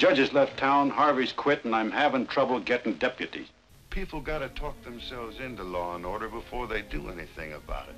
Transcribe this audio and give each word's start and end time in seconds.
judge 0.00 0.16
has 0.16 0.32
left 0.32 0.56
town, 0.56 0.88
Harvey's 0.88 1.30
quit, 1.30 1.66
and 1.66 1.74
I'm 1.74 1.90
having 1.90 2.26
trouble 2.26 2.58
getting 2.58 2.94
deputies. 2.94 3.48
People 3.90 4.22
got 4.22 4.38
to 4.38 4.48
talk 4.48 4.82
themselves 4.82 5.38
into 5.40 5.62
law 5.62 5.94
and 5.94 6.06
order 6.06 6.26
before 6.26 6.66
they 6.66 6.80
do 6.80 7.10
anything 7.10 7.52
about 7.52 7.86
it. 7.90 7.94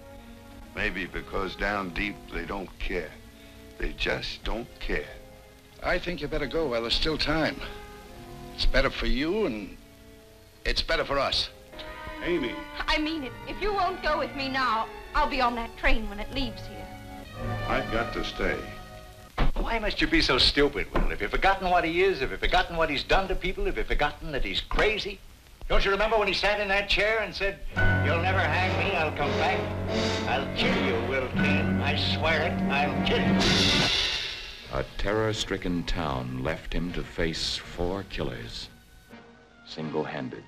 Maybe 0.75 1.07
because 1.07 1.55
down 1.55 1.91
deep 1.91 2.17
they 2.35 2.45
don't 2.45 2.77
care. 2.81 3.13
They 3.79 3.93
just 3.93 4.43
don't 4.43 4.67
care. 4.81 5.07
I 5.81 6.01
think 6.01 6.21
you 6.21 6.27
better 6.27 6.49
go 6.49 6.67
while 6.71 6.81
there's 6.81 6.95
still 6.95 7.17
time. 7.17 7.61
It's 8.57 8.67
better 8.67 8.91
for 8.91 9.07
you 9.07 9.47
and 9.47 9.77
it's 10.65 10.83
better 10.83 11.05
for 11.05 11.21
us. 11.21 11.51
Amy, 12.25 12.53
I 12.89 12.99
mean 12.99 13.23
it. 13.23 13.33
If 13.47 13.63
you 13.63 13.73
won't 13.73 14.03
go 14.03 14.19
with 14.19 14.35
me 14.35 14.49
now, 14.49 14.89
I'll 15.15 15.31
be 15.31 15.41
on 15.41 15.55
that 15.55 15.77
train 15.77 16.09
when 16.11 16.19
it 16.19 16.33
leaves 16.35 16.63
here. 16.67 16.87
I've 17.69 17.93
got 17.93 18.13
to 18.15 18.25
stay. 18.25 18.59
Why 19.55 19.79
must 19.79 20.01
you 20.01 20.07
be 20.07 20.21
so 20.21 20.39
stupid, 20.39 20.93
Will? 20.93 21.09
Have 21.09 21.23
you 21.23 21.29
forgotten 21.29 21.71
what 21.71 21.85
he 21.85 22.03
is? 22.03 22.21
Have 22.21 22.31
you 22.31 22.37
forgotten 22.37 22.77
what 22.77 22.91
he's 22.91 23.05
done 23.05 23.29
to 23.29 23.35
people? 23.35 23.65
Have 23.65 23.77
you 23.77 23.85
forgotten 23.85 24.33
that 24.33 24.45
he's 24.45 24.61
crazy? 24.61 25.19
Don't 25.69 25.85
you 25.85 25.91
remember 25.91 26.19
when 26.19 26.29
he 26.29 26.35
sat 26.35 26.61
in 26.61 26.69
that 26.69 26.89
chair 26.89 27.21
and 27.21 27.35
said, 27.35 27.61
You'll 28.05 28.21
never 28.21 28.41
hang 28.41 28.77
me, 28.79 28.95
I'll 28.97 29.13
come 29.13 29.31
back. 29.39 29.59
I'll 30.29 30.57
kill 30.57 30.77
you, 30.85 31.09
Will 31.09 31.29
Kane. 31.29 31.81
I 31.81 31.97
swear 31.97 32.43
it, 32.43 32.53
I'll 32.71 33.07
kill 33.07 33.21
you. 33.21 33.89
A 34.73 34.85
terror-stricken 34.99 35.85
town 35.85 36.43
left 36.43 36.73
him 36.73 36.93
to 36.93 37.03
face 37.03 37.57
four 37.57 38.05
killers, 38.05 38.69
single-handed, 39.67 40.45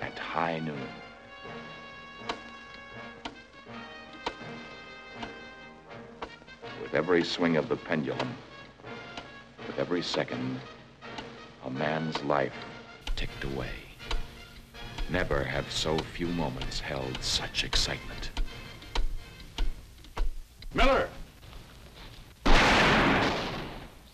at 0.00 0.18
high 0.18 0.58
noon. 0.58 0.88
With 6.86 6.94
every 6.94 7.24
swing 7.24 7.56
of 7.56 7.68
the 7.68 7.74
pendulum, 7.74 8.32
with 9.66 9.76
every 9.76 10.02
second, 10.02 10.60
a 11.64 11.70
man's 11.70 12.22
life 12.22 12.54
ticked 13.16 13.42
away. 13.42 13.72
Never 15.10 15.42
have 15.42 15.68
so 15.68 15.98
few 15.98 16.28
moments 16.28 16.78
held 16.78 17.20
such 17.20 17.64
excitement. 17.64 18.30
Miller! 20.74 21.08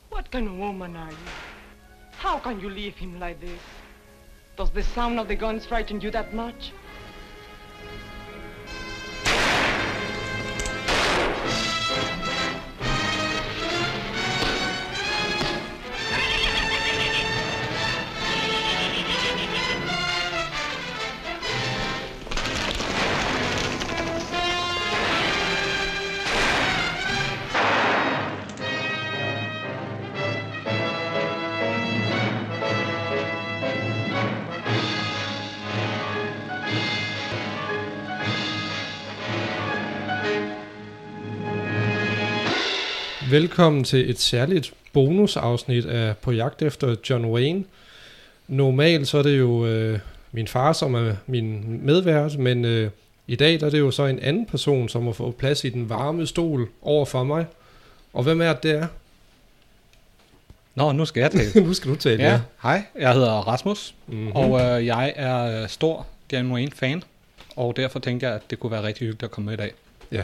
What 0.09 0.31
kind 0.31 0.49
of 0.49 0.57
woman 0.57 0.97
are 0.97 1.11
you? 1.11 1.17
How 2.13 2.39
can 2.39 2.59
you 2.59 2.71
leave 2.71 2.97
him 2.97 3.21
like 3.21 3.39
this? 3.39 3.61
Does 4.57 4.71
the 4.71 4.83
sound 4.83 5.21
of 5.21 5.29
the 5.29 5.37
guns 5.37 5.67
frighten 5.67 6.01
you 6.01 6.11
that 6.13 6.33
much? 6.33 6.73
Velkommen 43.37 43.85
til 43.85 44.11
et 44.11 44.21
særligt 44.21 44.75
bonusafsnit 44.93 45.87
af 45.87 46.17
På 46.17 46.33
jagt 46.33 46.63
efter 46.63 46.97
John 47.11 47.25
Wayne. 47.25 47.65
Normalt 48.49 49.09
så 49.09 49.19
er 49.19 49.23
det 49.23 49.39
jo 49.39 49.67
øh, 49.67 49.99
min 50.33 50.49
far, 50.49 50.73
som 50.73 50.95
er 50.95 51.15
min 51.27 51.79
medvært, 51.87 52.39
men 52.39 52.65
øh, 52.65 52.91
i 53.27 53.37
dag 53.37 53.61
der 53.61 53.67
er 53.67 53.71
det 53.71 53.79
jo 53.79 53.91
så 53.91 54.07
en 54.07 54.19
anden 54.19 54.47
person, 54.47 54.89
som 54.89 55.05
har 55.05 55.13
fået 55.13 55.35
plads 55.35 55.65
i 55.65 55.69
den 55.69 55.89
varme 55.89 56.27
stol 56.27 56.69
over 56.83 57.05
for 57.05 57.25
mig. 57.25 57.47
Og 58.13 58.23
hvem 58.23 58.41
er 58.41 58.53
det, 58.53 58.63
det 58.63 58.71
er? 58.71 58.87
Nå, 60.75 60.93
nu 60.93 61.05
skal 61.05 61.21
jeg 61.21 61.31
tale. 61.31 61.61
nu 61.67 61.75
skal 61.75 61.91
du 61.91 61.97
tale, 61.97 62.23
ja, 62.23 62.31
ja. 62.31 62.41
hej, 62.63 62.83
jeg 62.99 63.13
hedder 63.13 63.33
Rasmus, 63.33 63.95
Mhm. 64.07 64.17
mm-hmm. 64.17 64.33
og 64.33 64.61
øh, 64.61 64.87
jeg 64.87 65.13
er 65.17 65.63
øh, 65.63 65.69
stor 65.69 66.07
John 66.33 66.53
Wayne-fan, 66.53 67.03
og 67.57 67.77
derfor 67.77 67.99
tænker 67.99 68.27
jeg, 68.27 68.37
at 68.37 68.43
det 68.51 68.61
kunne 68.61 68.73
være 68.73 68.83
rigtig 68.83 69.01
hyggeligt 69.01 69.23
at 69.23 69.31
komme 69.31 69.47
med 69.47 69.55
i 69.55 69.57
dag. 69.57 69.73
Ja. 70.13 70.23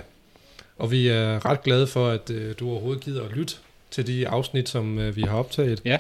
Og 0.79 0.91
vi 0.91 1.09
er 1.09 1.47
ret 1.47 1.63
glade 1.63 1.87
for, 1.87 2.09
at 2.09 2.31
øh, 2.31 2.55
du 2.61 2.71
overhovedet 2.71 3.05
gider 3.05 3.25
at 3.25 3.33
lytte 3.33 3.55
til 3.91 4.07
de 4.07 4.29
afsnit, 4.29 4.69
som 4.69 4.99
øh, 4.99 5.17
vi 5.17 5.23
har 5.23 5.37
optaget. 5.39 5.83
Ja. 5.85 5.99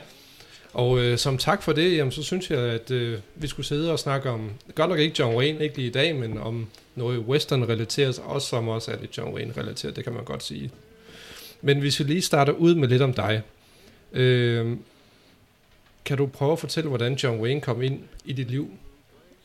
Og 0.72 0.98
øh, 0.98 1.18
som 1.18 1.38
tak 1.38 1.62
for 1.62 1.72
det, 1.72 1.96
jamen, 1.96 2.12
så 2.12 2.22
synes 2.22 2.50
jeg, 2.50 2.58
at 2.58 2.90
øh, 2.90 3.18
vi 3.34 3.46
skulle 3.46 3.66
sidde 3.66 3.92
og 3.92 3.98
snakke 3.98 4.30
om, 4.30 4.50
godt 4.74 4.90
nok 4.90 4.98
ikke 4.98 5.16
John 5.18 5.36
Wayne, 5.36 5.64
ikke 5.64 5.76
lige 5.76 5.88
i 5.88 5.92
dag, 5.92 6.16
men 6.16 6.38
om 6.38 6.66
noget 6.94 7.18
western-relateret, 7.18 8.18
også 8.24 8.48
som 8.48 8.68
også 8.68 8.90
er 8.90 8.96
lidt 9.00 9.18
John 9.18 9.34
Wayne-relateret, 9.34 9.96
det 9.96 10.04
kan 10.04 10.12
man 10.12 10.24
godt 10.24 10.42
sige. 10.42 10.70
Men 11.62 11.82
vi 11.82 11.90
skal 11.90 12.06
lige 12.06 12.22
starte 12.22 12.58
ud 12.58 12.74
med 12.74 12.88
lidt 12.88 13.02
om 13.02 13.12
dig. 13.12 13.42
Øh, 14.12 14.76
kan 16.04 16.16
du 16.16 16.26
prøve 16.26 16.52
at 16.52 16.58
fortælle, 16.58 16.88
hvordan 16.88 17.14
John 17.14 17.40
Wayne 17.40 17.60
kom 17.60 17.82
ind 17.82 18.00
i 18.24 18.32
dit 18.32 18.50
liv? 18.50 18.70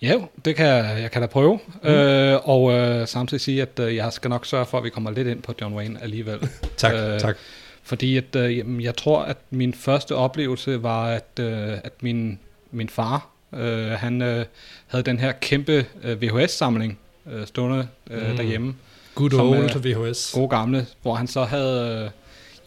Ja, 0.03 0.15
det 0.45 0.55
kan 0.55 0.65
jeg, 0.65 0.97
jeg 1.01 1.11
kan 1.11 1.21
da 1.21 1.27
prøve, 1.27 1.59
mm. 1.83 1.89
øh, 1.89 2.39
og 2.49 2.71
øh, 2.73 3.07
samtidig 3.07 3.41
sige, 3.41 3.61
at 3.61 3.79
øh, 3.79 3.95
jeg 3.95 4.13
skal 4.13 4.29
nok 4.29 4.45
sørge 4.45 4.65
for, 4.65 4.77
at 4.77 4.83
vi 4.83 4.89
kommer 4.89 5.11
lidt 5.11 5.27
ind 5.27 5.41
på 5.41 5.53
John 5.61 5.75
Wayne 5.75 6.01
alligevel. 6.03 6.39
Tak, 6.77 6.93
Øh, 6.93 7.19
tak. 7.19 7.37
Fordi 7.83 8.17
at, 8.17 8.35
øh, 8.35 8.57
jamen, 8.57 8.81
jeg 8.81 8.95
tror, 8.95 9.21
at 9.21 9.37
min 9.49 9.73
første 9.73 10.15
oplevelse 10.15 10.83
var, 10.83 11.05
at, 11.05 11.39
øh, 11.39 11.73
at 11.83 12.03
min, 12.03 12.39
min 12.71 12.89
far, 12.89 13.27
øh, 13.53 13.87
han 13.91 14.21
øh, 14.21 14.45
havde 14.87 15.03
den 15.03 15.19
her 15.19 15.31
kæmpe 15.31 15.85
øh, 16.03 16.21
VHS-samling 16.21 16.99
øh, 17.31 17.47
stående 17.47 17.87
øh, 18.11 18.21
Mm. 18.23 18.29
mm. 18.29 18.35
derhjemme. 18.37 18.75
Good 19.15 19.31
som, 19.31 19.49
old 19.49 19.75
øh, 19.75 19.85
VHS. 19.85 20.31
Gode 20.33 20.49
gamle, 20.49 20.85
hvor 21.01 21.15
han 21.15 21.27
så 21.27 21.43
havde, 21.43 22.03
øh, 22.05 22.09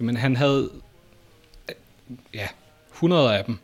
jamen 0.00 0.16
han 0.16 0.36
havde, 0.36 0.70
øh, 1.68 1.74
ja, 2.34 2.46
100 2.94 3.38
af 3.38 3.44
dem. 3.44 3.58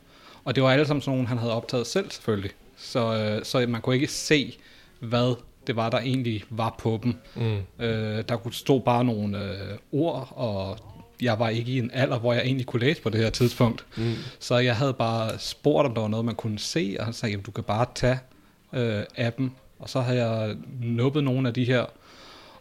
Og 0.44 0.54
det 0.54 0.62
var 0.62 0.70
alle 0.72 0.86
sammen 0.86 1.02
sådan 1.02 1.12
nogle, 1.16 1.28
han 1.28 1.38
havde 1.38 1.52
optaget 1.52 1.86
selv 1.86 2.10
selvfølgelig. 2.10 2.50
Så, 2.82 3.14
øh, 3.14 3.44
så 3.44 3.66
man 3.68 3.80
kunne 3.80 3.94
ikke 3.94 4.08
se, 4.08 4.56
hvad 5.00 5.34
det 5.66 5.76
var, 5.76 5.90
der 5.90 5.98
egentlig 5.98 6.44
var 6.50 6.74
på 6.78 7.00
dem. 7.02 7.14
Mm. 7.34 7.84
Øh, 7.84 8.24
der 8.28 8.36
kunne 8.36 8.54
stå 8.54 8.78
bare 8.78 9.04
nogle 9.04 9.44
øh, 9.44 9.78
ord, 9.92 10.32
og 10.36 10.78
jeg 11.22 11.38
var 11.38 11.48
ikke 11.48 11.72
i 11.72 11.78
en 11.78 11.90
alder, 11.94 12.18
hvor 12.18 12.32
jeg 12.32 12.42
egentlig 12.42 12.66
kunne 12.66 12.80
læse 12.80 13.02
på 13.02 13.10
det 13.10 13.20
her 13.20 13.30
tidspunkt. 13.30 13.84
Mm. 13.96 14.14
Så 14.38 14.58
jeg 14.58 14.76
havde 14.76 14.94
bare 14.94 15.38
spurgt, 15.38 15.86
om 15.86 15.94
der 15.94 16.00
var 16.00 16.08
noget, 16.08 16.24
man 16.24 16.34
kunne 16.34 16.58
se, 16.58 16.96
og 16.98 17.04
han 17.04 17.14
sagde, 17.14 17.30
jamen, 17.30 17.44
du 17.44 17.50
kan 17.50 17.64
bare 17.64 17.86
tage 17.94 18.18
øh, 18.72 19.02
appen. 19.16 19.52
Og 19.78 19.88
så 19.88 20.00
havde 20.00 20.26
jeg 20.26 20.56
nubbet 20.80 21.24
nogle 21.24 21.48
af 21.48 21.54
de 21.54 21.64
her. 21.64 21.84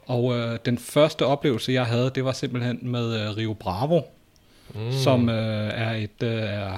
Og 0.05 0.37
øh, 0.37 0.59
den 0.65 0.77
første 0.77 1.25
oplevelse, 1.25 1.71
jeg 1.71 1.85
havde, 1.85 2.11
det 2.15 2.25
var 2.25 2.31
simpelthen 2.31 2.79
med 2.81 3.21
øh, 3.21 3.37
Rio 3.37 3.53
Bravo, 3.53 4.01
mm. 4.75 4.91
som 4.91 5.29
øh, 5.29 5.71
er 5.73 5.91
et 5.91 6.23
øh, 6.23 6.33
er, 6.33 6.77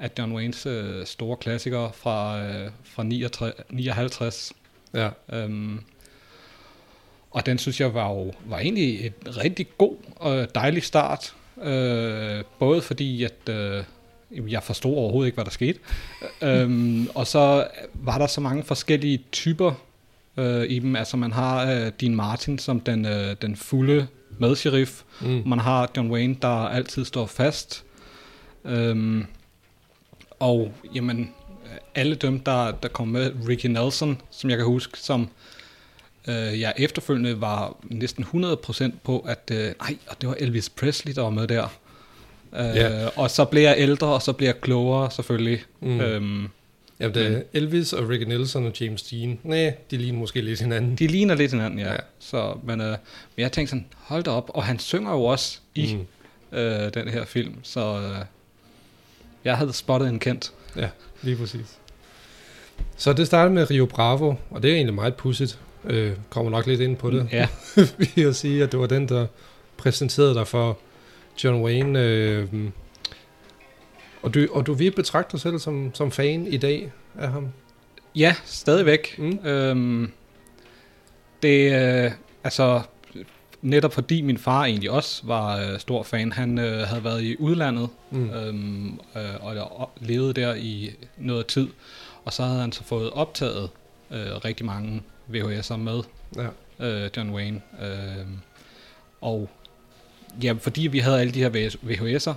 af 0.00 0.10
John 0.18 0.32
Waynes 0.32 0.66
øh, 0.66 1.06
store 1.06 1.36
klassikere 1.36 1.90
fra, 1.94 2.42
øh, 2.42 2.70
fra 2.84 3.02
69, 3.02 3.54
59. 3.70 4.52
Ja. 4.94 5.08
Øhm, 5.32 5.80
og 7.30 7.46
den 7.46 7.58
synes 7.58 7.80
jeg 7.80 7.94
var 7.94 8.08
jo 8.08 8.32
var 8.44 8.58
egentlig 8.58 9.06
et 9.06 9.36
rigtig 9.36 9.66
god 9.78 9.96
og 10.16 10.54
dejlig 10.54 10.82
start. 10.82 11.34
Øh, 11.62 12.44
både 12.58 12.82
fordi, 12.82 13.24
at 13.24 13.48
øh, 13.48 13.84
jeg 14.52 14.62
forstod 14.62 14.96
overhovedet 14.96 15.26
ikke, 15.28 15.36
hvad 15.36 15.44
der 15.44 15.50
skete. 15.50 15.78
øhm, 16.42 17.08
og 17.14 17.26
så 17.26 17.66
var 17.94 18.18
der 18.18 18.26
så 18.26 18.40
mange 18.40 18.62
forskellige 18.62 19.24
typer 19.32 19.72
øh, 20.36 20.64
i 20.64 20.78
dem. 20.78 20.96
Altså 20.96 21.16
man 21.16 21.32
har 21.32 21.72
øh, 21.72 21.92
Dean 22.00 22.14
Martin 22.14 22.58
som 22.58 22.80
den, 22.80 23.06
øh, 23.06 23.36
den 23.42 23.56
fulde 23.56 24.06
medsheriff. 24.38 25.02
Mm. 25.20 25.42
Man 25.46 25.58
har 25.58 25.90
John 25.96 26.10
Wayne, 26.10 26.36
der 26.42 26.48
altid 26.48 27.04
står 27.04 27.26
fast. 27.26 27.84
Øhm, 28.64 29.26
og 30.40 30.72
jamen, 30.94 31.30
alle 31.94 32.14
dem, 32.14 32.40
der, 32.40 32.70
der 32.70 32.88
kom 32.88 33.08
med, 33.08 33.32
Ricky 33.48 33.66
Nelson, 33.66 34.20
som 34.30 34.50
jeg 34.50 34.58
kan 34.58 34.66
huske, 34.66 34.98
som 34.98 35.28
øh, 36.28 36.60
jeg 36.60 36.72
efterfølgende 36.76 37.40
var 37.40 37.76
næsten 37.82 38.24
100% 38.24 38.90
på, 39.04 39.18
at 39.18 39.50
øh, 39.52 39.58
nej, 39.80 39.96
og 40.08 40.20
det 40.20 40.28
var 40.28 40.34
Elvis 40.38 40.68
Presley, 40.68 41.14
der 41.14 41.22
var 41.22 41.30
med 41.30 41.48
der. 41.48 41.64
Øh, 42.56 42.76
Ja. 42.76 43.06
Og 43.16 43.30
så 43.30 43.44
blev 43.44 43.62
jeg 43.62 43.74
ældre, 43.78 44.06
og 44.06 44.22
så 44.22 44.32
blev 44.32 44.46
jeg 44.48 44.60
klogere 44.60 45.10
selvfølgelig. 45.10 45.62
Mm. 45.80 46.00
Øhm, 46.00 46.48
Jamen, 47.00 47.14
det 47.14 47.26
er 47.36 47.42
Elvis 47.52 47.92
og 47.92 48.08
Ricky 48.08 48.22
Nelson 48.22 48.66
og 48.66 48.80
James 48.80 49.02
Dean. 49.02 49.38
Nej, 49.44 49.74
de 49.90 49.96
ligner 49.96 50.18
måske 50.18 50.40
lidt 50.40 50.60
hinanden. 50.60 50.96
de 50.96 51.06
ligner 51.06 51.34
lidt 51.34 51.50
hinanden, 51.52 51.78
ja. 51.78 51.86
Ja. 51.86 51.92
ja. 51.92 51.98
Så, 52.18 52.58
men, 52.64 52.80
øh, 52.80 52.86
men 52.88 52.96
jeg 53.36 53.52
tænkte 53.52 53.70
sådan, 53.70 53.86
hold 53.96 54.22
da 54.24 54.30
op, 54.30 54.50
og 54.54 54.64
han 54.64 54.78
synger 54.78 55.12
jo 55.12 55.24
også 55.24 55.58
i 55.74 55.94
Mm. 55.94 56.58
øh, 56.58 56.94
den 56.94 57.08
her 57.08 57.24
film, 57.24 57.54
så 57.62 57.80
øh, 58.00 58.24
jeg 59.44 59.56
havde 59.56 59.72
spottet 59.72 60.08
en 60.08 60.18
kendt. 60.18 60.52
Ja, 60.76 60.88
lige 61.22 61.36
præcis. 61.36 61.78
Så 62.96 63.12
det 63.12 63.26
startede 63.26 63.54
med 63.54 63.70
Rio 63.70 63.86
Bravo, 63.86 64.34
og 64.50 64.62
det 64.62 64.70
er 64.70 64.74
egentlig 64.74 64.94
meget 64.94 65.14
pudsigt. 65.14 65.58
Øh, 65.84 66.12
kommer 66.30 66.50
nok 66.50 66.66
lidt 66.66 66.80
ind 66.80 66.96
på 66.96 67.10
det. 67.10 67.28
Ja. 67.32 67.48
Vil 67.98 68.10
jeg 68.16 68.34
sige, 68.34 68.62
at 68.62 68.72
det 68.72 68.80
var 68.80 68.86
den, 68.86 69.08
der 69.08 69.26
præsenterede 69.76 70.34
dig 70.34 70.46
for 70.46 70.78
John 71.44 71.62
Wayne. 71.62 72.00
Øh, 72.04 72.48
Og 74.22 74.34
du, 74.34 74.46
og 74.50 74.66
du 74.66 74.72
vil 74.74 74.90
betragte 74.90 75.32
dig 75.32 75.40
selv 75.40 75.58
som, 75.58 75.94
som 75.94 76.10
fan 76.10 76.46
i 76.46 76.56
dag 76.56 76.92
af 77.18 77.28
ham? 77.28 77.48
Ja, 78.14 78.34
stadigvæk. 78.44 79.18
Mm. 79.18 79.46
Øhm, 79.46 80.12
det 81.42 81.72
øh, 82.04 82.10
altså 82.44 82.80
netop 83.62 83.92
fordi 83.92 84.20
min 84.20 84.38
far 84.38 84.64
egentlig 84.64 84.90
også 84.90 85.22
var 85.26 85.56
øh, 85.60 85.78
stor 85.78 86.02
fan. 86.02 86.32
Han 86.32 86.58
øh, 86.58 86.80
havde 86.80 87.04
været 87.04 87.22
i 87.22 87.36
udlandet 87.38 87.88
Mm. 88.10 88.30
øhm, 88.30 89.00
øh, 89.16 89.34
og, 89.40 89.56
og 89.80 89.90
levede 90.00 90.32
der 90.32 90.54
i 90.54 90.90
noget 91.18 91.46
tid. 91.46 91.68
Og 92.24 92.32
så 92.32 92.42
havde 92.44 92.60
han 92.60 92.72
så 92.72 92.84
fået 92.84 93.10
optaget 93.10 93.70
øh, 94.10 94.26
rigtig 94.44 94.66
mange 94.66 95.02
VHS'er 95.34 95.76
med 95.76 96.00
Ja. 96.36 96.46
øh, 96.86 97.10
John 97.16 97.30
Wayne. 97.30 97.60
Øh, 97.82 98.26
og 99.20 99.50
ja, 100.42 100.52
fordi 100.52 100.86
vi 100.86 100.98
havde 100.98 101.20
alle 101.20 101.32
de 101.32 101.38
her 101.38 101.50
VHS'er, 101.84 102.34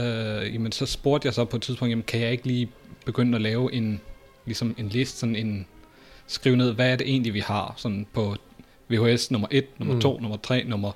øh, 0.00 0.54
jamen 0.54 0.72
så 0.72 0.86
spurgte 0.86 1.26
jeg 1.26 1.34
så 1.34 1.44
på 1.44 1.56
et 1.56 1.62
tidspunkt, 1.62 1.90
jamen 1.90 2.02
kan 2.06 2.20
jeg 2.20 2.32
ikke 2.32 2.46
lige 2.46 2.68
begynde 3.06 3.36
at 3.36 3.42
lave 3.42 3.72
en, 3.72 4.00
ligesom 4.46 4.74
en 4.78 4.88
liste, 4.88 5.18
sådan 5.18 5.36
en, 5.36 5.66
skrive 6.26 6.56
ned, 6.56 6.72
hvad 6.72 6.90
er 6.92 6.96
det 6.96 7.08
egentlig, 7.08 7.34
vi 7.34 7.40
har, 7.40 7.74
sådan 7.76 8.06
på 8.12 8.36
VHS 8.90 9.30
nummer 9.30 9.48
1, 9.50 9.64
nummer 9.78 9.94
Mm. 9.94 10.00
2, 10.00 10.18
nummer 10.20 10.36
3, 10.42 10.64
nummer 10.64 10.92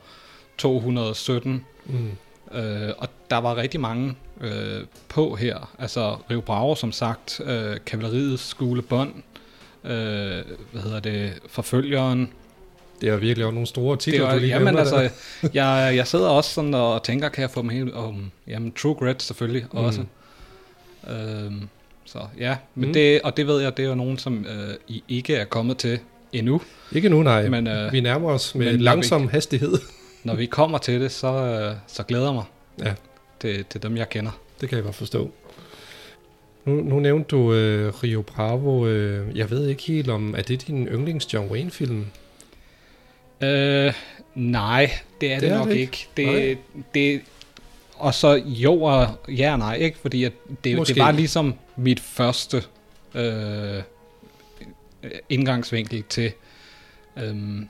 217, 0.58 1.64
Mm. 1.86 2.10
Øh, 2.58 2.92
og 2.98 3.08
der 3.30 3.36
var 3.36 3.56
rigtig 3.56 3.80
mange 3.80 4.14
øh, 4.40 4.82
på 5.08 5.34
her. 5.34 5.74
Altså 5.78 6.16
Rio 6.30 6.40
Bravo, 6.40 6.74
som 6.74 6.92
sagt, 6.92 7.40
øh, 7.44 7.76
Kavaleriets 7.86 8.42
Skole 8.48 8.82
Bånd, 8.82 9.12
øh, 9.84 9.90
hvad 10.72 10.82
hedder 10.82 11.00
det, 11.00 11.32
Forfølgeren. 11.48 12.32
Det 13.00 13.08
er 13.08 13.16
virkelig 13.16 13.46
også 13.46 13.54
nogle 13.54 13.66
store 13.66 13.92
Det 13.92 14.00
titler, 14.00 14.22
var, 14.24 14.32
du 14.34 14.38
lige 14.40 14.54
jamen 14.54 14.78
altså, 14.78 15.10
jeg, 15.54 15.92
jeg 15.96 16.06
sidder 16.06 16.28
også 16.28 16.50
sådan 16.54 16.74
og 16.74 17.02
tænker, 17.02 17.28
kan 17.28 17.42
jeg 17.42 17.50
få 17.50 17.62
dem 17.62 17.68
helt 17.68 17.94
om, 17.94 18.30
jamen 18.46 18.72
True 18.72 18.94
Grit 18.94 19.22
selvfølgelig 19.22 19.66
Mm. 19.72 19.78
også. 19.78 20.04
Øhm, 21.10 21.68
så 22.04 22.18
ja, 22.38 22.56
men 22.74 22.86
Mm. 22.88 22.92
det, 22.92 23.20
og 23.22 23.36
det 23.36 23.46
ved 23.46 23.60
jeg, 23.62 23.76
det 23.76 23.84
er 23.84 23.88
jo 23.88 23.94
nogen, 23.94 24.18
som 24.18 24.46
øh, 24.48 24.74
I 24.88 25.02
ikke 25.08 25.34
er 25.34 25.44
kommet 25.44 25.76
til 25.76 25.98
endnu. 26.32 26.60
Ikke 26.92 27.08
nu, 27.08 27.22
nej. 27.22 27.48
Men, 27.48 27.66
øh, 27.66 27.92
vi 27.92 28.00
nærmer 28.00 28.30
os 28.30 28.54
med 28.54 28.72
men 28.72 28.80
langsom 28.80 29.22
vi- 29.22 29.28
hastighed. 29.32 29.78
Når 30.24 30.34
vi 30.34 30.46
kommer 30.46 30.78
til 30.78 31.00
det, 31.00 31.12
så, 31.12 31.26
øh, 31.32 31.76
så 31.86 32.02
glæder 32.02 32.24
jeg 32.24 32.34
mig. 32.34 32.44
Ja. 32.78 32.92
Det, 33.42 33.72
det 33.72 33.84
er 33.84 33.88
dem, 33.88 33.96
jeg 33.96 34.08
kender. 34.08 34.30
Det 34.60 34.68
kan 34.68 34.76
jeg 34.76 34.84
godt 34.84 34.96
forstå. 34.96 35.30
Nu, 36.64 36.74
nu 36.74 37.00
nævnte 37.00 37.28
du 37.28 37.52
øh, 37.52 37.92
Rio 38.02 38.22
Bravo. 38.22 38.86
Øh, 38.86 39.36
jeg 39.38 39.50
ved 39.50 39.68
ikke 39.68 39.82
helt 39.82 40.10
om, 40.10 40.34
er 40.38 40.42
det 40.42 40.66
din 40.66 40.86
yndlings 40.86 41.34
John 41.34 41.50
Wayne-film? 41.50 42.06
Øh, 43.40 43.92
nej, 44.34 44.90
det 45.20 45.32
er 45.32 45.40
det, 45.40 45.42
Det 45.42 45.50
det 45.50 45.50
er 45.50 45.58
nok 45.58 45.68
det 45.68 45.76
ikke. 45.76 46.08
ikke. 46.16 46.32
Det, 46.38 46.58
det, 46.94 47.20
og 47.94 48.14
så 48.14 48.42
jo 48.46 48.82
og 48.82 49.06
ja 49.28 49.52
og 49.52 49.58
nej, 49.58 49.74
ikke? 49.76 49.98
Fordi 49.98 50.24
at 50.24 50.32
det, 50.64 50.76
Måske. 50.76 50.94
det 50.94 51.02
var 51.02 51.10
ligesom 51.10 51.54
mit 51.76 52.00
første 52.00 52.62
øh, 53.14 53.82
indgangsvinkel 55.28 56.02
til 56.08 56.32
øhm, 57.16 57.68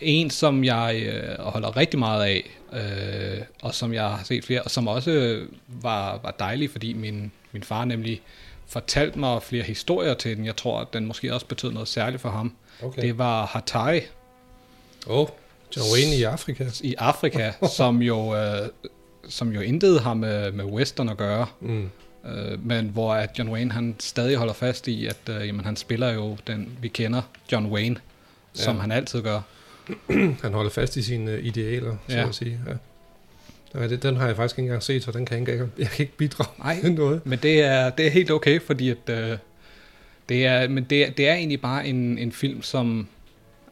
en, 0.00 0.30
som 0.30 0.64
jeg 0.64 1.02
øh, 1.06 1.38
holder 1.44 1.76
rigtig 1.76 1.98
meget 1.98 2.24
af, 2.24 2.50
øh, 2.72 3.42
og 3.62 3.74
som 3.74 3.92
jeg 3.92 4.02
har 4.04 4.24
set 4.24 4.44
flere, 4.44 4.62
og 4.62 4.70
som 4.70 4.88
også 4.88 5.10
øh, 5.10 5.48
var, 5.68 6.18
var 6.22 6.30
dejlig, 6.38 6.70
fordi 6.70 6.92
min, 6.92 7.32
min 7.52 7.62
far 7.62 7.84
nemlig 7.84 8.20
fortalte 8.66 9.18
mig 9.18 9.42
flere 9.42 9.62
historier 9.64 10.14
til 10.14 10.36
den. 10.36 10.46
Jeg 10.46 10.56
tror, 10.56 10.80
at 10.80 10.86
den 10.92 11.06
måske 11.06 11.34
også 11.34 11.46
betød 11.46 11.72
noget 11.72 11.88
særligt 11.88 12.22
for 12.22 12.28
ham. 12.28 12.52
Okay. 12.82 13.02
Det 13.02 13.18
var 13.18 13.46
Hatay, 13.46 14.00
Åh, 15.06 15.18
oh, 15.20 15.28
John 15.76 16.12
i 16.18 16.22
Afrika. 16.22 16.64
i 16.80 16.94
Afrika, 16.98 17.52
som 17.76 18.02
jo, 18.02 18.34
øh, 18.36 18.68
som 19.28 19.52
jo 19.52 19.60
intet 19.60 20.00
har 20.00 20.14
med, 20.14 20.52
med 20.52 20.64
western 20.64 21.08
at 21.08 21.16
gøre, 21.16 21.46
Mm. 21.60 21.90
Øh, 22.28 22.66
men 22.66 22.88
hvor 22.88 23.14
at 23.14 23.38
John 23.38 23.48
Wayne 23.50 23.72
han 23.72 23.94
stadig 23.98 24.36
holder 24.36 24.52
fast 24.54 24.88
i, 24.88 25.06
at 25.06 25.18
øh, 25.30 25.46
jamen, 25.46 25.64
han 25.64 25.76
spiller 25.76 26.12
jo 26.12 26.36
den, 26.46 26.78
vi 26.80 26.88
kender, 26.88 27.22
John 27.52 27.66
Wayne, 27.66 27.96
som 28.52 28.74
Ja. 28.76 28.80
han 28.80 28.92
altid 28.92 29.22
gør. 29.22 29.40
Han 30.42 30.52
holder 30.52 30.70
fast 30.70 30.96
i 30.96 31.02
sine 31.02 31.30
øh, 31.30 31.44
idealer, 31.46 31.96
så 32.08 32.16
Ja. 32.16 32.28
at 32.28 32.34
sige. 32.34 32.60
Ja. 32.66 32.72
Ja, 33.80 33.88
det, 33.88 34.02
den 34.02 34.16
har 34.16 34.26
jeg 34.26 34.36
faktisk 34.36 34.58
ikke 34.58 34.66
engang 34.66 34.82
set, 34.82 35.04
så 35.04 35.12
den 35.12 35.26
kan 35.26 35.46
jeg 35.46 35.52
ikke, 35.54 35.68
jeg 35.78 35.88
kan 35.88 36.02
ikke 36.04 36.16
bidrage 36.16 36.50
Nej. 36.58 36.78
med 36.82 36.90
noget. 37.02 37.26
Men 37.26 37.38
det 37.42 37.60
er, 37.62 37.90
det 37.90 38.06
er 38.06 38.10
helt 38.10 38.30
okay, 38.30 38.60
fordi 38.62 38.90
at, 38.90 39.08
øh, 39.10 39.38
det 40.28 40.46
er, 40.46 40.68
men 40.68 40.84
det, 40.84 41.06
er- 41.06 41.10
det 41.10 41.28
er 41.28 41.34
egentlig 41.34 41.60
bare 41.60 41.86
en, 41.86 42.18
en 42.18 42.32
film, 42.32 42.62
som 42.62 43.08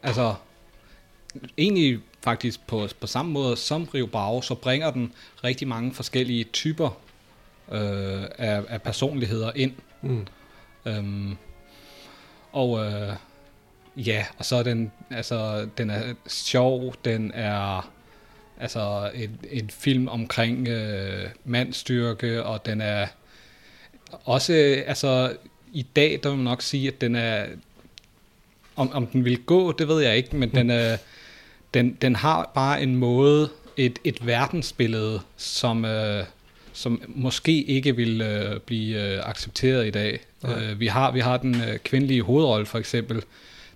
altså 0.03 0.33
egentlig 1.57 1.99
faktisk 2.23 2.67
på, 2.67 2.87
på 3.01 3.07
samme 3.07 3.31
måde 3.31 3.57
som 3.57 3.83
Rio 3.83 4.05
Bravo, 4.05 4.41
så 4.41 4.55
bringer 4.55 4.91
den 4.91 5.11
rigtig 5.43 5.67
mange 5.67 5.93
forskellige 5.93 6.43
typer 6.43 6.97
øh, 7.71 8.23
af, 8.37 8.63
af 8.69 8.81
personligheder 8.81 9.51
ind. 9.55 9.73
Mm. 10.01 10.27
Øhm, 10.85 11.37
og 12.51 12.85
øh, 12.85 13.13
ja, 13.95 14.25
og 14.37 14.45
så 14.45 14.55
er 14.55 14.63
den, 14.63 14.91
altså, 15.09 15.67
den 15.77 15.89
er 15.89 16.13
sjov, 16.27 16.93
den 17.05 17.31
er 17.33 17.91
altså 18.59 19.11
en, 19.15 19.39
en 19.51 19.69
film 19.69 20.07
omkring 20.07 20.67
øh, 20.67 21.29
mandstyrke, 21.45 22.43
og 22.43 22.65
den 22.65 22.81
er 22.81 23.07
også, 24.25 24.83
altså 24.87 25.37
i 25.73 25.81
dag, 25.95 26.19
der 26.23 26.29
vil 26.29 26.37
man 26.37 26.45
nok 26.45 26.61
sige, 26.61 26.87
at 26.87 27.01
den 27.01 27.15
er, 27.15 27.45
om, 28.75 28.91
om 28.93 29.07
den 29.07 29.25
vil 29.25 29.43
gå, 29.43 29.71
det 29.71 29.87
ved 29.87 30.01
jeg 30.01 30.17
ikke, 30.17 30.35
men 30.35 30.51
den, 30.51 30.69
er, 30.69 30.97
den, 31.73 31.93
den 32.01 32.15
har 32.15 32.51
bare 32.55 32.81
en 32.81 32.95
måde, 32.95 33.49
et, 33.77 33.99
et 34.03 34.25
verdensbillede, 34.25 35.21
som, 35.37 35.85
øh, 35.85 36.25
som 36.77 37.01
måske 37.07 37.63
ikke 37.63 37.95
vil 37.95 38.21
øh, 38.21 38.59
blive 38.59 39.03
øh, 39.03 39.29
accepteret 39.29 39.87
i 39.87 39.89
dag. 39.89 40.19
Øh, 40.45 40.79
vi, 40.79 40.87
har, 40.87 41.11
vi 41.11 41.19
har 41.19 41.37
den 41.37 41.55
øh, 41.55 41.77
kvindelige 41.77 42.21
hovedrolle 42.21 42.65
for 42.65 42.77
eksempel, 42.77 43.23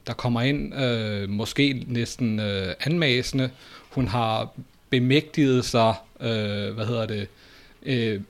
der 0.07 0.13
kommer 0.13 0.41
ind 0.41 0.75
øh, 0.75 1.29
måske 1.29 1.85
næsten 1.87 2.39
øh, 2.39 2.73
anmasende. 2.79 3.49
Hun 3.89 4.07
har 4.07 4.49
bemægtiget 4.89 5.65
sig, 5.65 5.93
øh, 6.19 6.73
hvad 6.73 6.85
hedder 6.85 7.05
det, 7.05 7.27
øh, 7.83 8.21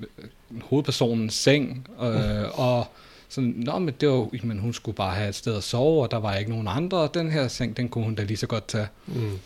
hovedpersonens 0.62 1.34
seng, 1.34 1.88
øh, 2.02 2.60
og 2.60 2.88
sådan, 3.30 3.54
nå, 3.58 3.80
men 3.80 3.94
det 4.02 4.10
var, 4.10 4.28
men 4.44 4.60
hun 4.60 4.74
skulle 4.74 4.96
bare 4.96 5.16
have 5.16 5.30
et 5.30 5.36
sted 5.36 5.58
at 5.58 5.64
sove, 5.64 6.04
og 6.04 6.12
der 6.12 6.18
var 6.18 6.36
ikke 6.36 6.52
nogen 6.52 6.68
andre, 6.68 6.98
og 6.98 7.14
den 7.14 7.32
her 7.32 7.48
seng, 7.48 7.78
den 7.78 7.90
kunne 7.90 8.04
hun 8.04 8.16
da 8.16 8.24
lige 8.24 8.38
så 8.38 8.48
godt 8.48 8.68
tage. 8.68 8.88
Mm. 9.08 9.40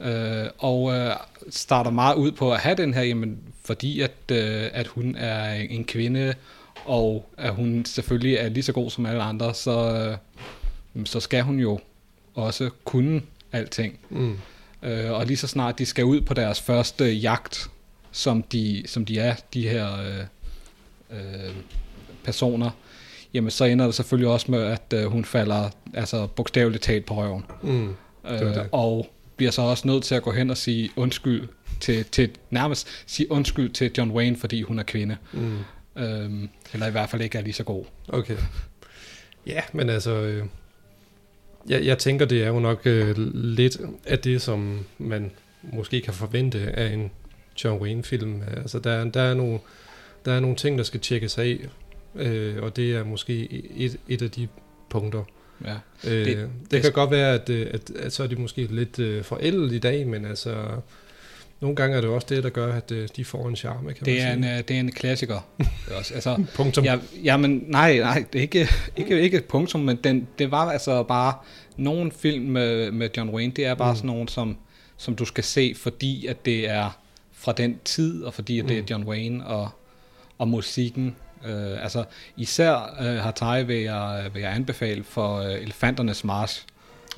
Øh, 0.00 0.46
og 0.58 0.92
øh, 0.92 1.12
starter 1.50 1.90
meget 1.90 2.14
ud 2.14 2.32
på 2.32 2.52
at 2.52 2.60
have 2.60 2.76
den 2.76 2.94
her, 2.94 3.02
jamen, 3.02 3.38
fordi 3.64 4.00
at, 4.00 4.12
øh, 4.32 4.70
at 4.72 4.86
hun 4.86 5.16
er 5.16 5.52
en 5.54 5.84
kvinde, 5.84 6.34
og 6.84 7.26
at 7.38 7.54
hun 7.54 7.84
selvfølgelig 7.84 8.34
er 8.34 8.48
lige 8.48 8.62
så 8.62 8.72
god 8.72 8.90
som 8.90 9.06
alle 9.06 9.22
andre, 9.22 9.54
så, 9.54 10.18
øh, 10.94 11.06
så 11.06 11.20
skal 11.20 11.42
hun 11.42 11.58
jo 11.58 11.80
også 12.34 12.70
kunne 12.84 13.22
alting. 13.52 13.98
Mm. 14.10 14.38
Øh, 14.82 15.12
og 15.12 15.26
lige 15.26 15.36
så 15.36 15.46
snart 15.46 15.78
de 15.78 15.86
skal 15.86 16.04
ud 16.04 16.20
på 16.20 16.34
deres 16.34 16.60
første 16.60 17.12
jagt, 17.12 17.70
som 18.12 18.42
de, 18.42 18.82
som 18.86 19.04
de 19.04 19.18
er, 19.18 19.34
de 19.54 19.68
her 19.68 19.88
øh, 20.00 20.24
øh, 21.18 21.54
personer, 22.24 22.70
jamen 23.34 23.50
så 23.50 23.64
ender 23.64 23.84
det 23.84 23.94
selvfølgelig 23.94 24.28
også 24.28 24.50
med, 24.50 24.62
at 24.62 24.92
øh, 24.94 25.04
hun 25.04 25.24
falder 25.24 25.70
altså 25.94 26.26
bogstaveligt 26.26 26.82
talt 26.82 27.06
på 27.06 27.14
røven. 27.14 27.44
Mm. 27.62 27.94
Det 28.28 28.42
Øh, 28.42 28.54
det. 28.54 28.68
og 28.72 29.10
bliver 29.36 29.50
så 29.50 29.62
også 29.62 29.86
nødt 29.88 30.04
til 30.04 30.14
at 30.14 30.22
gå 30.22 30.32
hen 30.32 30.50
og 30.50 30.56
sige 30.56 30.90
undskyld 30.96 31.48
til, 31.80 32.04
til 32.04 32.30
nærmest 32.50 32.88
sige 33.06 33.32
undskyld 33.32 33.70
til 33.70 33.90
John 33.98 34.10
Wayne, 34.10 34.36
fordi 34.36 34.62
hun 34.62 34.78
er 34.78 34.82
kvinde. 34.82 35.16
Mm. 35.32 35.58
Øhm, 35.96 36.48
eller 36.72 36.86
i 36.86 36.90
hvert 36.90 37.10
fald 37.10 37.22
ikke 37.22 37.38
er 37.38 37.42
lige 37.42 37.52
så 37.54 37.64
god. 37.64 37.84
Okay. 38.08 38.36
Ja, 39.46 39.60
men 39.72 39.90
altså... 39.90 40.10
Øh, 40.12 40.44
jeg, 41.68 41.84
jeg 41.84 41.98
tænker, 41.98 42.26
det 42.26 42.42
er 42.42 42.48
jo 42.48 42.60
nok 42.60 42.80
øh, 42.86 43.14
lidt 43.34 43.78
af 44.06 44.18
det, 44.18 44.42
som 44.42 44.84
man 44.98 45.30
måske 45.62 46.00
kan 46.00 46.14
forvente 46.14 46.58
af 46.58 46.92
en 46.92 47.10
John 47.64 47.82
Wayne-film. 47.82 48.42
Altså, 48.56 48.78
der, 48.78 48.90
er- 48.92 49.04
der, 49.04 49.20
er 49.22 49.34
nogle, 49.34 49.58
der 50.24 50.32
er 50.32 50.40
nogle 50.40 50.56
ting, 50.56 50.78
der 50.78 50.84
skal 50.84 51.00
tjekkes 51.00 51.38
af, 51.38 51.58
øh, 52.14 52.62
og 52.62 52.76
det 52.76 52.92
er 52.96 53.04
måske 53.04 53.48
et, 53.76 53.96
et 54.08 54.22
af 54.22 54.30
de 54.30 54.48
punkter. 54.90 55.24
Ja. 55.64 55.74
Øh, 56.10 56.24
det, 56.26 56.36
Det- 56.36 56.48
det, 56.70 56.82
kan 56.82 56.92
godt 56.92 57.10
være, 57.10 57.34
at, 57.34 57.48
øh, 57.50 57.66
at, 57.74 57.90
at 57.90 58.12
så 58.12 58.22
er 58.22 58.26
de 58.26 58.36
måske 58.36 58.66
lidt 58.70 58.98
øh, 58.98 59.24
forældet 59.24 59.72
i 59.72 59.78
dag, 59.78 60.06
men 60.06 60.24
altså... 60.24 60.56
Nogle 61.60 61.76
gange 61.76 61.96
er 61.96 62.00
det 62.00 62.10
også 62.10 62.26
det, 62.30 62.42
der 62.44 62.50
gør, 62.50 62.72
at 62.74 62.90
øh, 62.92 63.08
de 63.16 63.24
får 63.24 63.48
en 63.48 63.56
charme, 63.56 63.92
kan 63.92 64.04
Det 64.06 64.22
er, 64.22 64.32
en, 64.32 64.44
øh, 64.44 64.58
det 64.58 64.70
er 64.70 64.80
en 64.80 64.92
klassiker. 64.92 65.40
også. 65.98 66.14
Altså, 66.14 66.44
Punktum. 66.54 66.84
Ja, 66.84 66.98
jamen, 67.24 67.64
nej, 67.68 67.98
nej, 67.98 68.24
det 68.32 68.38
er 68.38 68.42
ikke, 68.42 68.68
ikke, 68.96 69.20
ikke 69.20 69.36
et 69.36 69.44
punktum, 69.44 69.80
men 69.80 69.96
den, 70.04 70.28
det 70.38 70.50
var 70.50 70.70
altså 70.70 71.02
bare 71.02 71.34
nogle 71.76 72.12
film 72.12 72.44
med, 72.44 72.90
med 72.90 73.08
John 73.16 73.30
Wayne, 73.30 73.52
det 73.56 73.66
er 73.66 73.74
bare 73.74 73.88
Mm. 73.88 73.92
mm. 73.92 73.96
sådan 73.96 74.06
nogle, 74.08 74.28
som, 74.28 74.56
som 74.96 75.16
du 75.16 75.24
skal 75.24 75.44
se, 75.44 75.74
fordi 75.76 76.26
at 76.26 76.44
det 76.44 76.68
er 76.70 76.98
fra 77.32 77.52
den 77.52 77.78
tid, 77.84 78.22
og 78.22 78.34
fordi 78.34 78.58
at 78.58 78.68
det 78.68 78.76
er 78.78 78.82
Mm. 78.82 78.86
John 78.90 79.04
Wayne 79.04 79.46
og, 79.46 79.68
og 80.38 80.48
musikken. 80.48 81.16
Øh, 81.46 81.82
altså 81.82 82.04
især 82.36 82.96
øh, 83.00 83.16
Hatay 83.16 83.66
vil 83.66 83.76
jeg, 83.76 84.30
vil 84.34 84.42
jeg 84.42 84.52
anbefale 84.54 85.04
for 85.04 85.36
øh, 85.38 85.52
Elefanternes 85.62 86.24
March, 86.24 86.64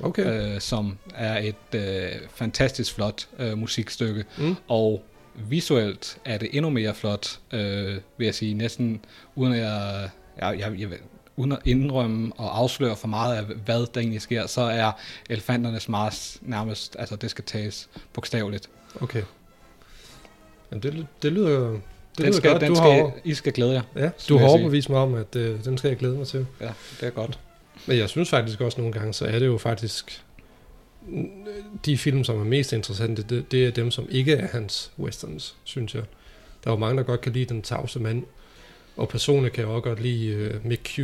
Okay. 0.03 0.53
øh, 0.55 0.61
som 0.61 0.97
er 1.15 1.37
et 1.39 1.75
øh, 1.79 2.11
fantastisk 2.35 2.93
flot 2.95 3.27
øh, 3.39 3.57
musikstykke, 3.57 4.25
Mm. 4.37 4.55
og 4.67 5.03
visuelt 5.35 6.17
er 6.25 6.37
det 6.37 6.49
endnu 6.51 6.69
mere 6.69 6.93
flot, 6.95 7.39
øh, 7.53 7.97
vil 8.17 8.25
jeg 8.25 8.35
sige, 8.35 8.53
næsten 8.53 9.05
uden 9.35 9.53
at 9.53 9.59
jeg, 9.59 10.09
jeg, 10.41 10.59
jeg, 10.59 10.79
jeg 10.79 10.89
uden 11.35 11.51
at 11.51 11.59
indrømme 11.65 12.31
og 12.37 12.57
afsløre 12.57 12.95
for 12.95 13.07
meget 13.07 13.35
af, 13.37 13.43
hvad 13.43 13.85
der 13.93 13.99
egentlig 14.01 14.21
sker, 14.21 14.47
så 14.47 14.61
er 14.61 14.91
elefanternes 15.29 15.89
Mars 15.89 16.37
nærmest, 16.41 16.95
altså 16.99 17.15
det 17.15 17.29
skal 17.31 17.43
tages 17.43 17.89
bogstaveligt. 18.13 18.69
Okay. 19.01 19.23
Jamen, 20.71 20.83
det, 20.83 21.07
det 21.21 21.31
lyder, 21.31 21.77
Den 22.25 22.33
skal, 22.33 22.51
godt. 22.51 22.61
den 22.61 22.69
du 22.69 22.75
skal, 22.75 22.91
har, 22.91 23.11
I 23.23 23.33
skal 23.33 23.53
glæde 23.53 23.71
jer. 23.73 23.81
ja, 23.95 24.09
du 24.29 24.37
har 24.37 24.47
overbevist 24.47 24.89
mig 24.89 24.99
om, 24.99 25.13
at 25.13 25.35
øh, 25.35 25.63
den 25.65 25.77
skal 25.77 25.87
jeg 25.87 25.97
glæde 25.97 26.15
mig 26.17 26.27
til. 26.27 26.45
Ja, 26.61 26.69
det 26.99 27.07
er 27.07 27.09
godt. 27.09 27.39
Men 27.85 27.97
jeg 27.97 28.09
synes 28.09 28.29
faktisk 28.29 28.61
også 28.61 28.77
nogle 28.81 28.93
gange, 28.93 29.13
så 29.13 29.25
er 29.25 29.39
det 29.39 29.45
jo 29.45 29.57
faktisk 29.57 30.21
de 31.85 31.97
film, 31.97 32.23
som 32.23 32.39
er 32.39 32.43
mest 32.43 32.73
interessante, 32.73 33.23
det, 33.23 33.51
det 33.51 33.65
er 33.65 33.71
dem, 33.71 33.91
som 33.91 34.07
ikke 34.09 34.33
er 34.33 34.47
hans 34.47 34.91
westerns, 34.99 35.55
synes 35.63 35.95
jeg. 35.95 36.03
Der 36.63 36.69
er 36.69 36.73
jo 36.73 36.79
mange, 36.79 36.97
der 36.97 37.03
godt 37.03 37.21
kan 37.21 37.33
lide 37.33 37.45
Den 37.45 37.61
tavse 37.61 37.99
mand, 37.99 38.23
og 38.97 39.09
personligt 39.09 39.53
kan 39.53 39.61
jeg 39.63 39.69
også 39.71 39.81
godt 39.81 40.01
lide 40.01 40.51
uh, 40.65 40.71
McQ, 40.71 40.99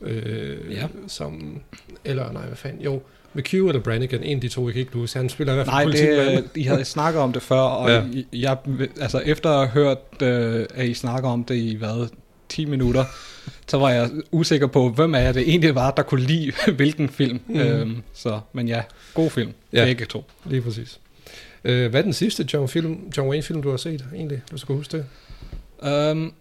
øh, 0.00 0.72
Ja. 0.72 0.86
som, 1.08 1.60
eller 2.04 2.32
nej, 2.32 2.46
hvad 2.46 2.56
fanden, 2.56 2.82
jo, 2.82 3.02
McQ 3.34 3.54
eller 3.54 3.80
Brannigan, 3.80 4.22
en 4.22 4.36
af 4.36 4.40
de 4.40 4.48
to, 4.48 4.66
jeg 4.66 4.72
kan 4.72 4.80
ikke 4.80 4.92
huske. 4.92 5.18
Han 5.18 5.28
spiller 5.28 5.52
i 5.52 5.56
hvert 5.56 5.66
fald 5.66 5.74
Nej, 5.74 5.84
politimand. 5.84 6.44
det, 6.54 6.60
I 6.60 6.62
havde 6.62 6.84
snakket 6.94 7.20
om 7.22 7.32
det 7.32 7.42
før, 7.42 7.56
og 7.60 7.90
Ja. 7.90 8.02
jeg, 8.32 8.56
altså 9.00 9.18
efter 9.18 9.50
at 9.50 9.68
have 9.68 9.84
hørt, 9.84 10.22
øh, 10.22 10.66
at 10.74 10.86
I 10.88 10.94
snakker 10.94 11.28
om 11.30 11.44
det 11.44 11.54
i 11.54 11.74
hvad, 11.74 12.08
10 12.48 12.64
minutter, 12.64 13.04
så 13.68 13.78
var 13.78 13.90
jeg 13.90 14.10
usikker 14.32 14.66
på, 14.66 14.88
hvem 14.88 15.14
af 15.14 15.24
jer 15.24 15.32
det 15.32 15.48
egentlig 15.48 15.74
var, 15.74 15.90
der 15.90 16.02
kunne 16.02 16.22
lide 16.26 16.52
hvilken 16.76 17.08
film. 17.08 17.40
Mm. 17.46 17.56
Øhm, 17.60 18.02
så, 18.14 18.40
men 18.52 18.68
ja, 18.68 18.82
god 19.14 19.30
film, 19.30 19.52
Ja. 19.72 19.84
begge 19.84 20.04
to. 20.04 20.24
Lige 20.44 20.62
præcis. 20.62 21.00
Øh, 21.64 21.90
hvad 21.90 22.00
er 22.00 22.04
den 22.04 22.12
sidste 22.12 22.46
John, 22.52 22.68
film, 22.68 22.98
John 23.16 23.28
Wayne-film, 23.28 23.62
du 23.62 23.70
har 23.70 23.76
set, 23.76 24.04
egentlig, 24.14 24.42
hvis 24.50 24.60
du 24.60 24.66
kan 24.66 24.76
huske 24.76 24.96
det? 25.82 26.10
Um, 26.10 26.32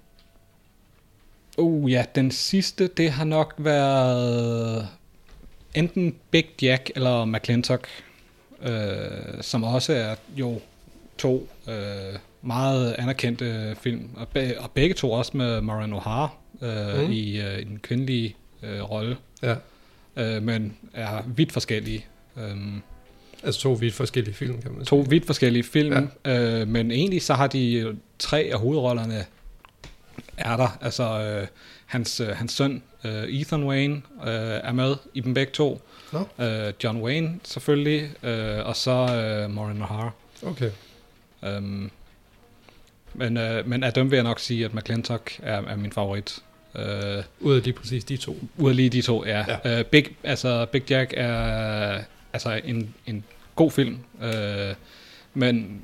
uh, 1.58 1.92
ja, 1.92 2.06
den 2.16 2.32
sidste, 2.32 2.88
det 2.88 3.12
har 3.12 3.26
nok 3.26 3.54
været 3.58 4.88
enten 5.76 6.16
Big 6.32 6.46
Jack 6.62 6.92
eller 6.96 7.26
McClintock, 7.26 7.88
øh, 8.62 8.72
som 9.42 9.64
også 9.64 9.94
er 9.94 10.16
jo 10.38 10.62
to 11.18 11.48
øh, 11.70 11.74
meget 12.42 12.96
anerkendte 12.98 13.76
film, 13.82 14.10
og, 14.16 14.28
be- 14.28 14.60
og 14.60 14.72
begge 14.72 14.96
to 14.96 15.12
også 15.12 15.38
med 15.38 15.62
Marion 15.62 15.94
O'Hara 15.94 16.28
øh, 16.66 17.06
Mm. 17.06 17.12
i, 17.12 17.42
øh, 17.42 17.60
i 17.60 17.64
den 17.64 17.80
kvindelige 17.80 18.36
øh, 18.64 18.82
rolle, 18.92 19.18
Ja, 19.44 19.56
øh, 20.16 20.44
men 20.44 20.78
er 20.94 21.24
vidt 21.36 21.52
forskellige. 21.52 22.06
Um, 22.36 22.82
altså 23.44 23.62
to 23.62 23.72
vidt 23.74 23.94
forskellige 23.94 24.34
film, 24.36 24.62
kan 24.62 24.72
man 24.72 24.86
To 24.86 25.02
sige. 25.02 25.10
vidt 25.10 25.26
forskellige 25.26 25.64
film, 25.64 26.10
ja. 26.26 26.60
øh, 26.62 26.68
men 26.68 26.92
egentlig 26.92 27.22
så 27.22 27.34
har 27.34 27.48
de 27.48 27.74
øh, 27.74 27.96
tre 28.20 28.50
af 28.54 28.60
hovedrollerne 28.60 29.26
er 30.38 30.58
der. 30.58 30.78
Altså 30.82 31.04
øh, 31.22 31.48
hans, 31.86 32.20
øh, 32.20 32.28
hans 32.28 32.52
søn 32.54 32.84
øh, 33.04 33.24
Ethan 33.24 33.64
Wayne 33.64 33.96
øh, 34.22 34.32
er 34.64 34.72
med 34.72 34.96
i 35.14 35.20
dem 35.20 35.34
begge 35.34 35.52
to. 35.52 35.82
Nå. 36.12 36.46
Øh, 36.46 36.74
John 36.84 37.02
Wayne 37.02 37.40
selvfølgelig, 37.44 38.12
øh, 38.24 38.66
og 38.66 38.76
så 38.76 38.92
øh, 38.92 39.50
Maureen 39.52 39.82
O'Hara. 39.82 40.10
Okay. 40.48 40.72
Um, 41.58 41.92
men, 43.14 43.38
øh, 43.38 43.68
men 43.68 43.84
af 43.84 43.94
dem 43.94 44.12
vil 44.12 44.18
jeg 44.18 44.24
nok 44.24 44.40
sige, 44.40 44.66
at 44.66 44.74
McClintock 44.74 45.40
er, 45.44 45.62
er 45.62 45.76
min 45.76 45.92
favorit. 45.92 46.40
Øh, 46.76 47.24
Ud 47.40 47.56
af 47.56 47.64
lige 47.64 47.74
præcis 47.74 48.04
de 48.04 48.18
to. 48.18 48.38
ud 48.58 48.70
af 48.70 48.76
lige 48.76 48.90
de 48.90 49.02
to, 49.02 49.26
ja. 49.26 49.46
Ja. 49.48 49.58
ja. 49.66 49.80
Øh, 49.80 49.86
Big, 49.86 50.16
altså, 50.24 50.66
Big 50.66 50.92
Jack 50.92 51.14
er 51.18 52.00
altså 52.34 52.62
en, 52.64 52.94
en 53.06 53.24
god 53.56 53.72
film, 53.72 53.98
øh, 54.24 54.74
men 55.34 55.82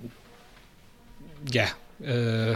ja, 1.54 1.68
øh, 2.04 2.56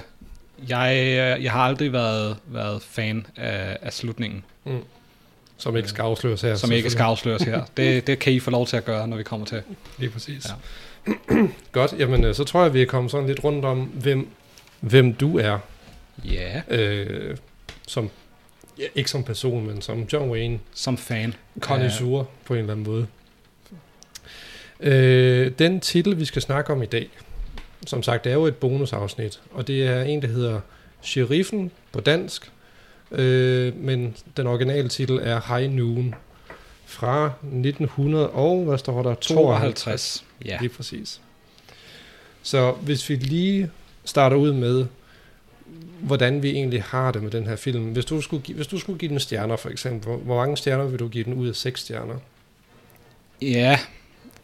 jeg, 0.70 1.38
jeg 1.41 1.51
har 1.51 1.60
aldrig 1.62 1.93
været, 1.93 2.38
været 2.46 2.82
fan 2.82 3.25
af, 3.36 3.77
af 3.82 3.93
slutningen, 3.93 4.43
Som 5.58 5.77
ikke 5.77 5.89
skal 5.89 6.01
afsløres 6.01 6.41
her. 6.41 6.55
som 6.55 6.72
ikke 6.72 6.89
skal 6.89 7.03
afsløres 7.03 7.41
her. 7.43 7.63
Det, 7.77 7.88
det 8.08 8.20
kan 8.20 8.34
I 8.34 8.39
få 8.39 8.51
lov 8.51 8.67
til 8.67 8.77
at 8.77 8.86
gøre, 8.86 9.08
når 9.08 9.17
vi 9.17 9.24
kommer 9.24 9.46
til. 9.46 9.62
Lige 9.98 10.10
præcis. 10.10 10.46
Ja. 11.08 11.13
Godt, 11.72 11.96
jamen 12.00 12.24
øh, 12.24 12.36
så 12.36 12.43
tror 12.43 12.63
jeg, 12.63 12.74
vi 12.74 12.82
er 12.82 12.86
kommet 12.86 13.12
sådan 13.12 13.27
lidt 13.27 13.43
rundt 13.43 13.65
om, 13.65 13.79
hvem, 13.79 14.27
hvem 14.79 15.13
du 15.13 15.38
er. 15.38 15.60
Ja, 16.25 16.62
Øh, 16.67 17.38
som, 17.88 18.10
ja, 18.79 18.84
ikke 18.96 19.10
som 19.10 19.24
person, 19.24 19.65
men 19.67 19.82
som 19.82 20.01
John 20.13 20.32
Wayne. 20.32 20.60
som 20.74 20.98
fan. 20.98 21.34
Connoisseur 21.60 22.17
ja. 22.17 22.24
på 22.46 22.53
en 22.53 22.60
eller 22.60 22.74
anden 22.74 22.86
måde. 22.86 23.08
Øh, 24.79 25.51
den 25.60 25.79
titel, 25.79 26.20
vi 26.20 26.25
skal 26.25 26.41
snakke 26.41 26.74
om 26.74 26.84
i 26.84 26.86
dag, 26.86 27.10
som 27.87 28.03
sagt, 28.03 28.23
det 28.23 28.29
er 28.29 28.33
jo 28.33 28.45
et 28.45 28.55
bonusafsnit, 28.55 29.41
og 29.51 29.67
det 29.67 29.87
er 29.87 30.03
en, 30.03 30.21
der 30.21 30.27
hedder 30.27 30.59
Sheriffen 31.01 31.71
på 31.91 31.99
dansk, 32.01 32.51
øh, 33.11 33.75
men 33.77 34.15
den 34.37 34.47
originale 34.47 34.89
titel 34.89 35.19
er 35.21 35.57
High 35.57 35.71
Noon 35.73 36.15
fra 36.85 37.25
1900 37.41 38.29
og, 38.29 38.63
hvad 38.65 38.77
står 38.77 39.03
der? 39.03 39.15
52. 39.15 40.25
Ja. 40.45 40.57
Lige 40.61 40.69
præcis. 40.69 41.21
Så 42.43 42.71
hvis 42.71 43.09
vi 43.09 43.15
lige 43.15 43.69
starter 44.05 44.35
ud 44.37 44.53
med, 44.53 44.85
hvordan 45.99 46.43
vi 46.43 46.49
egentlig 46.49 46.83
har 46.83 47.11
det 47.11 47.23
med 47.23 47.31
den 47.31 47.47
her 47.47 47.55
film. 47.55 47.83
Hvis 47.83 48.05
du 48.05 48.21
skulle, 48.21 48.43
give- 48.43 48.55
hvis 48.55 48.67
du 48.67 48.79
skulle 48.79 48.99
give 48.99 49.09
den 49.09 49.19
stjerner, 49.19 49.55
for 49.55 49.69
eksempel, 49.69 50.01
hvor, 50.07 50.17
hvor 50.17 50.35
mange 50.35 50.57
stjerner 50.57 50.85
vil 50.85 50.99
du 50.99 51.07
give 51.07 51.23
den 51.23 51.33
ud 51.33 51.47
af 51.47 51.55
seks 51.55 51.81
stjerner? 51.81 52.15
Ja, 53.41 53.79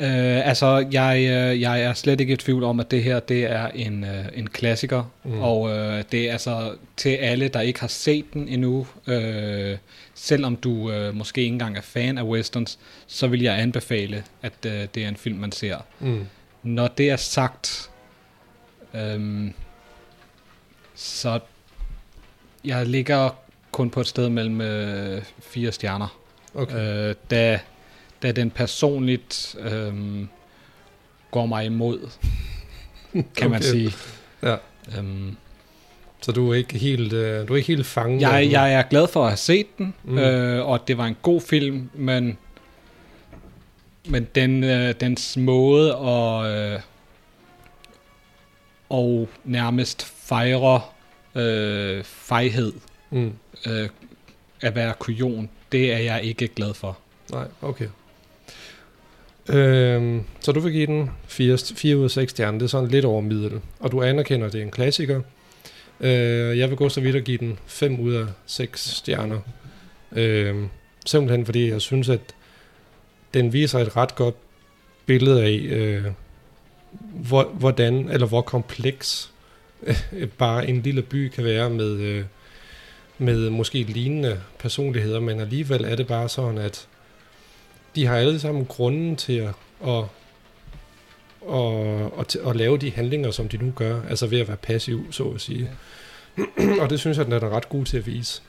øh, 0.01 0.47
altså 0.47 0.87
jeg, 0.91 1.17
øh, 1.19 1.61
jeg 1.61 1.81
er 1.81 1.93
slet 1.93 2.21
ikke 2.21 2.33
i 2.33 2.37
tvivl 2.37 2.63
om, 2.63 2.79
at 2.79 2.91
det 2.91 3.03
her 3.03 3.19
det 3.19 3.43
er 3.43 3.67
en, 3.67 4.03
øh, 4.03 4.25
en 4.33 4.47
klassiker, 4.49 5.03
Mm. 5.23 5.31
mm. 5.31 5.41
og 5.41 5.69
øh, 5.69 6.03
det 6.11 6.27
er 6.27 6.31
altså 6.31 6.75
til 6.97 7.09
alle, 7.09 7.47
der 7.47 7.61
ikke 7.61 7.79
har 7.79 7.87
set 7.87 8.25
den 8.33 8.47
endnu, 8.47 8.87
øh, 9.07 9.77
selvom 10.13 10.55
du 10.55 10.91
øh, 10.91 11.15
måske 11.15 11.41
ikke 11.41 11.53
engang 11.53 11.77
er 11.77 11.81
fan 11.81 12.17
af 12.17 12.23
westerns, 12.23 12.79
så 13.07 13.27
vil 13.27 13.41
jeg 13.41 13.59
anbefale, 13.59 14.23
at 14.41 14.53
øh, 14.65 14.87
det 14.95 15.03
er 15.03 15.07
en 15.07 15.15
film, 15.17 15.37
man 15.37 15.51
ser. 15.51 15.77
Mm. 15.99 16.25
Når 16.63 16.87
det 16.87 17.09
er 17.09 17.15
sagt, 17.15 17.89
øh, 18.93 19.51
så 20.95 21.39
jeg 22.65 22.85
ligger 22.85 23.29
kun 23.71 23.89
på 23.89 23.99
et 24.01 24.07
sted 24.07 24.29
mellem 24.29 24.61
øh, 24.61 25.21
fire 25.39 25.71
stjerner 25.71 26.19
Okay. 26.55 27.09
øh, 27.09 27.15
da, 27.31 27.59
da 28.23 28.31
den 28.31 28.51
personligt 28.51 29.55
øh, 29.59 29.93
går 31.31 31.45
mig 31.45 31.65
imod, 31.65 31.99
kan 33.13 33.25
okay. 33.35 33.45
man 33.45 33.61
sige. 33.61 33.91
Ja. 34.43 34.55
Øhm, 34.97 35.35
Så 36.21 36.31
du 36.31 36.51
er 36.51 36.55
ikke 36.55 36.77
helt, 36.77 37.13
øh, 37.13 37.47
du 37.47 37.53
er 37.53 37.57
ikke 37.57 37.67
helt 37.67 37.85
fanget? 37.85 38.21
jeg, 38.21 38.43
den? 38.43 38.51
jeg 38.51 38.73
er 38.73 38.81
glad 38.81 39.07
for 39.07 39.23
at 39.23 39.29
have 39.29 39.37
set 39.37 39.77
den, 39.77 39.93
mm. 40.03 40.17
øh, 40.17 40.65
og 40.67 40.87
det 40.87 40.97
var 40.97 41.05
en 41.05 41.17
god 41.21 41.41
film, 41.41 41.89
men, 41.93 42.37
men 44.09 44.27
den, 44.35 44.63
øh, 44.63 44.93
dens 44.99 45.37
måde 45.37 45.95
at 45.95 46.45
øh, 46.73 46.79
og 48.89 49.29
nærmest 49.43 50.05
fejre 50.05 50.81
øh, 51.35 52.03
fejhed 52.03 52.73
Mm. 53.11 53.33
øh, 53.67 53.89
at 54.61 54.75
være 54.75 54.93
kujon, 54.99 55.49
det 55.71 55.93
er 55.93 55.97
jeg 55.97 56.23
ikke 56.23 56.47
glad 56.47 56.73
for. 56.73 56.97
Nej, 57.31 57.47
okay. 57.61 57.87
Øhm, 59.49 60.23
så 60.39 60.51
du 60.51 60.59
vil 60.59 60.73
give 60.73 60.87
den 60.87 61.09
4, 61.27 61.57
4 61.75 61.97
ud 61.97 62.03
af 62.03 62.11
6 62.11 62.31
stjerner. 62.31 62.57
Det 62.57 62.65
er 62.65 62.69
sådan 62.69 62.89
lidt 62.89 63.05
over 63.05 63.21
middel. 63.21 63.61
Og 63.79 63.91
du 63.91 64.01
anerkender, 64.01 64.47
at 64.47 64.53
det 64.53 64.59
er 64.59 64.65
en 64.65 64.71
klassiker. 64.71 65.21
Øh, 65.99 66.57
jeg 66.57 66.69
vil 66.69 66.77
gå 66.77 66.89
så 66.89 67.01
vidt 67.01 67.15
og 67.15 67.21
give 67.21 67.37
den 67.37 67.59
5 67.65 67.99
ud 67.99 68.13
af 68.13 68.25
6 68.45 68.89
stjerner. 68.89 69.39
Øh, 70.11 70.55
simpelthen 71.05 71.45
fordi 71.45 71.69
jeg 71.69 71.81
synes, 71.81 72.09
at 72.09 72.21
den 73.33 73.53
viser 73.53 73.79
et 73.79 73.97
ret 73.97 74.15
godt 74.15 74.35
billede 75.05 75.43
af, 75.43 75.75
øh, 75.75 76.05
hvor, 77.13 77.43
hvordan, 77.43 78.09
eller 78.09 78.27
hvor 78.27 78.41
kompleks 78.41 79.31
øh, 80.13 80.27
bare 80.37 80.67
en 80.67 80.81
lille 80.81 81.01
by 81.01 81.29
kan 81.29 81.43
være 81.43 81.69
med, 81.69 81.91
øh, 81.99 82.23
med 83.17 83.49
måske 83.49 83.83
lignende 83.83 84.39
personligheder, 84.59 85.19
men 85.19 85.39
alligevel 85.39 85.83
er 85.83 85.95
det 85.95 86.07
bare 86.07 86.29
sådan, 86.29 86.57
at 86.57 86.87
de 87.95 88.05
har 88.05 88.15
alle 88.15 88.39
sammen 88.39 88.65
grunden 88.65 89.15
til 89.15 89.33
at, 89.33 89.53
at, 89.87 90.03
at, 91.53 92.11
at, 92.19 92.35
at 92.49 92.55
lave 92.55 92.77
de 92.77 92.91
handlinger, 92.91 93.31
som 93.31 93.49
de 93.49 93.57
nu 93.57 93.71
gør, 93.75 94.01
altså 94.09 94.27
ved 94.27 94.39
at 94.39 94.47
være 94.47 94.57
passiv, 94.57 95.11
så 95.11 95.23
at 95.23 95.41
sige. 95.41 95.71
og 96.81 96.89
det 96.89 96.99
synes 96.99 97.17
jeg, 97.17 97.25
den 97.25 97.33
er 97.33 97.49
ret 97.49 97.69
god 97.69 97.85
til 97.85 97.97
at 97.97 98.05
vise. 98.07 98.41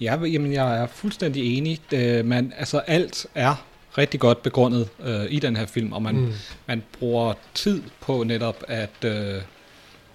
Ja, 0.00 0.24
jamen 0.24 0.52
jeg 0.52 0.76
er 0.82 0.86
fuldstændig 0.86 1.58
enig. 1.58 1.80
Øh, 1.92 2.24
man, 2.24 2.52
altså 2.58 2.78
alt 2.78 3.26
er 3.34 3.66
rigtig 3.98 4.20
godt 4.20 4.42
begrundet 4.42 4.88
øh, 5.02 5.24
i 5.28 5.38
den 5.38 5.56
her 5.56 5.66
film, 5.66 5.92
og 5.92 6.02
man, 6.02 6.14
Mm. 6.14 6.20
mm. 6.20 6.32
man 6.66 6.82
bruger 6.98 7.34
tid 7.54 7.82
på 8.00 8.22
netop 8.24 8.64
at, 8.68 9.04
øh, 9.04 9.42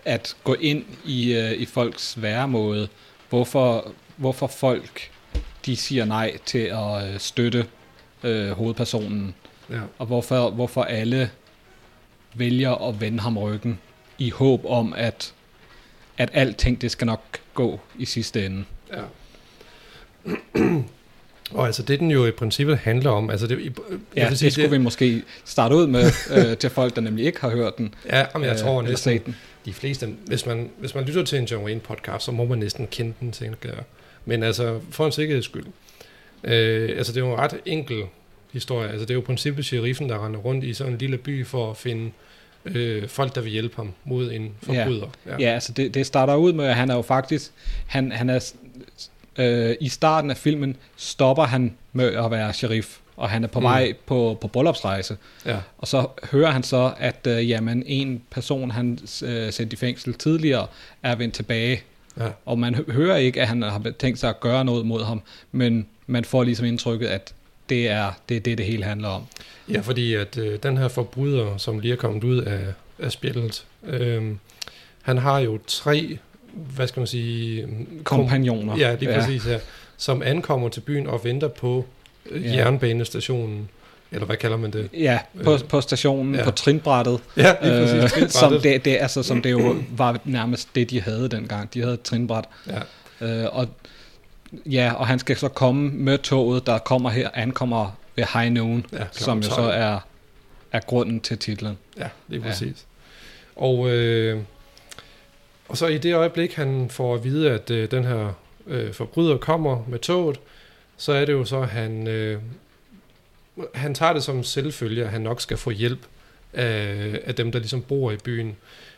at 0.05 0.35
gå 0.43 0.53
ind 0.53 0.83
i, 1.05 1.33
øh, 1.33 1.51
i 1.51 1.65
folks 1.65 2.21
væremåde. 2.21 2.87
Hvorfor, 3.29 3.91
hvorfor 4.17 4.47
folk 4.47 5.09
de 5.65 5.75
siger 5.75 6.05
nej 6.05 6.37
til 6.45 6.59
at 6.59 7.13
øh, 7.13 7.19
støtte 7.19 7.65
øh, 8.25 8.51
hovedpersonen, 8.51 9.35
Ja. 9.69 9.79
og 9.97 10.05
hvorfor, 10.05 10.49
hvorfor 10.49 10.83
alle 10.83 11.29
vælger 12.33 12.87
at 12.89 13.01
vende 13.01 13.19
ham 13.19 13.37
ryggen. 13.37 13.79
i 14.17 14.29
håb 14.29 14.65
om, 14.65 14.93
at, 14.97 15.33
at 16.17 16.29
alting 16.33 16.81
det 16.81 16.91
skal 16.91 17.07
nok 17.07 17.21
gå 17.53 17.79
i 17.99 18.05
sidste 18.05 18.45
ende. 18.45 18.63
Ja. 18.93 19.01
Og 21.51 21.65
altså 21.65 21.83
det, 21.83 21.99
den 21.99 22.11
jo 22.11 22.25
i 22.25 22.31
princippet 22.31 22.77
handler 22.77 23.09
om, 23.11 23.29
altså 23.29 23.47
det, 23.47 23.65
jeg 23.65 23.71
Ja, 24.15 24.29
vil 24.29 24.39
det 24.39 24.53
skulle 24.53 24.69
vi 24.71 24.77
måske 24.77 25.23
starte 25.45 25.75
ud 25.75 25.87
med 25.87 26.03
øh, 26.37 26.57
til 26.57 26.69
folk, 26.69 26.95
der 26.95 27.01
nemlig 27.01 27.25
ikke 27.25 27.41
har 27.41 27.49
hørt 27.49 27.77
den. 27.77 27.93
Ja, 28.05 28.25
men 28.33 28.43
jeg 28.43 28.51
øh, 28.51 28.57
tror 28.59 28.81
næsten, 28.81 29.19
den. 29.25 29.35
de 29.65 29.73
fleste, 29.73 30.07
hvis 30.27 30.45
man, 30.45 30.69
hvis 30.79 30.95
man 30.95 31.03
lytter 31.03 31.23
til 31.23 31.39
en 31.39 31.45
John 31.45 31.65
Wayne 31.65 31.79
podcast, 31.79 32.25
så 32.25 32.31
må 32.31 32.45
man 32.45 32.59
næsten 32.59 32.87
kende 32.87 33.13
den, 33.19 33.31
tænker 33.31 33.69
jeg. 33.69 33.83
Men 34.25 34.43
altså, 34.43 34.79
for 34.91 35.05
en 35.05 35.11
sikkerheds 35.11 35.45
skyld. 35.45 35.65
Øh, 36.43 36.89
altså, 36.97 37.13
det 37.13 37.21
er 37.21 37.25
jo 37.25 37.33
en 37.33 37.39
ret 37.39 37.59
enkel 37.65 38.03
historie. 38.53 38.89
Altså, 38.89 39.05
det 39.05 39.09
er 39.09 39.15
jo 39.15 39.21
princippet 39.21 39.65
sheriffen, 39.65 40.09
der 40.09 40.25
render 40.25 40.39
rundt 40.39 40.63
i 40.63 40.73
sådan 40.73 40.93
en 40.93 40.99
lille 40.99 41.17
by 41.17 41.45
for 41.45 41.71
at 41.71 41.77
finde 41.77 42.11
øh, 42.65 43.07
folk, 43.07 43.35
der 43.35 43.41
vil 43.41 43.51
hjælpe 43.51 43.75
ham 43.75 43.93
mod 44.03 44.31
en 44.31 44.51
forbryder. 44.63 45.07
Ja, 45.25 45.35
ja 45.39 45.53
altså 45.53 45.71
det, 45.71 45.93
det 45.93 46.05
starter 46.05 46.35
ud 46.35 46.53
med, 46.53 46.65
at 46.65 46.75
han 46.75 46.89
er 46.89 46.95
jo 46.95 47.01
faktisk, 47.01 47.51
han, 47.85 48.11
han 48.11 48.29
er, 48.29 48.53
øh, 49.37 49.75
i 49.79 49.89
starten 49.89 50.29
af 50.29 50.37
filmen 50.37 50.75
stopper 50.95 51.43
han 51.43 51.73
med 51.93 52.13
at 52.13 52.31
være 52.31 52.53
sheriff, 52.53 52.97
og 53.17 53.29
han 53.29 53.43
er 53.43 53.47
på 53.47 53.59
mm. 53.59 53.63
vej 53.63 53.93
på, 54.05 54.37
på 54.41 54.47
bryllupsrejse. 54.47 55.17
Ja. 55.45 55.57
Og 55.77 55.87
så 55.87 56.07
hører 56.31 56.51
han 56.51 56.63
så, 56.63 56.93
at 56.97 57.27
øh, 57.27 57.49
jamen, 57.49 57.83
en 57.85 58.21
person, 58.29 58.71
han 58.71 58.99
øh, 59.23 59.53
sendte 59.53 59.73
i 59.73 59.77
fængsel 59.77 60.13
tidligere, 60.13 60.67
er 61.03 61.15
vendt 61.15 61.35
tilbage. 61.35 61.83
Ja. 62.19 62.27
Og 62.45 62.59
man 62.59 62.75
hø- 62.75 62.91
hører 62.91 63.17
ikke, 63.17 63.41
at 63.41 63.47
han 63.47 63.61
har 63.61 63.91
tænkt 63.99 64.19
sig 64.19 64.29
at 64.29 64.39
gøre 64.39 64.65
noget 64.65 64.85
mod 64.85 65.03
ham, 65.03 65.21
men 65.51 65.87
man 66.07 66.25
får 66.25 66.43
ligesom 66.43 66.65
indtrykket, 66.65 67.07
at 67.07 67.33
det 67.69 67.87
er 67.89 68.11
det, 68.29 68.37
er 68.37 68.41
det, 68.41 68.57
det 68.57 68.65
hele 68.65 68.83
handler 68.83 69.07
om. 69.07 69.23
Ja, 69.71 69.79
fordi 69.79 70.13
at 70.13 70.37
øh, 70.37 70.59
den 70.63 70.77
her 70.77 70.87
forbryder, 70.87 71.57
som 71.57 71.79
lige 71.79 71.91
er 71.91 71.95
kommet 71.97 72.23
ud 72.23 72.37
af, 72.41 72.59
af 72.99 73.11
spillet, 73.11 73.65
øh, 73.87 74.23
han 75.01 75.17
har 75.17 75.39
jo 75.39 75.59
tre, 75.67 76.17
hvad 76.75 76.87
skal 76.87 76.99
man 76.99 77.07
sige... 77.07 77.67
kom- 78.03 78.17
Kompagnoner. 78.19 78.77
Ja, 78.77 78.95
lige 78.99 79.11
Ja. 79.11 79.19
præcis, 79.19 79.47
ja. 79.47 79.59
Som 79.97 80.21
ankommer 80.25 80.69
til 80.69 80.81
byen 80.81 81.07
og 81.07 81.23
venter 81.23 81.47
på 81.47 81.85
øh, 82.29 82.45
Ja. 82.45 82.55
jernbanestationen, 82.55 83.69
eller 84.15 84.25
hvad 84.25 84.37
kalder 84.37 84.57
man 84.57 84.71
det? 84.71 84.89
Ja, 84.93 85.19
på, 85.43 85.53
Øh, 85.53 85.59
på 85.63 85.81
stationen, 85.81 86.35
ja. 86.35 86.43
på 86.43 86.51
trinbrættet. 86.51 87.19
Ja, 87.37 87.55
lige 87.63 87.71
præcis, 87.81 87.93
Øh, 87.93 88.09
trinbrættet. 88.09 88.31
som, 88.31 88.59
det, 88.61 88.85
det, 88.85 88.97
altså, 88.99 89.23
som 89.23 89.41
det 89.41 89.51
jo 89.51 89.75
var 89.97 90.19
nærmest 90.25 90.75
det, 90.75 90.89
de 90.89 91.01
havde 91.01 91.29
dengang. 91.29 91.73
De 91.73 91.81
havde 91.81 91.93
et 91.93 92.01
trinbræt. 92.01 92.45
Ja. 92.67 92.79
Øh, 93.27 93.55
og, 93.55 93.67
ja, 94.65 94.93
og 94.93 95.07
han 95.07 95.19
skal 95.19 95.37
så 95.37 95.47
komme 95.47 95.89
med 95.89 96.17
toget, 96.17 96.65
der 96.65 96.77
kommer 96.77 97.09
her, 97.09 97.29
ankommer 97.33 97.97
ved 98.15 98.23
High 98.33 98.51
Noon, 98.51 98.85
Ja, 98.93 99.03
som 99.11 99.37
jo 99.37 99.43
så 99.43 99.55
12. 99.55 99.67
er, 99.73 99.99
er 100.71 100.79
grunden 100.79 101.19
til 101.19 101.37
titlen. 101.37 101.77
Ja, 101.97 102.07
lige 102.27 102.41
præcis. 102.41 102.85
Ja. 103.57 103.61
Og, 103.61 103.89
øh, 103.89 104.39
og 105.69 105.77
så 105.77 105.87
i 105.87 105.97
det 105.97 106.15
øjeblik, 106.15 106.53
han 106.53 106.89
får 106.89 107.15
at 107.15 107.23
vide, 107.23 107.51
at 107.51 107.71
øh, 107.71 107.91
den 107.91 108.03
her 108.03 108.33
øh, 108.67 108.93
forbryder 108.93 109.37
kommer 109.37 109.83
med 109.87 109.99
toget, 109.99 110.39
så 110.97 111.11
er 111.13 111.25
det 111.25 111.33
jo 111.33 111.45
så, 111.45 111.59
at 111.61 111.67
han, 111.69 112.07
øh, 112.07 112.39
han 113.73 113.93
tager 113.93 114.13
det 114.13 114.23
som 114.23 114.43
selvfølge, 114.43 115.03
at 115.03 115.09
han 115.09 115.21
nok 115.21 115.41
skal 115.41 115.57
få 115.57 115.69
hjælp 115.69 115.99
af, 116.53 117.19
af 117.23 117.35
dem, 117.35 117.51
der 117.51 117.59
ligesom 117.59 117.81
bor 117.81 118.11
i 118.11 118.17
byen. 118.23 118.55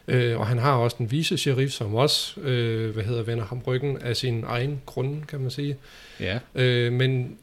Øh, 0.07 0.39
og 0.39 0.47
han 0.47 0.57
har 0.57 0.73
også 0.73 0.97
en 0.99 1.11
vice-sheriff, 1.11 1.69
som 1.69 1.95
også 1.95 2.39
øh, 2.39 2.93
hvad 2.93 3.03
hedder, 3.03 3.23
vender 3.23 3.45
ham 3.45 3.61
ryggen 3.67 3.97
af 4.01 4.17
sin 4.17 4.43
egen 4.47 4.81
grund, 4.85 5.23
kan 5.23 5.39
man 5.39 5.51
sige. 5.51 5.77
Ja. 6.19 6.39
Øh, 6.55 6.93
men 6.93 7.37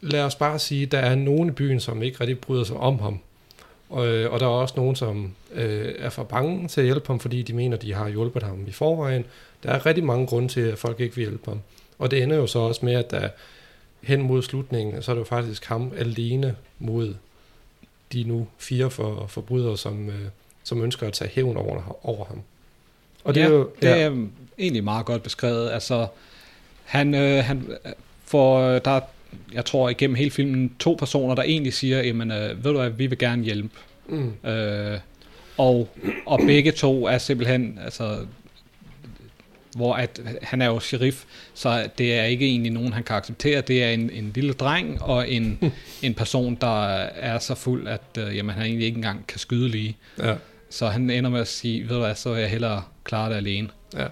lad 0.00 0.24
os 0.24 0.34
bare 0.34 0.58
sige, 0.58 0.86
der 0.86 0.98
er 0.98 1.14
nogen 1.14 1.48
i 1.48 1.52
byen, 1.52 1.80
som 1.80 2.02
ikke 2.02 2.20
rigtig 2.20 2.38
bryder 2.38 2.64
sig 2.64 2.76
om 2.76 2.98
ham. 2.98 3.18
Og, 3.90 4.02
og 4.04 4.40
der 4.40 4.46
er 4.46 4.50
også 4.50 4.74
nogen, 4.76 4.96
som 4.96 5.32
øh, 5.54 5.94
er 5.98 6.10
for 6.10 6.22
bange 6.22 6.68
til 6.68 6.80
at 6.80 6.84
hjælpe 6.84 7.06
ham, 7.06 7.20
fordi 7.20 7.42
de 7.42 7.52
mener, 7.52 7.76
de 7.76 7.94
har 7.94 8.08
hjulpet 8.08 8.42
ham 8.42 8.64
i 8.66 8.72
forvejen. 8.72 9.24
Der 9.62 9.70
er 9.70 9.86
rigtig 9.86 10.04
mange 10.04 10.26
grunde 10.26 10.48
til, 10.48 10.60
at 10.60 10.78
folk 10.78 11.00
ikke 11.00 11.16
vil 11.16 11.24
hjælpe 11.24 11.50
ham. 11.50 11.60
Og 11.98 12.10
det 12.10 12.22
ender 12.22 12.36
jo 12.36 12.46
så 12.46 12.58
også 12.58 12.84
med, 12.84 12.94
at 12.94 13.10
der 13.10 13.28
hen 14.02 14.22
mod 14.22 14.42
slutningen, 14.42 15.02
så 15.02 15.10
er 15.10 15.14
det 15.14 15.20
jo 15.20 15.24
faktisk 15.24 15.64
ham 15.64 15.92
alene 15.96 16.56
mod 16.78 17.14
de 18.12 18.24
nu 18.24 18.46
fire 18.58 18.90
for, 18.90 19.26
forbrydere, 19.26 19.78
som, 19.78 20.08
øh, 20.08 20.28
som 20.62 20.82
ønsker 20.82 21.06
at 21.06 21.12
tage 21.12 21.30
hævn 21.30 21.56
over, 21.56 21.98
over 22.06 22.24
ham. 22.24 22.42
Og 23.24 23.34
det, 23.34 23.40
ja, 23.40 23.46
er 23.46 23.50
jo, 23.50 23.70
det 23.82 23.90
er 23.90 24.26
egentlig 24.58 24.84
meget 24.84 25.06
godt 25.06 25.22
beskrevet. 25.22 25.70
Altså, 25.70 26.06
han, 26.84 27.14
øh, 27.14 27.44
han 27.44 27.68
får, 28.24 28.60
øh, 28.60 28.80
der 28.84 28.90
er, 28.90 29.00
jeg 29.52 29.64
tror 29.64 29.88
igennem 29.88 30.14
hele 30.14 30.30
filmen, 30.30 30.74
to 30.78 30.96
personer, 30.98 31.34
der 31.34 31.42
egentlig 31.42 31.72
siger, 31.72 32.02
jamen, 32.02 32.30
øh, 32.30 32.64
ved 32.64 32.72
du 32.72 32.78
hvad, 32.78 32.90
vi 32.90 33.06
vil 33.06 33.18
gerne 33.18 33.44
hjælpe. 33.44 33.70
Mm. 34.08 34.48
Øh, 34.50 34.98
og, 35.56 35.88
og 36.26 36.40
begge 36.46 36.72
to 36.72 37.06
er 37.06 37.18
simpelthen, 37.18 37.78
altså, 37.84 38.26
hvor 39.76 39.94
at, 39.94 40.20
han 40.42 40.62
er 40.62 40.66
jo 40.66 40.80
sheriff, 40.80 41.24
så 41.54 41.88
det 41.98 42.18
er 42.18 42.24
ikke 42.24 42.46
egentlig 42.46 42.72
nogen, 42.72 42.92
han 42.92 43.02
kan 43.02 43.16
acceptere. 43.16 43.60
Det 43.60 43.84
er 43.84 43.90
en, 43.90 44.10
en 44.10 44.32
lille 44.34 44.52
dreng 44.52 45.02
og 45.02 45.30
en, 45.30 45.72
en 46.02 46.14
person, 46.14 46.54
der 46.60 46.86
er 46.96 47.38
så 47.38 47.54
fuld, 47.54 47.88
at 47.88 48.02
øh, 48.18 48.36
jamen, 48.36 48.54
han 48.54 48.62
egentlig 48.66 48.86
ikke 48.86 48.96
engang 48.96 49.26
kan 49.26 49.38
skyde 49.38 49.68
lige. 49.68 49.96
Ja. 50.18 50.34
Så 50.70 50.88
han 50.88 51.10
ender 51.10 51.30
med 51.30 51.40
at 51.40 51.48
sige, 51.48 51.82
ved 51.82 51.88
du 51.88 51.98
hvad, 51.98 52.14
så 52.14 52.32
vil 52.32 52.40
jeg 52.40 52.50
hellere 52.50 52.82
klare 53.04 53.30
det 53.30 53.36
alene. 53.36 53.68
Ja. 53.94 54.04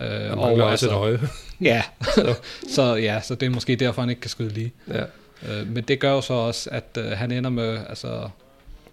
Øh, 0.00 0.28
Han 0.28 0.38
mangler 0.38 0.64
også 0.64 0.86
et 0.86 0.92
øje. 0.92 1.20
ja, 1.60 1.82
så, 2.14 2.34
så, 2.74 2.94
ja, 2.94 3.20
så 3.20 3.34
det 3.34 3.46
er 3.46 3.50
måske 3.50 3.76
derfor, 3.76 4.02
han 4.02 4.10
ikke 4.10 4.20
kan 4.20 4.30
skyde 4.30 4.54
lige. 4.54 4.72
Ja. 4.88 5.04
Øh, 5.48 5.66
men 5.66 5.84
det 5.84 5.98
gør 5.98 6.10
jo 6.12 6.20
så 6.20 6.34
også, 6.34 6.70
at 6.70 6.98
øh, 6.98 7.10
han 7.10 7.30
ender 7.30 7.50
med, 7.50 7.78
altså, 7.88 8.28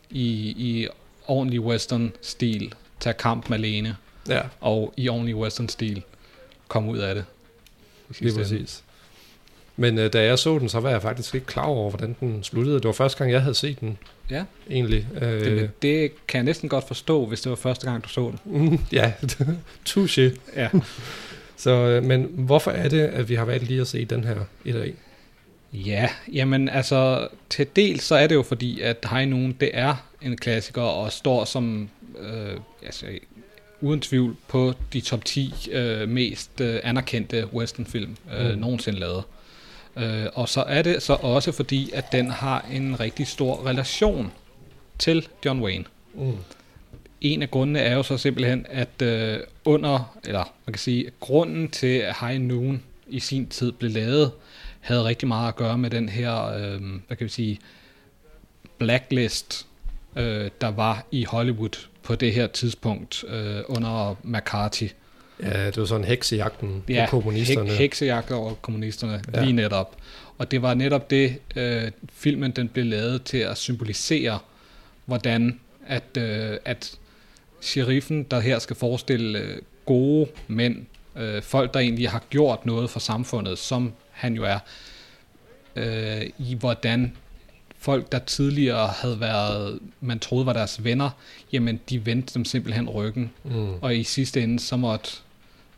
i, 0.10 0.28
i 0.58 0.88
ordentlig 1.28 1.62
western-stil, 1.62 2.74
tage 3.00 3.14
kamp 3.14 3.50
med 3.50 3.58
alene. 3.58 3.96
Ja. 4.30 4.42
Og 4.62 4.94
i 4.98 5.10
ordentlig 5.10 5.36
western-stil, 5.36 6.04
komme 6.68 6.92
ud 6.92 6.98
af 6.98 7.16
det. 7.16 7.26
Lige 8.20 8.36
præcis. 8.36 8.84
Men 9.76 9.98
øh, 9.98 10.14
da 10.14 10.24
jeg 10.24 10.40
så 10.40 10.60
den, 10.60 10.70
så 10.70 10.80
var 10.80 10.90
jeg 10.90 11.02
faktisk 11.02 11.36
ikke 11.36 11.48
klar 11.48 11.66
over, 11.66 11.90
hvordan 11.90 12.16
den 12.20 12.44
sluttede. 12.44 12.76
Det 12.76 12.86
var 12.86 12.92
første 12.92 13.18
gang, 13.18 13.32
jeg 13.32 13.42
havde 13.42 13.56
set 13.56 13.80
den. 13.80 13.98
Ja. 14.30 14.44
Egentlig. 14.70 15.08
Øh, 15.22 15.46
Det, 15.46 15.82
det 15.82 16.28
kan 16.28 16.38
jeg 16.38 16.44
næsten 16.46 16.70
godt 16.70 16.88
forstå, 16.88 17.26
hvis 17.26 17.42
det 17.42 17.50
var 17.50 17.56
første 17.56 17.90
gang, 17.92 18.04
du 18.04 18.10
så 18.10 18.32
den. 18.32 18.40
Mm, 18.70 18.80
ja, 18.92 19.14
touché. 19.90 20.38
Ja. 20.56 20.70
Så, 21.58 21.72
øh, 21.72 22.04
men 22.04 22.28
hvorfor 22.34 22.72
er 22.72 22.90
det, 22.90 23.00
at 23.02 23.30
vi 23.30 23.36
har 23.36 23.46
valgt 23.46 23.68
lige 23.68 23.82
at 23.82 23.88
se 23.88 24.06
den 24.06 24.24
her 24.24 24.36
i 24.66 24.72
dag? 24.72 24.94
Ja, 25.74 26.10
jamen 26.34 26.70
altså 26.70 27.28
til 27.50 27.68
del 27.76 28.00
så 28.00 28.16
er 28.16 28.28
det 28.28 28.36
jo 28.36 28.44
fordi, 28.44 28.82
at 28.82 29.06
High 29.12 29.30
Noon, 29.30 29.52
det 29.60 29.70
er 29.74 29.96
en 30.22 30.38
klassiker 30.38 30.82
og 30.82 31.12
står 31.12 31.46
som, 31.46 31.90
øh, 32.20 32.54
altså 32.86 33.06
uden 33.82 34.02
tvivl, 34.02 34.36
på 34.48 34.74
de 34.94 35.02
top 35.02 35.26
10 35.26 35.54
øh, 35.72 36.10
mest 36.10 36.62
øh, 36.62 36.80
anerkendte 36.84 37.48
westernfilm 37.54 38.18
øh, 38.38 38.52
Mm. 38.52 38.58
nogensinde 38.60 39.00
lavet. 39.00 39.24
Øh, 39.98 40.26
og 40.34 40.50
så 40.50 40.62
er 40.62 40.82
det 40.82 41.02
så 41.04 41.14
også 41.14 41.52
fordi, 41.52 41.92
at 41.94 42.12
den 42.12 42.32
har 42.32 42.66
en 42.72 43.00
rigtig 43.00 43.28
stor 43.28 43.66
relation 43.68 44.32
til 45.00 45.28
John 45.46 45.62
Wayne. 45.62 45.86
Mm. 46.14 46.38
En 47.22 47.42
af 47.42 47.52
grundene 47.52 47.80
er 47.80 47.96
jo 47.96 48.04
så 48.04 48.18
simpelthen, 48.18 48.66
at 48.70 49.02
øh, 49.02 49.40
under, 49.66 50.18
eller 50.26 50.54
man 50.66 50.74
kan 50.74 50.80
sige, 50.80 51.12
grunden 51.20 51.70
til, 51.70 52.04
High 52.22 52.42
Noon 52.42 52.84
i 53.08 53.20
sin 53.20 53.48
tid 53.48 53.72
blev 53.72 53.92
lavet, 53.92 54.32
havde 54.80 55.04
rigtig 55.04 55.28
meget 55.28 55.48
at 55.48 55.56
gøre 55.56 55.78
med 55.78 55.90
den 55.90 56.10
her, 56.10 56.46
øh, 56.46 56.82
hvad 57.08 57.18
kan 57.18 57.26
vi 57.26 57.30
sige, 57.30 57.60
blacklist, 58.78 59.68
øh, 60.16 60.50
der 60.62 60.68
var 60.68 61.06
i 61.12 61.24
Hollywood 61.24 61.88
på 62.10 62.16
det 62.16 62.34
her 62.34 62.48
tidspunkt 62.48 63.24
øh, 63.28 63.62
under 63.68 64.16
McCarthy. 64.24 64.90
Ja, 65.44 65.66
det 65.66 65.78
var 65.78 65.86
sådan 65.86 66.04
heksejagten 66.06 66.84
Ja, 66.90 67.06
på 67.10 67.20
kommunisterne. 67.20 67.70
Hek, 67.70 67.80
heksejagt 67.80 68.32
over 68.32 68.54
kommunisterne, 68.54 69.22
Ja. 69.34 69.40
ja. 69.40 69.44
lige 69.44 69.54
netop. 69.54 69.96
Og 70.38 70.52
det 70.52 70.62
var 70.62 70.74
netop 70.74 71.10
det, 71.10 71.36
øh, 71.56 71.92
filmen 72.14 72.52
den 72.52 72.68
blev 72.68 72.86
lavet 72.86 73.24
til 73.24 73.38
at 73.38 73.58
symbolisere, 73.58 74.40
hvordan 75.06 75.60
at, 75.88 76.18
øh, 76.18 76.58
at 76.66 76.98
sheriffen, 77.62 78.24
der 78.24 78.40
her 78.40 78.60
skal 78.60 78.76
forestille 78.76 79.40
øh, 79.40 79.58
gode 79.86 80.28
mænd, 80.48 80.86
øh, 81.18 81.42
folk, 81.42 81.74
der 81.74 81.80
egentlig 81.80 82.10
har 82.10 82.24
gjort 82.30 82.66
noget 82.66 82.90
for 82.90 83.00
samfundet, 83.00 83.58
som 83.58 83.94
han 84.12 84.34
jo 84.34 84.44
er, 84.44 84.60
øh, 85.76 86.22
i 86.38 86.56
hvordan 86.60 87.14
folk, 87.80 88.12
der 88.12 88.20
tidligere 88.20 88.88
havde 88.88 89.20
været, 89.20 89.80
man 90.02 90.20
troede 90.20 90.46
var 90.46 90.54
deres 90.54 90.84
venner, 90.84 91.10
jamen 91.52 91.80
de 91.90 92.06
vendte 92.06 92.34
dem 92.34 92.46
simpelthen 92.46 92.90
ryggen. 92.90 93.32
Mm. 93.44 93.74
Og 93.82 93.96
i 93.96 94.04
sidste 94.04 94.44
ende, 94.44 94.60
så 94.60 94.78
måtte 94.78 95.12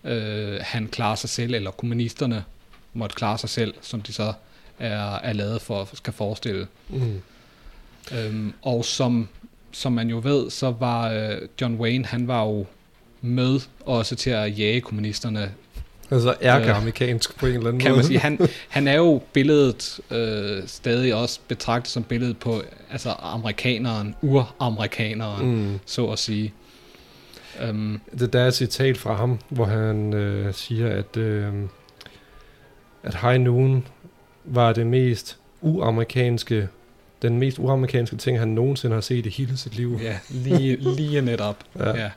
øh, 0.03 0.59
han 0.61 0.87
klare 0.87 1.17
sig 1.17 1.29
selv, 1.29 1.53
eller 1.53 1.71
kommunisterne 1.71 2.43
måtte 2.93 3.15
klare 3.15 3.37
sig 3.37 3.49
selv, 3.49 3.73
som 3.81 4.01
de 4.01 4.13
så 4.13 4.33
er, 4.79 5.15
er 5.15 5.33
lavet 5.33 5.61
for, 5.61 5.89
skal 5.93 6.13
forestille. 6.13 6.67
Mm. 6.89 7.21
Øhm, 8.17 8.53
og 8.61 8.85
som, 8.85 9.27
som 9.71 9.93
man 9.93 10.09
jo 10.09 10.21
ved, 10.23 10.49
så 10.49 10.71
var 10.71 11.09
øh, 11.09 11.37
John 11.61 11.75
Wayne, 11.75 12.05
han 12.05 12.27
var 12.27 12.43
jo 12.43 12.65
med 13.21 13.59
også 13.85 14.15
til 14.15 14.29
at 14.29 14.59
jage 14.59 14.81
kommunisterne. 14.81 15.51
Altså 16.11 16.35
ærkeamerikansk 16.41 17.37
på 17.39 17.45
en 17.45 17.53
eller 17.53 17.67
anden 17.67 17.79
kan 17.79 17.89
måde. 17.91 17.97
man 17.97 18.05
sige. 18.05 18.19
Han, 18.19 18.39
han 18.69 18.87
er 18.87 18.95
jo 18.95 19.21
billedet 19.33 19.99
øh, 20.11 20.63
stadig 20.67 21.15
også 21.15 21.39
betragtet 21.47 21.91
som 21.91 22.03
billedet 22.03 22.37
på 22.39 22.61
altså 22.91 23.09
amerikaneren, 23.19 24.15
uramerikaneren, 24.21 25.55
Mm. 25.71 25.79
så 25.85 26.07
at 26.07 26.19
sige. 26.19 26.53
Øhm, 27.61 27.99
Det, 28.19 28.33
der 28.33 28.41
er 28.41 28.47
et 28.47 28.53
citat 28.53 28.97
fra 28.97 29.13
ham, 29.15 29.39
hvor 29.49 29.65
han 29.65 30.13
øh, 30.13 30.53
siger, 30.53 30.89
at, 30.89 31.17
øh, 31.17 31.53
at 33.03 33.15
High 33.15 33.39
Noon 33.41 33.87
var 34.45 34.73
det 34.73 34.87
mest 34.87 35.37
uamerikanske, 35.61 36.67
den 37.21 37.39
mest 37.39 37.59
uamerikanske 37.59 38.15
ting, 38.15 38.39
han 38.39 38.47
nogensinde 38.47 38.93
har 38.93 39.01
set 39.01 39.25
i 39.25 39.29
hele 39.29 39.57
sit 39.57 39.75
liv. 39.75 39.99
Ja, 40.03 40.19
lige, 40.29 40.75
lige 40.95 41.21
netop. 41.21 41.57
Ja. 41.79 41.89
ja. 41.89 42.09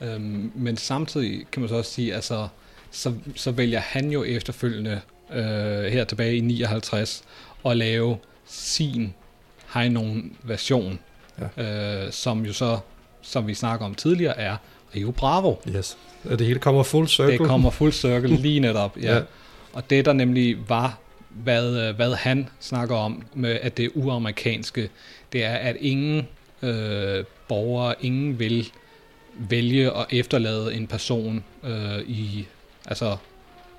ja. 0.00 0.14
Øhm, 0.14 0.52
men 0.54 0.76
samtidig 0.76 1.46
kan 1.52 1.60
man 1.60 1.68
så 1.68 1.74
også 1.74 1.90
sige, 1.92 2.14
altså, 2.14 2.48
så, 2.92 3.14
så 3.36 3.50
vælger 3.50 3.80
han 3.80 4.10
jo 4.10 4.24
efterfølgende 4.24 5.00
øh, 5.32 5.84
her 5.84 6.04
tilbage 6.04 6.36
i 6.36 6.40
59 6.40 7.24
at 7.66 7.76
lave 7.76 8.18
sin 8.46 9.14
High 9.74 9.92
Noon 9.92 10.32
version, 10.42 10.98
ja. 11.58 12.04
øh, 12.04 12.12
som 12.12 12.46
jo 12.46 12.52
så, 12.52 12.78
som 13.22 13.46
vi 13.46 13.54
snakker 13.54 13.86
om 13.86 13.94
tidligere, 13.94 14.38
er 14.38 14.56
Rio 14.96 15.10
Bravo. 15.10 15.54
Yes. 15.68 15.96
Det 16.28 16.40
hele 16.40 16.58
kommer 16.58 16.82
full 16.82 17.08
circle. 17.08 17.38
Det 17.38 17.46
kommer 17.46 17.70
full 17.70 17.92
circle 17.92 18.36
lige 18.36 18.60
netop, 18.60 18.96
ja. 19.02 19.14
Ja. 19.14 19.22
Og 19.72 19.90
det 19.90 20.04
der 20.04 20.12
nemlig 20.12 20.68
var, 20.68 20.98
hvad, 21.28 21.88
øh, 21.88 21.96
hvad 21.96 22.14
han 22.14 22.48
snakker 22.60 22.96
om 22.96 23.22
med, 23.34 23.58
at 23.62 23.76
det 23.76 23.84
er 23.84 23.88
uamerikanske, 23.94 24.90
det 25.32 25.44
er, 25.44 25.54
at 25.54 25.76
ingen 25.80 26.28
øh, 26.62 27.24
borgere, 27.48 27.94
ingen 28.00 28.38
vil 28.38 28.70
vælge 29.34 29.90
at 29.90 30.06
efterlade 30.10 30.74
en 30.74 30.86
person 30.86 31.44
øh, 31.64 31.98
i, 32.06 32.46
altså 32.86 33.16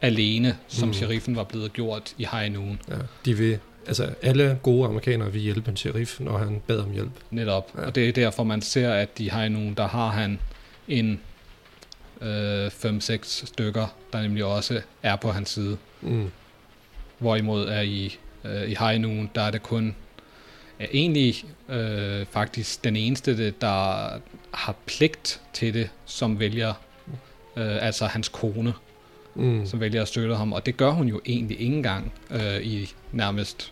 alene, 0.01 0.57
som 0.67 0.87
Mm. 0.87 0.93
sheriffen 0.93 1.35
var 1.35 1.43
blevet 1.43 1.73
gjort 1.73 2.13
i 2.17 2.27
High 2.31 2.53
Noon. 2.53 2.79
Ja, 2.89 2.95
de 3.25 3.37
vil, 3.37 3.59
altså 3.87 4.13
alle 4.21 4.59
gode 4.63 4.87
amerikanere 4.87 5.31
vil 5.31 5.41
hjælpe 5.41 5.71
en 5.71 5.77
sheriff, 5.77 6.19
når 6.19 6.37
han 6.37 6.61
bad 6.67 6.79
om 6.79 6.91
hjælp. 6.91 7.11
Netop. 7.31 7.71
Ja. 7.77 7.85
Og 7.85 7.95
det 7.95 8.09
er 8.09 8.11
derfor, 8.13 8.43
man 8.43 8.61
ser, 8.61 8.93
at 8.93 9.09
i 9.17 9.29
High 9.29 9.51
Noon, 9.51 9.73
der 9.73 9.87
har 9.87 10.09
han 10.09 10.39
en 10.87 11.19
øh, 12.21 12.67
5-6 12.67 13.45
stykker, 13.45 13.87
der 14.13 14.21
nemlig 14.21 14.43
også 14.45 14.81
er 15.03 15.15
på 15.15 15.31
hans 15.31 15.49
side. 15.49 15.77
Mm. 16.01 16.31
Hvorimod 17.19 17.67
er 17.67 17.81
i, 17.81 18.17
øh, 18.43 18.69
i 18.69 18.75
High 18.79 18.99
Noon, 18.99 19.29
der 19.35 19.41
er 19.41 19.51
det 19.51 19.63
kun 19.63 19.95
er 20.79 20.87
egentlig 20.93 21.43
øh, 21.69 22.25
faktisk 22.31 22.83
den 22.83 22.95
eneste, 22.95 23.51
der 23.51 24.09
har 24.53 24.75
pligt 24.85 25.41
til 25.53 25.73
det, 25.73 25.89
som 26.05 26.39
vælger, 26.39 26.73
øh, 27.55 27.85
altså 27.85 28.05
hans 28.05 28.29
kone, 28.29 28.73
Mm. 29.35 29.65
som 29.65 29.79
vælger 29.79 30.01
at 30.01 30.07
støtte 30.07 30.35
ham. 30.35 30.53
Og 30.53 30.65
det 30.65 30.77
gør 30.77 30.89
hun 30.91 31.07
jo 31.07 31.21
egentlig 31.25 31.61
ikke 31.61 31.75
engang 31.75 32.13
øh, 32.31 32.61
i 32.61 32.89
nærmest 33.11 33.71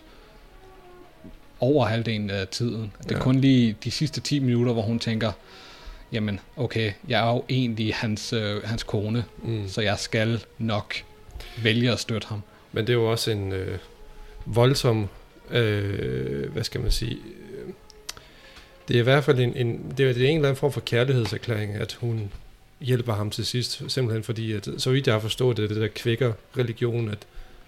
over 1.60 1.86
halvdelen 1.86 2.30
af 2.30 2.47
tiden. 2.47 2.91
Det 3.04 3.12
er 3.12 3.15
Ja. 3.15 3.21
kun 3.24 3.36
lige 3.36 3.76
de 3.84 3.91
sidste 3.91 4.21
10 4.21 4.39
minutter, 4.39 4.74
hvor 4.74 4.82
hun 4.82 5.00
tænker, 5.00 5.32
jamen 6.12 6.39
okay, 6.58 6.91
jeg 7.08 7.28
er 7.28 7.32
jo 7.34 7.43
egentlig 7.50 7.95
hans, 7.95 8.34
øh, 8.34 8.63
hans 8.63 8.84
kone, 8.84 9.26
Mm. 9.43 9.67
så 9.67 9.82
jeg 9.82 10.00
skal 10.00 10.43
nok 10.58 10.95
vælge 11.63 11.91
at 11.91 12.00
støtte 12.00 12.28
ham. 12.28 12.41
Men 12.71 12.88
det 12.88 12.93
er 12.93 12.97
jo 12.97 13.12
også 13.12 13.32
en 13.32 13.52
øh, 13.52 13.78
voldsom, 14.45 15.08
øh, 15.52 16.52
hvad 16.52 16.63
skal 16.63 16.82
man 16.82 16.91
sige, 16.91 17.12
øh, 17.15 17.74
det 18.88 18.95
er 18.95 19.00
i 19.00 19.04
hvert 19.04 19.24
fald 19.24 19.39
en, 19.39 19.56
en, 19.56 19.93
det 19.97 20.10
er, 20.10 20.13
det 20.13 20.30
en 20.30 20.36
eller 20.36 20.50
anden 20.50 20.60
form 20.60 20.71
for 20.71 20.82
kærlighedserklæring, 20.82 21.74
at 21.74 21.93
hun 21.93 22.32
hjælper 22.82 23.13
ham 23.13 23.30
til 23.30 23.46
sidst, 23.46 23.84
simpelthen 23.88 24.24
fordi, 24.24 24.52
at 24.52 24.70
så 24.78 24.91
vidt 24.91 25.08
jeg 25.08 25.15
har 25.15 25.20
forstået 25.20 25.58
det, 25.58 25.70
det 25.70 25.78
der 25.78 25.88
kvækker 25.88 26.34
religion, 26.58 27.10
at 27.10 27.17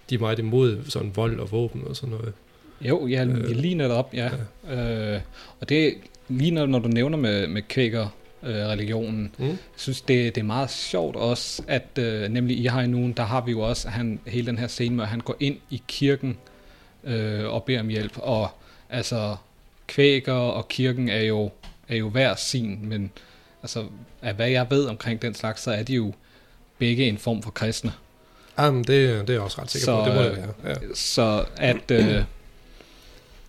de 0.10 0.16
er 0.16 0.20
meget 0.20 0.40
imod 0.40 0.78
sådan 0.90 1.12
vold 1.16 1.40
og 1.40 1.52
våben 1.52 1.84
og 1.86 1.96
sådan 1.96 2.10
noget. 2.16 2.34
Jo, 2.82 3.08
ja, 3.08 3.26
Øh, 3.26 3.50
lige 3.50 3.76
netop, 3.76 4.14
ja. 4.14 4.30
ja. 4.70 5.14
Øh, 5.16 5.22
og 5.60 5.70
det 5.70 5.94
lige 6.28 6.52
når, 6.52 6.66
når 6.66 6.80
du 6.80 6.88
nævner 6.88 7.18
med, 7.18 7.48
med 7.48 7.62
kvækker 7.62 8.08
øh, 8.44 8.56
religionen, 8.56 9.32
Mm. 9.38 9.46
jeg 9.46 9.58
synes 9.76 10.02
det, 10.02 10.36
det 10.36 10.42
er 10.42 10.46
meget 10.46 10.70
sjovt 10.70 11.16
også, 11.16 11.64
at 11.68 11.88
øh, 12.00 12.30
nemlig 12.30 12.58
i 12.58 12.88
Noon, 12.88 13.12
der 13.12 13.24
har 13.24 13.46
vi 13.46 13.52
jo 13.52 13.60
også 13.60 13.90
han, 13.90 14.20
hele 14.28 14.48
den 14.48 14.58
her 14.58 14.68
scene 14.68 14.96
med, 14.96 15.04
at 15.04 15.10
han 15.10 15.20
går 15.20 15.36
ind 15.40 15.58
i 15.70 15.82
kirken 15.88 16.38
øh, 17.04 17.46
og 17.54 17.64
beder 17.64 17.80
om 17.80 17.88
hjælp, 17.88 18.18
og 18.18 18.50
altså 18.90 19.36
kvæker 19.88 20.34
og 20.34 20.68
kirken 20.68 21.10
er 21.10 21.22
jo, 21.22 21.52
er 21.88 21.96
jo 21.96 22.10
hver 22.10 22.36
sin, 22.36 22.80
men 22.90 23.12
altså 23.64 23.86
af 24.22 24.34
hvad 24.34 24.50
jeg 24.50 24.68
ved 24.70 24.86
omkring 24.86 25.22
den 25.22 25.34
slags, 25.34 25.62
så 25.62 25.72
er 25.72 25.84
de 25.84 25.94
jo 25.94 26.14
begge 26.78 27.08
en 27.08 27.18
form 27.18 27.44
for 27.44 27.52
kristne. 27.52 27.92
Jamen, 28.60 28.84
det, 28.84 28.88
det 28.88 29.30
er 29.30 29.34
jeg 29.34 29.42
også 29.42 29.62
ret 29.62 29.72
sikker 29.72 30.04
på, 30.04 30.10
det 30.10 30.16
må 30.16 30.22
det 30.24 30.38
være. 30.64 30.70
Ja. 30.70 30.94
Så 30.94 31.46
at, 31.58 31.92
øh, 31.92 32.24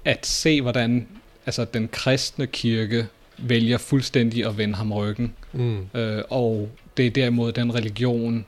at 0.05 0.27
se, 0.27 0.63
hvordan 0.63 1.09
altså, 1.47 1.65
den 1.65 1.89
kristne 1.89 2.47
kirke 2.47 3.07
vælger 3.39 3.79
fuldstændig 3.79 4.47
at 4.47 4.59
vende 4.59 4.75
ham 4.75 4.93
ryggen, 4.93 5.35
Mm. 5.53 5.87
øh, 5.95 6.23
og 6.31 6.71
det 6.97 7.07
er 7.07 7.11
derimod 7.11 7.53
den 7.53 7.75
religion, 7.75 8.45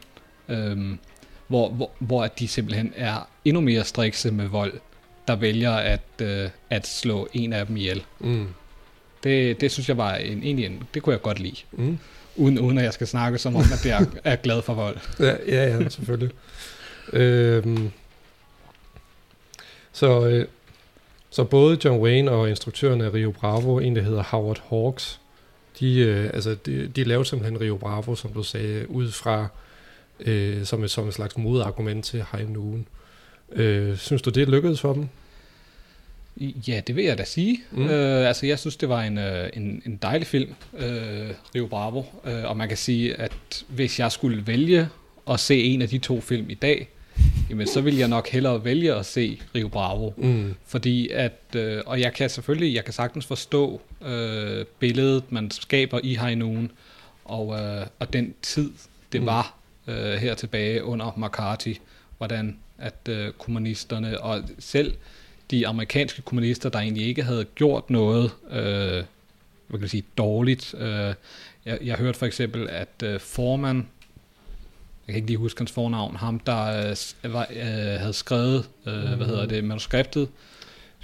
øh, 0.48 0.79
hvor, 1.48 1.68
hvor, 1.68 1.90
hvor 1.98 2.26
de 2.26 2.48
simpelthen 2.48 2.92
er 2.96 3.29
endnu 3.44 3.61
mere 3.61 3.85
strikse 3.85 4.31
med 4.31 4.46
vold, 4.46 4.72
der 5.29 5.37
vælger 5.37 5.72
at, 5.72 6.00
øh, 6.22 6.48
at 6.70 6.87
slå 6.87 7.29
en 7.33 7.52
af 7.52 7.66
dem 7.66 7.76
ihjel. 7.76 8.05
Mm. 8.20 8.46
Det, 9.26 9.60
det 9.60 9.72
synes 9.72 9.88
jeg 9.88 9.96
var 9.96 10.14
en, 10.14 10.42
egentlig 10.42 10.66
en, 10.66 10.82
det 10.94 11.02
kunne 11.02 11.12
jeg 11.12 11.22
godt 11.22 11.38
lide. 11.38 11.56
Mm. 11.72 11.98
Uden, 12.36 12.58
uden 12.58 12.78
at 12.78 12.84
jeg 12.84 12.92
skal 12.92 13.06
snakke 13.06 13.38
som 13.38 13.56
om, 13.56 13.62
at 13.72 13.86
jeg 13.86 14.06
er, 14.24 14.36
glad 14.36 14.62
for 14.62 14.74
vold. 14.74 14.96
Ja, 15.26 15.36
ja, 15.48 15.76
ja 15.76 15.88
selvfølgelig. 15.88 16.34
øhm, 17.12 17.90
så, 19.92 20.26
øh, 20.26 20.46
så 21.30 21.44
både 21.44 21.78
John 21.84 22.00
Wayne 22.00 22.30
og 22.30 22.50
instruktøren 22.50 23.00
af 23.00 23.14
Rio 23.14 23.30
Bravo, 23.30 23.78
en 23.78 23.96
der 23.96 24.02
hedder 24.02 24.22
Howard 24.22 24.62
Hawks, 24.70 25.20
de, 25.80 25.98
øh, 25.98 26.30
altså, 26.34 26.56
de, 26.66 26.88
de 26.96 27.04
lavede 27.04 27.28
simpelthen 27.28 27.60
Rio 27.60 27.76
Bravo, 27.76 28.14
som 28.14 28.32
du 28.32 28.42
sagde, 28.42 28.90
ud 28.90 29.10
fra 29.10 29.48
øh, 30.20 30.64
som, 30.64 30.84
et, 30.84 30.90
som 30.90 31.08
et 31.08 31.14
slags 31.14 31.36
modargument 31.36 32.04
til 32.04 32.24
High 32.32 32.50
Noon. 32.50 32.86
Øh, 33.52 33.96
synes 33.96 34.22
du, 34.22 34.30
det 34.30 34.48
lykkedes 34.48 34.80
for 34.80 34.92
dem? 34.92 35.08
Ja, 36.40 36.81
det 36.87 36.96
vil 36.96 37.05
jeg 37.05 37.18
da 37.18 37.25
sige. 37.25 37.61
Mm. 37.70 37.88
Øh, 37.88 38.29
altså, 38.29 38.46
jeg 38.46 38.59
synes, 38.59 38.77
det 38.77 38.88
var 38.88 39.03
en, 39.03 39.18
øh, 39.18 39.51
en, 39.55 39.83
en 39.87 39.96
dejlig 39.96 40.27
film, 40.27 40.55
øh, 40.79 41.31
Rio 41.55 41.66
Bravo. 41.66 42.03
Øh, 42.25 42.44
og 42.44 42.57
man 42.57 42.68
kan 42.68 42.77
sige, 42.77 43.20
at 43.20 43.64
hvis 43.68 44.01
jeg 44.01 44.12
skulle 44.12 44.46
vælge 44.46 44.88
at 45.31 45.40
se 45.40 45.62
en 45.62 45.83
af 45.83 45.88
de 45.88 45.99
to 45.99 46.20
film 46.20 46.51
i 46.51 46.55
dag, 46.55 46.88
jamen, 47.51 47.66
så 47.66 47.81
vil 47.81 47.96
jeg 47.96 48.09
nok 48.09 48.29
hellere 48.29 48.64
vælge 48.64 48.94
at 48.94 49.07
se 49.07 49.40
Rio 49.55 49.68
Bravo. 49.68 50.12
Mm. 50.16 50.55
Fordi 50.66 51.09
at, 51.09 51.40
øh, 51.57 51.83
og 51.87 52.01
jeg 52.01 52.12
kan 52.12 52.31
selvfølgelig, 52.31 52.75
jeg 52.75 52.85
kan 52.85 52.92
sagtens 52.92 53.27
forstå 53.27 53.81
øh, 54.07 54.64
billedet, 54.79 55.33
man 55.33 55.51
skaber 55.51 56.01
i 56.03 56.35
Noon, 56.35 56.70
og, 57.25 57.61
øh, 57.61 57.87
og 57.99 58.12
den 58.12 58.35
tid, 58.42 58.70
det 59.12 59.20
mm. 59.20 59.27
var 59.27 59.55
øh, 59.87 60.12
her 60.12 60.35
tilbage 60.35 60.85
under 60.85 61.12
McCarthy, 61.16 61.77
hvordan 62.18 62.57
at 62.79 63.09
øh, 63.09 63.33
kommunisterne, 63.33 64.20
og 64.20 64.42
selv 64.59 64.94
de 65.50 65.66
amerikanske 65.66 66.22
kommunister, 66.22 66.68
der 66.68 66.78
egentlig 66.78 67.06
ikke 67.06 67.22
havde 67.22 67.44
gjort 67.44 67.90
noget, 67.90 68.30
øh, 68.50 68.56
hvad 68.59 69.04
kan 69.72 69.80
jeg 69.80 69.90
sige, 69.90 70.04
dårligt. 70.18 70.74
Øh, 70.78 71.14
jeg, 71.64 71.78
jeg 71.82 71.96
hørte 71.96 72.18
for 72.18 72.26
eksempel, 72.26 72.68
at 72.70 73.02
øh, 73.04 73.20
Foreman, 73.20 73.76
jeg 75.06 75.12
kan 75.12 75.16
ikke 75.16 75.26
lige 75.26 75.38
huske 75.38 75.61
hans 75.61 75.72
fornavn, 75.72 76.16
ham 76.16 76.38
der 76.38 76.90
øh, 77.24 77.32
var, 77.32 77.46
øh, 77.50 77.64
havde 78.00 78.12
skrevet, 78.12 78.68
øh, 78.87 78.94
hvad 79.12 79.26
hedder 79.26 79.46
det, 79.46 79.64
manuskriptet 79.64 80.28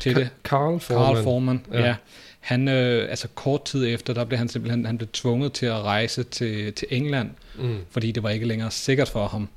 til 0.00 0.10
Ka- 0.14 0.18
det. 0.18 0.28
Carl 0.44 0.80
Foreman. 0.80 1.14
Carl 1.14 1.22
Foreman, 1.24 1.66
Ja. 1.72 1.78
ja. 1.80 1.86
ja. 1.86 1.94
Han, 2.40 2.68
øh, 2.68 3.10
altså 3.10 3.28
kort 3.34 3.64
tid 3.64 3.86
efter, 3.94 4.14
der 4.14 4.24
blev 4.24 4.38
han 4.38 4.48
simpelthen 4.48 4.86
han 4.86 4.98
blev 4.98 5.08
tvunget 5.12 5.52
til 5.52 5.66
at 5.66 5.82
rejse 5.82 6.22
til, 6.22 6.72
til 6.72 6.88
England, 6.90 7.30
Mm. 7.58 7.78
fordi 7.90 8.12
det 8.12 8.22
var 8.22 8.30
ikke 8.30 8.46
længere 8.46 8.70
sikkert 8.70 9.08
for 9.08 9.28
ham 9.28 9.48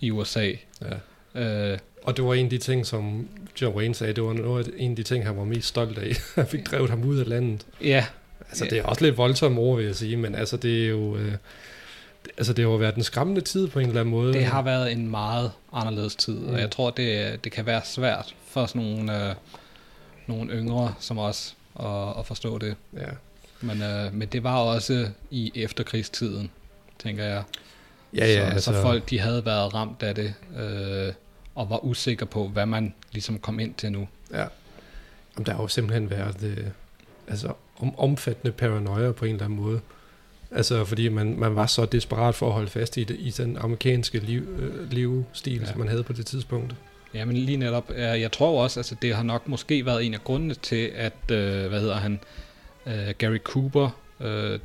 i 0.00 0.10
USA. 0.10 0.52
Ja. 1.34 1.72
Øh, 1.72 1.78
Og 2.02 2.16
det 2.16 2.24
var 2.24 2.34
en 2.34 2.44
af 2.44 2.50
de 2.50 2.58
ting, 2.58 2.86
som 2.86 3.28
John 3.60 3.76
Wayne 3.76 3.94
sagde, 3.94 4.12
det 4.12 4.24
var 4.24 4.32
noget, 4.32 4.68
af- 4.68 4.72
en 4.76 4.90
af 4.90 4.96
de 4.96 5.02
ting, 5.02 5.26
han 5.26 5.36
var 5.36 5.44
mest 5.44 5.68
stolt 5.68 5.98
af. 5.98 6.12
han 6.34 6.46
fik 6.46 6.70
drevet 6.70 6.90
ham 6.90 7.04
ud 7.04 7.18
af 7.18 7.28
landet. 7.28 7.66
ja, 7.84 8.06
Altså, 8.48 8.64
det 8.64 8.78
er 8.78 8.82
også 8.82 9.04
lidt 9.04 9.16
voldsomme 9.16 9.60
ord, 9.60 9.76
vil 9.76 9.86
jeg 9.86 9.94
sige, 9.96 10.16
men 10.16 10.34
altså, 10.34 10.56
det 10.56 10.84
er 10.84 10.88
jo... 10.88 11.16
Øh, 11.16 11.32
det- 12.24 12.32
altså, 12.38 12.52
det 12.52 12.64
har 12.64 12.70
jo 12.70 12.76
været 12.76 12.94
en 12.94 13.02
skræmmende 13.02 13.40
tid 13.40 13.68
på 13.68 13.78
en 13.78 13.86
eller 13.88 14.00
anden 14.00 14.10
måde. 14.14 14.32
Det 14.32 14.44
har 14.44 14.62
været 14.62 14.92
en 14.92 15.10
meget 15.10 15.52
anderledes 15.72 16.16
tid. 16.16 16.34
Mm. 16.38 16.48
og 16.54 16.60
jeg 16.60 16.70
tror, 16.70 16.90
det, 16.90 17.44
det 17.44 17.52
kan 17.52 17.66
være 17.66 17.80
svært 17.84 18.34
for 18.46 18.66
sådan 18.66 18.82
nogle, 18.82 19.28
øh, 19.28 19.34
nogle 20.26 20.52
yngre 20.52 20.94
som 21.00 21.18
os 21.18 21.56
at, 21.80 21.86
at 22.18 22.26
forstå 22.26 22.58
det. 22.58 22.74
Ja. 22.96 23.06
Men, 23.60 23.82
øh, 23.82 24.14
men 24.14 24.28
det 24.28 24.44
var 24.44 24.56
også 24.58 25.08
i 25.30 25.52
efterkrigstiden, 25.54 26.50
tænker 26.98 27.24
jeg. 27.24 27.42
Ja, 28.16 28.26
ja, 28.26 28.34
så, 28.48 28.52
altså- 28.54 28.72
så 28.72 28.82
folk 28.82 29.10
de 29.10 29.18
havde 29.20 29.44
været 29.44 29.74
ramt 29.74 30.02
af 30.02 30.14
det, 30.14 30.34
øh, 30.58 31.12
og 31.54 31.70
var 31.70 31.84
usikre 31.84 32.26
på, 32.26 32.48
hvad 32.48 32.66
man 32.66 32.94
ligesom 33.12 33.38
kom 33.38 33.60
ind 33.60 33.74
til 33.74 33.92
nu. 33.92 34.08
Ja. 34.32 34.46
Jamen, 35.36 35.46
der 35.46 35.52
har 35.52 35.62
jo 35.62 35.68
simpelthen 35.68 36.10
været 36.10 36.42
øh, 36.42 36.66
altså, 37.28 37.52
om, 37.78 37.98
omfattende 37.98 38.52
paranoia 38.52 39.12
på 39.12 39.24
en 39.24 39.32
eller 39.32 39.44
anden 39.44 39.60
måde. 39.60 39.80
Altså, 40.50 40.84
fordi 40.84 41.08
man, 41.08 41.38
man 41.38 41.56
var 41.56 41.66
så 41.66 41.86
desperat 41.86 42.34
for 42.34 42.46
at 42.46 42.52
holde 42.52 42.70
fast 42.70 42.96
i, 42.96 43.04
det, 43.04 43.16
i 43.18 43.30
den 43.30 43.56
amerikanske 43.56 44.18
liv, 44.18 44.42
øh, 44.42 44.90
livsstil, 44.90 45.60
ja. 45.60 45.66
Som 45.66 45.78
man 45.78 45.88
havde 45.88 46.02
på 46.02 46.12
det 46.12 46.26
tidspunkt. 46.26 46.74
Ja, 47.14 47.24
men 47.24 47.36
lige 47.36 47.56
netop, 47.56 47.90
jeg 47.96 48.32
tror 48.32 48.62
også, 48.62 48.80
altså 48.80 48.94
det 49.02 49.14
har 49.14 49.22
nok 49.22 49.48
måske 49.48 49.86
været 49.86 50.06
en 50.06 50.14
af 50.14 50.24
grundene 50.24 50.54
til, 50.54 50.90
at, 50.94 51.30
øh, 51.30 51.68
hvad 51.68 51.80
hedder 51.80 51.96
han, 51.96 52.20
øh, 52.86 53.14
Gary 53.18 53.38
Cooper, 53.38 53.90
øh, 54.20 54.58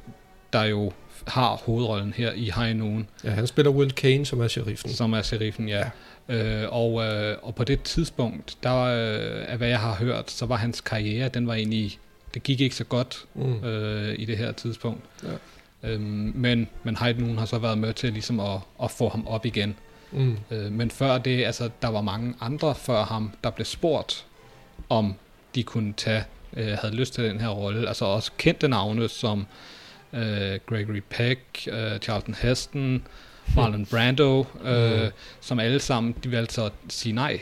der 0.53 0.63
jo 0.63 0.91
har 1.27 1.55
hovedrollen 1.55 2.13
her 2.13 2.31
i 2.31 2.51
High 2.55 2.75
Noon. 2.75 3.07
Ja, 3.23 3.29
han 3.29 3.47
spiller 3.47 3.71
Will 3.71 3.91
Kane, 3.91 4.25
som 4.25 4.41
er 4.41 4.47
sheriffen. 4.47 4.89
Som 4.89 5.13
er 5.13 5.21
sheriffen, 5.21 5.69
ja. 5.69 5.77
ja. 5.77 5.89
Øh, 6.29 6.63
og, 6.69 7.03
øh, 7.03 7.37
og 7.41 7.55
på 7.55 7.63
det 7.63 7.83
tidspunkt, 7.83 8.57
der 8.63 8.81
øh, 8.81 9.45
af 9.47 9.57
hvad 9.57 9.67
jeg 9.67 9.79
har 9.79 9.95
hørt, 9.95 10.31
så 10.31 10.45
var 10.45 10.55
hans 10.55 10.81
karriere, 10.81 11.29
den 11.29 11.47
var 11.47 11.53
egentlig, 11.53 11.99
det 12.33 12.43
gik 12.43 12.61
ikke 12.61 12.75
så 12.75 12.83
godt 12.83 13.25
mm. 13.33 13.63
øh, 13.63 14.15
i 14.19 14.25
det 14.25 14.37
her 14.37 14.51
tidspunkt. 14.51 15.01
Ja. 15.23 15.29
Øhm, 15.89 16.31
men, 16.35 16.67
men 16.83 16.97
Noon 17.17 17.37
har 17.37 17.45
så 17.45 17.57
været 17.57 17.77
med 17.77 17.93
til 17.93 18.13
ligesom 18.13 18.39
at, 18.39 18.59
at 18.83 18.91
få 18.91 19.09
ham 19.09 19.27
op 19.27 19.45
igen. 19.45 19.75
Mm. 20.11 20.37
Øh, 20.51 20.71
men 20.71 20.91
før 20.91 21.17
det, 21.17 21.45
altså 21.45 21.69
der 21.81 21.87
var 21.87 22.01
mange 22.01 22.33
andre 22.41 22.75
før 22.75 23.03
ham, 23.03 23.31
der 23.43 23.49
blev 23.49 23.65
spurgt, 23.65 24.25
om 24.89 25.13
de 25.55 25.63
kunne 25.63 25.93
tage, 25.97 26.23
øh, 26.53 26.77
havde 26.81 26.95
lyst 26.95 27.13
til 27.13 27.23
den 27.23 27.39
her 27.39 27.49
rolle. 27.49 27.87
Altså 27.87 28.05
også 28.05 28.31
kendte 28.37 28.67
navne 28.67 29.09
som 29.09 29.45
øh, 30.13 30.59
Gregory 30.65 31.01
Peck, 31.09 31.67
øh, 31.71 31.99
Charlton 31.99 32.35
Heston, 32.41 33.03
Marlon 33.55 33.85
Brando, 33.85 34.45
øh, 34.63 35.03
mm. 35.03 35.09
som 35.41 35.59
alle 35.59 35.79
sammen, 35.79 36.15
de 36.23 36.31
valgte 36.31 36.53
så 36.53 36.65
at 36.65 36.73
sige 36.89 37.13
nej. 37.13 37.39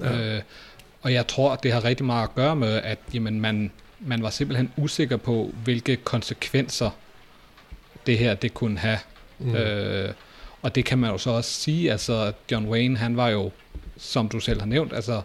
Ja. 0.00 0.36
Øh, 0.36 0.42
og 1.02 1.12
jeg 1.12 1.26
tror, 1.26 1.56
det 1.56 1.72
har 1.72 1.84
rigtig 1.84 2.06
meget 2.06 2.22
at 2.22 2.34
gøre 2.34 2.56
med, 2.56 2.72
at 2.72 2.98
jamen, 3.14 3.40
man, 3.40 3.70
man 4.00 4.22
var 4.22 4.30
simpelthen 4.30 4.72
usikker 4.76 5.16
på, 5.16 5.54
hvilke 5.64 5.96
konsekvenser 5.96 6.90
det 8.06 8.18
her 8.18 8.34
det 8.34 8.54
kunne 8.54 8.78
have. 8.78 8.98
Mm. 9.38 9.54
Øh, 9.54 10.12
og 10.62 10.74
det 10.74 10.84
kan 10.84 10.98
man 10.98 11.10
jo 11.10 11.18
så 11.18 11.30
også 11.30 11.50
sige, 11.50 11.92
altså 11.92 12.32
John 12.50 12.66
Wayne, 12.66 12.96
han 12.96 13.16
var 13.16 13.28
jo, 13.28 13.50
som 13.96 14.28
du 14.28 14.40
selv 14.40 14.60
har 14.60 14.66
nævnt, 14.66 14.92
altså 14.92 15.22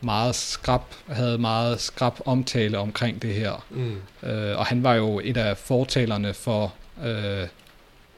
meget 0.00 0.34
skrab, 0.34 0.80
havde 1.08 1.38
meget 1.38 1.80
skrab 1.80 2.12
omtale 2.24 2.78
omkring 2.78 3.22
det 3.22 3.34
her. 3.34 3.66
Mm. 3.70 4.28
Øh, 4.28 4.58
og 4.58 4.66
han 4.66 4.82
var 4.82 4.94
jo 4.94 5.20
et 5.24 5.36
af 5.36 5.56
fortalerne 5.56 6.34
for 6.34 6.74
øh, 7.04 7.46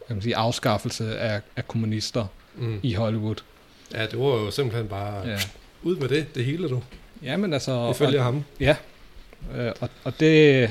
kan 0.06 0.16
man 0.16 0.22
sige, 0.22 0.36
afskaffelse 0.36 1.18
af, 1.18 1.40
af 1.56 1.68
kommunister 1.68 2.26
mm. 2.56 2.80
i 2.82 2.94
Hollywood. 2.94 3.36
Ja, 3.94 4.06
det 4.06 4.18
var 4.18 4.24
jo 4.24 4.50
simpelthen 4.50 4.88
bare 4.88 5.28
ja. 5.28 5.38
ud 5.82 5.96
med 5.96 6.08
det, 6.08 6.34
det 6.34 6.44
hele 6.44 6.68
du. 6.68 6.82
Ja, 7.22 7.36
men 7.36 7.52
altså... 7.52 7.90
Ifølge 7.90 8.18
og, 8.18 8.24
ham. 8.24 8.44
Ja, 8.60 8.76
øh, 9.56 9.72
og, 9.80 9.88
og 10.04 10.20
det... 10.20 10.70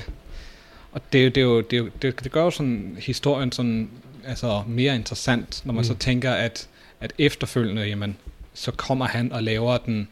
Og 0.92 1.02
det, 1.14 1.36
det, 1.36 1.42
er 1.42 1.46
jo, 1.46 1.62
det, 1.62 1.92
det, 2.02 2.24
det 2.24 2.32
gør 2.32 2.44
jo 2.44 2.52
sådan 2.52 2.98
historien 3.00 3.52
sådan, 3.52 3.90
altså 4.26 4.64
mere 4.68 4.96
interessant, 4.96 5.62
når 5.66 5.74
man 5.74 5.82
mm. 5.82 5.88
så 5.88 5.96
tænker, 5.96 6.32
at, 6.32 6.68
at 7.02 7.14
efterfølgende, 7.18 7.84
jamen, 7.84 8.18
så 8.54 8.72
kommer 8.72 9.06
han 9.06 9.32
og 9.32 9.44
laver 9.44 9.78
den 9.78 10.08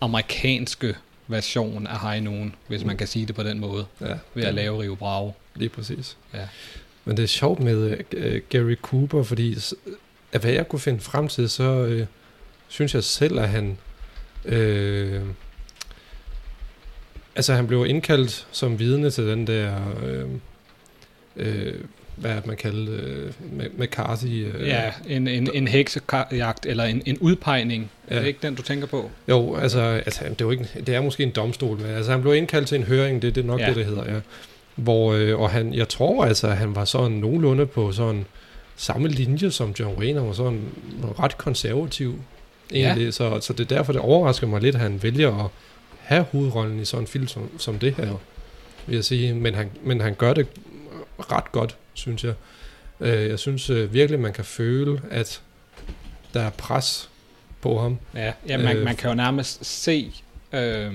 amerikanske 0.00 0.94
version 1.26 1.86
af 1.86 2.00
High 2.00 2.24
Noon, 2.24 2.54
hvis 2.66 2.80
mm. 2.80 2.86
man 2.86 2.96
kan 2.96 3.06
sige 3.06 3.26
det 3.26 3.34
på 3.34 3.42
den 3.42 3.60
måde, 3.60 3.86
ja, 4.00 4.14
ved 4.34 4.44
at 4.44 4.54
lave 4.54 4.82
Rio 4.82 4.94
Bravo. 4.94 5.32
Lige 5.54 5.68
præcis. 5.68 6.16
Ja. 6.34 6.48
Men 7.08 7.16
det 7.16 7.22
er 7.22 7.26
sjovt 7.26 7.60
med 7.60 7.96
uh, 8.16 8.40
Gary 8.48 8.74
Cooper, 8.74 9.22
fordi 9.22 9.58
af 10.32 10.40
hvad 10.40 10.52
jeg 10.52 10.68
kunne 10.68 10.80
finde 10.80 11.00
frem 11.00 11.28
til, 11.28 11.48
så 11.48 11.82
uh, 11.82 12.06
synes 12.68 12.94
jeg 12.94 13.04
selv, 13.04 13.38
at 13.38 13.48
han... 13.48 13.78
Uh, 14.44 15.28
altså, 17.36 17.54
han 17.54 17.66
blev 17.66 17.86
indkaldt 17.86 18.46
som 18.52 18.78
vidne 18.78 19.10
til 19.10 19.24
den 19.24 19.46
der... 19.46 19.74
Uh, 20.02 20.30
uh, 21.46 21.74
hvad 22.16 22.34
man 22.44 22.56
kalder 22.56 22.98
øh, 23.02 23.32
McCarthy? 23.78 24.46
Øh, 24.46 24.68
ja, 24.68 24.92
en, 25.08 25.28
en, 25.28 25.48
en 25.54 25.68
heksejagt, 25.68 26.66
eller 26.66 26.84
en, 26.84 27.02
en 27.06 27.18
udpegning. 27.18 27.90
Ja. 28.10 28.14
Er 28.14 28.20
det 28.20 28.28
ikke 28.28 28.38
den, 28.42 28.54
du 28.54 28.62
tænker 28.62 28.86
på? 28.86 29.10
Jo, 29.28 29.56
altså, 29.56 29.80
altså 29.80 30.24
det, 30.24 30.30
er 30.30 30.44
jo 30.44 30.50
ikke, 30.50 30.68
det 30.86 30.94
er 30.94 31.00
måske 31.00 31.22
en 31.22 31.30
domstol, 31.30 31.76
men 31.76 31.86
altså, 31.86 32.10
han 32.10 32.20
blev 32.20 32.34
indkaldt 32.34 32.68
til 32.68 32.76
en 32.76 32.82
høring, 32.82 33.22
det, 33.22 33.34
det 33.34 33.42
er 33.42 33.46
nok 33.46 33.60
ja. 33.60 33.66
det, 33.66 33.76
det 33.76 33.84
hedder, 33.84 34.14
ja. 34.14 34.20
Hvor, 34.78 35.12
øh, 35.12 35.40
og 35.40 35.50
han, 35.50 35.74
jeg 35.74 35.88
tror 35.88 36.24
altså, 36.24 36.46
at 36.46 36.56
han 36.56 36.74
var 36.76 36.84
sådan 36.84 37.16
nogenlunde 37.16 37.66
på 37.66 37.92
sådan 37.92 38.24
samme 38.76 39.08
linje 39.08 39.50
som 39.50 39.74
John 39.78 39.98
Wayne, 39.98 40.20
og 40.20 40.26
var 40.26 40.32
sådan 40.32 40.60
ret 41.18 41.38
konservativ 41.38 42.14
egentlig, 42.72 43.04
ja. 43.04 43.10
så, 43.10 43.40
så 43.40 43.52
det 43.52 43.60
er 43.60 43.76
derfor, 43.76 43.92
det 43.92 44.02
overrasker 44.02 44.46
mig 44.46 44.62
lidt, 44.62 44.74
at 44.74 44.80
han 44.80 45.02
vælger 45.02 45.44
at 45.44 45.50
have 46.00 46.26
hovedrollen 46.32 46.80
i 46.80 46.84
sådan 46.84 47.02
en 47.02 47.06
film 47.06 47.26
som, 47.26 47.50
som 47.58 47.78
det 47.78 47.94
her, 47.94 48.16
vil 48.86 48.94
jeg 48.94 49.04
sige, 49.04 49.34
men 49.34 49.54
han, 49.54 49.70
men 49.82 50.00
han 50.00 50.14
gør 50.14 50.34
det 50.34 50.46
ret 51.18 51.52
godt, 51.52 51.76
synes 51.94 52.24
jeg. 52.24 52.34
Øh, 53.00 53.28
jeg 53.28 53.38
synes 53.38 53.70
øh, 53.70 53.94
virkelig, 53.94 54.20
man 54.20 54.32
kan 54.32 54.44
føle, 54.44 55.00
at 55.10 55.42
der 56.34 56.40
er 56.40 56.50
pres 56.50 57.10
på 57.60 57.80
ham. 57.80 57.98
Ja, 58.14 58.32
ja 58.48 58.56
man, 58.56 58.76
øh, 58.76 58.84
man 58.84 58.96
kan 58.96 59.10
jo 59.10 59.14
nærmest 59.14 59.64
se 59.64 60.12
øh, 60.52 60.92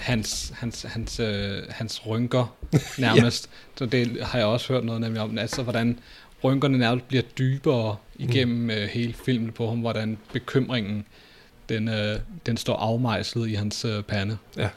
hans, 0.00 0.52
hans, 0.56 0.82
hans, 0.82 1.20
øh, 1.20 1.62
hans 1.68 2.06
rynker 2.06 2.56
nærmest. 2.98 3.50
ja. 3.52 3.76
Så 3.78 3.86
det 3.86 4.18
har 4.22 4.38
jeg 4.38 4.46
også 4.46 4.72
hørt 4.72 4.84
noget 4.84 5.00
nemlig 5.00 5.22
om, 5.22 5.38
altså 5.38 5.62
hvordan 5.62 5.98
rynkerne 6.44 6.78
nærmest 6.78 7.08
bliver 7.08 7.22
dybere 7.22 7.96
igennem 8.16 8.56
mm. 8.56 8.70
øh, 8.70 8.88
hele 8.88 9.14
filmen 9.24 9.52
på 9.52 9.68
ham, 9.68 9.78
hvordan 9.78 10.18
bekymringen 10.32 11.04
den, 11.68 11.88
øh, 11.88 12.18
den 12.46 12.56
står 12.56 12.76
afmejslet 12.76 13.48
i 13.48 13.54
hans 13.54 13.84
øh, 13.84 14.02
pande. 14.02 14.38
Ja. 14.56 14.68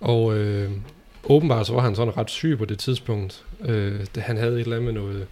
Og 0.00 0.36
øh, 0.36 0.70
åbenbart 1.24 1.66
så 1.66 1.72
var 1.72 1.82
han 1.82 1.96
sådan 1.96 2.16
ret 2.16 2.30
syg 2.30 2.58
på 2.58 2.64
det 2.64 2.78
tidspunkt. 2.78 3.44
Øh, 3.64 4.06
det, 4.14 4.22
han 4.22 4.36
havde 4.36 4.54
et 4.54 4.60
eller 4.60 4.76
andet 4.76 4.94
med 4.94 5.02
noget 5.02 5.26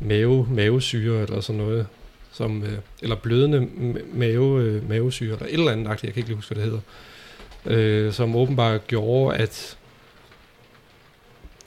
mave, 0.00 0.46
mavesyre 0.50 1.22
eller 1.22 1.40
sådan 1.40 1.62
noget. 1.62 1.86
Som, 2.32 2.62
øh, 2.62 2.78
eller 3.02 3.16
blødende 3.16 3.68
mave, 4.14 4.62
øh, 4.62 4.88
mavesyre, 4.88 5.32
eller 5.32 5.46
et 5.46 5.52
eller 5.52 5.72
andet, 5.72 5.88
jeg 5.88 5.98
kan 5.98 6.08
ikke 6.08 6.20
lige 6.20 6.34
huske, 6.34 6.54
hvad 6.54 6.62
det 6.62 6.70
hedder. 6.70 6.82
Øh, 7.66 8.12
som 8.12 8.36
åbenbart 8.36 8.86
gjorde, 8.86 9.36
at 9.36 9.76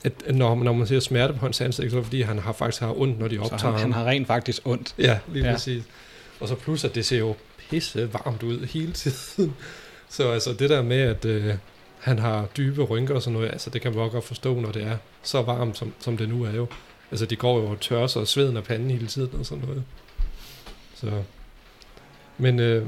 at 0.04 0.34
når, 0.34 0.54
når 0.54 0.72
man 0.72 0.86
ser 0.86 1.00
smerte 1.00 1.32
på 1.32 1.38
hans 1.40 1.60
ansigt, 1.60 1.90
så 1.90 1.96
er 1.96 2.00
det 2.00 2.06
fordi, 2.06 2.22
han 2.22 2.38
har 2.38 2.52
faktisk 2.52 2.80
har 2.80 3.00
ondt, 3.00 3.18
når 3.18 3.28
de 3.28 3.38
optager 3.38 3.58
så 3.58 3.70
han, 3.70 3.80
han 3.80 3.92
har 3.92 4.04
rent 4.04 4.26
faktisk 4.26 4.62
ondt. 4.64 4.94
Ja, 4.98 5.18
lige 5.32 5.46
ja. 5.46 5.52
præcis. 5.52 5.84
Og 6.40 6.48
så 6.48 6.54
plus, 6.54 6.84
at 6.84 6.94
det 6.94 7.06
ser 7.06 7.18
jo 7.18 7.34
pisse 7.70 8.12
varmt 8.12 8.42
ud 8.42 8.66
hele 8.66 8.92
tiden. 8.92 9.54
Så 10.08 10.30
altså 10.30 10.52
det 10.52 10.70
der 10.70 10.82
med, 10.82 11.00
at, 11.00 11.24
øh, 11.24 11.54
han 11.98 12.18
har 12.18 12.46
dybe 12.56 12.82
rynker 12.82 13.14
og 13.14 13.22
sådan 13.22 13.32
noget, 13.32 13.48
altså 13.48 13.70
det 13.70 13.80
kan 13.80 13.94
man 13.94 14.10
godt 14.10 14.24
forstå, 14.24 14.60
når 14.60 14.72
det 14.72 14.82
er 14.82 14.96
så 15.22 15.42
varmt, 15.42 15.78
som, 15.78 15.92
som 16.00 16.16
det 16.16 16.28
nu 16.28 16.44
er 16.44 16.52
jo. 16.52 16.66
Altså 17.10 17.26
de 17.26 17.36
går 17.36 17.60
jo 17.60 17.66
og 17.66 17.80
tørrer 17.80 18.06
sig 18.06 18.22
og 18.22 18.28
sveden 18.28 18.56
af 18.56 18.64
panden 18.64 18.90
hele 18.90 19.06
tiden 19.06 19.30
og 19.38 19.46
sådan 19.46 19.64
noget. 19.64 19.84
Så. 20.94 21.22
Men 22.38 22.58
øh, 22.60 22.86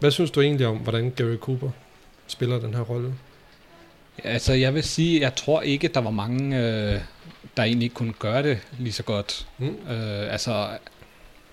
hvad 0.00 0.10
synes 0.10 0.30
du 0.30 0.40
egentlig 0.40 0.66
om, 0.66 0.76
hvordan 0.76 1.10
Gary 1.10 1.36
Cooper 1.36 1.70
spiller 2.26 2.58
den 2.58 2.74
her 2.74 2.80
rolle? 2.80 3.14
Altså 4.24 4.52
jeg 4.52 4.74
vil 4.74 4.82
sige, 4.82 5.20
jeg 5.20 5.34
tror 5.34 5.62
ikke, 5.62 5.88
der 5.88 6.00
var 6.00 6.10
mange, 6.10 6.56
øh, 6.58 7.00
der 7.56 7.62
egentlig 7.62 7.94
kunne 7.94 8.12
gøre 8.12 8.42
det 8.42 8.58
lige 8.78 8.92
så 8.92 9.02
godt. 9.02 9.46
Mm. 9.58 9.66
Øh, 9.66 10.32
altså 10.32 10.68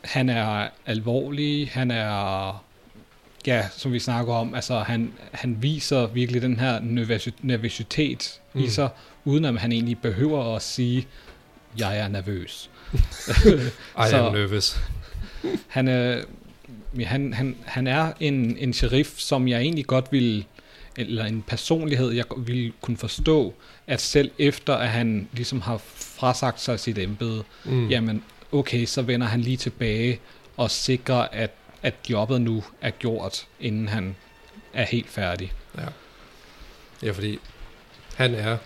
han 0.01 0.29
er 0.29 0.67
alvorlig, 0.85 1.69
han 1.71 1.91
er 1.91 2.63
ja, 3.47 3.67
som 3.77 3.93
vi 3.93 3.99
snakker 3.99 4.33
om, 4.33 4.53
altså 4.53 4.79
han, 4.79 5.13
han 5.31 5.57
viser 5.61 6.07
virkelig 6.07 6.41
den 6.41 6.59
her 6.59 6.79
nervøsitet 7.41 8.39
mm. 8.53 8.63
i 8.63 8.69
sig, 8.69 8.89
uden 9.25 9.45
at 9.45 9.59
han 9.59 9.71
egentlig 9.71 9.99
behøver 9.99 10.55
at 10.55 10.61
sige, 10.61 11.07
jeg 11.77 11.97
er 11.97 12.07
nervøs. 12.07 12.69
I 13.97 14.13
am 14.13 14.33
nervous. 14.33 14.79
han, 15.67 15.87
er, 15.87 16.21
han, 17.05 17.33
han, 17.33 17.55
han 17.65 17.87
er 17.87 18.13
en, 18.19 18.57
en 18.57 18.73
sheriff, 18.73 19.17
som 19.17 19.47
jeg 19.47 19.61
egentlig 19.61 19.85
godt 19.85 20.11
vil 20.11 20.45
eller 20.97 21.25
en 21.25 21.41
personlighed, 21.47 22.11
jeg 22.11 22.25
ville 22.37 22.71
kunne 22.81 22.97
forstå, 22.97 23.53
at 23.87 24.01
selv 24.01 24.31
efter, 24.37 24.75
at 24.75 24.89
han 24.89 25.27
ligesom 25.33 25.61
har 25.61 25.77
frasagt 25.95 26.61
sig 26.61 26.79
sit 26.79 26.97
embede, 26.97 27.43
mm. 27.65 27.89
jamen 27.89 28.23
okay, 28.51 28.85
så 28.85 29.01
vender 29.01 29.27
han 29.27 29.41
lige 29.41 29.57
tilbage 29.57 30.19
og 30.57 30.71
sikrer, 30.71 31.27
at 31.31 31.51
at 31.83 31.93
jobbet 32.09 32.41
nu 32.41 32.63
er 32.81 32.89
gjort, 32.89 33.47
inden 33.59 33.87
han 33.87 34.15
er 34.73 34.83
helt 34.83 35.09
færdig. 35.09 35.53
Ja, 35.77 35.85
ja 37.03 37.11
fordi 37.11 37.39
han 38.15 38.35
er 38.35 38.57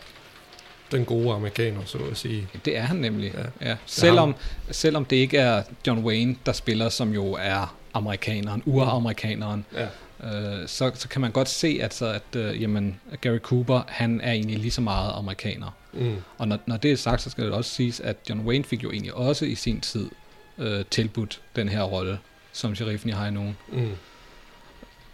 den 0.92 1.06
gode 1.06 1.34
amerikaner, 1.34 1.86
så 1.86 1.98
at 2.12 2.18
sige. 2.18 2.48
Det 2.66 2.78
er 2.78 2.82
han 2.82 2.98
nemlig, 2.98 3.34
ja. 3.34 3.70
ja. 3.70 3.78
Selvom, 3.86 4.36
selvom 4.72 5.06
det 5.06 5.16
ikke 5.16 5.38
er 5.38 5.64
John 5.88 6.06
Wayne, 6.06 6.36
der 6.46 6.52
spiller, 6.52 6.90
som 6.90 7.14
jo 7.14 7.34
er 7.34 7.76
amerikaneren, 7.94 8.64
uramerikaneren, 8.66 9.66
ja. 9.74 9.88
Øh, 10.24 10.68
så, 10.68 10.92
så 10.94 11.08
kan 11.10 11.22
man 11.22 11.32
godt 11.32 11.50
se, 11.50 11.80
at, 11.82 11.94
så, 11.94 12.06
at 12.06 12.36
øh, 12.36 12.62
jamen, 12.62 13.00
Gary 13.22 13.38
Cooper, 13.38 13.82
han 13.88 14.22
er 14.22 14.32
egentlig 14.32 14.58
lige 14.58 14.72
så 14.72 14.82
meget 14.82 15.12
amerikaner. 15.16 15.76
Mm. 15.94 16.16
Og 16.38 16.48
når, 16.48 16.60
når 16.66 16.78
det 16.78 16.92
er 16.92 16.96
sagt, 16.96 17.22
så 17.22 17.30
skal 17.30 17.44
det 17.44 17.54
også 17.54 17.72
siges, 17.72 18.00
at 18.00 18.18
John 18.30 18.42
Wayne 18.42 18.64
fik 18.64 18.84
jo 18.84 18.92
egentlig 18.92 19.14
også 19.14 19.46
i 19.46 19.56
sin 19.56 19.82
tid 19.82 20.10
øh, 20.58 20.86
tilbudt 20.92 21.42
den 21.56 21.70
her 21.70 21.84
rolle 21.84 22.20
som 22.52 22.76
sheriffen 22.76 23.10
i 23.10 23.14
High 23.14 23.34
Noon. 23.34 23.58
Mm. 23.72 23.92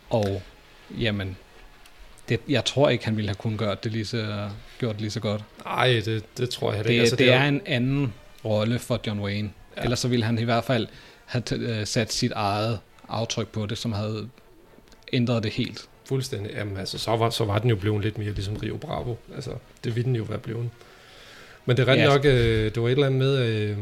Og 0.09 0.41
jamen, 0.99 1.37
det, 2.29 2.39
jeg 2.49 2.65
tror 2.65 2.89
ikke, 2.89 3.05
han 3.05 3.15
ville 3.15 3.29
have 3.29 3.35
kunnet 3.35 3.59
gøre 3.59 3.75
det 3.83 3.91
lige 3.91 4.05
så, 4.05 4.49
gjort 4.79 4.93
det 4.95 5.01
lige 5.01 5.11
så 5.11 5.19
godt. 5.19 5.43
Nej, 5.65 6.01
det, 6.05 6.37
det 6.37 6.49
tror 6.49 6.73
jeg 6.73 6.83
det, 6.83 6.89
ikke. 6.89 7.01
Altså, 7.01 7.15
det, 7.15 7.25
det 7.25 7.33
er, 7.33 7.39
er 7.39 7.47
en 7.47 7.61
anden 7.65 8.13
rolle 8.45 8.79
for 8.79 8.99
John 9.07 9.19
Wayne. 9.19 9.51
Ja. 9.77 9.81
Ellers 9.81 9.99
så 9.99 10.07
ville 10.07 10.25
han 10.25 10.39
i 10.39 10.43
hvert 10.43 10.63
fald 10.63 10.87
have 11.25 11.79
uh, 11.79 11.85
sat 11.85 12.13
sit 12.13 12.31
eget 12.31 12.79
aftryk 13.09 13.47
på 13.47 13.65
det, 13.65 13.77
som 13.77 13.91
havde 13.91 14.29
ændret 15.13 15.43
det 15.43 15.51
helt. 15.51 15.85
Fuldstændig. 16.05 16.51
Jamen, 16.51 16.77
altså, 16.77 16.97
så 16.97 17.15
var, 17.15 17.29
så 17.29 17.45
var 17.45 17.59
den 17.59 17.69
jo 17.69 17.75
blevet 17.75 18.03
lidt 18.03 18.17
mere 18.17 18.31
ligesom 18.31 18.55
Rio 18.55 18.77
Bravo. 18.77 19.15
Altså, 19.35 19.51
det 19.83 19.95
ville 19.95 20.05
den 20.05 20.15
jo 20.15 20.23
være 20.23 20.39
blevet. 20.39 20.69
Men 21.65 21.77
det 21.77 21.87
er 21.87 21.91
ret 21.93 21.97
Ja. 21.97 22.05
nok, 22.05 22.25
øh, 22.25 22.73
det 22.75 22.81
var 22.81 22.87
et 22.87 22.91
eller 22.91 23.05
andet 23.05 23.19
med, 23.19 23.37
øh, 23.37 23.77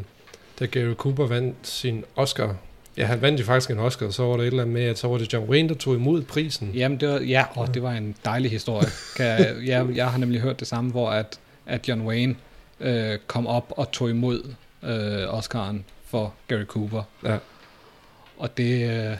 da 0.59 0.65
Gary 0.65 0.93
Cooper 0.93 1.27
vandt 1.27 1.55
sin 1.63 2.03
Oscar. 2.15 2.55
Ja, 2.97 3.05
han 3.05 3.21
vandt 3.21 3.39
jo 3.39 3.45
faktisk 3.45 3.71
en 3.71 3.79
Oscar, 3.79 4.09
så 4.09 4.23
var 4.23 4.33
der 4.37 4.43
et 4.43 4.47
eller 4.47 4.61
andet 4.63 4.73
med, 4.73 4.83
at 4.83 4.97
så 4.97 5.07
var 5.07 5.17
det 5.17 5.33
John 5.33 5.49
Wayne, 5.49 5.69
der 5.69 5.75
tog 5.75 5.95
imod 5.95 6.21
prisen. 6.23 6.71
Jamen, 6.73 6.99
det 6.99 7.09
var, 7.09 7.19
ja, 7.19 7.45
og 7.55 7.73
det 7.73 7.83
var 7.83 7.91
en 7.91 8.15
dejlig 8.25 8.51
historie. 8.51 8.87
Kan 9.15 9.25
jeg, 9.25 9.55
jeg, 9.65 9.87
jeg 9.95 10.11
har 10.11 10.17
nemlig 10.17 10.41
hørt 10.41 10.59
det 10.59 10.67
samme, 10.67 10.91
hvor 10.91 11.09
at, 11.09 11.39
at 11.65 11.89
John 11.89 12.01
Wayne 12.01 12.35
øh, 12.79 13.17
kom 13.27 13.47
op 13.47 13.73
og 13.77 13.91
tog 13.91 14.09
imod 14.09 14.43
øh, 14.83 15.33
Oscaren 15.33 15.85
for 16.05 16.33
Gary 16.47 16.63
Cooper. 16.65 17.03
Ja. 17.23 17.37
Og 18.37 18.57
det... 18.57 18.89
Øh, 19.09 19.17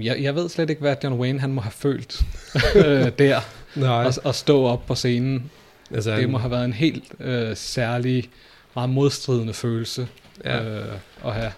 jeg, 0.00 0.22
jeg 0.22 0.34
ved 0.34 0.48
slet 0.48 0.70
ikke, 0.70 0.80
hvad 0.80 0.96
John 1.04 1.14
Wayne 1.20 1.40
han 1.40 1.52
må 1.52 1.60
have 1.60 1.72
følt 1.72 2.20
øh, 2.76 3.10
der. 3.18 3.40
Nej. 3.74 4.04
Og, 4.06 4.14
og 4.24 4.34
stå 4.34 4.64
op 4.64 4.86
på 4.86 4.94
scenen. 4.94 5.50
Altså, 5.94 6.10
det 6.10 6.20
han- 6.20 6.30
må 6.30 6.38
have 6.38 6.50
været 6.50 6.64
en 6.64 6.72
helt 6.72 7.04
øh, 7.20 7.56
særlig, 7.56 8.28
meget 8.74 8.90
modstridende 8.90 9.54
følelse 9.54 10.08
Ja. 10.44 10.64
øh, 10.64 10.86
at 11.24 11.32
have. 11.34 11.52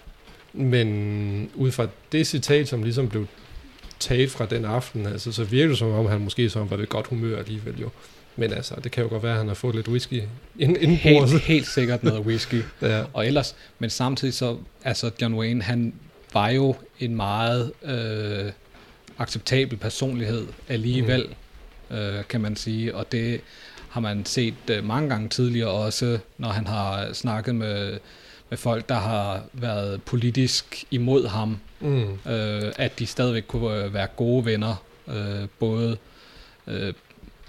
Men 0.53 1.49
ud 1.55 1.71
fra 1.71 1.87
det 2.11 2.27
citat, 2.27 2.67
som 2.67 2.83
ligesom 2.83 3.09
blev 3.09 3.27
taget 3.99 4.31
fra 4.31 4.45
den 4.45 4.65
aften, 4.65 5.05
altså, 5.05 5.31
så 5.31 5.43
virker 5.43 5.67
det 5.69 5.77
som 5.77 5.91
om, 5.91 6.05
han 6.05 6.21
måske 6.21 6.49
så 6.49 6.63
var 6.63 6.77
ved 6.77 6.87
godt 6.87 7.07
humør 7.07 7.37
alligevel 7.39 7.79
jo. 7.81 7.89
Men 8.35 8.53
altså, 8.53 8.75
det 8.83 8.91
kan 8.91 9.03
jo 9.03 9.09
godt 9.09 9.23
være, 9.23 9.31
at 9.31 9.37
han 9.37 9.47
har 9.47 9.53
fået 9.55 9.75
lidt 9.75 9.87
whisky 9.87 10.21
ind, 10.59 10.77
indenbords. 10.77 11.31
Helt, 11.31 11.43
helt 11.43 11.67
sikkert 11.67 12.03
noget 12.03 12.19
whisky. 12.25 12.61
Ja. 12.81 13.03
Og 13.13 13.27
ellers, 13.27 13.55
men 13.79 13.89
samtidig 13.89 14.33
så, 14.33 14.57
altså 14.83 15.11
John 15.21 15.33
Wayne, 15.33 15.61
han 15.63 15.93
var 16.33 16.49
jo 16.49 16.75
en 16.99 17.15
meget 17.15 17.71
øh, 17.83 18.51
acceptabel 19.17 19.77
personlighed 19.77 20.47
alligevel, 20.67 21.29
mm. 21.89 21.95
øh, 21.95 22.23
kan 22.29 22.41
man 22.41 22.55
sige. 22.55 22.95
Og 22.95 23.11
det 23.11 23.41
har 23.89 24.01
man 24.01 24.25
set 24.25 24.69
øh, 24.71 24.83
mange 24.83 25.09
gange 25.09 25.29
tidligere 25.29 25.69
også, 25.69 26.19
når 26.37 26.49
han 26.49 26.67
har 26.67 27.13
snakket 27.13 27.55
med, 27.55 27.99
med 28.49 28.57
folk, 28.57 28.89
der 28.89 28.95
har 28.95 29.43
været 29.53 30.03
politisk 30.03 30.85
imod 30.91 31.27
ham. 31.27 31.59
Mm. 31.79 32.31
Øh, 32.31 32.73
at 32.75 32.99
de 32.99 33.05
stadigvæk 33.05 33.43
kunne 33.47 33.85
øh, 33.85 33.93
være 33.93 34.07
gode 34.07 34.45
venner, 34.45 34.83
øh, 35.07 35.47
både 35.59 35.97
øh, 36.67 36.93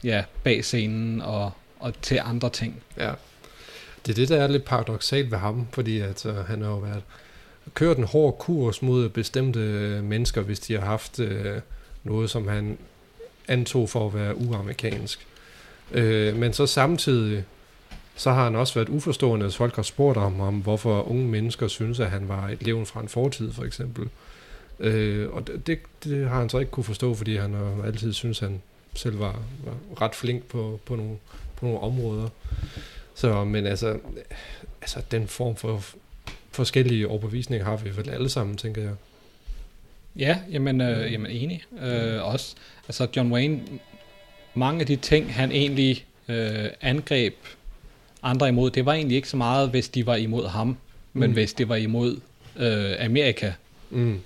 ja, 0.05 0.25
bag 0.43 0.65
scenen 0.65 1.21
og, 1.21 1.53
og 1.79 2.03
til 2.03 2.21
andre 2.25 2.51
ting. 2.51 2.83
Ja. 2.97 3.13
Det 4.07 4.13
er 4.13 4.15
det, 4.15 4.29
der 4.29 4.43
er 4.43 4.47
lidt 4.47 4.65
paradoxalt 4.65 5.31
ved 5.31 5.39
ham, 5.39 5.67
fordi 5.73 6.01
at, 6.01 6.27
uh, 6.27 6.37
han 6.37 6.63
har 6.63 6.69
jo 6.69 6.77
været 6.77 7.03
kørt 7.75 7.99
en 7.99 8.05
hård 8.05 8.39
kurs 8.39 8.83
mod 8.83 9.09
bestemte 9.09 9.61
øh, 9.61 10.05
mennesker, 10.05 10.41
hvis 10.41 10.61
de 10.61 10.73
har 10.75 10.81
haft 10.81 11.21
øh, 11.21 11.61
noget, 12.05 12.31
som 12.31 12.49
han 12.49 12.79
antog 13.49 13.89
for 13.89 14.07
at 14.07 14.15
være 14.15 14.37
uamerikansk. 14.37 15.27
Uh, 15.91 16.37
men 16.37 16.53
så 16.53 16.67
samtidig, 16.67 17.45
så 18.17 18.31
har 18.31 18.45
han 18.45 18.57
også 18.57 18.75
været 18.75 18.89
uforstående, 18.89 19.47
hvis 19.47 19.57
folk 19.57 19.77
har 19.77 19.83
spurgt 19.83 20.19
om 20.19 20.61
hvorfor 20.61 21.11
unge 21.11 21.29
mennesker 21.29 21.69
synes, 21.69 22.01
at 22.01 22.11
han 22.11 22.29
var 22.29 22.49
et 22.49 22.63
levn 22.63 22.87
fra 22.87 23.01
en 23.01 23.09
fortid, 23.09 23.53
for 23.53 23.65
eksempel. 23.65 24.09
Uh, 24.79 25.35
og 25.35 25.47
det, 25.47 25.67
det, 25.67 25.79
det 26.05 26.29
har 26.29 26.39
han 26.39 26.49
så 26.49 26.59
ikke 26.59 26.71
kunne 26.71 26.85
forstå, 26.85 27.15
fordi 27.15 27.37
han 27.37 27.55
har 27.55 27.83
altid 27.85 28.13
synes, 28.13 28.39
han 28.39 28.63
selv 28.95 29.19
var, 29.19 29.43
var 29.65 30.05
ret 30.07 30.15
flink 30.15 30.45
på, 30.45 30.81
på, 30.85 30.97
nogle, 30.97 31.17
på 31.57 31.67
nogle 31.67 31.81
områder. 31.81 32.29
Så, 33.15 33.45
men 33.45 33.67
altså, 33.67 33.99
altså 34.81 35.03
den 35.11 35.29
form 35.29 35.57
for 35.57 35.83
forskellige 36.53 37.09
overbevisninger 37.09 37.65
har 37.65 37.77
vi 37.77 37.97
vel 37.97 38.11
alle 38.11 38.29
sammen, 38.29 38.57
tænker 38.57 38.83
jeg. 38.83 38.93
Ja, 40.17 40.39
jamen, 40.53 40.81
øh, 40.81 41.13
jamen 41.13 41.31
enig. 41.31 41.63
Øh, 41.83 42.25
også, 42.33 42.55
altså 42.89 43.07
John 43.17 43.33
Wayne, 43.33 43.61
mange 44.55 44.81
af 44.81 44.87
de 44.87 44.97
ting, 44.97 45.35
han 45.35 45.53
egentlig 45.53 46.05
øh, 46.29 46.65
angreb 46.81 47.35
andre 48.23 48.49
imod, 48.49 48.71
det 48.71 48.87
var 48.87 48.93
egentlig 48.93 49.17
ikke 49.17 49.29
så 49.29 49.37
meget, 49.37 49.71
hvis 49.71 49.89
de 49.89 50.07
var 50.07 50.17
imod 50.17 50.49
ham, 50.49 50.77
men 51.13 51.31
Mm. 51.31 51.35
hvis 51.35 51.53
det 51.53 51.69
var 51.69 51.77
imod 51.77 52.21
øh, 52.57 53.05
Amerika. 53.05 53.53
Mm. 53.91 54.21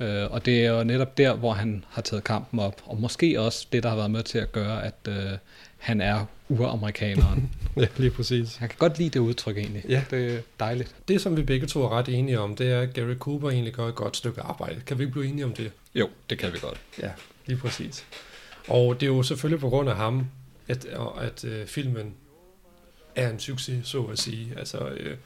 Øh, 0.00 0.30
og 0.30 0.46
det 0.46 0.64
er 0.66 0.70
jo 0.70 0.84
netop 0.84 1.18
der, 1.18 1.34
hvor 1.34 1.52
han 1.52 1.84
har 1.88 2.02
taget 2.02 2.24
kampen 2.24 2.60
op. 2.60 2.82
Og 2.84 3.00
måske 3.00 3.40
også 3.40 3.66
det, 3.72 3.82
der 3.82 3.88
har 3.88 3.96
været 3.96 4.10
med 4.10 4.22
til 4.22 4.38
at 4.38 4.52
gøre, 4.52 4.84
at 4.84 4.94
øh, 5.08 5.14
han 5.78 6.00
er 6.00 6.24
uramerikaneren. 6.48 7.50
ja, 7.76 7.86
lige 7.96 8.10
præcis. 8.10 8.60
Jeg 8.60 8.68
kan 8.68 8.78
godt 8.78 8.98
lide 8.98 9.10
det 9.10 9.20
udtryk 9.20 9.56
egentlig. 9.56 9.84
Ja. 9.88 10.04
Det 10.10 10.34
er 10.34 10.40
dejligt. 10.60 10.94
Det, 11.08 11.20
som 11.20 11.36
vi 11.36 11.42
begge 11.42 11.66
to 11.66 11.82
er 11.82 11.88
ret 11.88 12.08
enige 12.08 12.40
om, 12.40 12.56
det 12.56 12.72
er, 12.72 12.80
at 12.80 12.94
Gary 12.94 13.14
Cooper 13.14 13.50
egentlig 13.50 13.74
gør 13.74 13.86
et 13.86 13.94
godt 13.94 14.16
stykke 14.16 14.40
arbejde. 14.40 14.80
Kan 14.86 14.98
vi 14.98 15.02
ikke 15.02 15.12
blive 15.12 15.26
enige 15.26 15.44
om 15.44 15.52
det? 15.52 15.72
Jo, 15.94 16.08
det 16.30 16.38
kan 16.38 16.52
vi 16.52 16.58
godt. 16.58 16.80
Ja, 17.02 17.10
lige 17.46 17.58
præcis. 17.58 18.04
Og 18.68 19.00
det 19.00 19.02
er 19.02 19.10
jo 19.10 19.22
selvfølgelig 19.22 19.60
på 19.60 19.68
grund 19.68 19.88
af 19.88 19.96
ham, 19.96 20.26
at, 20.68 20.86
at 21.20 21.44
øh, 21.44 21.66
filmen 21.66 22.14
er 23.16 23.30
en 23.30 23.38
succes, 23.38 23.86
så 23.86 24.02
at 24.02 24.18
sige. 24.18 24.52
Altså, 24.56 24.78
øh, 24.88 25.16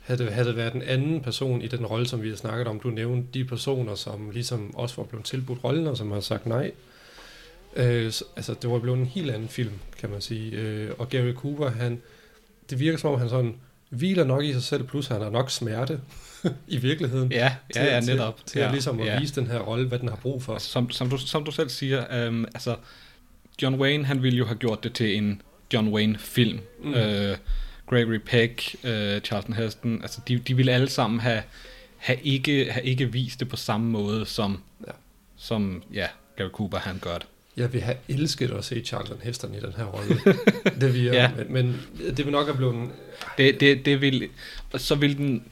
havde, 0.00 0.24
det, 0.24 0.32
havde 0.32 0.48
det 0.48 0.56
været 0.56 0.74
en 0.74 0.82
anden 0.82 1.20
person 1.20 1.62
i 1.62 1.68
den 1.68 1.86
rolle, 1.86 2.06
som 2.06 2.22
vi 2.22 2.28
har 2.28 2.36
snakket 2.36 2.66
om, 2.66 2.80
du 2.80 2.90
nævnte 2.90 3.28
de 3.34 3.44
personer, 3.44 3.94
som 3.94 4.30
ligesom 4.30 4.74
også 4.74 4.96
var 4.96 5.04
blevet 5.04 5.24
tilbudt 5.24 5.64
rollen, 5.64 5.86
og 5.86 5.96
som 5.96 6.10
har 6.10 6.20
sagt 6.20 6.46
nej. 6.46 6.72
Øh, 7.76 8.12
så, 8.12 8.24
altså, 8.36 8.54
det 8.62 8.70
var 8.70 8.78
blevet 8.78 8.98
en 8.98 9.06
helt 9.06 9.30
anden 9.30 9.48
film, 9.48 9.72
kan 9.98 10.10
man 10.10 10.20
sige. 10.20 10.50
Øh, 10.50 10.90
og 10.98 11.08
Gary 11.08 11.32
Cooper, 11.32 11.70
han, 11.70 12.02
det 12.70 12.78
virker 12.80 12.98
som 12.98 13.12
om, 13.12 13.18
han 13.18 13.28
sådan 13.28 13.54
hviler 13.90 14.24
nok 14.24 14.44
i 14.44 14.52
sig 14.52 14.62
selv, 14.62 14.84
plus 14.84 15.06
han 15.06 15.20
har 15.20 15.30
nok 15.30 15.50
smerte 15.50 16.00
i 16.68 16.76
virkeligheden. 16.76 17.32
Ja, 17.32 17.56
ja, 17.76 17.94
ja, 17.94 18.00
til, 18.00 18.14
netop. 18.14 18.36
Til, 18.36 18.46
til 18.46 18.58
at 18.58 18.66
Ja, 18.66 18.72
ligesom 18.72 19.00
at 19.00 19.06
ja. 19.06 19.20
vise 19.20 19.40
den 19.40 19.46
her 19.46 19.58
rolle, 19.58 19.88
hvad 19.88 19.98
den 19.98 20.08
har 20.08 20.16
brug 20.16 20.42
for. 20.42 20.58
Som, 20.58 20.90
som, 20.90 21.10
du, 21.10 21.18
som 21.18 21.44
du 21.44 21.50
selv 21.50 21.68
siger, 21.68 22.26
øhm, 22.26 22.44
altså 22.44 22.76
John 23.62 23.74
Wayne, 23.74 24.04
han 24.04 24.22
ville 24.22 24.38
jo 24.38 24.46
have 24.46 24.58
gjort 24.58 24.84
det 24.84 24.94
til 24.94 25.16
en 25.16 25.42
John 25.72 25.88
Wayne-film. 25.88 26.60
Mm. 26.84 26.94
Øh, 26.94 27.36
Gregory 27.86 28.18
Peck, 28.26 28.76
øh, 28.84 29.20
Charlton 29.20 29.54
Heston, 29.54 30.02
altså 30.02 30.20
de, 30.28 30.38
de 30.38 30.56
ville 30.56 30.72
alle 30.72 30.88
sammen 30.88 31.20
have, 31.20 31.42
have, 31.96 32.18
ikke, 32.22 32.72
have 32.72 32.84
ikke 32.84 33.12
vist 33.12 33.40
det 33.40 33.48
på 33.48 33.56
samme 33.56 33.90
måde, 33.90 34.26
som, 34.26 34.62
ja. 34.86 34.92
som 35.36 35.82
ja, 35.92 36.06
Gary 36.36 36.48
Cooper 36.48 36.78
han 36.78 36.98
gør 36.98 37.18
det. 37.18 37.26
Jeg 37.56 37.72
vil 37.72 37.80
have 37.80 37.96
elsket 38.08 38.50
at 38.50 38.64
se 38.64 38.80
Charlton 38.84 39.18
Heston 39.22 39.54
i 39.54 39.60
den 39.60 39.72
her 39.76 39.84
rolle. 39.84 40.20
det 40.80 40.94
vil 40.94 41.02
jeg, 41.02 41.12
Ja. 41.14 41.30
men, 41.44 41.52
men 41.52 41.80
det 42.16 42.18
vil 42.24 42.32
nok 42.32 42.46
have 42.46 42.56
blevet... 42.56 42.74
en- 42.74 42.92
Det, 43.38 43.60
det, 43.60 43.84
det 43.86 44.00
vil, 44.00 44.28
så 44.76 44.94
vil 44.94 45.16
den, 45.18 45.44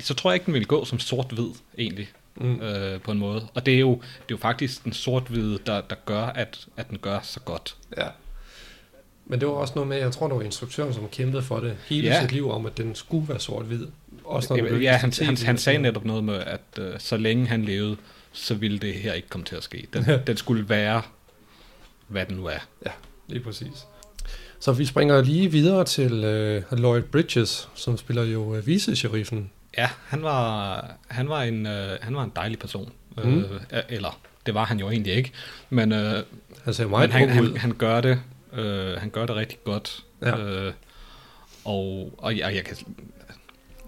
så 0.00 0.14
tror 0.14 0.30
jeg 0.30 0.34
ikke, 0.34 0.46
den 0.46 0.54
vil 0.54 0.66
gå 0.66 0.84
som 0.84 0.98
sort-hvid, 0.98 1.48
egentlig, 1.78 2.08
Mm. 2.40 2.60
øh, 2.60 3.00
på 3.00 3.12
en 3.12 3.18
måde. 3.18 3.46
Og 3.54 3.66
det 3.66 3.74
er 3.74 3.78
jo, 3.78 3.90
det 3.94 4.00
er 4.04 4.24
jo 4.30 4.36
faktisk 4.36 4.84
den 4.84 4.92
sort-hvide, 4.92 5.58
der, 5.66 5.80
der 5.80 5.96
gør, 6.06 6.22
at, 6.22 6.66
at 6.76 6.88
den 6.90 6.98
gør 6.98 7.18
så 7.22 7.40
godt. 7.40 7.76
Ja. 7.96 8.06
Men 9.26 9.40
det 9.40 9.48
var 9.48 9.54
også 9.54 9.72
noget 9.74 9.88
med, 9.88 9.96
jeg 9.96 10.12
tror, 10.12 10.26
det 10.28 10.36
var 10.36 10.42
instruktøren, 10.42 10.94
som 10.94 11.08
kæmpede 11.08 11.42
for 11.42 11.60
det 11.60 11.76
hele 11.86 12.08
Ja. 12.08 12.20
sit 12.20 12.32
liv 12.32 12.50
om, 12.50 12.66
at 12.66 12.76
den 12.78 12.94
skulle 12.94 13.28
være 13.28 13.40
sort-hvid. 13.40 13.86
Også 14.24 14.56
når 14.56 14.76
ja, 14.76 14.92
han, 14.96 15.12
han, 15.20 15.36
han 15.36 15.58
sagde 15.58 15.78
netop 15.78 16.04
noget 16.04 16.24
med, 16.24 16.34
at 16.34 16.60
øh, 16.78 16.92
så 16.98 17.16
længe 17.16 17.46
han 17.46 17.64
levede, 17.64 17.96
så 18.32 18.54
ville 18.54 18.78
det 18.78 18.94
her 18.94 19.12
ikke 19.12 19.28
komme 19.28 19.44
til 19.44 19.56
at 19.56 19.62
ske. 19.62 19.86
Den, 19.92 20.04
den 20.26 20.36
skulle 20.36 20.68
være, 20.68 21.02
hvad 22.08 22.26
den 22.26 22.36
nu 22.36 22.46
er. 22.46 22.58
Ja, 22.86 22.90
lige 23.28 23.42
præcis. 23.42 23.86
Så 24.60 24.72
vi 24.72 24.84
springer 24.84 25.22
lige 25.22 25.52
videre 25.52 25.84
til 25.84 26.24
øh, 26.24 26.62
Lloyd 26.72 27.02
Bridges, 27.02 27.68
som 27.74 27.96
spiller 27.96 28.22
jo 28.22 28.54
øh, 28.54 28.66
vice-sheriffen. 28.66 29.50
Ja, 29.78 29.88
han 30.06 30.22
var, 30.22 30.84
han 31.08 31.28
var, 31.28 31.42
en, 31.42 31.66
øh, 31.66 31.98
han 32.00 32.16
var 32.16 32.24
en 32.24 32.32
dejlig 32.36 32.58
person. 32.58 32.92
Mm. 33.16 33.30
Mm. 33.30 33.38
Øh, 33.72 33.82
eller, 33.88 34.20
det 34.46 34.54
var 34.54 34.64
han 34.64 34.78
jo 34.78 34.90
egentlig 34.90 35.14
ikke. 35.14 35.32
Men, 35.70 35.92
øh, 35.92 36.22
Han 36.64 36.74
ser 36.74 36.86
meget 36.86 37.10
men 37.10 37.18
han, 37.18 37.28
han, 37.28 37.56
han, 37.56 37.72
gør 37.72 38.00
det, 38.00 38.20
øh, 38.52 38.92
han 39.00 39.10
gør 39.10 39.26
det 39.26 39.36
rigtig 39.36 39.58
godt. 39.64 40.04
Ja. 40.22 40.38
Øh, 40.38 40.72
og, 41.64 42.14
og 42.18 42.38
jeg, 42.38 42.54
jeg 42.54 42.64
kan, 42.64 42.76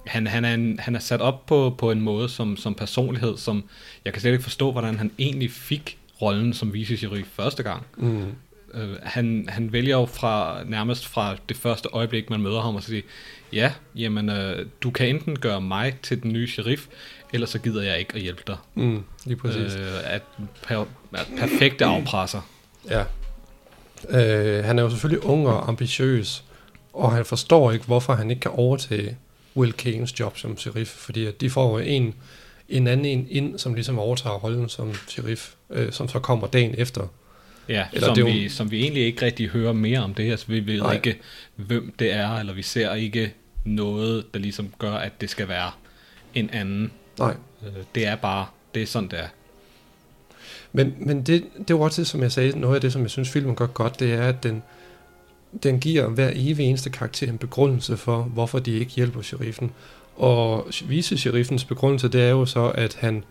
han, 0.07 0.27
han, 0.27 0.45
er 0.45 0.55
en, 0.55 0.79
han 0.79 0.95
er 0.95 1.01
sat 1.01 1.21
op 1.21 1.47
på, 1.47 1.75
på 1.79 1.91
en 1.91 2.01
måde 2.01 2.29
som, 2.29 2.57
som 2.57 2.75
personlighed, 2.75 3.37
som 3.37 3.64
jeg 4.05 4.12
kan 4.12 4.23
slet 4.23 4.33
ikke 4.33 4.43
forstå, 4.43 4.73
hvordan 4.73 4.99
han 4.99 5.11
egentlig 5.18 5.51
fik 5.51 5.99
rollen 6.23 6.53
som 6.53 6.73
vice 6.73 7.25
første 7.25 7.62
gang. 7.62 7.87
Mm. 7.97 8.25
Øh, 8.75 8.97
han, 9.03 9.45
han 9.49 9.73
vælger 9.73 9.97
jo 9.97 10.07
fra, 10.07 10.64
nærmest 10.64 11.07
fra 11.07 11.37
det 11.49 11.57
første 11.57 11.89
øjeblik, 11.93 12.31
man 12.31 12.41
møder 12.41 12.61
ham, 12.61 12.75
og 12.77 12.83
sige, 12.83 13.03
ja, 13.53 13.73
jamen, 13.95 14.29
øh, 14.29 14.66
du 14.83 14.91
kan 14.91 15.09
enten 15.09 15.39
gøre 15.39 15.61
mig 15.61 15.97
til 16.03 16.23
den 16.23 16.33
nye 16.33 16.49
sheriff, 16.49 16.87
eller 17.33 17.47
så 17.47 17.59
gider 17.59 17.83
jeg 17.83 17.99
ikke 17.99 18.14
at 18.14 18.21
hjælpe 18.21 18.43
dig. 18.47 18.57
Mm, 18.75 19.05
lige 19.25 19.37
præcis. 19.37 19.75
Øh, 19.75 20.14
at, 20.14 20.23
per, 20.62 20.85
at 21.14 21.29
perfekte 21.39 21.85
afpresser. 21.85 22.41
Ja. 22.91 23.05
Øh, 24.09 24.64
han 24.64 24.79
er 24.79 24.83
jo 24.83 24.91
selvfølgelig 24.91 25.25
ung 25.25 25.49
og 25.49 25.68
ambitiøs, 25.68 26.45
og 26.93 27.12
han 27.12 27.25
forstår 27.25 27.73
ikke, 27.73 27.87
hvorfor 27.87 28.14
han 28.14 28.31
ikke 28.31 28.41
kan 28.41 28.51
overtage 28.51 29.16
Will 29.57 29.73
Kanes 29.73 30.21
job 30.21 30.39
som 30.39 30.59
sheriff, 30.59 30.91
fordi 30.91 31.27
at 31.27 31.41
de 31.41 31.51
får 31.51 31.79
jo 31.79 31.85
en, 31.87 32.14
en 32.71 32.87
anden 32.87 33.07
en 33.07 33.27
ind, 33.31 33.59
som 33.59 33.75
ligesom 33.75 33.99
overtager 33.99 34.37
rollen 34.37 34.68
som 34.68 34.95
sheriff, 35.09 35.51
øh, 35.71 35.93
som 35.93 36.09
så 36.09 36.18
kommer 36.18 36.47
dagen 36.47 36.75
efter. 36.79 37.07
Ja, 37.68 37.87
Eller 37.93 38.07
som, 38.07 38.14
det 38.14 38.27
vi, 38.27 38.49
som 38.49 38.71
vi 38.71 38.83
egentlig 38.83 39.05
ikke 39.05 39.25
rigtig 39.25 39.49
hører 39.49 39.73
mere 39.73 39.99
om 39.99 40.14
det 40.14 40.25
her, 40.25 40.37
så 40.37 40.45
vi 40.49 40.66
ved 40.66 40.81
Nej. 40.81 40.95
Ikke, 40.95 41.18
hvem 41.57 41.95
det 41.99 42.12
er, 42.12 42.31
eller 42.39 42.53
vi 42.53 42.62
ser 42.62 42.95
ikke 42.95 43.33
noget, 43.64 44.27
der 44.35 44.41
ligesom 44.41 44.68
gør, 44.79 44.93
at 44.93 45.21
det 45.21 45.31
skal 45.31 45.49
være 45.49 45.71
en 46.35 46.51
anden. 46.51 46.93
Nej. 47.18 47.35
Øh, 47.66 47.73
Det 47.95 48.07
er 48.07 48.16
bare, 48.16 48.47
det 48.75 48.83
er 48.83 48.87
sådan, 48.87 49.09
det 49.09 49.18
er. 49.18 49.29
Men, 50.73 50.95
men 50.99 51.23
det, 51.23 51.45
det 51.68 51.77
var 51.77 51.83
også 51.85 52.03
det, 52.03 52.09
som 52.09 52.23
jeg 52.23 52.33
sagde, 52.33 52.59
noget 52.59 52.75
af 52.75 52.81
det, 52.81 52.93
som 52.93 53.03
jeg 53.03 53.11
synes, 53.11 53.31
filmen 53.31 53.55
gør 53.57 53.66
godt, 53.66 54.01
det 54.01 54.12
er, 54.12 54.29
at 54.29 54.43
den, 54.43 54.62
den 55.62 55.81
giver 55.81 56.09
hver 56.09 56.31
evig 56.35 56.66
eneste 56.66 56.91
karakter 56.91 57.29
en 57.29 57.39
begrundelse 57.39 57.97
for, 57.97 58.23
hvorfor 58.23 58.59
de 58.59 58.79
ikke 58.79 58.93
hjælper 58.93 59.23
sheriffen. 59.23 59.71
Og 60.17 60.67
vice-sheriffens 60.85 61.65
begrundelse, 61.65 62.09
det 62.09 62.23
er 62.23 62.29
jo 62.31 62.47
så, 62.47 62.73
at 62.75 62.97
han 63.01 63.25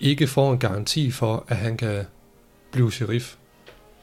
ikke 0.00 0.26
får 0.26 0.52
en 0.52 0.58
garanti 0.58 1.10
for, 1.10 1.44
at 1.48 1.56
han 1.56 1.76
kan 1.76 2.04
blive 2.72 2.92
sheriff. 2.92 3.34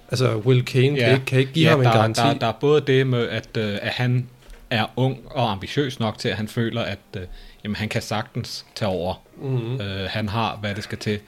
Altså, 0.09 0.37
Will 0.37 0.65
Kane 0.65 0.97
ja. 0.97 1.05
kan, 1.05 1.13
ikke, 1.13 1.25
kan 1.25 1.39
ikke 1.39 1.53
give 1.53 1.65
ja, 1.65 1.71
ham 1.71 1.79
en 1.79 1.85
der, 1.85 1.91
garanti. 1.91 2.21
Der, 2.21 2.33
der 2.33 2.47
er 2.47 2.51
både 2.51 2.81
det 2.81 3.07
med, 3.07 3.29
at, 3.29 3.57
øh, 3.57 3.77
at 3.81 3.91
han 3.91 4.29
er 4.69 4.85
ung 4.95 5.17
og 5.25 5.51
ambitiøs 5.51 5.99
nok 5.99 6.17
til, 6.17 6.29
at 6.29 6.35
han 6.37 6.47
føler, 6.47 6.81
at 6.81 6.99
øh, 7.17 7.21
jamen, 7.63 7.75
han 7.75 7.89
kan 7.89 8.01
sagtens 8.01 8.65
tage 8.75 8.89
over. 8.89 9.15
Mhm. 9.41 9.81
Øh, 9.81 10.09
han 10.09 10.29
har, 10.29 10.57
hvad 10.61 10.75
det 10.75 10.83
skal 10.83 10.97
til. 10.97 11.19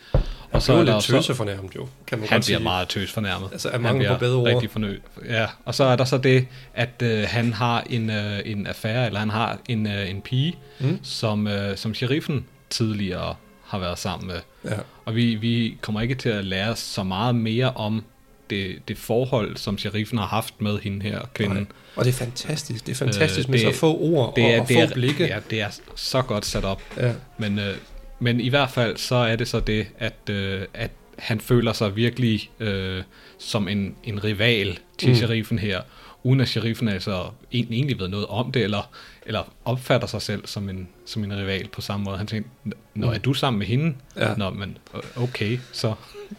Og 0.51 0.61
så 0.61 0.73
er 0.73 0.83
lidt 0.83 1.03
tøse 1.03 1.35
fornærmet 1.35 1.75
jo, 1.75 1.87
kan 2.07 2.19
man 2.19 2.27
han 2.29 2.37
godt 2.37 2.45
bliver 2.45 2.57
sige. 2.59 2.63
meget 2.63 2.87
tøs 2.87 3.11
fornærmet. 3.11 3.49
Altså, 3.51 3.69
Han 3.71 3.81
mangel 3.81 4.07
på 4.07 4.15
bedre 4.17 4.35
ord. 4.37 4.47
Rigtig 4.47 4.69
fornø. 4.71 4.97
Ja, 5.29 5.45
og 5.65 5.75
så 5.75 5.83
er 5.83 5.95
der 5.95 6.05
så 6.05 6.17
det, 6.17 6.47
at 6.73 6.89
øh, 7.03 7.23
han 7.27 7.53
har 7.53 7.83
en, 7.89 8.09
øh, 8.09 8.39
en 8.45 8.67
affære, 8.67 9.05
eller 9.05 9.19
han 9.19 9.29
har 9.29 9.57
en, 9.69 9.87
øh, 9.87 10.09
en 10.09 10.21
pige, 10.21 10.55
Mm. 10.79 10.99
som, 11.03 11.47
øh, 11.47 11.77
som 11.77 11.93
sheriffen 11.93 12.45
tidligere 12.69 13.35
har 13.65 13.79
været 13.79 13.99
sammen 13.99 14.27
med. 14.27 14.39
Ja. 14.71 14.77
Og 15.05 15.15
vi, 15.15 15.35
vi 15.35 15.77
kommer 15.81 16.01
ikke 16.01 16.15
til 16.15 16.29
at 16.29 16.45
lære 16.45 16.75
så 16.75 17.03
meget 17.03 17.35
mere 17.35 17.71
om 17.71 18.03
det, 18.49 18.75
det 18.87 18.97
forhold, 18.97 19.57
som 19.57 19.77
sheriffen 19.77 20.17
har 20.17 20.25
haft 20.25 20.61
med 20.61 20.79
hende 20.79 21.03
her 21.05 21.19
kvinde. 21.33 21.55
Nej. 21.55 21.65
Og 21.95 22.05
det 22.05 22.11
er 22.11 22.17
fantastisk. 22.17 22.85
Det 22.85 22.91
er 22.91 22.95
fantastisk 22.95 23.49
med 23.49 23.59
det- 23.59 23.73
så 23.75 23.79
få 23.79 23.97
ord 23.97 24.35
det 24.35 24.43
og, 24.45 24.49
er, 24.51 24.61
og 24.61 24.67
det 24.67 24.75
få 24.75 24.81
er, 24.81 24.93
blikke. 24.93 25.25
Ja, 25.25 25.37
det 25.49 25.61
er 25.61 25.67
så 25.95 26.21
godt 26.21 26.45
sat 26.45 26.63
op. 26.65 26.81
Ja. 26.97 27.13
Men, 27.37 27.59
øh, 27.59 27.75
men 28.21 28.39
i 28.39 28.49
hvert 28.49 28.69
fald 28.71 28.97
så 28.97 29.15
er 29.15 29.35
det 29.35 29.47
så 29.47 29.59
det, 29.59 29.87
at, 29.99 30.29
øh, 30.29 30.61
at 30.73 30.91
han 31.19 31.39
føler 31.39 31.73
sig 31.73 31.95
virkelig 31.95 32.49
øh, 32.59 33.01
som 33.37 33.67
en, 33.67 33.95
en 34.03 34.23
rival 34.23 34.79
til 34.97 35.09
Mm. 35.09 35.15
sheriffen 35.15 35.59
her, 35.59 35.81
uden 36.23 36.41
at 36.41 36.47
sheriffen 36.47 36.87
altså 36.87 37.25
egentlig, 37.53 37.75
egentlig 37.77 37.99
ved 37.99 38.07
noget 38.07 38.25
om 38.27 38.51
det, 38.51 38.63
eller, 38.63 38.89
eller 39.25 39.53
opfatter 39.65 40.07
sig 40.07 40.21
selv 40.21 40.47
som 40.47 40.69
en, 40.69 40.87
som 41.05 41.23
en 41.23 41.37
rival 41.37 41.67
på 41.67 41.81
samme 41.81 42.03
måde. 42.03 42.17
Han 42.17 42.27
tænker, 42.27 42.49
når 42.95 43.07
Mm. 43.07 43.13
er 43.13 43.17
du 43.17 43.33
sammen 43.33 43.57
med 43.59 43.67
hende? 43.67 43.95
Ja. 44.17 44.33
Nå, 44.37 44.49
men 44.49 44.77
øh, 44.95 45.23
okay, 45.23 45.57
så... 45.71 45.93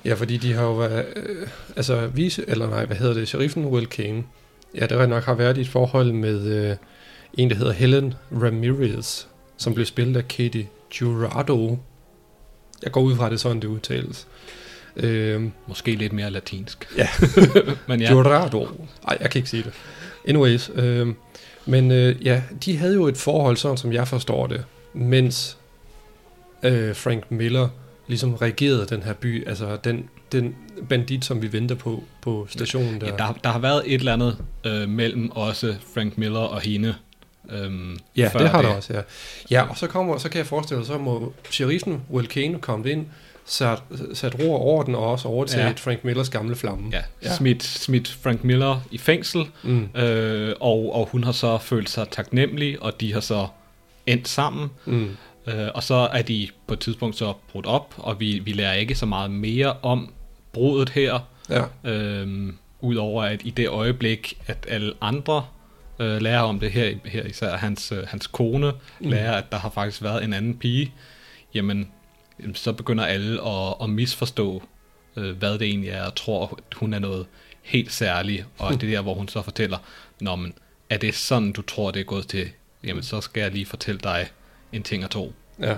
Ja, 0.05 0.15
fordi 0.15 0.37
de 0.37 0.53
har 0.53 0.63
jo 0.63 0.73
været, 0.75 1.07
øh, 1.17 1.47
altså 1.77 2.07
vise, 2.07 2.45
eller 2.49 2.71
nej, 2.71 2.85
hvad 2.85 2.97
hedder 2.97 3.15
det, 3.15 3.29
sheriffen 3.29 3.65
Will 3.67 3.87
Kane, 3.87 4.25
ja, 4.75 4.81
det 4.81 4.93
er 4.93 5.07
nok 5.07 5.25
har 5.25 5.35
været 5.35 5.59
i 5.59 5.61
et 5.61 5.69
forhold 5.69 6.13
med 6.13 6.47
øh, 6.71 6.77
en, 7.39 7.51
der 7.51 7.57
hedder 7.57 7.73
Helen 7.73 8.15
Ramirez, 8.33 9.25
som 9.57 9.75
blev 9.75 9.87
spillet 9.87 10.17
af 10.17 10.29
Katie 10.29 10.69
Jurado. 11.01 11.79
Jeg 12.83 12.93
går 12.93 13.01
ud 13.01 13.17
fra, 13.17 13.25
at 13.25 13.31
det 13.31 13.37
er 13.37 13.41
sådan, 13.41 13.61
det 13.63 13.69
udtales. 13.69 14.27
Øh, 14.97 15.43
Måske 15.67 15.95
lidt 15.95 16.13
mere 16.13 16.31
latinsk. 16.31 16.89
Ja, 16.97 17.09
Men 17.89 18.01
ja. 18.01 18.13
Jurado. 18.13 18.65
Nej, 19.05 19.19
jeg 19.21 19.31
kan 19.31 19.39
ikke 19.39 19.51
sige 19.51 19.63
det. 19.63 19.73
Anyways, 20.29 20.71
øh, 20.75 21.09
men 21.67 21.91
øh, 21.91 22.27
ja, 22.27 22.43
de 22.65 22.77
havde 22.77 22.95
jo 22.95 23.07
et 23.07 23.17
forhold, 23.17 23.57
sådan 23.57 23.77
som 23.77 23.93
jeg 23.93 24.09
forstår 24.09 24.47
det, 24.47 24.65
mens 24.95 25.59
øh, 26.63 26.97
Frank 26.97 27.31
Miller 27.31 27.69
ligesom 28.07 28.35
regerede 28.35 28.87
den 28.87 29.03
her 29.03 29.13
by, 29.13 29.49
altså 29.49 29.77
den, 29.85 30.09
den 30.33 30.57
bandit, 30.89 31.25
som 31.25 31.43
vi 31.43 31.53
venter 31.53 31.75
på 31.75 32.03
på 32.23 32.47
stationen 32.51 33.01
der. 33.01 33.07
Ja, 33.07 33.17
der, 33.17 33.33
der 33.45 33.51
har 33.51 33.59
været 33.59 33.83
et 33.87 33.95
eller 33.95 34.13
andet 34.13 34.37
øh, 34.67 34.89
mellem 34.89 35.31
også 35.31 35.75
Frank 35.95 36.19
Miller 36.19 36.41
og 36.41 36.61
hende. 36.61 36.95
Øhm, 37.51 37.99
Ja, 38.17 38.31
det 38.39 38.49
har 38.49 38.63
der 38.63 38.69
også, 38.69 38.93
ja. 38.95 39.01
Ja, 39.51 39.63
og 39.71 39.79
så, 39.79 39.87
kommer, 39.87 40.19
så 40.19 40.29
kan 40.29 40.39
jeg 40.39 40.47
forestille 40.47 40.79
mig, 40.79 40.87
så 40.87 40.99
må 40.99 41.33
sheriffen 41.51 42.01
Will 42.11 42.29
Kane 42.29 42.59
komme 42.59 42.91
ind, 42.91 43.07
sat, 43.45 43.83
sat 44.15 44.39
ro 44.39 44.53
og 44.55 44.61
orden, 44.61 44.95
og 44.95 45.11
også 45.11 45.29
overtaget 45.29 45.65
Ja. 45.67 45.73
Frank 45.77 46.05
Millers 46.05 46.31
gamle 46.31 46.57
flamme. 46.57 46.91
Ja, 46.93 47.03
ja. 47.23 47.37
Smidt, 47.37 47.63
smidt 47.63 48.19
Frank 48.23 48.45
Miller 48.45 48.81
i 48.91 48.99
fængsel, 48.99 49.45
Mm. 49.63 49.89
øh, 49.97 50.55
og, 50.61 50.95
og 50.95 51.09
hun 51.13 51.25
har 51.25 51.33
så 51.33 51.59
følt 51.59 51.91
sig 51.91 52.09
taknemmelig, 52.11 52.83
og 52.83 53.01
de 53.01 53.13
har 53.13 53.21
så 53.21 53.47
endt 54.07 54.29
sammen. 54.29 54.71
Mm. 54.85 55.17
Øh, 55.47 55.69
og 55.75 55.83
så 55.83 55.95
er 55.95 56.23
de 56.23 56.49
på 56.67 56.75
et 56.75 56.81
tidspunkt 56.81 57.17
så 57.17 57.33
brudt 57.53 57.67
op, 57.67 57.95
og 57.97 58.21
vi, 58.21 58.39
vi 58.39 58.53
lærer 58.53 58.73
ikke 58.75 58.95
så 58.95 59.07
meget 59.07 59.31
mere 59.31 59.73
om 59.83 60.13
brudet 60.53 60.89
her. 60.89 61.19
Ja. 61.51 61.91
Øhm, 61.91 62.57
Udover 62.85 63.23
at 63.25 63.41
i 63.45 63.51
det 63.51 63.69
øjeblik, 63.69 64.39
at 64.47 64.67
alle 64.69 64.93
andre 65.01 65.45
øh, 66.03 66.23
lærer 66.23 66.41
om 66.41 66.61
det 66.61 66.71
her, 66.73 66.95
her 67.05 67.23
især 67.25 67.57
hans, 67.57 67.93
øh, 67.93 68.07
hans 68.09 68.27
kone, 68.27 68.73
Mm. 69.01 69.11
lærer, 69.11 69.33
at 69.37 69.45
der 69.53 69.59
har 69.59 69.71
faktisk 69.71 70.03
været 70.03 70.25
en 70.25 70.33
anden 70.33 70.59
pige, 70.59 70.93
jamen, 71.55 71.89
så 72.55 72.73
begynder 72.73 73.05
alle 73.05 73.47
at, 73.49 73.75
at 73.83 73.91
misforstå, 73.91 74.63
øh, 75.17 75.37
hvad 75.37 75.53
det 75.53 75.63
egentlig 75.63 75.91
er, 75.91 76.05
og 76.05 76.15
tror, 76.15 76.47
at 76.71 76.75
hun 76.75 76.95
er 76.95 76.99
noget 76.99 77.27
helt 77.63 77.93
særligt, 77.93 78.47
og 78.59 78.81
det 78.81 78.89
er 78.89 78.97
der, 78.97 79.03
hvor 79.03 79.15
hun 79.15 79.29
så 79.29 79.43
fortæller, 79.43 79.79
Nå, 80.21 80.37
men 80.37 80.53
er 80.91 80.97
det 80.97 81.15
sådan, 81.15 81.53
du 81.53 81.63
tror, 81.63 81.91
det 81.91 82.01
er 82.01 82.05
gået 82.05 82.27
til? 82.29 82.51
Jamen, 82.85 83.03
så 83.03 83.21
skal 83.21 83.41
jeg 83.41 83.51
lige 83.53 83.67
fortælle 83.67 84.01
dig 84.01 84.29
en 84.73 84.83
ting 84.83 85.05
og 85.05 85.11
to. 85.11 85.35
Ja. 85.61 85.77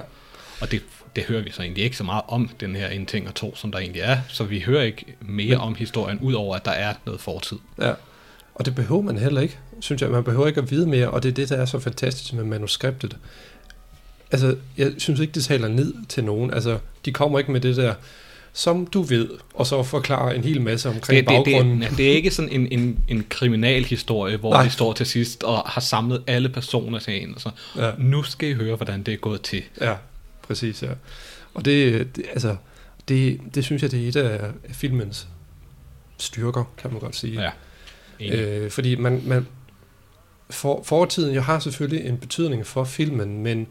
Og 0.61 0.71
det, 0.71 0.83
det 1.17 1.25
hører 1.25 1.43
vi 1.43 1.51
så 1.51 1.63
egentlig 1.63 1.85
ikke 1.85 1.97
så 1.97 2.05
meget 2.05 2.23
om, 2.29 2.49
den 2.61 2.77
her 2.77 2.89
en 2.89 3.07
ting 3.07 3.29
og 3.29 3.35
to, 3.35 3.57
som 3.57 3.73
der 3.73 3.79
egentlig 3.79 4.03
er. 4.03 4.19
Så 4.29 4.45
vi 4.45 4.61
hører 4.61 4.83
ikke 4.83 5.05
mere 5.21 5.49
Men- 5.49 5.59
om 5.61 5.75
historien, 5.75 6.19
udover 6.21 6.57
at 6.57 6.65
der 6.65 6.71
er 6.71 6.95
noget 7.07 7.21
fortid. 7.21 7.57
Ja, 7.81 7.93
og 8.55 8.65
det 8.65 8.75
behøver 8.75 9.03
man 9.03 9.19
heller 9.19 9.41
ikke, 9.41 9.59
synes 9.81 10.03
jeg. 10.03 10.11
Man 10.11 10.25
behøver 10.25 10.47
ikke 10.47 10.61
at 10.61 10.71
vide 10.71 10.87
mere, 10.87 11.11
og 11.11 11.23
det 11.23 11.29
er 11.29 11.33
det, 11.33 11.49
der 11.49 11.57
er 11.57 11.65
så 11.65 11.79
fantastisk 11.79 12.33
med 12.33 12.45
manuskriptet. 12.45 13.17
Altså, 14.31 14.57
jeg 14.79 14.93
synes 14.99 15.21
ikke, 15.21 15.33
det 15.33 15.45
taler 15.45 15.69
ned 15.69 15.95
til 16.09 16.25
nogen. 16.25 16.55
Altså, 16.55 16.79
de 17.05 17.13
kommer 17.13 17.39
ikke 17.39 17.53
med 17.53 17.61
det 17.61 17.77
der, 17.77 17.95
som 18.53 18.87
du 18.87 19.03
ved, 19.03 19.29
og 19.55 19.67
så 19.67 19.83
forklarer 19.83 20.33
en 20.33 20.45
hel 20.45 20.61
masse 20.61 20.89
omkring 20.89 21.29
Det, 21.29 21.37
det, 21.37 21.45
baggrunden. 21.45 21.81
det, 21.83 21.91
det 21.97 22.11
er 22.11 22.15
ikke 22.15 22.31
sådan 22.31 22.51
en, 22.53 22.79
en, 22.81 22.99
en 23.09 23.27
kriminalhistorie, 23.29 24.37
hvor 24.37 24.53
Nej. 24.53 24.65
de 24.65 24.71
står 24.71 24.93
til 24.93 25.07
sidst 25.07 25.43
og 25.45 25.59
har 25.67 25.81
samlet 25.81 26.23
alle 26.27 26.49
personer 26.49 26.99
til 26.99 27.23
en. 27.23 27.35
Og 27.35 27.41
så, 27.41 27.51
Ja. 27.77 27.91
Nu 27.99 28.23
skal 28.23 28.49
I 28.49 28.53
høre, 28.53 28.77
hvordan 28.77 29.03
det 29.03 29.15
er 29.15 29.19
gået 29.19 29.43
til. 29.43 29.63
Ja, 29.81 29.95
præcis, 30.43 30.83
ja. 30.83 30.89
Og 31.55 31.65
det, 31.65 32.09
det 32.17 32.25
altså, 32.33 32.57
det, 33.09 33.41
det 33.55 33.65
synes 33.65 33.83
jeg, 33.83 33.91
det 33.91 34.05
er 34.05 34.09
et 34.09 34.17
af, 34.17 34.41
filmens 34.73 35.27
styrker, 36.19 36.65
kan 36.79 36.91
man 36.93 37.01
godt 37.01 37.17
sige. 37.17 37.43
Ja. 37.43 37.51
Øh, 38.21 38.71
fordi 38.71 38.95
man, 38.97 39.23
man 39.27 39.47
for, 40.51 40.83
fortiden 40.85 41.35
jo 41.35 41.41
har 41.41 41.59
selvfølgelig 41.59 42.07
en 42.07 42.19
betydning 42.19 42.67
for 42.67 42.85
filmen, 42.85 43.43
men, 43.43 43.67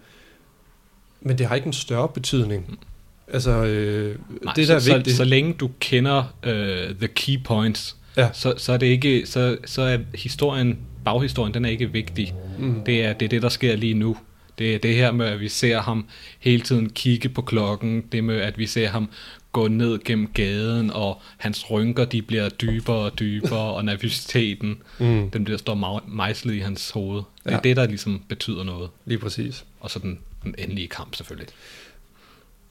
men 1.22 1.38
det 1.38 1.46
har 1.46 1.56
ikke 1.56 1.68
en 1.68 1.74
større 1.74 2.08
betydning. 2.08 2.80
Altså, 3.28 3.52
øh, 3.52 4.18
Nej, 4.44 4.54
det 4.54 4.68
der 4.68 4.76
er 4.76 4.80
så, 4.80 4.96
vigtigt... 4.96 5.16
Så, 5.16 5.18
så 5.18 5.24
længe 5.24 5.54
du 5.54 5.70
kender 5.80 6.24
uh, 6.48 6.96
the 6.98 7.08
key 7.08 7.44
points, 7.44 7.96
Ja. 8.18 8.30
så, 8.34 8.54
så 8.58 8.74
er 8.74 8.78
det 8.78 8.88
ikke, 8.88 9.26
så, 9.26 9.58
så 9.66 9.82
er 9.82 9.98
historien, 10.16 10.80
baghistorien, 11.06 11.54
den 11.54 11.66
er 11.66 11.70
ikke 11.70 11.92
vigtig. 11.92 12.34
Mm. 12.60 12.84
Det, 12.86 13.04
er, 13.06 13.14
det 13.14 13.26
er 13.26 13.30
det, 13.30 13.42
der 13.42 13.50
sker 13.50 13.76
lige 13.76 13.94
nu. 13.94 14.18
Det 14.58 14.76
er 14.76 14.80
det 14.80 14.96
her 14.96 15.12
med, 15.12 15.26
at 15.26 15.40
vi 15.40 15.50
ser 15.50 15.82
ham 15.82 16.06
hele 16.40 16.62
tiden 16.62 16.90
kigge 16.90 17.30
på 17.30 17.42
klokken. 17.42 18.02
Det 18.12 18.24
med, 18.24 18.36
at 18.42 18.58
vi 18.58 18.68
ser 18.68 18.88
ham 18.88 19.10
gå 19.54 19.68
ned 19.68 20.00
gennem 20.04 20.28
gaden, 20.34 20.92
og 20.92 21.22
hans 21.38 21.72
rynker, 21.72 22.06
de 22.06 22.22
bliver 22.22 22.50
dybere 22.50 22.96
og 22.98 23.20
dybere, 23.20 23.74
og 23.74 23.86
nervøsiteten, 23.86 24.82
Mm. 25.00 25.30
den 25.32 25.44
bliver 25.44 25.58
står 25.58 25.74
mej- 25.76 26.02
mejslet 26.08 26.54
i 26.54 26.60
hans 26.60 26.90
hoved. 26.92 27.22
Det 27.44 27.50
er 27.52 27.54
Ja. 27.56 27.60
det, 27.64 27.78
der 27.78 27.88
ligesom 27.88 28.24
betyder 28.30 28.64
noget. 28.64 28.90
Lige 29.06 29.18
præcis. 29.20 29.66
Og 29.80 29.92
så 29.92 30.00
den, 30.00 30.20
den 30.44 30.56
endelige 30.58 30.88
kamp 30.88 31.16
selvfølgelig. 31.16 31.48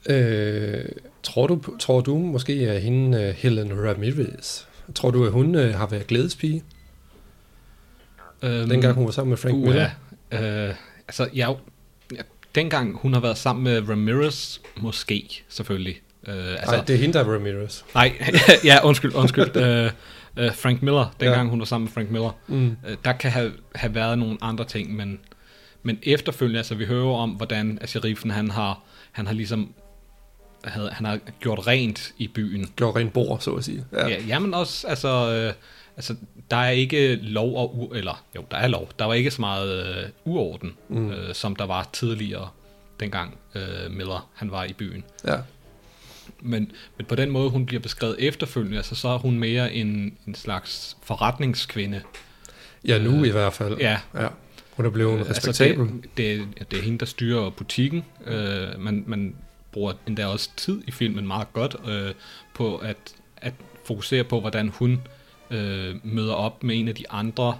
Øh, 0.09 0.85
tror, 1.23 1.47
du, 1.47 1.61
tror 1.79 2.01
du 2.01 2.17
måske, 2.17 2.53
at 2.53 2.81
hende, 2.81 3.21
øh, 3.23 3.33
Helen 3.35 3.71
Ramirez, 3.89 4.61
tror 4.95 5.11
du, 5.11 5.25
at 5.25 5.31
hun 5.31 5.55
øh, 5.55 5.73
har 5.75 5.87
været 5.87 6.07
glædespige? 6.07 6.63
Øhm, 8.43 8.69
Dengang 8.69 8.95
hun 8.95 9.05
var 9.05 9.11
sammen 9.11 9.29
med 9.29 9.37
Frank 9.37 9.55
uh, 9.55 9.61
Miller? 9.63 9.89
Ja. 10.31 10.67
Øh, 10.69 10.75
altså, 11.07 11.29
jeg, 11.33 11.55
ja, 12.15 12.21
dengang 12.55 12.97
hun 12.97 13.13
har 13.13 13.19
været 13.19 13.37
sammen 13.37 13.63
med 13.63 13.89
Ramirez, 13.89 14.57
måske, 14.81 15.43
selvfølgelig. 15.49 16.01
Øh, 16.27 16.35
altså, 16.51 16.75
Nej, 16.75 16.85
det 16.85 16.93
er 16.95 16.97
hende, 16.99 17.13
der 17.13 17.19
er 17.25 17.33
Ramirez. 17.33 17.81
Nej, 17.95 18.21
ja, 18.63 18.77
undskyld, 18.85 19.13
undskyld. 19.15 19.55
øh, 19.65 19.91
øh, 20.37 20.55
Frank 20.55 20.81
Miller, 20.81 21.15
dengang 21.19 21.43
Ja. 21.45 21.49
hun 21.49 21.59
var 21.59 21.65
sammen 21.65 21.85
med 21.85 21.91
Frank 21.91 22.09
Miller, 22.11 22.37
Mm. 22.47 22.77
øh, 22.87 22.97
der 23.05 23.13
kan 23.13 23.31
have, 23.31 23.51
have 23.75 23.95
været 23.95 24.17
nogle 24.19 24.37
andre 24.41 24.65
ting, 24.65 24.95
men, 24.95 25.19
men 25.83 25.99
efterfølgende, 26.03 26.59
altså 26.59 26.75
vi 26.75 26.85
hører 26.85 27.13
om, 27.15 27.29
hvordan 27.29 27.79
sheriffen, 27.85 28.31
han 28.31 28.51
har, 28.51 28.79
han 29.11 29.27
har 29.27 29.33
ligesom, 29.33 29.73
havde, 30.63 30.89
han 30.91 31.05
har 31.05 31.19
gjort 31.39 31.67
rent 31.67 32.13
i 32.17 32.27
byen. 32.27 32.71
Gjort 32.75 32.95
rent 32.95 33.13
bord, 33.13 33.39
så 33.39 33.51
at 33.51 33.63
sige. 33.63 33.85
Ja. 33.93 34.07
Ja, 34.07 34.21
jamen 34.27 34.53
også, 34.53 34.87
altså, 34.87 35.31
øh, 35.33 35.53
altså, 35.97 36.15
der 36.51 36.57
er 36.57 36.69
ikke 36.69 37.15
lov 37.15 37.55
og 37.57 37.71
u- 37.91 37.95
eller 37.97 38.23
jo, 38.35 38.43
der 38.51 38.57
er 38.57 38.67
lov. 38.67 38.89
Der 38.99 39.05
var 39.05 39.13
ikke 39.13 39.31
så 39.31 39.41
meget 39.41 39.85
øh, 39.97 40.09
uorden, 40.25 40.73
mm. 40.89 41.11
øh, 41.11 41.33
som 41.33 41.55
der 41.55 41.65
var 41.65 41.89
tidligere, 41.93 42.49
dengang 42.99 43.37
øh, 43.55 43.91
Miller, 43.91 44.29
han 44.35 44.51
var 44.51 44.63
i 44.63 44.73
byen. 44.73 45.03
Ja. 45.27 45.35
Men, 46.43 46.71
men 46.97 47.05
på 47.05 47.15
den 47.15 47.29
måde, 47.29 47.49
hun 47.49 47.65
bliver 47.65 47.79
beskrevet 47.81 48.15
efterfølgende, 48.19 48.77
altså, 48.77 48.95
så 48.95 49.07
er 49.07 49.17
hun 49.17 49.39
mere 49.39 49.73
en, 49.73 50.17
en 50.27 50.35
slags 50.35 50.97
forretningskvinde. 51.03 52.01
Ja, 52.87 52.97
nu 52.99 53.21
Øh, 53.21 53.27
i 53.27 53.31
hvert 53.31 53.53
fald. 53.53 53.77
Ja. 53.77 53.99
ja. 54.15 54.27
Hun 54.71 54.85
er 54.85 54.89
blevet 54.89 55.19
Øh, 55.19 55.29
respektabel. 55.29 55.81
Altså 55.81 55.95
det, 56.17 56.17
det, 56.57 56.71
det 56.71 56.79
er 56.79 56.83
hende, 56.83 56.97
der 56.99 57.05
styrer 57.05 57.49
butikken. 57.49 58.05
Øh, 58.25 58.79
man, 58.79 59.03
man 59.07 59.35
bruger 59.71 59.93
endda 60.07 60.25
også 60.27 60.49
tid 60.57 60.81
i 60.87 60.91
filmen 60.91 61.27
meget 61.27 61.53
godt 61.53 61.75
øh, 61.87 62.13
på 62.53 62.77
at, 62.77 62.97
at 63.37 63.53
fokusere 63.85 64.23
på, 64.23 64.39
hvordan 64.39 64.69
hun 64.69 65.01
øh, 65.51 65.95
møder 66.03 66.33
op 66.33 66.63
med 66.63 66.79
en 66.79 66.87
af 66.87 66.95
de 66.95 67.09
andre 67.09 67.57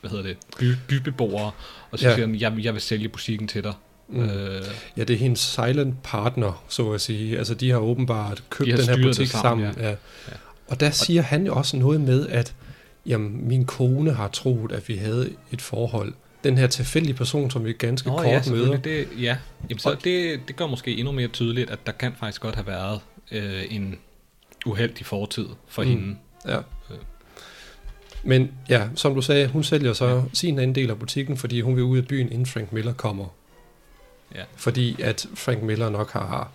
hvad 0.00 0.10
hedder 0.10 0.24
det, 0.24 0.36
by, 0.58 0.74
bybeboere, 0.88 1.50
og 1.90 1.98
så 1.98 2.08
Ja. 2.08 2.14
siger 2.14 2.26
han, 2.26 2.34
jeg, 2.40 2.54
jeg 2.58 2.72
vil 2.74 2.82
sælge 2.82 3.08
butikken 3.08 3.48
til 3.48 3.64
dig. 3.64 3.74
Mm. 4.08 4.20
Øh, 4.22 4.62
Ja, 4.96 5.04
det 5.04 5.14
er 5.14 5.18
hendes 5.18 5.40
silent 5.40 6.02
partner, 6.02 6.64
så 6.68 6.90
at 6.92 7.00
sige. 7.00 7.38
Altså, 7.38 7.54
de 7.54 7.70
har 7.70 7.78
åbenbart 7.78 8.42
købt 8.50 8.66
De 8.66 8.70
har 8.70 8.78
den 8.78 8.88
her 8.88 9.08
butik 9.08 9.26
sammen. 9.28 9.66
sammen, 9.66 9.84
ja. 9.84 9.90
ja. 9.90 9.96
Og 10.68 10.80
der 10.80 10.90
siger 10.90 11.22
han 11.22 11.46
jo 11.46 11.54
også 11.54 11.76
noget 11.76 12.00
med, 12.00 12.28
at 12.28 12.54
jamen, 13.06 13.48
min 13.48 13.64
kone 13.64 14.12
har 14.12 14.28
troet, 14.28 14.72
at 14.72 14.88
vi 14.88 14.94
havde 14.96 15.30
et 15.52 15.62
forhold. 15.62 16.12
Den 16.44 16.58
her 16.58 16.66
tilfældige 16.66 17.14
person, 17.14 17.50
som 17.50 17.64
vi 17.64 17.72
ganske 17.72 18.08
Nå, 18.08 18.16
kort 18.16 18.26
ja, 18.26 18.42
møder. 18.52 18.76
Det, 18.76 19.08
ja, 19.20 19.36
Jamen, 19.70 19.78
så 19.78 19.96
det, 20.04 20.40
det 20.48 20.56
gør 20.56 20.66
måske 20.66 20.96
endnu 20.96 21.12
mere 21.12 21.28
tydeligt, 21.28 21.70
at 21.70 21.78
der 21.86 21.92
kan 21.92 22.12
faktisk 22.20 22.40
godt 22.40 22.54
have 22.54 22.66
været 22.66 23.00
øh, 23.32 23.62
en 23.70 23.98
uheldig 24.66 25.06
fortid 25.06 25.46
for 25.68 25.82
Mm. 25.82 25.88
mm. 25.88 25.94
hende. 25.96 26.16
Ja. 26.48 26.58
Men 28.24 28.50
ja, 28.68 28.88
som 28.94 29.14
du 29.14 29.20
sagde, 29.22 29.46
hun 29.48 29.64
sælger 29.64 29.92
så 29.92 30.06
ja. 30.06 30.20
sin 30.32 30.58
anden 30.58 30.74
del 30.74 30.90
af 30.90 30.98
butikken, 30.98 31.36
fordi 31.36 31.60
hun 31.60 31.76
vil 31.76 31.84
ud 31.84 31.98
af 31.98 32.06
byen, 32.06 32.32
inden 32.32 32.46
Frank 32.46 32.72
Miller 32.72 32.92
kommer. 32.92 33.24
Ja. 34.34 34.42
Fordi 34.56 35.02
at 35.02 35.26
Frank 35.34 35.62
Miller 35.62 35.90
nok 35.90 36.12
har 36.12 36.50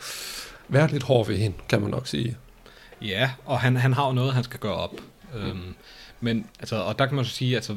været 0.67 0.91
lidt 0.91 1.03
hård 1.03 1.27
ved 1.27 1.37
hende, 1.37 1.57
kan 1.69 1.81
man 1.81 1.91
nok 1.91 2.07
sige. 2.07 2.37
Ja, 3.01 3.31
og 3.45 3.59
han, 3.59 3.75
han 3.77 3.93
har 3.93 4.07
jo 4.07 4.13
noget, 4.13 4.33
han 4.33 4.43
skal 4.43 4.59
gøre 4.59 4.75
op. 4.75 4.93
Øhm, 5.35 5.75
men, 6.21 6.45
altså, 6.59 6.75
og 6.75 6.99
der 6.99 7.05
kan 7.05 7.15
man 7.15 7.25
så 7.25 7.31
sige, 7.31 7.55
altså, 7.55 7.75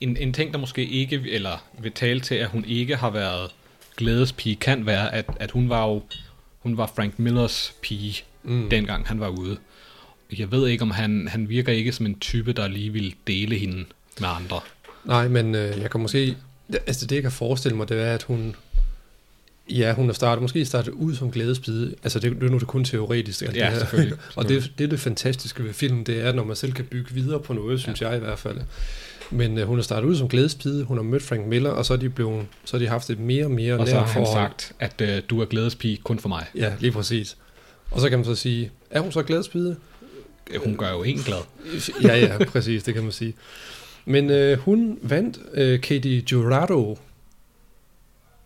en, 0.00 0.16
en 0.16 0.32
ting, 0.32 0.52
der 0.52 0.58
måske 0.58 0.84
ikke, 0.86 1.22
eller 1.30 1.64
vil 1.78 1.92
tale 1.92 2.20
til, 2.20 2.34
at 2.34 2.48
hun 2.48 2.64
ikke 2.64 2.96
har 2.96 3.10
været 3.10 3.50
glædespige, 3.96 4.56
kan 4.56 4.86
være, 4.86 5.14
at, 5.14 5.26
at 5.40 5.50
hun 5.50 5.68
var 5.68 5.86
jo, 5.88 6.02
hun 6.60 6.76
var 6.76 6.92
Frank 6.96 7.18
Millers 7.18 7.74
pige, 7.82 8.22
Mm. 8.44 8.52
mm. 8.52 8.70
dengang 8.70 9.06
han 9.08 9.20
var 9.20 9.28
ude. 9.28 9.58
Jeg 10.38 10.50
ved 10.50 10.68
ikke, 10.68 10.82
om 10.82 10.90
han, 10.90 11.28
han 11.28 11.48
virker 11.48 11.72
ikke 11.72 11.92
som 11.92 12.06
en 12.06 12.18
type, 12.18 12.52
der 12.52 12.68
lige 12.68 12.90
vil 12.92 13.14
dele 13.26 13.58
hende 13.58 13.84
med 14.20 14.28
andre. 14.28 14.60
Nej, 15.04 15.28
men 15.28 15.54
øh, 15.54 15.80
jeg 15.80 15.90
kan 15.90 16.00
måske... 16.00 16.36
Altså 16.86 17.06
det, 17.06 17.14
jeg 17.16 17.22
kan 17.22 17.32
forestille 17.32 17.76
mig, 17.76 17.88
det 17.88 18.00
er, 18.02 18.14
at 18.14 18.22
hun... 18.22 18.56
Ja, 19.78 19.94
hun 19.94 20.06
har 20.06 20.12
startet, 20.12 20.42
måske 20.42 20.64
startet 20.64 20.92
ud 20.92 21.14
som 21.14 21.30
glædespide. 21.30 21.94
Altså 22.02 22.18
det, 22.18 22.32
det 22.40 22.42
er 22.42 22.50
nu 22.50 22.58
det 22.58 22.66
kun 22.66 22.84
teoretisk. 22.84 23.42
Alt 23.42 23.56
Ja, 23.56 23.64
det 23.64 23.72
her. 23.72 23.78
selvfølgelig, 23.78 24.18
og 24.36 24.48
det, 24.48 24.72
det 24.78 24.84
er 24.84 24.88
det 24.88 25.00
fantastiske 25.00 25.64
ved 25.64 25.72
filmen, 25.72 26.04
det 26.04 26.20
er, 26.26 26.32
når 26.32 26.44
man 26.44 26.56
selv 26.56 26.72
kan 26.72 26.84
bygge 26.84 27.14
videre 27.14 27.40
på 27.40 27.52
noget, 27.52 27.80
synes 27.80 28.00
ja. 28.00 28.08
jeg 28.08 28.16
i 28.16 28.20
hvert 28.20 28.38
fald. 28.38 28.58
Men 29.30 29.58
øh, 29.58 29.66
hun 29.66 29.76
har 29.78 29.82
startet 29.82 30.08
ud 30.08 30.16
som 30.16 30.28
glædespide, 30.28 30.84
hun 30.84 30.96
har 30.96 31.04
mødt 31.04 31.22
Frank 31.22 31.46
Miller, 31.46 31.70
og 31.70 31.86
så 31.86 31.92
er 31.92 31.96
de, 31.96 32.08
blevet, 32.08 32.46
så 32.64 32.76
er 32.76 32.78
de 32.78 32.88
haft 32.88 33.10
et 33.10 33.18
mere 33.18 33.44
og 33.44 33.50
mere 33.50 33.78
Og 33.78 33.88
så 33.88 33.94
har 33.94 34.04
han 34.04 34.12
forhold. 34.26 34.50
sagt, 34.50 34.72
at 34.80 35.00
øh, 35.00 35.22
du 35.30 35.40
er 35.40 35.44
glædespige 35.44 35.96
kun 35.96 36.18
for 36.18 36.28
mig. 36.28 36.46
Ja, 36.54 36.72
lige 36.80 36.92
præcis. 36.92 37.36
Og 37.90 38.00
så 38.00 38.08
kan 38.08 38.18
man 38.18 38.24
så 38.24 38.34
sige, 38.34 38.70
er 38.90 39.00
hun 39.00 39.12
så 39.12 39.22
glædespide? 39.22 39.76
Hun 40.64 40.76
gør 40.76 40.90
jo 40.90 41.02
en 41.02 41.18
glad. 41.18 41.38
ja, 42.02 42.18
ja, 42.18 42.44
præcis, 42.44 42.82
det 42.82 42.94
kan 42.94 43.02
man 43.02 43.12
sige. 43.12 43.34
Men 44.04 44.30
øh, 44.30 44.58
hun 44.58 44.98
vandt, 45.02 45.38
øh, 45.54 45.80
Katie 45.80 46.22
Jurado 46.32 46.98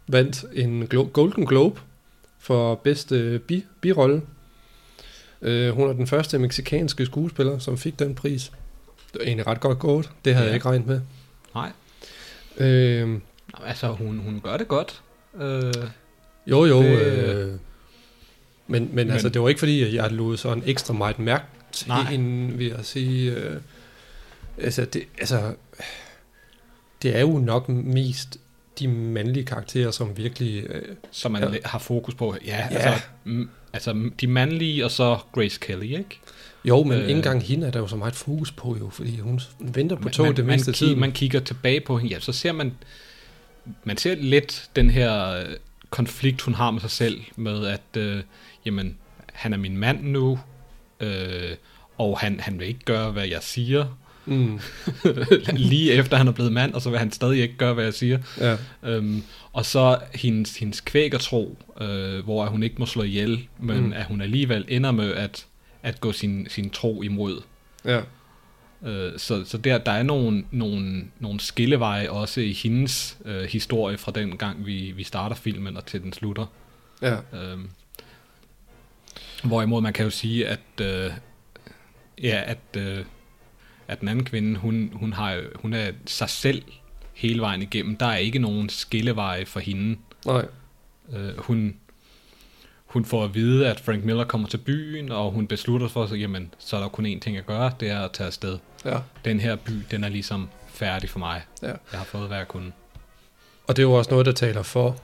vandt 0.08 0.44
en 0.52 0.82
Glo- 0.82 1.10
Golden 1.12 1.46
Globe 1.46 1.80
for 2.38 2.74
bedste 2.74 3.38
bi- 3.48 3.64
birolle. 3.80 4.22
Øh, 5.42 5.70
hun 5.74 5.88
er 5.88 5.92
den 5.92 6.06
første 6.06 6.38
meksikanske 6.38 7.06
skuespiller, 7.06 7.58
som 7.58 7.78
fik 7.78 7.98
den 7.98 8.14
pris. 8.14 8.52
Det 9.12 9.18
var 9.20 9.24
egentlig 9.26 9.46
ret 9.46 9.60
godt 9.60 9.78
gået. 9.78 10.10
Det 10.24 10.34
havde 10.34 10.44
Ja. 10.46 10.50
jeg 10.50 10.54
ikke 10.56 10.68
regnet 10.68 10.86
med. 10.86 11.00
Nej. 11.54 11.72
Øh, 12.58 13.18
Altså, 13.64 13.88
hun, 13.92 14.18
hun 14.18 14.40
gør 14.44 14.56
det 14.56 14.68
godt. 14.68 15.02
Øh, 15.40 15.72
jo, 16.46 16.64
jo. 16.64 16.82
Det- 16.82 17.28
Øh, 17.28 17.48
men, 17.48 17.58
men, 18.66 18.88
men 18.94 19.10
altså, 19.10 19.28
det 19.28 19.42
var 19.42 19.48
ikke 19.48 19.58
fordi, 19.58 19.82
at 19.82 19.94
jeg 19.94 20.12
lod 20.12 20.36
sådan 20.36 20.62
ekstra 20.66 20.94
meget 20.94 21.18
mærke 21.18 21.44
til 21.72 21.88
Nej. 21.88 22.02
hende, 22.02 22.56
vil 22.56 22.66
jeg 22.66 22.78
sige. 22.82 23.32
Øh, 23.32 23.60
altså, 24.58 24.84
det, 24.84 25.02
altså, 25.18 25.54
det 27.02 27.16
er 27.16 27.20
jo 27.20 27.38
nok 27.38 27.68
mest 27.68 28.38
de 28.78 28.88
mandlige 28.88 29.44
karakterer, 29.44 29.90
som 29.90 30.16
virkelig... 30.16 30.64
Øh, 30.68 30.82
som 31.10 31.32
man 31.32 31.42
ja. 31.42 31.58
har 31.64 31.78
fokus 31.78 32.14
på. 32.14 32.36
Ja, 32.46 32.56
Ja. 32.56 32.76
Altså, 32.76 33.02
mm, 33.24 33.48
altså 33.72 34.10
de 34.20 34.26
mandlige, 34.26 34.84
og 34.84 34.90
så 34.90 35.18
Grace 35.32 35.58
Kelly, 35.60 35.98
ikke? 35.98 36.20
jo, 36.64 36.82
men 36.82 36.92
øh, 36.92 37.00
ikke 37.00 37.12
engang 37.12 37.42
hende 37.42 37.66
er 37.66 37.70
der 37.70 37.80
jo 37.80 37.86
så 37.86 37.96
meget 37.96 38.14
fokus 38.14 38.52
på, 38.52 38.76
jo, 38.80 38.90
fordi 38.90 39.18
hun 39.18 39.40
venter 39.58 39.96
på 39.96 40.08
toget 40.08 40.36
det 40.36 40.46
meste 40.46 40.72
tid. 40.72 40.96
man 40.96 41.12
kigger 41.12 41.40
tilbage 41.40 41.80
på 41.80 41.98
hende, 41.98 42.14
ja, 42.14 42.20
så 42.20 42.32
ser 42.32 42.52
man, 42.52 42.72
man 43.84 43.96
ser 43.96 44.14
lidt 44.14 44.70
den 44.76 44.90
her 44.90 45.30
øh, 45.30 45.54
konflikt, 45.90 46.42
hun 46.42 46.54
har 46.54 46.70
med 46.70 46.80
sig 46.80 46.90
selv, 46.90 47.20
med 47.36 47.66
at, 47.66 47.96
øh, 47.96 48.22
jamen, 48.66 48.96
han 49.32 49.52
er 49.52 49.56
min 49.56 49.76
mand 49.76 50.02
nu, 50.02 50.38
øh, 51.00 51.56
og 51.98 52.18
han, 52.18 52.40
han 52.40 52.58
vil 52.58 52.68
ikke 52.68 52.84
gøre, 52.84 53.10
hvad 53.10 53.26
jeg 53.26 53.42
siger, 53.42 53.98
Mm, 54.26 54.60
lige 55.56 55.92
efter 55.92 56.16
han 56.16 56.28
er 56.28 56.32
blevet 56.32 56.52
mand, 56.52 56.74
og 56.74 56.82
så 56.82 56.90
vil 56.90 56.98
han 56.98 57.12
stadig 57.12 57.42
ikke 57.42 57.56
gøre, 57.56 57.74
hvad 57.74 57.84
jeg 57.84 57.94
siger. 57.94 58.18
ja, 58.40 58.56
Øhm, 58.82 59.22
og 59.52 59.66
så 59.66 59.98
hendes, 60.14 60.56
hendes 60.58 60.80
kvækertro, 60.80 61.58
øh, 61.80 62.24
hvor 62.24 62.46
hun 62.46 62.62
ikke 62.62 62.76
må 62.78 62.86
slå 62.86 63.02
ihjel, 63.02 63.48
men 63.58 63.80
Mm. 63.86 63.92
at 63.92 64.04
hun 64.04 64.20
alligevel 64.20 64.64
ender 64.68 64.90
med 64.90 65.14
at, 65.14 65.46
at 65.82 66.00
gå 66.00 66.12
sin, 66.12 66.46
sin 66.50 66.70
tro 66.70 67.02
imod. 67.02 67.42
ja, 67.84 68.00
Øh, 68.86 69.12
så 69.18 69.44
så 69.44 69.58
der, 69.58 69.78
der 69.78 69.92
er 69.92 70.02
nogle, 70.02 70.44
nogle, 70.50 71.04
nogle 71.20 71.40
skilleveje 71.40 72.10
også 72.10 72.40
i 72.40 72.52
hendes 72.52 73.18
øh, 73.24 73.42
historie 73.44 73.98
fra 73.98 74.12
den 74.12 74.36
gang, 74.36 74.66
vi, 74.66 74.92
vi 74.96 75.04
starter 75.04 75.36
filmen 75.36 75.76
og 75.76 75.86
til 75.86 76.02
den 76.02 76.12
slutter. 76.12 76.46
ja. 77.02 77.16
Øhm, 77.32 77.68
hvorimod 79.44 79.80
man 79.82 79.92
kan 79.92 80.04
jo 80.04 80.10
sige, 80.10 80.48
at, 80.48 80.60
øh, 80.80 81.10
ja, 82.22 82.42
at, 82.46 82.58
øh, 82.76 83.04
at 83.88 84.00
den 84.00 84.08
anden 84.08 84.24
kvinde, 84.24 84.58
hun, 84.58 84.90
hun, 84.94 85.12
har, 85.12 85.40
hun 85.54 85.72
er 85.72 85.90
sig 86.06 86.30
selv 86.30 86.62
hele 87.14 87.40
vejen 87.40 87.62
igennem. 87.62 87.96
Der 87.96 88.06
er 88.06 88.16
ikke 88.16 88.38
nogen 88.38 88.68
skilleveje 88.68 89.46
for 89.46 89.60
hende. 89.60 89.98
Nej, 90.26 90.46
Øh, 91.12 91.38
hun, 91.38 91.76
hun 92.86 93.04
får 93.04 93.24
at 93.24 93.34
vide, 93.34 93.68
at 93.68 93.80
Frank 93.80 94.04
Miller 94.04 94.24
kommer 94.24 94.48
til 94.48 94.58
byen, 94.58 95.12
og 95.12 95.30
hun 95.32 95.46
beslutter 95.46 95.88
for 95.88 96.06
sig, 96.06 96.16
jamen, 96.18 96.54
så 96.58 96.76
er 96.76 96.80
der 96.80 96.88
kun 96.88 97.06
én 97.06 97.18
ting 97.18 97.36
at 97.36 97.46
gøre, 97.46 97.72
det 97.80 97.90
er 97.90 98.00
at 98.00 98.12
tage 98.12 98.26
afsted. 98.26 98.58
ja. 98.84 98.98
Den 99.24 99.40
her 99.40 99.56
by, 99.56 99.72
den 99.90 100.04
er 100.04 100.08
ligesom 100.08 100.48
færdig 100.68 101.10
for 101.10 101.18
mig. 101.18 101.42
Ja. 101.62 101.66
Jeg 101.66 101.76
har 101.92 102.04
fået, 102.04 102.28
hvad 102.28 102.36
jeg 102.38 102.48
kunne. 102.48 102.72
Og 103.66 103.76
det 103.76 103.82
er 103.82 103.86
jo 103.86 103.92
også 103.92 104.10
noget, 104.10 104.26
der 104.26 104.32
taler 104.32 104.62
for 104.62 104.96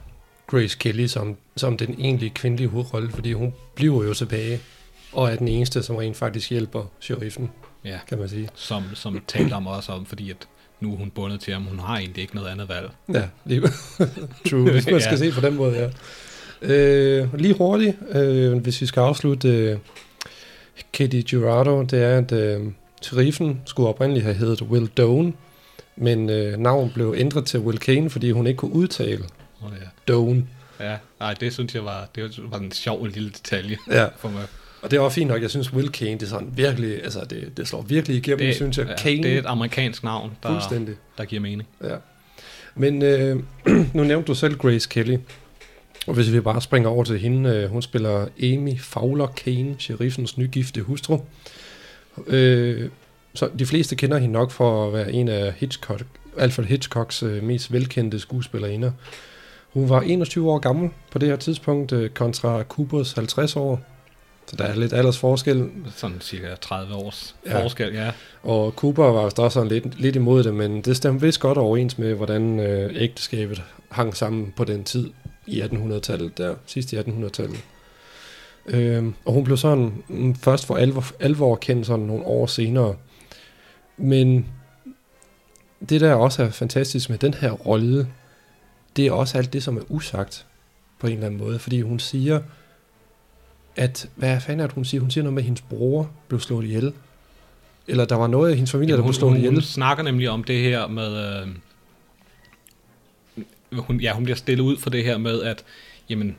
Grace 0.47 0.79
Kelly 0.79 1.07
som, 1.07 1.37
som 1.57 1.77
den 1.77 2.01
egentlige 2.01 2.31
kvindelige 2.31 2.69
hovedrolle, 2.69 3.11
fordi 3.11 3.33
hun 3.33 3.55
bliver 3.75 4.05
jo 4.05 4.15
tilbage, 4.15 4.61
og 5.13 5.33
er 5.33 5.37
den 5.37 5.49
eneste, 5.49 5.83
som 5.83 5.97
rent 5.97 6.17
faktisk 6.17 6.51
hjælper 6.51 6.85
sheriffen, 7.01 7.51
Ja, 7.85 7.99
kan 8.09 8.19
man 8.19 8.29
sige. 8.29 8.49
som, 8.55 8.83
som 8.95 9.23
taler 9.29 9.57
om 9.57 9.67
også 9.67 9.93
om, 9.93 10.07
fordi 10.07 10.31
at 10.31 10.37
nu 10.81 10.93
er 10.93 10.97
hun 10.97 11.11
bundet 11.11 11.41
til 11.41 11.53
ham. 11.53 11.63
Hun 11.63 11.79
har 11.79 11.99
egentlig 11.99 12.23
ikke 12.23 12.35
noget 12.35 12.49
andet 12.49 12.69
valg. 12.69 12.91
Ja, 13.15 13.23
lige, 13.45 13.61
true, 14.51 14.71
hvis 14.71 14.87
man 14.91 15.01
skal 15.07 15.19
Ja. 15.19 15.31
se 15.31 15.33
på 15.33 15.41
den 15.41 15.55
måde, 15.57 15.79
ja. 15.79 15.91
Øh, 16.63 17.35
lige 17.35 17.55
hurtigt, 17.55 17.97
øh, 18.11 18.53
hvis 18.59 18.81
vi 18.81 18.87
skal 18.87 19.01
afslutte 19.01 19.49
øh, 19.49 19.79
Katie 20.93 21.25
Jurado, 21.33 21.83
det 21.83 22.03
er, 22.03 22.19
at 22.19 22.33
øh, 22.33 22.61
sheriffen 23.03 23.61
skulle 23.67 23.89
oprindeligt 23.89 24.25
have 24.25 24.37
heddet 24.37 24.63
Will 24.63 24.87
Doan, 24.87 25.35
men 25.97 26.31
øh, 26.31 26.59
navnet 26.59 26.95
blev 26.95 27.15
ændret 27.19 27.45
til 27.47 27.61
Will 27.61 27.79
Kane, 27.79 28.11
fordi 28.11 28.31
hun 28.31 28.47
ikke 28.47 28.57
kunne 28.59 28.73
udtale 28.75 29.25
Oh, 29.65 29.71
ja. 29.81 29.87
Doan. 30.13 30.49
ja, 30.81 30.97
nej, 31.21 31.35
det 31.35 31.53
synes 31.53 31.75
jeg 31.75 31.85
var, 31.85 32.09
det 32.15 32.39
var 32.51 32.59
en 32.59 32.73
sjov 32.73 33.07
lille 33.07 33.31
detalje 33.31 33.77
Ja, 33.91 34.07
for 34.17 34.29
mig. 34.29 34.43
Og 34.83 34.91
det 34.91 35.01
var 35.01 35.09
fint 35.09 35.29
nok. 35.29 35.43
Jeg 35.43 35.51
synes, 35.51 35.73
Will 35.73 35.89
Kane, 35.89 36.13
det 36.13 36.23
er 36.23 36.27
sådan 36.27 36.53
virkelig, 36.55 37.05
altså 37.05 37.21
det, 37.31 37.57
det 37.57 37.69
slår 37.69 37.83
virkelig 37.83 38.17
igennem, 38.17 38.39
det, 38.39 38.55
synes 38.55 38.79
jeg. 38.79 38.87
ja, 38.87 38.97
Kane, 38.97 39.23
det 39.23 39.35
er 39.35 39.39
et 39.39 39.47
amerikansk 39.47 40.05
navn, 40.05 40.33
der, 40.43 40.49
fuldstændig. 40.49 40.95
der 41.19 41.25
giver 41.25 41.43
mening. 41.43 41.69
Ja. 41.85 41.97
Men 42.75 43.03
øh, 43.03 43.43
nu 43.95 44.05
nævnte 44.05 44.27
du 44.27 44.35
selv 44.35 44.57
Grace 44.59 44.89
Kelly. 44.89 45.17
Og 46.07 46.15
hvis 46.15 46.33
vi 46.33 46.41
bare 46.41 46.61
springer 46.61 46.89
over 46.89 47.05
til 47.05 47.19
hende, 47.19 47.51
øh, 47.51 47.71
hun 47.71 47.83
spiller 47.83 48.27
Amy 48.43 48.81
Fowler 48.81 49.27
Kane, 49.27 49.77
sheriffens 49.79 50.39
nygifte 50.39 50.83
hustru. 50.83 51.19
Øh, 52.27 52.89
så 53.35 53.49
de 53.59 53.67
fleste 53.67 53.97
kender 53.97 54.19
hende 54.19 54.33
nok 54.33 54.51
for 54.51 54.87
at 54.87 54.93
være 54.93 55.13
en 55.13 55.29
af 55.29 55.53
Hitchcock, 55.53 56.03
Alfred 56.39 56.65
Hitchcocks 56.65 57.23
øh, 57.23 57.43
mest 57.43 57.73
velkendte 57.73 58.19
skuespillerinder. 58.19 58.93
Hun 59.73 59.89
var 59.89 60.01
21 60.01 60.51
år 60.51 60.59
gammel 60.59 60.91
på 61.11 61.19
det 61.19 61.29
her 61.29 61.37
tidspunkt, 61.37 61.93
øh, 61.93 62.11
kontra 62.11 62.63
Coopers 62.63 63.13
50 63.13 63.57
år. 63.57 63.81
Så 64.47 64.57
der 64.57 64.65
er 64.65 64.75
lidt 64.75 64.93
aldersforskel. 64.93 65.71
Sådan 65.97 66.21
cirka 66.21 66.55
30 66.61 66.95
års 66.95 67.37
Ja. 67.47 67.63
forskel, 67.63 67.95
ja. 67.95 68.13
Og 68.43 68.71
Cooper 68.73 69.05
var 69.05 69.25
vist 69.25 69.39
også 69.39 69.55
sådan 69.55 69.69
lidt, 69.69 70.01
lidt 70.01 70.17
imod 70.17 70.45
det, 70.45 70.55
men 70.55 70.81
det 70.83 70.97
stemte 70.97 71.27
vist 71.27 71.41
godt 71.41 71.59
overens 71.59 71.99
med, 71.99 72.15
hvordan 72.15 72.61
øh, 72.61 72.91
ægteskabet 72.95 73.63
hang 73.91 74.17
sammen 74.17 74.53
på 74.57 74.65
den 74.65 74.85
tid 74.85 75.11
i 75.47 75.61
1800-tallet, 75.63 76.39
der 76.39 76.55
sidst 76.67 76.93
i 76.93 76.97
1800-tallet. 76.99 77.65
Øhm, 78.67 79.15
og 79.25 79.33
hun 79.33 79.45
blev 79.45 79.57
sådan 79.57 79.93
mm, 80.09 80.35
først 80.35 80.67
for 80.67 80.77
alvor, 80.77 81.05
alvor 81.21 81.57
kendt 81.57 81.87
sådan 81.87 82.07
nogle 82.07 82.25
år 82.25 82.47
senere. 82.47 82.97
Men 83.97 84.47
det 85.89 86.01
der 86.01 86.15
også 86.15 86.43
er 86.43 86.51
fantastisk 86.51 87.11
med 87.11 87.19
den 87.19 87.35
her 87.35 87.51
rolle, 87.51 88.09
det 88.97 89.07
er 89.07 89.13
også 89.13 89.39
alt 89.39 89.53
det, 89.53 89.63
som 89.63 89.77
er 89.77 89.83
usagt 89.89 90.47
på 90.99 91.07
en 91.07 91.13
eller 91.13 91.27
anden 91.27 91.41
måde, 91.41 91.59
fordi 91.59 91.81
hun 91.81 91.99
siger, 91.99 92.41
at, 93.77 94.09
hvad 94.15 94.41
fanden 94.41 94.61
er 94.61 94.67
det, 94.67 94.75
hun 94.75 94.85
siger? 94.85 95.01
Hun 95.01 95.11
siger 95.11 95.23
noget 95.25 95.35
med, 95.35 95.43
at 95.43 95.45
hendes 95.45 95.61
bror 95.63 96.11
blev 96.29 96.41
slået 96.41 96.65
ihjel. 96.65 96.93
Eller 97.89 98.05
der 98.05 98.17
var 98.17 98.27
noget 98.27 98.51
af 98.51 98.57
hendes 98.57 98.71
familie, 98.73 98.93
Jamen, 98.93 99.03
der 99.03 99.07
blev 99.09 99.15
slået 99.15 99.33
hun, 99.33 99.41
hun 99.41 99.49
ihjel. 99.53 99.63
snakker 99.65 100.05
nemlig 100.05 100.31
om 100.31 100.45
det 100.45 100.59
her 100.63 100.87
med... 100.87 101.41
Øh, 101.43 101.49
hun, 103.79 104.01
ja, 104.01 104.13
hun 104.13 104.25
bliver 104.25 104.37
stillet 104.37 104.65
ud 104.65 104.77
for 104.77 104.91
det 104.91 105.05
her 105.05 105.19
med, 105.19 105.43
at 105.43 105.65
jamen, 106.09 106.37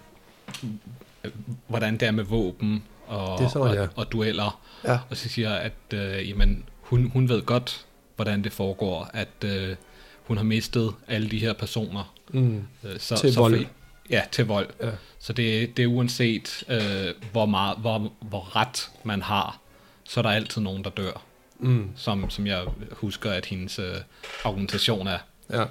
hvordan 1.68 1.94
det 1.94 2.08
er 2.08 2.12
med 2.12 2.24
våben 2.24 2.84
og, 3.08 3.38
Det 3.40 3.46
er 3.46 3.50
sådan, 3.50 3.68
og, 3.68 3.76
ja. 3.76 3.88
og 3.96 4.12
dueller. 4.12 4.62
Ja. 4.86 5.00
Og 5.10 5.18
så 5.18 5.30
siger 5.30 5.52
at 5.52 5.74
øh, 5.94 6.30
jamen, 6.30 6.64
hun, 6.82 7.10
hun 7.14 7.30
ved 7.30 7.42
godt, 7.42 7.86
hvordan 8.16 8.44
det 8.44 8.52
foregår, 8.54 9.10
at 9.14 9.44
øh, 9.46 9.76
hun 10.24 10.38
har 10.38 10.44
mistet 10.44 10.92
alle 11.08 11.30
de 11.30 11.40
her 11.40 11.54
personer. 11.54 12.14
Mm. 12.34 12.58
Øh, 12.84 13.00
så, 13.00 13.16
Til 13.16 13.34
så 13.34 13.40
vold. 13.40 13.58
For, 13.58 13.72
ja, 14.10 14.22
til 14.32 14.45
vold. 14.45 14.70
Ja. 14.82 14.89
Så 15.20 15.34
det, 15.34 15.78
det 15.78 15.84
er 15.84 15.88
uanset, 15.88 16.64
øh, 16.70 17.14
hvor, 17.32 17.45
meget, 17.45 17.78
hvor, 17.78 18.12
hvor 18.22 18.56
ret 18.56 18.89
man 19.04 19.22
har, 19.22 19.60
så 20.04 20.20
er 20.20 20.22
der 20.22 20.30
altid 20.30 20.62
nogen, 20.62 20.84
der 20.84 20.89
dør. 20.89 21.22
Mm. 21.60 21.89
Som, 21.95 22.30
som 22.30 22.47
jeg 22.47 22.66
husker, 22.91 23.32
at 23.32 23.45
hendes 23.45 23.80
øh, 23.80 23.95
argumentation 24.43 25.08
er. 25.08 25.18
Ja. 25.49 25.62
Og, 25.62 25.70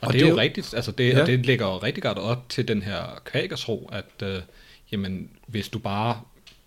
Og 0.00 0.12
det, 0.12 0.20
det 0.20 0.26
er 0.26 0.30
jo 0.30 0.36
rigtigt, 0.38 0.74
altså 0.74 0.92
det, 0.92 1.08
Ja. 1.12 1.20
og 1.20 1.26
det 1.26 1.46
lægger 1.46 1.66
jo 1.66 1.78
rigtig 1.78 2.02
godt 2.02 2.18
op 2.18 2.48
til 2.48 2.68
den 2.68 2.82
her 2.82 3.20
kvækersro, 3.24 3.88
at 3.92 4.22
øh, 4.22 4.42
jamen, 4.92 5.30
hvis 5.46 5.68
du 5.68 5.78
bare, 5.78 6.20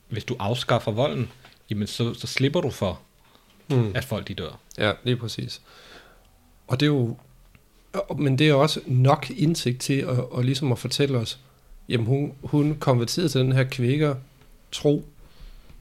hvis 0.09 0.23
du 0.23 0.35
afskaffer 0.39 0.91
volden, 0.91 1.31
jamen 1.69 1.87
så, 1.87 2.13
så 2.13 2.27
slipper 2.27 2.61
du 2.61 2.69
for, 2.69 2.99
Mm. 3.69 3.91
at 3.95 4.03
folk 4.03 4.27
de 4.27 4.33
dør. 4.33 4.59
Ja, 4.77 4.91
lige 5.03 5.15
præcis. 5.17 5.61
Og 6.67 6.79
det 6.79 6.85
er 6.85 6.87
jo, 6.87 7.17
men 8.17 8.37
det 8.39 8.49
er 8.49 8.53
også 8.53 8.79
nok 8.85 9.29
indsigt 9.29 9.81
til 9.81 9.93
at, 9.93 10.07
og 10.07 10.43
ligesom 10.43 10.71
at 10.71 10.79
fortælle 10.79 11.17
os, 11.17 11.39
jamen 11.89 12.07
hun, 12.07 12.33
hun 12.43 12.77
konverterede 12.79 13.29
til 13.29 13.41
den 13.41 13.51
her 13.51 13.63
kvækker 13.63 14.15
tro, 14.71 15.05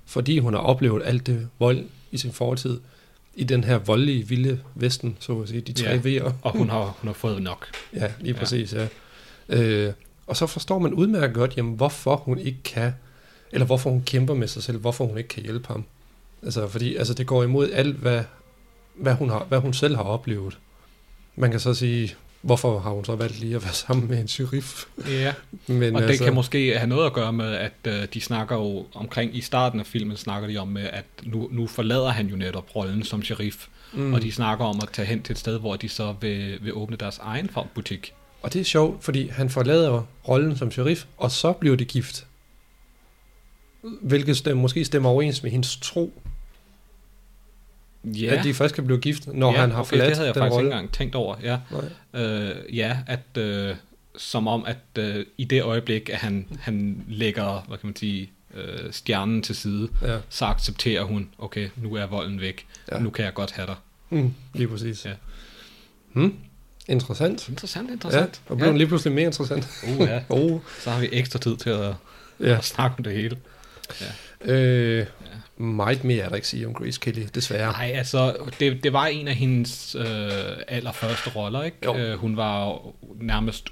fordi 0.06 0.38
hun 0.38 0.54
har 0.54 0.60
oplevet 0.60 1.02
alt 1.04 1.26
det 1.26 1.48
vold 1.58 1.84
i 2.10 2.16
sin 2.16 2.32
fortid, 2.32 2.80
i 3.34 3.44
den 3.44 3.64
her 3.64 3.78
voldelige, 3.78 4.28
vilde 4.28 4.60
vesten, 4.74 5.16
så 5.20 5.40
at 5.40 5.48
sige, 5.48 5.60
de 5.60 5.72
tre 5.72 5.90
Ja, 5.90 5.98
V'er. 5.98 6.32
Og 6.42 6.56
hun 6.56 6.70
har, 6.70 6.96
hun 7.00 7.08
har 7.08 7.14
fået 7.14 7.42
nok. 7.42 7.66
Ja, 7.94 8.12
lige 8.20 8.34
Ja. 8.34 8.38
præcis, 8.38 8.74
ja. 8.74 8.88
Øh, 9.48 9.92
og 10.26 10.36
så 10.36 10.46
forstår 10.46 10.78
man 10.78 10.94
udmærket 10.94 11.34
godt, 11.34 11.56
jamen, 11.56 11.74
hvorfor 11.76 12.16
hun 12.16 12.38
ikke 12.38 12.62
kan, 12.64 12.92
eller 13.52 13.66
hvorfor 13.66 13.90
hun 13.90 14.02
kæmper 14.06 14.34
med 14.34 14.48
sig 14.48 14.62
selv, 14.62 14.78
hvorfor 14.78 15.06
hun 15.06 15.18
ikke 15.18 15.28
kan 15.28 15.42
hjælpe 15.42 15.68
ham. 15.68 15.84
Altså, 16.42 16.68
fordi 16.68 16.96
altså, 16.96 17.14
det 17.14 17.26
går 17.26 17.42
imod 17.42 17.70
alt, 17.70 17.96
hvad, 17.96 18.22
hvad, 18.94 19.14
hun 19.14 19.30
har, 19.30 19.44
hvad 19.48 19.58
hun 19.58 19.72
selv 19.72 19.96
har 19.96 20.02
oplevet. 20.02 20.58
Man 21.36 21.50
kan 21.50 21.60
så 21.60 21.74
sige, 21.74 22.14
hvorfor 22.42 22.78
har 22.78 22.90
hun 22.90 23.04
så 23.04 23.16
valgt 23.16 23.40
lige 23.40 23.56
at 23.56 23.64
være 23.64 23.72
sammen 23.86 24.08
med 24.08 24.20
en 24.20 24.28
sheriff? 24.28 24.84
Ja, 25.08 25.34
Men 25.66 25.96
og 25.96 26.02
det 26.02 26.08
altså, 26.08 26.24
kan 26.24 26.34
måske 26.34 26.78
have 26.78 26.88
noget 26.88 27.06
at 27.06 27.12
gøre 27.12 27.32
med, 27.32 27.54
at 27.54 27.72
øh, 27.84 28.06
de 28.14 28.20
snakker 28.20 28.56
jo 28.56 28.86
omkring, 28.94 29.36
i 29.36 29.40
starten 29.40 29.80
af 29.80 29.86
filmen 29.86 30.16
snakker 30.16 30.48
de 30.48 30.58
om, 30.58 30.76
at 30.76 31.04
nu, 31.22 31.48
nu 31.52 31.66
forlader 31.66 32.08
han 32.08 32.26
jo 32.26 32.36
netop 32.36 32.76
rollen 32.76 33.02
som 33.02 33.22
sheriff, 33.22 33.66
mm. 33.92 34.14
og 34.14 34.22
de 34.22 34.32
snakker 34.32 34.64
om 34.64 34.80
at 34.82 34.88
tage 34.92 35.06
hen 35.06 35.22
til 35.22 35.32
et 35.32 35.38
sted, 35.38 35.58
hvor 35.58 35.76
de 35.76 35.88
så 35.88 36.14
vil, 36.20 36.58
vil 36.62 36.74
åbne 36.74 36.96
deres 36.96 37.18
egen 37.18 37.50
butik. 37.74 38.14
Og 38.42 38.52
det 38.52 38.60
er 38.60 38.64
sjovt, 38.64 39.04
fordi 39.04 39.28
han 39.28 39.50
forlader 39.50 40.02
rollen 40.28 40.56
som 40.56 40.70
sheriff, 40.70 41.04
og 41.16 41.30
så 41.30 41.52
bliver 41.52 41.76
de 41.76 41.84
gift. 41.84 42.26
Hvilket 43.82 44.36
stem, 44.36 44.56
måske 44.56 44.84
stemmer 44.84 45.10
overens 45.10 45.42
med 45.42 45.50
hendes 45.50 45.76
tro, 45.76 46.22
Ja, 48.04 48.34
at 48.38 48.44
de 48.44 48.54
først 48.54 48.74
kan 48.74 48.86
blive 48.86 48.98
gift, 49.00 49.26
når 49.26 49.52
ja, 49.52 49.60
han 49.60 49.70
har 49.70 49.80
okay, 49.80 49.88
forladt 49.88 50.08
det 50.08 50.16
havde 50.16 50.26
jeg 50.26 50.34
den 50.34 50.40
faktisk 50.40 50.54
rolle. 50.54 50.66
ikke 50.68 50.74
engang 50.74 50.92
tænkt 50.92 51.14
over. 51.14 51.36
Ja, 51.42 51.58
øh, 52.20 52.76
ja 52.76 52.98
at 53.06 53.38
øh, 53.42 53.74
som 54.16 54.46
om, 54.48 54.64
at 54.66 54.76
øh, 54.98 55.26
i 55.38 55.44
det 55.44 55.62
øjeblik, 55.62 56.08
at 56.08 56.18
han, 56.18 56.46
han 56.60 57.04
lægger, 57.08 57.64
hvad 57.68 57.78
kan 57.78 57.86
man 57.86 57.96
sige, 57.96 58.30
øh, 58.54 58.92
stjernen 58.92 59.42
til 59.42 59.54
side, 59.56 59.88
Ja. 60.02 60.18
så 60.28 60.44
accepterer 60.44 61.02
hun, 61.02 61.28
okay, 61.38 61.68
nu 61.76 61.94
er 61.94 62.06
volden 62.06 62.40
væk, 62.40 62.66
Ja. 62.90 62.96
ja. 62.96 63.02
nu 63.02 63.10
kan 63.10 63.24
jeg 63.24 63.34
godt 63.34 63.50
have 63.50 63.66
dig. 63.66 63.76
Mm, 64.10 64.34
lige 64.54 64.68
præcis. 64.68 65.04
Ja. 65.06 65.10
Hmm. 66.12 66.34
Interessant. 66.88 67.48
Interessant, 67.48 67.88
Ja, 67.88 67.92
interessant. 67.92 68.42
og 68.48 68.56
blev 68.56 68.68
den 68.68 68.78
lige 68.78 68.88
pludselig 68.88 69.12
mere 69.14 69.24
interessant. 69.26 69.68
Uh, 69.88 70.00
ja. 70.08 70.20
oh. 70.28 70.60
Så 70.80 70.90
har 70.90 71.00
vi 71.00 71.08
ekstra 71.12 71.38
tid 71.38 71.56
til 71.56 71.70
at, 71.70 71.94
Ja. 72.40 72.56
at 72.58 72.64
snakke 72.64 72.94
om 72.98 73.04
det 73.04 73.12
hele. 73.12 73.36
Øh, 74.40 75.06
meget 75.56 76.04
mere 76.04 76.24
er 76.24 76.28
der 76.28 76.36
ikke 76.36 76.48
sige 76.48 76.66
om 76.66 76.74
Grace 76.74 77.00
Kelly, 77.00 77.22
desværre. 77.34 77.72
Nej, 77.72 77.92
altså, 77.94 78.36
det, 78.60 78.84
det 78.84 78.92
var 78.92 79.06
en 79.06 79.28
af 79.28 79.34
hendes 79.34 79.94
øh, 79.94 80.04
allerførste 80.68 81.30
roller, 81.30 81.62
ikke? 81.62 81.76
Jo. 81.84 81.96
Øh, 81.96 82.18
hun 82.18 82.36
var 82.36 82.78
nærmest 83.20 83.68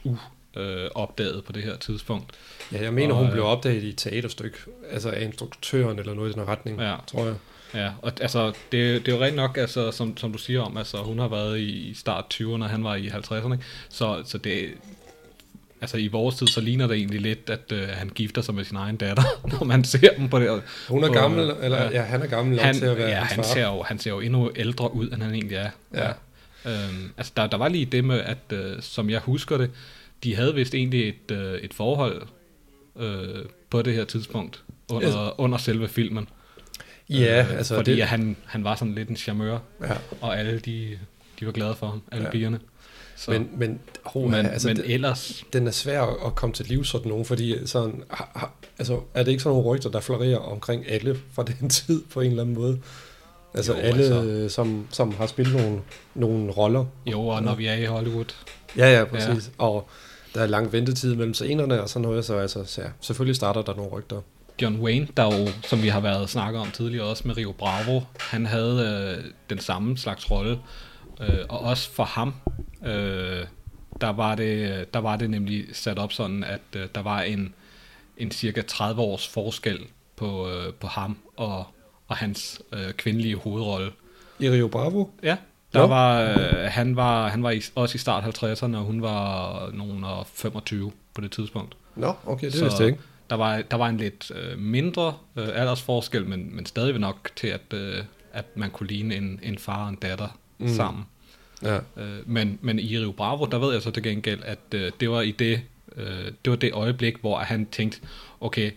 uopdaget 0.57 1.45
på 1.45 1.53
det 1.53 1.63
her 1.63 1.77
tidspunkt. 1.77 2.33
Ja, 2.73 2.83
jeg 2.83 2.93
mener, 2.95 3.13
Og, 3.15 3.19
hun 3.19 3.27
øh, 3.27 3.33
blev 3.33 3.45
opdaget 3.45 3.83
i 3.83 3.89
et 3.89 3.97
teaterstykke, 3.99 4.59
altså 4.91 5.11
af 5.11 5.23
instruktøren 5.23 5.99
eller 5.99 6.15
noget 6.15 6.31
i 6.31 6.33
den 6.33 6.49
retning, 6.49 6.81
Ja. 6.81 6.95
tror 7.07 7.25
jeg. 7.25 7.35
Ja, 7.75 7.91
og 8.03 8.13
altså, 8.21 8.47
det, 8.73 9.07
det 9.07 9.13
er 9.13 9.17
jo 9.17 9.25
rent 9.25 9.37
nok, 9.37 9.57
altså, 9.57 9.91
som, 9.91 10.17
som 10.17 10.33
du 10.33 10.39
siger 10.39 10.61
om, 10.63 10.77
altså, 10.77 10.97
hun 10.97 11.19
har 11.19 11.29
været 11.29 11.61
i 11.61 11.95
start 11.95 12.25
20'erne, 12.35 12.63
og 12.63 12.71
han 12.71 12.85
var 12.85 12.95
i 12.95 13.07
50'erne, 13.09 13.53
ikke? 13.53 13.65
så, 13.89 14.23
så 14.25 14.39
det, 14.39 14.69
altså 15.81 15.97
i 15.97 16.09
vores 16.09 16.35
tid, 16.37 16.47
så 16.47 16.61
ligner 16.61 16.87
det 16.87 16.97
egentlig 16.97 17.21
lidt, 17.21 17.51
at 17.51 17.73
øh, 17.73 17.89
han 17.89 18.09
gifter 18.09 18.43
sig 18.43 18.55
med 18.55 18.65
sin 18.65 18.77
egen 18.77 18.97
datter, 18.97 19.23
når 19.53 19.65
man 19.65 19.85
ser 19.85 20.15
dem 20.19 20.29
på 20.29 20.39
det. 20.39 20.63
Hun 20.89 21.05
er 21.05 21.09
på, 21.09 21.13
gammel, 21.15 21.53
eller 21.63 21.91
ja, 21.91 22.03
han 22.03 22.23
er 22.23 22.27
gammel 22.27 22.57
nok 22.57 22.65
han, 22.65 22.75
til 22.75 22.85
at 22.85 22.97
være 22.97 23.09
ja, 23.09 23.21
han 23.21 23.45
ser, 23.45 23.67
jo, 23.67 23.83
han 23.83 23.99
ser 23.99 24.11
jo 24.11 24.21
endnu 24.21 24.51
ældre 24.57 24.95
ud, 24.95 25.11
end 25.13 25.23
han 25.23 25.35
egentlig 25.35 25.57
er. 25.57 25.71
Ja. 25.95 26.09
Øhm, 26.67 27.13
altså, 27.17 27.33
der, 27.37 27.47
der 27.47 27.57
var 27.57 27.69
lige 27.69 27.85
det 27.85 28.05
med, 28.05 28.21
at 28.21 28.39
øh, 28.53 28.77
som 28.83 29.11
jeg 29.11 29.21
husker 29.21 29.57
det, 29.59 29.71
de 30.25 30.35
havde 30.37 30.55
vist 30.55 30.75
egentlig 30.75 31.09
et, 31.09 31.31
øh, 31.37 31.55
et 31.61 31.75
forhold 31.75 32.23
øh, 32.99 33.45
på 33.71 33.83
det 33.83 33.95
her 33.95 34.05
tidspunkt, 34.05 34.63
under, 34.93 35.07
Altså- 35.07 35.33
under 35.39 35.59
selve 35.59 35.89
filmen. 35.89 36.29
Ja, 37.11 37.41
Øh, 37.51 37.57
altså 37.59 37.75
fordi 37.75 37.97
det- 37.97 38.05
han, 38.05 38.37
han 38.47 38.65
var 38.65 38.75
sådan 38.75 38.95
lidt 38.95 39.09
en 39.09 39.17
charmeur, 39.17 39.63
Ja. 39.83 39.93
og 40.21 40.39
alle 40.39 40.59
de, 40.59 40.99
de 41.41 41.47
var 41.47 41.53
glade 41.53 41.75
for 41.75 41.87
ham, 41.87 42.03
alle 42.13 42.23
Ja. 42.23 42.27
ja. 42.29 42.33
pigerne. 42.33 42.59
Så, 43.21 43.31
Men, 43.31 43.49
men, 43.57 43.81
oh, 44.15 44.31
men, 44.31 44.47
altså, 44.47 44.69
men 44.69 44.77
det- 44.77 44.95
ellers, 44.95 45.45
den 45.53 45.67
er 45.67 45.71
svær 45.71 46.27
at 46.27 46.35
komme 46.35 46.53
til 46.55 46.67
liv 46.67 46.85
sådan 46.85 47.09
nogen, 47.09 47.25
fordi 47.25 47.67
sådan, 47.67 48.03
ha, 48.11 48.25
ha, 48.35 48.47
altså, 48.79 49.01
er 49.15 49.23
det 49.23 49.31
ikke 49.31 49.43
sådan 49.43 49.57
nogle 49.57 49.69
rygter, 49.71 49.91
der 49.91 50.01
florerer 50.01 50.39
omkring 50.39 50.91
alle 50.91 51.19
fra 51.33 51.43
den 51.61 51.69
tid 51.71 52.03
på 52.13 52.21
en 52.21 52.31
eller 52.31 52.43
anden 52.43 52.55
måde? 52.57 52.79
Altså 53.55 53.73
Jo, 53.73 53.79
alle, 53.79 54.05
altså. 54.05 54.55
Som, 54.55 54.87
som 54.91 55.15
har 55.15 55.27
spillet 55.27 55.57
nogle, 55.57 55.81
nogle 56.15 56.51
roller. 56.53 56.85
jo, 57.07 57.27
og 57.27 57.43
når 57.43 57.55
vi 57.55 57.67
er 57.67 57.75
i 57.75 57.85
Hollywood, 57.85 58.25
Ja, 58.77 58.99
ja, 58.99 59.05
præcis. 59.05 59.51
Ja. 59.59 59.65
Og 59.65 59.89
der 60.35 60.43
er 60.43 60.47
lang 60.47 60.73
ventetid 60.73 61.15
mellem 61.15 61.35
scenerne 61.35 61.83
og 61.83 61.89
sådan 61.89 62.03
noget, 62.09 62.25
så 62.25 62.37
altså, 62.37 62.65
så 62.65 62.83
ja, 62.83 62.89
selvfølgelig 63.01 63.37
starter 63.37 63.63
der 63.63 63.75
nogle 63.75 63.91
rygter. 63.91 64.21
John 64.63 64.81
Wayne, 64.81 65.09
der 65.17 65.25
jo, 65.25 65.49
som 65.69 65.83
vi 65.83 65.89
har 65.89 66.01
været 66.01 66.31
snakket 66.31 66.61
om 66.61 66.71
tidligere, 66.71 67.05
også 67.07 67.23
med 67.29 67.37
Rio 67.37 67.53
Bravo, 67.59 68.01
han 68.19 68.47
havde 68.47 69.15
øh, 69.19 69.25
den 69.51 69.59
samme 69.59 69.99
slags 69.99 70.31
rolle. 70.31 70.59
Øh, 71.21 71.39
og 71.49 71.61
også 71.61 71.91
for 71.91 72.05
ham, 72.05 72.35
øh, 72.85 73.47
der, 74.01 74.09
var 74.09 74.35
det, 74.35 74.95
der 74.95 75.01
var 75.01 75.17
det 75.17 75.31
nemlig 75.31 75.65
sat 75.73 75.99
op 75.99 76.13
sådan, 76.13 76.45
at 76.45 76.61
øh, 76.77 76.89
der 76.95 77.03
var 77.03 77.21
en, 77.23 77.55
en 78.17 78.31
cirka 78.31 78.63
30 78.63 79.01
års 79.01 79.29
forskel 79.29 79.79
på, 80.17 80.51
øh, 80.51 80.75
på 80.75 80.87
ham 80.87 81.19
og, 81.37 81.65
og 82.09 82.17
hans 82.17 82.63
øh, 82.73 82.93
kvindelige 82.93 83.37
hovedrolle. 83.37 83.93
I 84.39 84.51
Rio 84.51 84.69
Bravo? 84.69 85.07
Ja, 85.23 85.37
der 85.73 85.81
Nå. 85.81 85.87
var, 85.87 86.21
øh, 86.23 86.71
han 86.71 86.97
var, 86.97 87.29
han 87.29 87.43
var 87.43 87.51
i, 87.51 87.63
også 87.75 87.97
i 87.97 87.99
start 87.99 88.43
50'erne, 88.43 88.77
og 88.77 88.83
hun 88.85 89.03
var 89.03 89.71
nogen 89.73 90.05
af 90.05 90.27
25 90.27 90.93
på 91.15 91.21
det 91.21 91.31
tidspunkt. 91.31 91.77
Nå, 91.97 92.15
okay, 92.27 92.51
det 92.51 92.61
vidste 92.61 92.83
jeg 92.83 92.87
ikke. 92.87 93.01
Der 93.31 93.37
var, 93.37 93.63
der 93.71 93.77
var 93.77 93.89
en 93.89 93.97
lidt 93.97 94.33
øh, 94.35 94.59
mindre 94.59 95.15
øh, 95.37 95.49
aldersforskel, 95.55 96.27
men, 96.27 96.57
men 96.57 96.67
stadig 96.67 96.99
nok 96.99 97.31
til, 97.37 97.47
at, 97.47 97.73
øh, 97.75 98.05
at 98.33 98.45
man 98.55 98.71
kunne 98.71 98.87
ligne 98.87 99.15
en, 99.15 99.41
en 99.43 99.59
far 99.59 99.85
og 99.85 99.89
en 99.89 99.95
datter 99.95 100.39
mm. 100.59 100.69
sammen. 100.69 101.05
Ja. 101.63 101.77
Øh, 101.77 102.19
men, 102.27 102.59
men 102.63 102.79
i 102.79 102.99
Rio 102.99 103.13
Bravo, 103.13 103.45
der 103.47 103.59
ved 103.59 103.73
jeg 103.73 103.83
så 103.83 103.91
til 103.91 104.03
gengæld, 104.03 104.41
at 104.45 104.59
øh, 104.75 104.93
det 105.01 105.11
var 105.11 105.21
i 105.21 105.31
det, 105.31 105.61
øh, 105.97 106.25
det 106.45 106.51
var 106.51 106.57
det 106.57 106.73
øjeblik, 106.73 107.17
hvor 107.21 107.39
han 107.39 107.67
tænkte, 107.73 108.01
okay, 108.41 108.71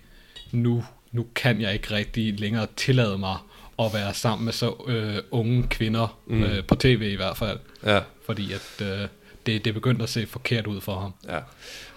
nu, 0.51 0.83
nu 1.11 1.25
kan 1.35 1.61
jeg 1.61 1.73
ikke 1.73 1.91
rigtig 1.91 2.39
længere 2.39 2.67
tillade 2.77 3.17
mig 3.17 3.35
at 3.79 3.85
være 3.93 4.13
sammen 4.13 4.45
med 4.45 4.53
så 4.53 4.73
øh, 4.87 5.15
unge 5.31 5.63
kvinder, 5.69 6.17
Mm. 6.27 6.43
øh, 6.43 6.63
på 6.65 6.75
tv 6.75 7.09
i 7.13 7.15
hvert 7.15 7.37
fald. 7.37 7.59
Ja. 7.85 7.99
Fordi 8.25 8.53
at 8.53 8.81
øh, 8.81 9.07
det, 9.45 9.65
det 9.65 9.73
begyndte 9.73 10.03
at 10.03 10.09
se 10.09 10.25
forkert 10.25 10.67
ud 10.67 10.81
for 10.81 10.99
ham. 10.99 11.13
Ja. 11.27 11.39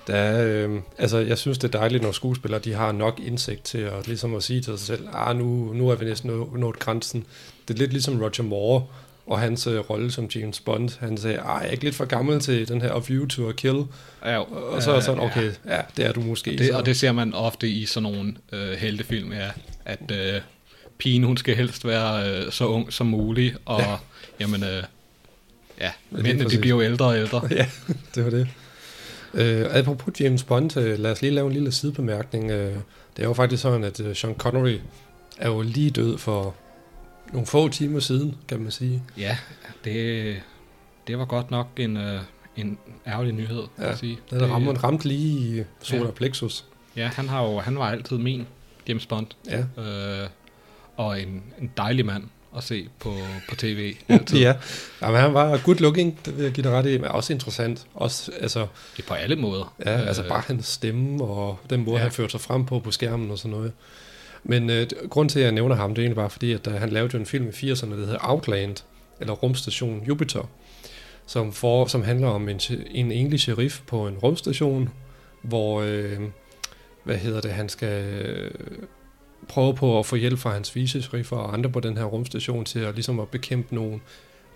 Der 0.07 0.15
er, 0.15 0.67
øh, 0.69 0.81
altså, 0.99 1.19
jeg 1.19 1.39
synes, 1.39 1.59
det 1.59 1.75
er 1.75 1.79
dejligt, 1.79 2.03
når 2.03 2.13
skuespillere 2.13 2.61
de 2.61 2.73
har 2.73 2.93
nok 2.93 3.21
indsigt 3.27 3.65
til 3.65 3.79
at, 3.79 4.07
ligesom 4.07 4.35
at 4.35 4.43
sige 4.43 4.61
til 4.61 4.79
sig 4.79 4.87
selv, 4.87 5.09
ah, 5.13 5.37
nu, 5.37 5.73
nu 5.73 5.89
er 5.89 5.95
vi 5.95 6.05
næsten 6.05 6.31
nået, 6.31 6.53
nået 6.53 6.79
grænsen. 6.79 7.27
Det 7.69 7.75
er 7.75 7.79
lidt 7.79 7.91
ligesom 7.93 8.21
Roger 8.21 8.43
Moore 8.43 8.87
og 9.27 9.39
hans 9.41 9.67
øh, 9.67 9.79
rolle 9.79 10.11
som 10.11 10.29
James 10.35 10.61
Bond. 10.61 11.01
Han 11.01 11.17
sagde, 11.17 11.39
ah, 11.39 11.61
jeg 11.63 11.69
er 11.69 11.73
ikke 11.73 11.85
lidt 11.85 11.95
for 11.95 12.05
gammel 12.05 12.41
til 12.41 12.69
den 12.69 12.83
her 12.83 12.93
A 12.93 13.01
View 13.09 13.27
to 13.27 13.49
a 13.49 13.53
Kill. 13.53 13.85
Ja, 14.25 14.39
og 14.39 14.83
så 14.83 14.93
er 14.93 15.01
sådan, 15.01 15.21
ja. 15.21 15.27
okay, 15.27 15.53
ja, 15.67 15.81
det 15.97 16.07
er 16.07 16.13
du 16.13 16.21
måske. 16.21 16.51
Og 16.51 16.59
det, 16.59 16.67
så. 16.67 16.77
og 16.77 16.87
det 16.87 16.97
ser 16.97 17.13
man 17.13 17.35
ofte 17.35 17.69
i 17.69 17.87
sådan 17.87 18.03
nogle 18.13 18.35
øh, 18.53 18.73
heltefilm, 18.73 19.33
ja, 19.33 19.49
at 19.85 20.11
øh, 20.11 20.41
pigen, 20.99 21.25
hun 21.25 21.37
skal 21.37 21.57
helst 21.57 21.87
være 21.87 22.31
øh, 22.31 22.53
så 22.53 22.67
ung 22.67 22.93
som 22.93 23.07
muligt, 23.07 23.57
og 23.65 23.81
Ja. 23.81 23.91
ja. 23.91 23.97
jamen, 24.41 24.65
øh, 24.65 24.83
ja, 25.81 25.91
mændene, 26.11 26.51
de 26.51 26.59
bliver 26.59 26.77
jo 26.77 26.83
ældre 26.83 27.07
og 27.07 27.17
ældre. 27.19 27.43
ja, 27.51 27.67
det 28.15 28.25
var 28.25 28.31
det. 28.31 28.49
Øh, 29.35 29.67
apropos 29.71 30.21
James 30.21 30.45
Bond, 30.45 30.77
øh, 30.77 30.99
lad 30.99 31.13
os 31.13 31.23
lige 31.23 31.35
lave 31.35 31.47
en 31.47 31.53
lille 31.53 31.73
sidebemærkning. 31.73 32.51
Øh, 32.51 32.75
det 33.17 33.23
er 33.23 33.27
jo 33.27 33.33
faktisk 33.35 33.63
sådan, 33.63 33.85
at 33.85 34.01
øh, 34.01 34.17
Sean 34.17 34.35
Connery 34.35 34.79
er 35.39 35.49
jo 35.49 35.63
lige 35.63 35.91
død 35.91 36.19
for 36.19 36.55
nogle 37.33 37.47
få 37.47 37.69
timer 37.69 38.01
siden, 38.01 38.37
kan 38.49 38.61
man 38.61 38.71
sige. 38.71 39.03
Ja, 39.19 39.37
det, 39.85 40.37
det 41.07 41.19
var 41.19 41.25
godt 41.25 41.51
nok 41.51 41.67
en, 41.77 41.97
øh, 41.97 42.21
en 42.57 42.79
ærgerlig 43.07 43.33
nyhed, 43.33 43.63
ja, 43.79 43.85
Ja, 43.85 43.91
at 43.91 43.99
sige. 43.99 44.19
Den 44.31 44.41
Det- 44.41 44.51
ramte, 44.51 44.73
ramt 44.85 45.05
lige 45.05 45.61
i 45.61 45.65
solar 45.83 46.05
Ja. 46.05 46.11
plexus. 46.11 46.65
Ja, 46.97 47.07
han, 47.15 47.29
har 47.29 47.43
jo, 47.45 47.59
han 47.59 47.79
var 47.79 47.91
altid 47.91 48.19
min 48.19 48.47
James 48.89 49.07
Bond. 49.07 49.27
Ja. 49.51 49.83
Øh, 49.83 50.29
og 50.97 51.21
en, 51.21 51.43
en 51.61 51.71
dejlig 51.77 52.07
mand 52.07 52.25
at 52.57 52.65
se 52.65 52.89
på, 52.99 53.15
på 53.49 53.57
tv. 53.57 53.95
Altid. 54.09 54.39
Ja, 54.47 54.55
Jamen, 55.03 55.21
han 55.21 55.35
var 55.35 55.57
good 55.65 55.77
looking, 55.77 56.19
det 56.25 56.37
vil 56.37 56.43
jeg 56.43 56.53
give 56.53 56.65
dig 56.65 56.73
ret 56.73 56.87
i, 56.87 56.99
men 56.99 57.11
også 57.11 57.33
interessant. 57.33 57.87
Også, 57.95 58.33
altså, 58.41 58.67
Det 58.97 59.05
på 59.05 59.15
alle 59.15 59.37
måder. 59.37 59.75
ja, 59.87 59.91
altså 59.91 60.23
Øh, 60.23 60.29
bare 60.29 60.43
hans 60.47 60.67
stemme 60.67 61.25
og 61.25 61.59
den 61.71 61.85
måde, 61.85 61.97
ja. 61.97 62.03
han 62.03 62.13
førte 62.13 62.31
sig 62.31 62.41
frem 62.41 62.67
på 62.67 62.79
på 62.81 62.91
skærmen 62.91 63.31
og 63.31 63.39
sådan 63.39 63.51
noget. 63.51 63.73
Men 64.49 64.71
øh, 64.71 64.87
grund 65.11 65.29
til, 65.29 65.39
at 65.39 65.45
jeg 65.45 65.53
nævner 65.53 65.77
ham, 65.77 65.91
det 65.91 65.99
er 65.99 66.03
egentlig 66.03 66.17
bare 66.17 66.31
fordi, 66.31 66.53
at 66.53 66.67
uh, 66.67 66.73
han 66.73 66.91
lavede 66.91 67.11
jo 67.15 67.19
en 67.19 67.27
film 67.27 67.47
i 67.47 67.51
80'erne, 67.51 67.91
der 67.91 67.97
hedder 67.97 68.19
Outland, 68.21 68.77
eller 69.21 69.33
Rumstation 69.33 70.05
Jupiter, 70.09 70.49
som, 71.27 71.53
for, 71.53 71.87
som 71.87 72.03
handler 72.03 72.29
om 72.29 72.49
en, 72.49 72.61
en 72.91 73.13
enlig 73.13 73.41
sheriff 73.41 73.81
på 73.87 74.09
en 74.09 74.19
rumstation, 74.19 74.89
hvor, 75.43 75.83
øh, 75.83 76.21
hvad 77.05 77.17
hedder 77.17 77.41
det, 77.41 77.51
han 77.51 77.69
skal 77.69 78.05
øh, 78.05 78.51
prøve 79.49 79.75
på 79.75 79.99
at 79.99 80.07
få 80.07 80.17
hjælp 80.17 80.39
fra 80.39 80.53
hans 80.53 80.77
vice-sheriffer 80.77 81.37
og 81.37 81.53
andre 81.55 81.71
på 81.71 81.81
den 81.81 81.97
her 81.97 82.05
rumstation 82.05 82.65
til 82.65 82.79
at, 82.79 82.95
ligesom 82.95 83.21
at 83.21 83.29
bekæmpe 83.29 83.75
nogle 83.75 84.01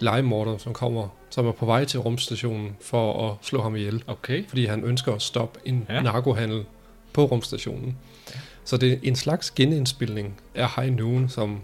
legemordere, 0.01 0.59
som 0.59 0.73
kommer, 0.73 1.09
som 1.31 1.47
er 1.47 1.53
på 1.53 1.67
vej 1.67 1.85
til 1.85 2.01
rumstationen 2.01 2.77
for 2.81 3.31
at 3.31 3.37
slå 3.43 3.63
ham 3.63 3.77
ihjel, 3.77 4.05
Okay. 4.07 4.49
fordi 4.49 4.65
han 4.67 4.85
ønsker 4.85 5.13
at 5.13 5.23
stoppe 5.23 5.61
en 5.65 5.87
ja. 5.89 6.03
narkohandel 6.03 6.65
på 7.13 7.25
rumstationen. 7.25 7.97
Så 8.71 8.77
det 8.77 8.93
er 8.93 8.97
en 9.03 9.17
slags 9.17 9.51
genindspilning 9.51 10.41
af 10.55 10.69
High 10.77 10.97
Noon, 10.97 11.29
som 11.29 11.61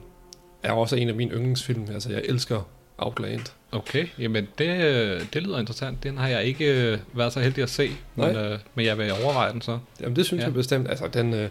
er 0.62 0.72
også 0.72 0.96
en 0.96 1.08
af 1.08 1.14
mine 1.14 1.30
yndlingsfilm. 1.34 1.86
Altså, 1.94 2.12
jeg 2.12 2.22
elsker 2.24 2.68
Outland. 2.98 3.40
Okay, 3.72 4.06
jamen 4.18 4.46
det, 4.58 4.84
øh, 4.84 5.20
det 5.34 5.42
lyder 5.42 5.58
interessant. 5.58 6.02
Den 6.02 6.18
har 6.18 6.28
jeg 6.28 6.44
ikke 6.44 6.92
øh, 6.92 6.98
været 7.14 7.32
så 7.32 7.40
heldig 7.40 7.62
at 7.62 7.70
se, 7.70 7.90
men, 8.14 8.28
Nej. 8.32 8.42
øh, 8.42 8.58
men 8.74 8.86
jeg 8.86 8.98
vil 8.98 9.12
overveje 9.24 9.52
den 9.52 9.60
så. 9.60 9.78
Jamen, 10.00 10.16
det 10.16 10.26
synes 10.26 10.40
Ja. 10.40 10.44
ja. 10.44 10.48
jeg 10.48 10.54
bestemt. 10.54 10.88
Altså, 10.88 11.08
den, 11.12 11.34
øh, 11.34 11.48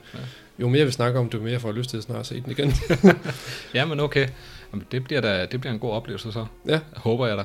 jo 0.59 0.69
mere 0.69 0.85
vi 0.85 0.91
snakker 0.91 1.19
om, 1.19 1.29
det, 1.29 1.37
jo 1.37 1.43
mere 1.43 1.59
får 1.59 1.67
jeg 1.69 1.75
lyst 1.75 1.89
til 1.89 1.97
at 1.97 2.03
snart 2.03 2.27
se 2.27 2.41
den 2.41 2.51
igen. 2.51 2.73
Ja, 3.73 3.85
men 3.85 3.99
okay. 3.99 4.27
Jamen, 4.73 4.85
det, 4.91 5.03
bliver 5.03 5.21
da, 5.21 5.45
det 5.51 5.61
bliver 5.61 5.73
en 5.73 5.79
god 5.79 5.91
oplevelse 5.91 6.31
så. 6.31 6.45
Ja. 6.67 6.79
Håber 6.95 7.27
jeg 7.27 7.37
da. 7.37 7.43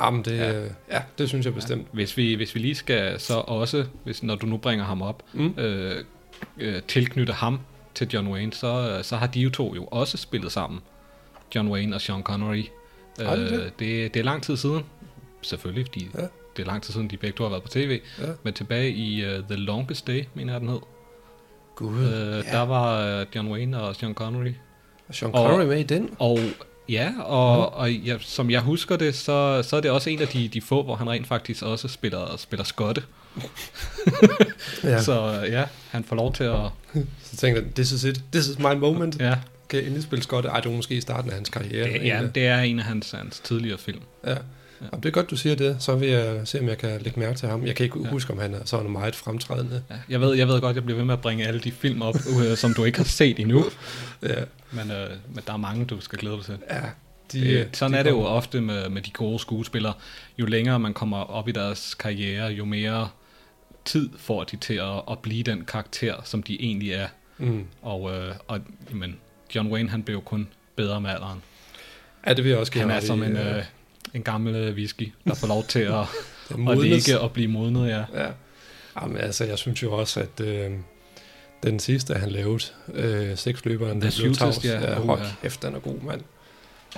Jamen, 0.00 0.24
det, 0.24 0.38
Ja. 0.38 0.52
ja. 0.60 0.66
ja, 0.92 1.02
det 1.18 1.28
synes 1.28 1.46
jeg 1.46 1.54
bestemt. 1.54 1.86
Hvis 1.92 2.16
vi, 2.16 2.34
hvis 2.34 2.54
vi 2.54 2.60
lige 2.60 2.74
skal 2.74 3.20
så 3.20 3.34
også, 3.34 3.84
hvis, 4.04 4.22
når 4.22 4.34
du 4.34 4.46
nu 4.46 4.56
bringer 4.56 4.84
ham 4.84 5.02
op, 5.02 5.22
Mm. 5.32 5.54
øh, 5.58 6.04
øh, 6.58 6.82
tilknytte 6.88 7.32
ham 7.32 7.60
til 7.94 8.08
John 8.12 8.28
Wayne, 8.28 8.52
så, 8.52 8.94
øh, 8.98 9.04
så 9.04 9.16
har 9.16 9.26
de 9.26 9.40
jo 9.40 9.50
to 9.50 9.74
jo 9.74 9.84
også 9.84 10.16
spillet 10.16 10.52
sammen. 10.52 10.80
John 11.54 11.68
Wayne 11.68 11.94
og 11.96 12.00
Sean 12.00 12.22
Connery. 12.22 12.64
De 13.18 13.24
det? 13.24 13.52
Øh, 13.52 13.58
det, 13.78 14.14
det 14.14 14.20
er 14.20 14.24
lang 14.24 14.42
tid 14.42 14.56
siden. 14.56 14.82
Selvfølgelig, 15.42 15.86
fordi 15.86 16.08
Ja. 16.14 16.20
det 16.56 16.62
er 16.62 16.66
lang 16.66 16.82
tid 16.82 16.92
siden, 16.92 17.10
de 17.10 17.16
begge 17.16 17.36
to 17.36 17.42
har 17.44 17.50
været 17.50 17.62
på 17.62 17.68
tv. 17.68 18.00
Ja. 18.18 18.24
Men 18.42 18.54
tilbage 18.54 18.90
i 18.90 19.24
uh, 19.24 19.30
The 19.44 19.56
Longest 19.56 20.06
Day, 20.06 20.24
mener 20.34 20.52
jeg 20.52 20.60
den 20.60 20.68
hed. 20.68 20.78
Gud, 21.76 21.98
Øh, 21.98 22.06
ja. 22.46 22.52
Der 22.52 22.60
var 22.62 23.20
uh, 23.20 23.26
John 23.36 23.48
Wayne 23.52 23.82
og 23.82 23.96
Sean 23.96 24.14
Connery. 24.14 24.52
Og 25.08 25.14
Sean 25.14 25.30
og- 25.34 25.48
Connery 25.50 25.66
med 25.68 25.78
i 25.80 25.82
den. 25.82 26.10
Og 26.18 26.38
ja, 26.88 27.12
og, 27.24 27.74
og 27.74 27.92
ja, 27.92 28.16
som 28.20 28.50
jeg 28.50 28.60
husker 28.60 28.96
det, 28.96 29.14
så, 29.14 29.62
så 29.62 29.76
er 29.76 29.80
det 29.80 29.90
også 29.90 30.10
en 30.10 30.20
af 30.22 30.28
de, 30.28 30.48
de 30.48 30.60
få, 30.60 30.82
hvor 30.82 30.96
han 30.96 31.10
rent 31.10 31.26
faktisk 31.26 31.62
også 31.62 31.88
spiller, 31.88 32.36
spiller 32.36 32.64
skotte. 32.64 33.02
Ja. 34.84 35.02
Så 35.02 35.42
øh, 35.46 35.52
ja, 35.52 35.64
han 35.90 36.04
får 36.04 36.16
lov 36.16 36.32
til 36.34 36.44
at... 36.44 36.60
så 37.24 37.36
tænkte 37.36 37.62
jeg, 37.62 37.74
this 37.74 37.92
is 37.92 38.04
it. 38.04 38.22
This 38.32 38.46
is 38.48 38.58
my 38.58 38.74
moment. 38.74 39.20
Ja, 39.20 39.34
Kan 39.68 39.80
endelig 39.80 40.02
spille 40.02 40.24
godt? 40.24 40.46
Ej, 40.46 40.60
det 40.60 40.70
var 40.70 40.76
måske 40.76 40.94
i 40.94 41.00
starten 41.00 41.30
af 41.30 41.36
hans 41.36 41.48
karriere. 41.48 41.92
det, 41.92 42.04
ja 42.06 42.22
det 42.34 42.46
er 42.46 42.58
en 42.58 42.78
af 42.78 42.84
hans, 42.84 43.10
hans 43.10 43.38
tidligere 43.40 43.78
film. 43.78 44.00
Ja. 44.26 44.34
Jamen, 44.92 45.02
det 45.02 45.06
er 45.06 45.10
godt, 45.10 45.30
du 45.30 45.36
siger 45.36 45.56
det. 45.56 45.76
Så 45.80 45.94
vil 45.96 46.08
jeg 46.08 46.40
se, 46.44 46.60
om 46.60 46.68
jeg 46.68 46.78
kan 46.78 47.00
lægge 47.02 47.20
mærke 47.20 47.38
til 47.38 47.48
ham. 47.48 47.66
Jeg 47.66 47.76
kan 47.76 47.84
ikke 47.84 47.98
Ja. 47.98 48.04
ja. 48.04 48.10
huske, 48.10 48.32
om 48.32 48.38
han 48.38 48.54
er 48.54 48.58
sådan 48.64 48.90
meget 48.90 49.16
fremtrædende. 49.16 49.82
Ja, 49.90 49.94
jeg, 50.08 50.20
ved, 50.20 50.34
jeg 50.34 50.48
ved 50.48 50.60
godt, 50.60 50.76
jeg 50.76 50.84
bliver 50.84 50.96
ved 50.96 51.04
med 51.04 51.14
at 51.14 51.20
bringe 51.20 51.46
alle 51.46 51.60
de 51.60 51.72
film 51.72 52.02
op, 52.02 52.14
øh, 52.44 52.56
som 52.56 52.74
du 52.74 52.84
ikke 52.84 52.98
har 52.98 53.04
set 53.04 53.38
endnu. 53.40 53.64
Ja, 54.22 54.34
Men, 54.72 54.90
øh, 54.90 55.10
men 55.34 55.42
der 55.46 55.52
er 55.52 55.56
mange, 55.56 55.84
du 55.84 56.00
skal 56.00 56.18
glæde 56.18 56.36
dig 56.36 56.44
til. 56.44 56.58
ja 56.70 56.80
de, 57.32 57.40
De, 57.40 57.66
sådan 57.72 57.92
de 57.92 57.98
er 57.98 58.02
det 58.02 58.10
jo 58.10 58.20
ofte 58.24 58.60
med, 58.60 58.88
med 58.88 59.02
de 59.02 59.10
gode 59.10 59.38
skuespillere. 59.38 59.92
Jo 60.38 60.46
længere 60.46 60.78
man 60.78 60.94
kommer 60.94 61.16
op 61.18 61.48
i 61.48 61.52
deres 61.52 61.94
karriere, 61.94 62.46
jo 62.46 62.64
mere 62.64 63.08
tid 63.88 64.10
får 64.18 64.44
de 64.44 64.56
til 64.56 64.74
at, 64.74 65.02
at 65.10 65.18
blive 65.18 65.42
den 65.42 65.64
karakter, 65.64 66.14
som 66.24 66.42
de 66.42 66.62
egentlig 66.62 66.92
er. 66.92 67.08
Mm. 67.38 67.66
Og, 67.82 68.12
øh, 68.12 68.34
og 68.46 68.60
jamen, 68.90 69.16
John 69.54 69.72
Wayne, 69.72 69.90
han 69.90 70.02
blev 70.02 70.14
jo 70.14 70.20
kun 70.20 70.48
bedre 70.76 71.00
med 71.00 71.10
alderen. 71.10 71.42
Ja, 72.26 72.34
det 72.34 72.44
vil 72.44 72.50
jeg 72.50 72.58
også 72.58 72.72
give 72.72 72.82
Han 72.82 72.90
er 72.90 73.00
som 73.00 73.22
en, 73.22 73.32
ja. 73.32 73.56
øh, 73.56 73.64
en 74.14 74.22
gammel 74.22 74.54
øh, 74.54 74.74
whisky, 74.74 75.12
der 75.24 75.34
får 75.34 75.46
lov 75.46 75.64
til 75.64 75.80
at, 76.00 76.06
at 76.70 76.78
ligge 76.78 77.20
og 77.20 77.32
blive 77.32 77.48
modnet, 77.48 77.88
ja. 77.88 78.04
Ja. 78.14 78.30
Jamen, 79.00 79.16
altså, 79.16 79.44
jeg 79.44 79.58
synes 79.58 79.82
jo 79.82 79.92
også, 79.92 80.20
at 80.20 80.40
øh, 80.40 80.70
den 81.62 81.80
sidste, 81.80 82.14
han 82.14 82.30
lavede, 82.30 82.64
øh, 82.94 83.36
seksløberen, 83.36 84.02
der 84.02 84.16
blev 84.20 84.34
tavs, 84.34 84.64
ja. 84.64 84.80
ja, 84.80 84.94
hold 84.94 85.20
kæft, 85.42 85.62
den 85.62 85.74
er 85.74 85.78
god, 85.78 86.00
mand. 86.00 86.20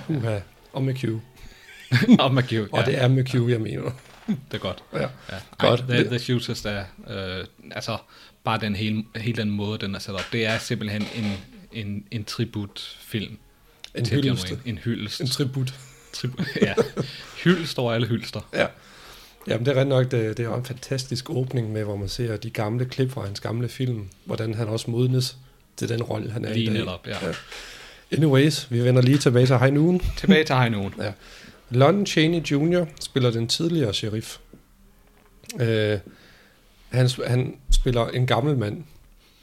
Uha. 0.09 0.39
Og 0.73 0.83
med 0.83 0.93
Q. 0.95 1.03
og 2.23 2.33
med 2.33 2.43
Q, 2.43 2.53
Og 2.71 2.79
ja, 2.79 2.85
det 2.85 3.01
er 3.01 3.07
med 3.07 3.23
Q, 3.25 3.49
jeg 3.49 3.61
mener. 3.61 3.91
Det 4.27 4.37
er 4.51 4.57
godt. 4.57 4.83
Ja. 4.93 4.99
Ja. 5.01 5.07
Godt. 5.57 5.79
Ej, 5.79 5.85
the, 5.97 6.03
the 6.03 6.19
Shootist 6.19 6.65
er, 6.65 6.83
øh, 7.09 7.45
altså, 7.71 7.97
bare 8.43 8.59
den 8.59 8.75
hele, 8.75 9.03
hele 9.15 9.41
den 9.41 9.49
måde, 9.49 9.79
den 9.79 9.95
er 9.95 9.99
sat 9.99 10.15
op. 10.15 10.25
Det 10.31 10.45
er 10.45 10.57
simpelthen 10.57 11.01
en, 11.15 11.37
en, 11.71 12.03
en 12.11 12.23
tributfilm 12.23 13.37
En 13.95 14.05
hyldest. 14.05 14.53
En 14.65 14.77
hyldest. 14.77 15.21
En 15.21 15.27
tribut. 15.27 15.73
Tribut, 16.13 16.47
ja. 16.61 16.73
Hyldest 17.43 17.79
over 17.79 17.93
alle 17.93 18.07
hyldester. 18.07 18.49
Ja. 18.53 18.67
Jamen, 19.47 19.65
det 19.65 19.77
er 19.77 19.81
ret 19.81 19.87
nok, 19.87 20.11
det, 20.11 20.37
det 20.37 20.45
er 20.45 20.55
en 20.55 20.65
fantastisk 20.65 21.29
åbning 21.29 21.71
med, 21.71 21.83
hvor 21.83 21.95
man 21.95 22.09
ser 22.09 22.37
de 22.37 22.49
gamle 22.49 22.85
klip 22.85 23.11
fra 23.11 23.25
hans 23.25 23.39
gamle 23.39 23.69
film, 23.69 24.07
hvordan 24.25 24.53
han 24.53 24.67
også 24.67 24.91
modnes 24.91 25.37
til 25.77 25.89
den 25.89 26.03
rolle, 26.03 26.31
han 26.31 26.45
er 26.45 26.53
Lige 26.53 26.63
i 26.63 26.67
dag. 26.67 26.73
netop, 26.73 27.07
ja. 27.07 27.25
Ja. 27.27 27.33
Anyways, 28.11 28.71
vi 28.71 28.83
vender 28.83 29.01
lige 29.01 29.17
tilbage 29.17 29.45
til 29.45 29.57
High 29.57 29.73
Noon. 29.73 30.01
Tilbage 30.17 30.43
til 30.43 30.55
High 30.55 30.71
Noon. 30.71 30.93
Lon 31.71 32.05
Chaney 32.05 32.41
Jr. 32.41 32.85
spiller 33.01 33.31
den 33.31 33.47
tidligere 33.47 33.93
sheriff. 33.93 34.37
Øh, 35.61 35.99
han, 36.89 37.09
han 37.27 37.57
spiller 37.71 38.07
en 38.07 38.27
gammel 38.27 38.57
mand, 38.57 38.83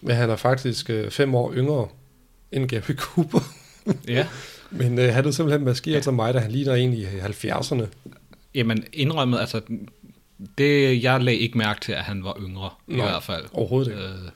men 0.00 0.16
han 0.16 0.30
er 0.30 0.36
faktisk 0.36 0.90
øh, 0.90 1.10
fem 1.10 1.34
år 1.34 1.52
yngre 1.54 1.88
end 2.52 2.68
Gary 2.68 2.94
Cooper. 3.04 3.40
Ja. 4.08 4.26
Men 4.70 4.98
øh, 4.98 5.14
han 5.14 5.26
er 5.26 5.30
simpelthen 5.30 5.64
maskeret 5.64 5.96
ja. 5.96 6.02
som 6.02 6.14
mig, 6.14 6.34
da 6.34 6.38
han 6.38 6.50
ligner 6.50 6.74
en 6.74 6.92
i 6.92 7.04
70'erne. 7.04 7.84
Jamen, 8.54 8.84
indrømmet, 8.92 9.38
altså, 9.40 9.60
det, 10.58 11.02
jeg 11.02 11.20
lagde 11.22 11.38
ikke 11.38 11.58
mærke 11.58 11.80
til, 11.80 11.92
at 11.92 12.02
han 12.02 12.24
var 12.24 12.36
yngre, 12.40 12.70
i 12.88 12.96
Nej, 12.96 13.06
hvert 13.10 13.22
fald. 13.22 13.44
Overhovedet 13.52 13.90
ikke. 13.90 14.02
Øh, 14.02 14.30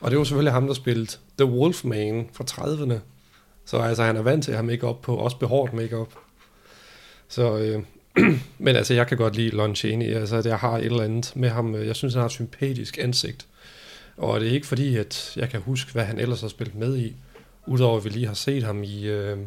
Og 0.00 0.10
det 0.10 0.18
var 0.18 0.24
selvfølgelig 0.24 0.52
ham, 0.52 0.66
der 0.66 0.74
spillede 0.74 1.16
The 1.38 1.46
Wolfman 1.46 2.28
fra 2.32 2.44
30'erne. 2.50 2.98
Så 3.66 3.78
altså, 3.78 4.02
han 4.02 4.16
er 4.16 4.22
vant 4.22 4.44
til 4.44 4.50
at 4.50 4.56
have 4.56 4.66
make 4.66 4.94
på, 5.02 5.16
også 5.16 5.38
behåret 5.38 5.72
make 5.72 5.96
så, 7.28 7.58
øh, 7.58 7.82
men 8.58 8.76
altså, 8.76 8.94
jeg 8.94 9.06
kan 9.06 9.16
godt 9.16 9.36
lide 9.36 9.50
Lon 9.50 9.76
Chaney. 9.76 10.14
Altså, 10.14 10.42
jeg 10.44 10.58
har 10.58 10.78
et 10.78 10.84
eller 10.84 11.02
andet 11.02 11.32
med 11.36 11.48
ham. 11.48 11.74
Øh, 11.74 11.86
jeg 11.86 11.96
synes, 11.96 12.14
han 12.14 12.20
har 12.20 12.26
et 12.26 12.32
sympatisk 12.32 12.98
ansigt. 12.98 13.46
Og 14.16 14.40
det 14.40 14.48
er 14.48 14.52
ikke 14.52 14.66
fordi, 14.66 14.96
at 14.96 15.32
jeg 15.36 15.50
kan 15.50 15.60
huske, 15.60 15.92
hvad 15.92 16.04
han 16.04 16.18
ellers 16.18 16.40
har 16.40 16.48
spillet 16.48 16.74
med 16.74 16.96
i. 16.96 17.16
Udover 17.66 17.96
at 17.96 18.04
vi 18.04 18.08
lige 18.08 18.26
har 18.26 18.34
set 18.34 18.62
ham 18.62 18.82
i 18.82 19.04
øh, 19.04 19.38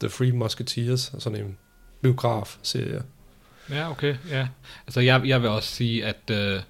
The 0.00 0.08
Three 0.08 0.32
Musketeers, 0.32 1.12
sådan 1.18 1.44
en 1.44 1.58
biograf-serie. 2.00 3.02
ja, 3.70 3.90
okay, 3.90 4.16
ja. 4.30 4.48
Altså, 4.86 5.00
jeg, 5.00 5.22
jeg 5.24 5.42
vil 5.42 5.50
også 5.50 5.68
sige, 5.74 6.04
at 6.04 6.30
øh, 6.30 6.60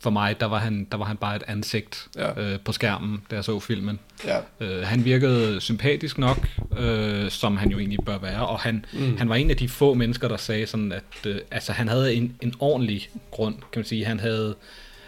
for 0.00 0.10
mig, 0.10 0.40
der 0.40 0.46
var, 0.46 0.58
han, 0.58 0.86
der 0.92 0.98
var 0.98 1.04
han 1.04 1.16
bare 1.16 1.36
et 1.36 1.42
ansigt 1.46 2.08
Ja. 2.16 2.40
øh, 2.52 2.60
på 2.60 2.72
skærmen, 2.72 3.22
da 3.30 3.34
jeg 3.36 3.44
så 3.44 3.60
filmen. 3.60 3.98
Ja. 4.26 4.38
Øh, 4.60 4.86
han 4.86 5.04
virkede 5.04 5.60
sympatisk 5.60 6.18
nok, 6.18 6.48
øh, 6.78 7.30
som 7.30 7.56
han 7.56 7.70
jo 7.70 7.78
egentlig 7.78 7.98
bør 8.06 8.18
være, 8.18 8.46
og 8.46 8.60
han, 8.60 8.84
mm. 8.92 9.16
han 9.16 9.28
var 9.28 9.34
en 9.34 9.50
af 9.50 9.56
de 9.56 9.68
få 9.68 9.94
mennesker, 9.94 10.28
der 10.28 10.36
sagde 10.36 10.66
sådan, 10.66 10.92
at 10.92 11.26
øh, 11.26 11.40
altså, 11.50 11.72
han 11.72 11.88
havde 11.88 12.14
en, 12.14 12.34
en 12.42 12.54
ordentlig 12.60 13.08
grund, 13.30 13.54
kan 13.54 13.80
man 13.80 13.84
sige. 13.84 14.04
Han 14.04 14.20
havde, 14.20 14.54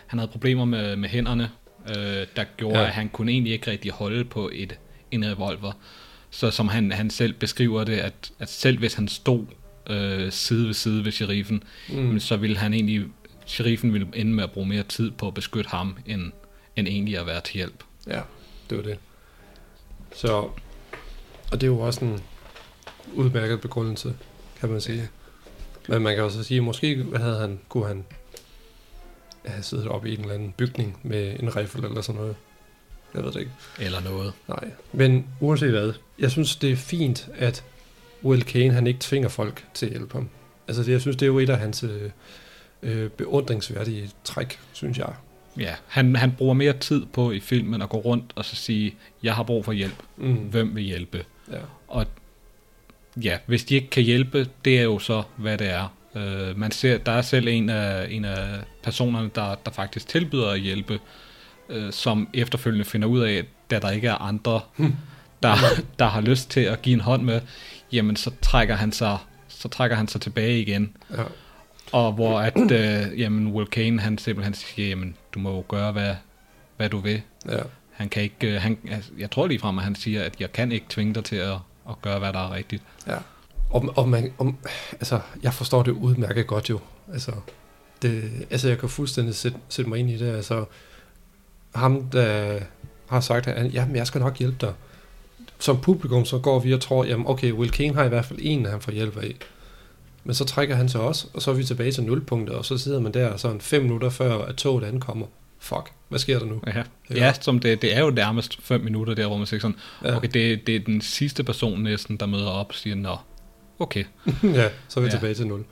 han 0.07 0.19
havde 0.19 0.31
problemer 0.31 0.65
med, 0.65 0.97
med 0.97 1.09
hænderne, 1.09 1.51
øh, 1.89 2.27
der 2.37 2.45
gjorde, 2.57 2.79
Ja. 2.79 2.87
at 2.87 2.93
han 2.93 3.09
kunne 3.09 3.33
egentlig 3.33 3.53
ikke 3.53 3.71
rigtig 3.71 3.91
holde 3.93 4.25
på 4.25 4.51
et, 4.53 4.79
en 5.11 5.27
revolver. 5.27 5.73
Så 6.31 6.51
som 6.51 6.69
han, 6.69 6.93
han 6.93 7.11
selv 7.11 7.33
beskriver 7.33 7.85
det, 7.85 7.97
at, 7.97 8.31
at 8.39 8.49
selv 8.51 8.79
hvis 8.79 8.95
han 8.95 9.09
stod 9.09 9.45
øh, 9.91 10.33
side 10.33 10.67
ved 10.67 10.75
side 10.75 11.05
ved 11.05 11.13
sheriffen, 11.13 11.63
mm. 11.89 12.21
så 12.21 12.37
ville 12.37 12.57
han 12.57 12.75
egentlig, 12.75 13.05
sheriffen 13.51 13.93
ville 13.93 14.09
ende 14.15 14.33
med 14.33 14.45
at 14.45 14.51
bruge 14.51 14.67
mere 14.69 14.83
tid 14.83 15.11
på 15.11 15.27
at 15.27 15.35
beskytte 15.35 15.71
ham, 15.71 15.99
end, 16.07 16.33
end 16.77 16.89
egentlig 16.89 17.19
at 17.19 17.27
være 17.27 17.41
til 17.41 17.55
hjælp. 17.55 17.85
Ja, 18.07 18.21
det 18.71 18.79
var 18.79 18.85
det. 18.85 18.99
Så, 20.15 20.33
og 21.53 21.53
det 21.53 21.63
er 21.63 21.67
jo 21.67 21.81
også 21.81 22.05
en 22.05 22.21
udmærket 23.15 23.61
begrundelse, 23.61 24.15
kan 24.61 24.69
man 24.69 24.81
sige. 24.81 25.09
Men 25.89 26.03
man 26.03 26.15
kan 26.15 26.25
også 26.25 26.43
sige, 26.43 26.61
måske 26.61 27.03
hvad 27.03 27.21
havde 27.21 27.39
han, 27.39 27.61
kunne 27.69 27.87
han 27.87 28.05
have 29.45 29.63
siddet 29.63 29.89
oppe 29.89 30.11
i 30.11 30.15
en 30.15 30.21
eller 30.21 30.35
anden 30.35 30.55
bygning 30.57 30.99
med 31.03 31.41
en 31.41 31.57
riffel 31.57 31.85
eller 31.85 32.01
sådan 32.01 32.21
noget. 32.21 32.37
Jeg 33.15 33.25
ved 33.25 33.33
det 33.33 33.41
ikke. 33.41 33.53
Eller 33.79 34.01
noget. 34.01 34.33
Nej, 34.49 34.71
men 34.93 35.27
uanset 35.41 35.71
hvad, 35.71 35.93
jeg 36.19 36.31
synes, 36.31 36.57
det 36.57 36.73
er 36.73 36.77
fint, 36.77 37.29
at 37.35 37.65
Will 38.25 38.45
Kane, 38.45 38.73
han 38.73 38.87
ikke 38.87 39.01
tvinger 39.01 39.29
folk 39.29 39.67
til 39.75 39.87
at 39.87 39.93
hjælpe 39.93 40.13
ham. 40.13 40.29
Altså, 40.69 40.83
det, 40.83 40.93
jeg 40.93 41.01
synes, 41.01 41.17
det 41.17 41.23
er 41.23 41.27
jo 41.27 41.39
et 41.39 41.51
af 41.51 41.59
hans 41.59 41.83
øh, 41.83 42.11
øh, 42.83 43.11
beundringsværdige 43.11 44.11
træk, 44.25 44.59
synes 44.73 44.99
jeg. 44.99 45.13
Ja, 45.59 45.75
han, 45.87 46.17
han 46.17 46.33
bruger 46.33 46.55
mere 46.55 46.73
tid 46.73 47.07
på 47.07 47.31
i 47.31 47.41
filmen 47.41 47.83
at 47.83 47.89
gå 47.89 47.99
rundt 47.99 48.33
og 48.35 48.45
så 48.45 48.57
sige, 48.57 48.95
jeg 49.23 49.35
har 49.35 49.43
brug 49.43 49.65
for 49.65 49.73
hjælp. 49.73 50.03
Mm. 50.17 50.35
Hvem 50.35 50.77
vil 50.77 50.85
hjælpe? 50.85 51.25
Ja. 51.53 51.59
Og 51.89 52.07
ja, 53.17 53.39
hvis 53.47 53.65
de 53.65 53.75
ikke 53.75 53.91
kan 53.91 54.03
hjælpe, 54.03 54.49
det 54.65 54.79
er 54.79 54.83
jo 54.83 54.99
så, 54.99 55.23
hvad 55.37 55.59
det 55.59 55.71
er. 55.71 55.95
Uh, 56.15 56.59
man 56.59 56.71
ser, 56.71 56.99
der 56.99 57.13
er 57.13 57.23
selv 57.23 57.49
en 57.49 57.69
af, 57.69 58.07
en 58.11 58.25
af 58.25 58.61
personerne, 58.83 59.31
der, 59.35 59.55
der 59.55 59.71
faktisk 59.71 60.09
tilbyder 60.09 60.51
at 60.51 60.61
hjælpe, 60.61 60.99
uh, 61.69 61.91
som 61.91 62.29
efterfølgende 62.35 62.85
finder 62.85 63.09
ud 63.09 63.21
af, 63.21 63.45
da 63.71 63.79
der 63.79 63.91
ikke 63.91 64.09
er 64.09 64.15
andre, 64.15 64.61
der, 65.43 65.55
der 65.99 66.07
har 66.07 66.21
lyst 66.21 66.51
til 66.51 66.61
at 66.61 66.83
give 66.83 66.95
en 66.95 67.01
hånd 67.01 67.23
med, 67.23 67.41
jamen 67.93 68.17
så 68.17 68.31
trækker 68.43 68.75
han 68.75 68.93
sig, 68.93 69.19
så 69.49 69.69
trækker 69.69 69.97
han 69.97 70.09
sig 70.09 70.21
tilbage 70.21 70.61
igen. 70.61 70.97
Ja. 71.11 71.23
Og 71.93 72.13
hvor 72.13 72.41
at, 72.41 72.57
uh, 72.57 73.21
jamen 73.21 73.47
Will 73.47 73.67
Kane, 73.67 74.01
han 74.01 74.19
simpelthen 74.19 74.55
siger, 74.55 74.89
jamen 74.89 75.17
du 75.35 75.39
må 75.39 75.55
jo 75.55 75.65
gøre, 75.69 75.93
hvad, 75.93 76.15
hvad 76.77 76.89
du 76.89 76.99
vil. 76.99 77.23
Ja. 77.49 77.59
Han 77.91 78.09
kan 78.09 78.23
ikke, 78.23 78.49
uh, 78.49 78.55
han, 78.55 78.79
altså, 78.91 79.11
jeg 79.19 79.31
tror 79.31 79.47
lige 79.47 79.59
frem, 79.59 79.79
at 79.79 79.85
han 79.85 79.95
siger, 79.95 80.25
at 80.25 80.41
jeg 80.41 80.53
kan 80.53 80.73
ikke 80.73 80.87
tvinge 80.89 81.15
dig 81.15 81.25
til 81.25 81.37
at, 81.37 81.57
at 81.89 82.03
gøre, 82.03 82.19
hvad 82.19 82.33
der 82.33 82.39
er 82.39 82.55
rigtigt. 82.55 82.83
Ja. 83.07 83.17
Og, 83.71 83.93
og 83.97 84.09
man, 84.09 84.33
om, 84.39 84.57
altså, 84.93 85.21
jeg 85.43 85.55
forstår 85.55 85.83
det 85.83 85.93
udmærket 85.93 86.47
godt 86.47 86.71
jo. 86.71 86.81
Altså, 87.13 87.33
det, 88.03 88.31
altså 88.51 88.69
jeg 88.69 88.79
kan 88.79 88.89
fuldstændig 88.89 89.35
sætte, 89.35 89.59
sætte 89.69 89.89
mig 89.89 89.99
ind 89.99 90.11
i 90.11 90.17
det. 90.17 90.37
Altså, 90.37 90.65
ham, 91.75 92.03
der 92.03 92.61
har 93.09 93.21
sagt, 93.21 93.47
at 93.47 93.75
jamen, 93.75 93.97
jeg 93.97 94.07
skal 94.07 94.21
nok 94.21 94.39
hjælpe 94.39 94.57
dig. 94.61 94.73
Som 95.59 95.81
publikum, 95.81 96.25
så 96.25 96.39
går 96.39 96.59
vi 96.59 96.75
og 96.75 96.81
tror, 96.81 97.05
jamen 97.05 97.27
okay, 97.27 97.53
Will 97.53 97.71
Kane 97.71 97.95
har 97.95 98.05
i 98.05 98.09
hvert 98.09 98.25
fald 98.25 98.39
en, 98.43 98.67
han 98.67 98.81
får 98.81 98.93
hjælp 98.93 99.17
af. 99.17 99.37
Men 100.31 100.35
så 100.35 100.45
trækker 100.45 100.75
han 100.77 100.89
sig 100.89 101.01
også, 101.01 101.27
og 101.35 101.43
så 101.43 101.51
er 101.51 101.55
vi 101.55 101.65
tilbage 101.65 101.93
til 101.93 102.05
nulpunktet, 102.05 102.57
og 102.57 102.65
så 102.65 102.79
sidder 102.79 103.01
man 103.01 103.15
der 103.15 103.37
sådan 103.37 103.61
fem 103.61 103.83
minutter 103.83 104.11
før, 104.11 104.39
at 104.45 104.57
toget 104.57 104.85
ankommer. 104.85 105.27
Fuck, 105.59 105.93
hvad 106.09 106.19
sker 106.19 106.39
der 106.39 106.47
nu? 106.47 106.61
Ja, 106.67 106.83
ja 107.15 107.33
som 107.41 107.59
det, 107.59 107.83
det 107.83 107.97
er 107.97 108.01
jo 108.01 108.11
nærmest 108.11 108.63
fem 108.63 108.81
minutter 108.81 109.15
der, 109.15 109.27
hvor 109.27 109.37
man 109.37 109.47
siger 109.47 109.61
sådan, 109.61 109.77
Ja. 110.05 110.17
okay, 110.17 110.29
det, 110.35 110.67
det 110.67 110.77
er 110.77 110.81
den 110.81 111.01
sidste 111.01 111.45
person 111.45 111.81
næsten, 111.83 112.17
der 112.17 112.27
møder 112.27 112.47
op 112.49 112.69
og 112.69 112.75
siger, 112.75 112.97
nå, 112.97 113.17
okay. 113.79 114.05
ja, 114.43 114.69
så 114.89 115.01
er 115.01 115.05
vi 115.05 115.07
Ja. 115.07 115.11
tilbage 115.11 115.35
til 115.35 115.47
nul. 115.47 115.65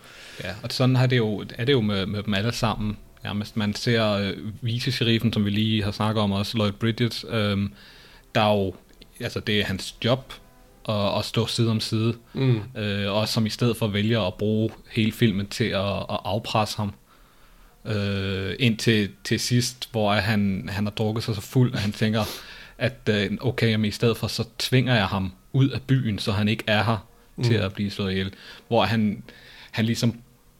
Ja, 0.45 0.51
og 0.63 0.73
sådan 0.73 0.97
har 0.97 1.07
det 1.07 1.17
jo, 1.17 1.45
er 1.59 1.65
det 1.65 1.73
jo 1.73 1.81
med, 1.81 2.07
med 2.07 2.23
dem 2.23 2.35
alle 2.35 2.53
sammen. 2.53 2.97
Nærmest. 3.25 3.57
Man 3.57 3.75
ser 3.75 4.13
øh, 4.13 4.33
vicesheriffen, 4.61 5.33
som 5.33 5.45
vi 5.45 5.51
lige 5.51 5.85
har 5.85 5.91
snakket 5.91 6.23
om 6.23 6.33
også, 6.33 6.57
Lloyd 6.57 6.73
Bridges, 6.73 7.25
øh, 7.31 7.59
der 8.35 8.41
er 8.41 8.55
jo, 8.55 8.75
altså 9.21 9.41
det 9.41 9.61
er 9.61 9.65
hans 9.65 9.95
job 10.05 10.33
at, 10.89 11.19
at 11.19 11.25
stå 11.25 11.47
side 11.47 11.71
om 11.71 11.81
side, 11.81 12.15
Mm. 12.35 12.61
øh, 12.77 13.13
og 13.13 13.29
som 13.29 13.47
i 13.47 13.51
stedet 13.51 13.77
for 13.77 13.87
vælger 13.87 14.21
at 14.21 14.35
bruge 14.35 14.71
hele 14.91 15.13
filmen 15.13 15.47
til 15.47 15.65
at, 15.65 15.97
at 15.97 16.19
afpresse 16.25 16.77
ham. 16.77 16.93
Øh, 17.85 18.55
indtil 18.59 19.09
til 19.25 19.41
sidst, 19.41 19.89
hvor 19.93 20.13
han, 20.13 20.69
han 20.73 20.85
har 20.87 20.91
drukket 20.91 21.25
sig 21.25 21.35
så 21.35 21.41
fuld, 21.41 21.75
at 21.75 21.81
han 21.81 21.93
tænker, 21.93 22.25
at 22.79 23.09
øh, 23.11 23.31
okay, 23.41 23.71
jamen, 23.71 23.85
i 23.89 23.91
stedet 23.91 24.17
for, 24.17 24.27
så 24.27 24.45
tvinger 24.59 24.95
jeg 24.95 25.07
ham 25.07 25.33
ud 25.53 25.69
af 25.69 25.83
byen, 25.83 26.19
så 26.19 26.33
han 26.33 26.49
ikke 26.49 26.65
er 26.67 26.85
her 26.85 27.07
mm. 27.37 27.45
til 27.45 27.55
at 27.55 27.73
blive 27.73 27.91
slået 27.91 28.11
ihjel. 28.13 28.33
Hvor 28.69 28.85
han, 28.85 29.23
han 29.71 29.85
ligesom 29.85 30.15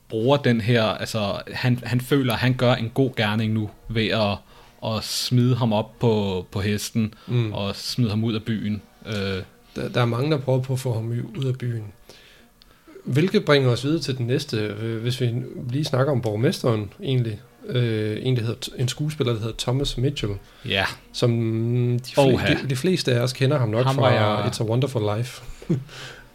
bruger 0.09 0.37
den 0.37 0.61
her, 0.61 0.83
altså 0.83 1.41
han, 1.53 1.79
han 1.83 2.01
føler, 2.01 2.33
at 2.33 2.39
han 2.39 2.53
gør 2.53 2.73
en 2.75 2.89
god 2.89 3.15
gerning 3.15 3.53
nu 3.53 3.69
ved 3.89 4.07
at, 4.07 4.37
at 4.85 5.03
smide 5.03 5.55
ham 5.55 5.73
op 5.73 5.99
på, 5.99 6.45
på 6.51 6.61
hesten 6.61 7.13
Mm. 7.27 7.53
og 7.53 7.75
smide 7.75 8.09
ham 8.09 8.23
ud 8.23 8.33
af 8.33 8.43
byen. 8.43 8.81
Øh, 9.05 9.43
Der, 9.81 9.89
der 9.89 10.01
er 10.01 10.05
mange, 10.05 10.31
der 10.31 10.37
prøver 10.37 10.59
på 10.61 10.73
at 10.73 10.79
få 10.79 10.93
ham 10.93 11.09
ud 11.37 11.45
af 11.45 11.57
byen. 11.57 11.83
Hvilket 13.05 13.45
bringer 13.45 13.69
os 13.69 13.83
videre 13.83 13.99
til 14.01 14.17
den 14.17 14.27
næste, 14.27 14.57
øh, 14.57 15.01
hvis 15.01 15.21
vi 15.21 15.33
lige 15.69 15.85
snakker 15.85 16.11
om 16.13 16.21
borgmesteren 16.21 16.93
egentlig. 17.03 17.39
Øh, 17.67 18.17
en, 18.21 18.35
der 18.35 18.41
hedder, 18.41 18.69
en 18.77 18.87
skuespiller, 18.87 19.33
der 19.33 19.39
hedder 19.39 19.55
Thomas 19.57 19.97
Mitchell, 19.97 20.33
ja, 20.65 20.85
som 21.13 21.31
de, 22.05 22.11
fle, 22.13 22.23
Oha. 22.23 22.53
de, 22.53 22.69
de 22.69 22.75
fleste 22.75 23.13
af 23.13 23.19
os 23.19 23.33
kender 23.33 23.57
ham 23.59 23.69
nok 23.69 23.85
Ham 23.85 23.95
fra 23.95 24.07
jeg- 24.07 24.45
It's 24.51 24.61
a 24.61 24.65
Wonderful 24.65 25.17
Life. 25.17 25.41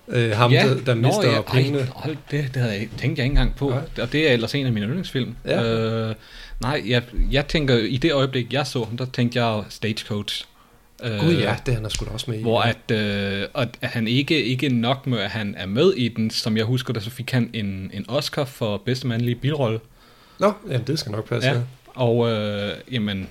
øh, 0.09 0.31
ham, 0.31 0.51
der, 0.51 0.77
der 0.87 0.95
mister 0.95 1.23
Nå, 1.23 1.29
ja, 1.33 1.41
pengene. 1.41 1.79
Ej, 1.79 1.87
hold, 1.95 2.17
det, 2.31 2.45
det 2.55 2.63
havde 2.63 2.75
jeg, 2.75 2.81
tænkte 2.81 3.03
jeg 3.05 3.11
ikke 3.11 3.23
engang 3.25 3.55
på. 3.57 3.69
Nej. 3.71 3.81
Og 4.03 4.13
det 4.13 4.29
er 4.29 4.33
ellers 4.33 4.55
en 4.55 4.67
af 4.67 4.73
mine 4.73 4.87
yndlingsfilm. 4.87 5.35
Ja. 5.45 5.63
Øh, 6.09 6.15
nej, 6.61 6.83
jeg, 6.87 7.03
jeg 7.31 7.47
tænker, 7.49 7.77
i 7.77 7.97
det 7.97 8.13
øjeblik, 8.13 8.53
jeg 8.53 8.67
så 8.67 8.85
ham, 8.85 8.97
der 8.97 9.07
tænkte 9.13 9.45
jeg 9.45 9.65
Stagecoach. 9.69 10.45
Øh, 11.03 11.21
Gud 11.21 11.33
ja, 11.33 11.57
det 11.67 11.75
han 11.75 11.85
er 11.85 11.89
sgu 11.89 12.05
da 12.05 12.11
også 12.11 12.31
med 12.31 12.39
i. 12.39 12.43
Hvor 12.43 12.61
at, 12.61 12.91
øh, 12.91 13.49
at 13.55 13.69
han 13.83 14.09
ikke, 14.09 14.45
ikke 14.45 14.69
nok 14.69 15.07
med, 15.07 15.19
at 15.19 15.31
han 15.31 15.55
er 15.59 15.67
med 15.67 15.93
i 15.93 16.09
den, 16.09 16.31
som 16.31 16.57
jeg 16.57 16.65
husker 16.65 16.93
det, 16.93 17.03
så 17.03 17.11
fik 17.11 17.31
han 17.31 17.51
en, 17.53 17.91
en 17.95 18.05
Oscar 18.09 18.45
for 18.45 18.77
bedste 18.77 19.07
mandlige 19.07 19.35
bilrolle. 19.35 19.81
Nå, 20.41 20.53
jamen 20.71 20.87
det 20.87 20.99
skal 20.99 21.13
nok 21.13 21.29
passe. 21.29 21.49
Ja. 21.49 21.61
Og 21.95 22.31
øh, 22.31 22.73
jamen, 22.93 23.29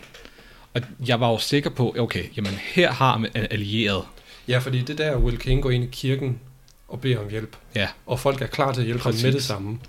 og 0.74 0.82
jeg 1.08 1.20
var 1.20 1.30
jo 1.30 1.38
sikker 1.38 1.70
på, 1.70 1.96
okay, 2.00 2.24
jamen 2.38 2.52
her 2.52 2.92
har 2.92 3.18
man 3.18 3.30
allieret. 3.34 4.04
ja, 4.48 4.58
fordi 4.58 4.82
det 4.82 4.98
der, 4.98 5.18
Will 5.18 5.38
King 5.38 5.62
går 5.64 5.72
ind 5.72 5.84
i 5.84 5.90
kirken 5.92 6.40
og 6.88 7.02
beder 7.02 7.20
om 7.20 7.30
hjælp. 7.30 7.56
Ja, 7.76 7.88
Og 8.06 8.20
folk 8.20 8.42
er 8.42 8.48
klar 8.48 8.72
til 8.74 8.82
at 8.82 8.86
hjælpe 8.86 9.04
ham 9.04 9.14
med 9.24 9.32
det 9.32 9.44
samme. 9.44 9.80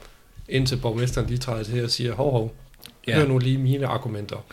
Indtil 0.49 0.77
borgmesteren 0.77 1.27
lige 1.27 1.39
træder 1.39 1.63
til 1.63 1.85
og 1.85 1.91
siger, 1.91 2.15
hov 2.15 2.33
hov, 2.33 2.55
ja. 3.07 3.15
hør 3.19 3.27
nu 3.27 3.39
lige 3.39 3.59
mine 3.59 3.87
argumenter. 3.87 4.45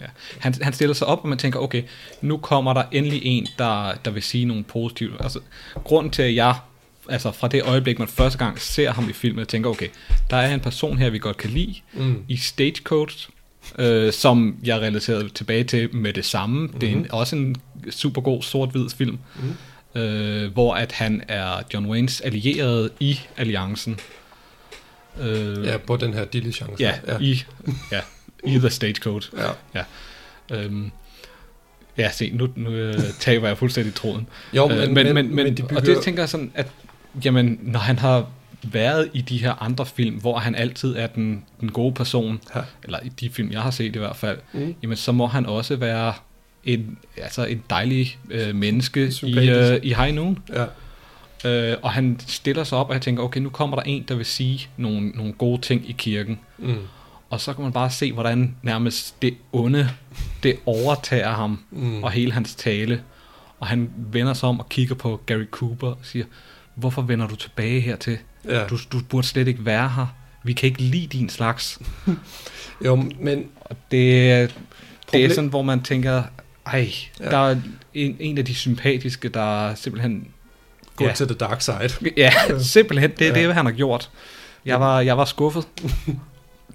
Ja. 0.00 0.06
Han, 0.38 0.54
han 0.62 0.72
stiller 0.72 0.94
sig 0.94 1.06
op, 1.06 1.22
og 1.22 1.28
man 1.28 1.38
tænker, 1.38 1.58
okay, 1.60 1.82
nu 2.20 2.36
kommer 2.36 2.72
der 2.74 2.82
endelig 2.92 3.20
en, 3.24 3.46
der, 3.58 3.92
der 4.04 4.10
vil 4.10 4.22
sige 4.22 4.44
nogle 4.44 4.64
positive. 4.64 5.12
Altså, 5.22 5.40
grunden 5.84 6.12
til, 6.12 6.22
at 6.22 6.34
jeg, 6.34 6.54
altså 7.08 7.30
fra 7.32 7.48
det 7.48 7.62
øjeblik, 7.62 7.98
man 7.98 8.08
første 8.08 8.38
gang 8.38 8.60
ser 8.60 8.92
ham 8.92 9.08
i 9.10 9.12
filmen, 9.12 9.46
tænker, 9.46 9.70
okay, 9.70 9.88
der 10.30 10.36
er 10.36 10.54
en 10.54 10.60
person 10.60 10.98
her, 10.98 11.10
vi 11.10 11.18
godt 11.18 11.36
kan 11.36 11.50
lide, 11.50 11.74
Mm. 11.92 12.22
i 12.28 12.36
Stagecoach, 12.36 13.28
øh, 13.78 14.12
som 14.12 14.56
jeg 14.64 14.80
relaterede 14.80 15.28
tilbage 15.28 15.64
til 15.64 15.94
med 15.96 16.12
det 16.12 16.24
samme. 16.24 16.60
Mm-hmm. 16.60 16.80
Det 16.80 16.88
er 16.88 16.92
en, 16.92 17.06
også 17.10 17.36
en 17.36 17.56
super 17.90 18.20
god 18.20 18.42
sort-hvid 18.42 18.88
film, 18.90 19.18
mm. 19.94 20.00
øh, 20.00 20.52
hvor 20.52 20.74
at 20.74 20.92
han 20.92 21.22
er 21.28 21.62
John 21.74 21.86
Waynes 21.86 22.20
allierede 22.20 22.90
i 23.00 23.20
alliancen. 23.36 23.98
Øh, 25.20 25.64
Ja, 25.66 25.76
på 25.76 25.96
den 25.96 26.14
her 26.14 26.24
diligence. 26.24 26.74
ja, 26.78 26.94
ja. 27.08 27.18
i, 27.20 27.42
ja, 27.92 28.00
i 28.44 28.58
The 28.58 28.70
Stagecoach. 28.70 29.30
ja. 29.38 29.50
Ja. 29.74 29.84
Øhm, 30.56 30.90
ja, 31.98 32.10
se, 32.10 32.30
nu, 32.34 32.48
nu 32.56 32.70
øh, 32.70 32.94
taber 33.18 33.48
jeg 33.48 33.58
fuldstændig 33.58 33.94
tråden. 33.94 34.26
Jo, 34.52 34.70
Øh, 34.70 34.76
men, 34.78 34.94
men, 34.94 35.14
men, 35.14 35.34
men 35.34 35.56
de 35.56 35.62
bygger... 35.62 35.76
Og 35.76 35.86
det 35.86 35.98
tænker 36.02 36.22
jeg 36.22 36.28
sådan, 36.28 36.52
at 36.54 36.66
jamen, 37.24 37.58
når 37.62 37.80
han 37.80 37.98
har 37.98 38.26
været 38.62 39.08
i 39.14 39.20
de 39.20 39.38
her 39.38 39.62
andre 39.62 39.86
film, 39.86 40.14
hvor 40.16 40.38
han 40.38 40.54
altid 40.54 40.96
er 40.96 41.06
den, 41.06 41.44
den 41.60 41.70
gode 41.72 41.94
person, 41.94 42.40
Ja. 42.56 42.60
eller 42.84 42.98
i 43.04 43.08
de 43.08 43.30
film, 43.30 43.50
jeg 43.52 43.60
har 43.60 43.70
set 43.70 43.96
i 43.96 43.98
hvert 43.98 44.16
fald, 44.16 44.38
Mm. 44.52 44.74
jamen 44.82 44.96
så 44.96 45.12
må 45.12 45.26
han 45.26 45.46
også 45.46 45.76
være 45.76 46.12
en, 46.64 46.98
altså 47.16 47.44
en 47.44 47.62
dejlig 47.70 48.18
øh, 48.30 48.54
menneske 48.54 49.12
i, 49.22 49.38
øh, 49.50 49.80
i 49.82 49.94
High 49.94 50.14
Noon. 50.14 50.38
Ja. 50.52 50.64
Øh, 51.44 51.76
og 51.82 51.90
han 51.92 52.20
stiller 52.26 52.64
sig 52.64 52.78
op, 52.78 52.88
og 52.88 52.94
jeg 52.94 53.02
tænker, 53.02 53.22
okay, 53.22 53.40
nu 53.40 53.48
kommer 53.48 53.76
der 53.76 53.82
en, 53.82 54.04
der 54.08 54.14
vil 54.14 54.26
sige 54.26 54.68
nogle, 54.76 55.08
nogle 55.08 55.32
gode 55.32 55.60
ting 55.60 55.88
i 55.90 55.92
kirken. 55.98 56.38
Mm. 56.58 56.74
Og 57.30 57.40
så 57.40 57.52
kan 57.52 57.62
man 57.62 57.72
bare 57.72 57.90
se, 57.90 58.12
hvordan 58.12 58.56
nærmest 58.62 59.22
det 59.22 59.34
onde, 59.52 59.90
det 60.42 60.56
overtager 60.66 61.30
ham, 61.32 61.58
Mm. 61.70 62.02
og 62.02 62.10
hele 62.10 62.32
hans 62.32 62.54
tale. 62.54 63.02
Og 63.60 63.66
han 63.66 63.90
vender 63.96 64.34
sig 64.34 64.48
om 64.48 64.60
og 64.60 64.68
kigger 64.68 64.94
på 64.94 65.20
Gary 65.26 65.44
Cooper 65.50 65.86
og 65.88 65.98
siger, 66.02 66.24
hvorfor 66.74 67.02
vender 67.02 67.26
du 67.28 67.36
tilbage 67.36 67.80
hertil? 67.80 68.18
Ja. 68.48 68.66
Du, 68.66 68.78
du 68.92 69.00
burde 69.08 69.26
slet 69.26 69.48
ikke 69.48 69.64
være 69.64 69.88
her. 69.88 70.06
Vi 70.44 70.52
kan 70.52 70.66
ikke 70.66 70.82
lide 70.82 71.06
din 71.06 71.28
slags. 71.28 71.78
Jo, 72.84 72.96
men 73.20 73.44
Og 73.60 73.76
det, 73.90 74.32
er- 74.32 74.48
det 75.12 75.24
er 75.24 75.28
sådan, 75.28 75.50
hvor 75.50 75.62
man 75.62 75.82
tænker, 75.82 76.22
ej, 76.66 76.90
Ja. 77.20 77.30
der 77.30 77.38
er 77.50 77.56
en, 77.94 78.16
en 78.20 78.38
af 78.38 78.44
de 78.44 78.54
sympatiske, 78.54 79.28
der 79.28 79.74
simpelthen... 79.74 80.28
gå 80.96 81.04
Ja. 81.04 81.12
til 81.12 81.26
the 81.26 81.36
dark 81.36 81.60
side. 81.60 82.10
Ja, 82.16 82.30
simpelthen, 82.58 83.10
det 83.18 83.28
er 83.28 83.40
ja. 83.40 83.46
det, 83.46 83.54
han 83.54 83.64
har 83.66 83.72
gjort. 83.72 84.10
Jeg 84.64 84.80
var, 84.80 85.00
jeg 85.00 85.16
var 85.18 85.24
skuffet. 85.24 85.64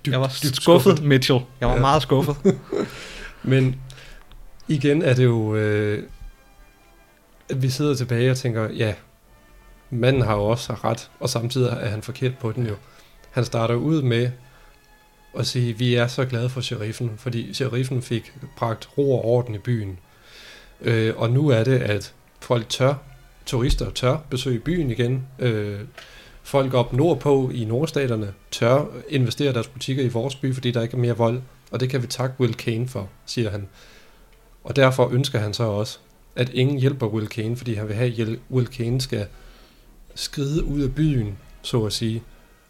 Dybt, 0.06 0.14
Jeg 0.14 0.22
var 0.22 0.38
dybt 0.44 0.56
skuffet, 0.56 1.04
Mitchell. 1.04 1.40
Jeg 1.60 1.68
var 1.68 1.76
ja. 1.76 1.82
meget 1.82 2.02
skuffet. 2.02 2.36
Men 3.44 3.76
igen 4.68 5.02
er 5.02 5.14
det 5.14 5.24
jo, 5.24 5.56
øh, 5.56 6.04
at 7.50 7.62
vi 7.62 7.70
sidder 7.70 7.96
tilbage 7.96 8.32
og 8.32 8.38
tænker, 8.38 8.70
ja, 8.70 8.94
manden 9.90 10.22
har 10.22 10.36
jo 10.36 10.44
også 10.44 10.74
ret, 10.74 11.10
og 11.20 11.30
samtidig 11.30 11.70
er 11.70 11.90
han 11.90 12.02
forkert 12.02 12.38
på 12.38 12.52
den 12.52 12.68
jo. 12.68 12.76
Han 13.32 13.46
starter 13.46 13.76
ud 13.76 14.02
med 14.02 14.32
at 15.38 15.48
sige, 15.48 15.78
vi 15.78 15.96
er 15.96 16.08
så 16.08 16.26
glade 16.26 16.50
for 16.50 16.62
sheriffen, 16.62 17.12
fordi 17.18 17.54
sheriffen 17.54 18.02
fik 18.02 18.34
bragt 18.58 18.90
ro 18.98 19.12
og 19.18 19.26
orden 19.26 19.56
i 19.56 19.58
byen. 19.58 20.00
Øh, 20.82 21.14
og 21.18 21.30
nu 21.30 21.50
er 21.50 21.64
det, 21.64 21.80
at 21.80 22.14
folk 22.40 22.70
tør, 22.70 22.94
turister 23.46 23.90
tør 23.90 24.18
besøge 24.30 24.60
byen 24.60 24.92
igen. 24.92 25.28
Øh, 25.40 25.80
folk 26.46 26.74
op 26.74 26.94
nordpå 26.94 27.50
i 27.54 27.66
nordstaterne 27.66 28.34
tør 28.52 28.86
investere 29.10 29.54
deres 29.54 29.68
butikker 29.68 30.04
i 30.04 30.08
vores 30.08 30.36
by, 30.36 30.54
fordi 30.54 30.72
der 30.72 30.82
ikke 30.82 30.98
er 30.98 31.02
mere 31.02 31.18
vold. 31.18 31.42
Og 31.72 31.80
det 31.80 31.90
kan 31.90 32.02
vi 32.02 32.08
takke 32.08 32.36
Will 32.40 32.54
Kane 32.54 32.88
for, 32.88 33.10
siger 33.26 33.50
han. 33.50 33.68
Og 34.64 34.76
derfor 34.76 35.10
ønsker 35.10 35.40
han 35.40 35.54
så 35.54 35.64
også, 35.64 36.00
at 36.36 36.50
ingen 36.50 36.80
hjælper 36.80 37.08
Will 37.08 37.28
Kane, 37.28 37.58
fordi 37.58 37.74
han 37.74 37.88
vil 37.88 37.96
have, 37.96 38.22
at 38.22 38.40
Will 38.52 38.68
Kane 38.68 39.02
skal 39.02 39.26
skride 40.16 40.64
ud 40.64 40.82
af 40.82 40.96
byen, 40.96 41.38
så 41.62 41.86
at 41.86 41.94
sige. 41.94 42.24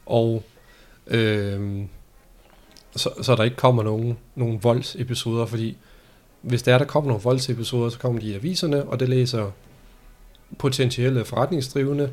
Og 0.05 0.43
øh, 1.07 1.81
så, 2.95 3.09
så 3.21 3.35
der 3.35 3.43
ikke 3.43 3.57
kommer 3.57 3.83
nogen, 3.83 4.17
nogen 4.35 4.63
voldsepisoder, 4.63 5.45
fordi 5.45 5.77
hvis 6.41 6.63
der 6.63 6.73
er, 6.73 6.77
der 6.77 6.85
kommer 6.85 7.07
nogle 7.07 7.23
voldsepisoder, 7.23 7.89
så 7.89 7.99
kommer 7.99 8.19
de 8.19 8.27
i 8.27 8.33
aviserne, 8.33 8.83
og 8.83 8.99
det 8.99 9.09
læser 9.09 9.51
potentielle 10.57 11.25
forretningsdrivende, 11.25 12.11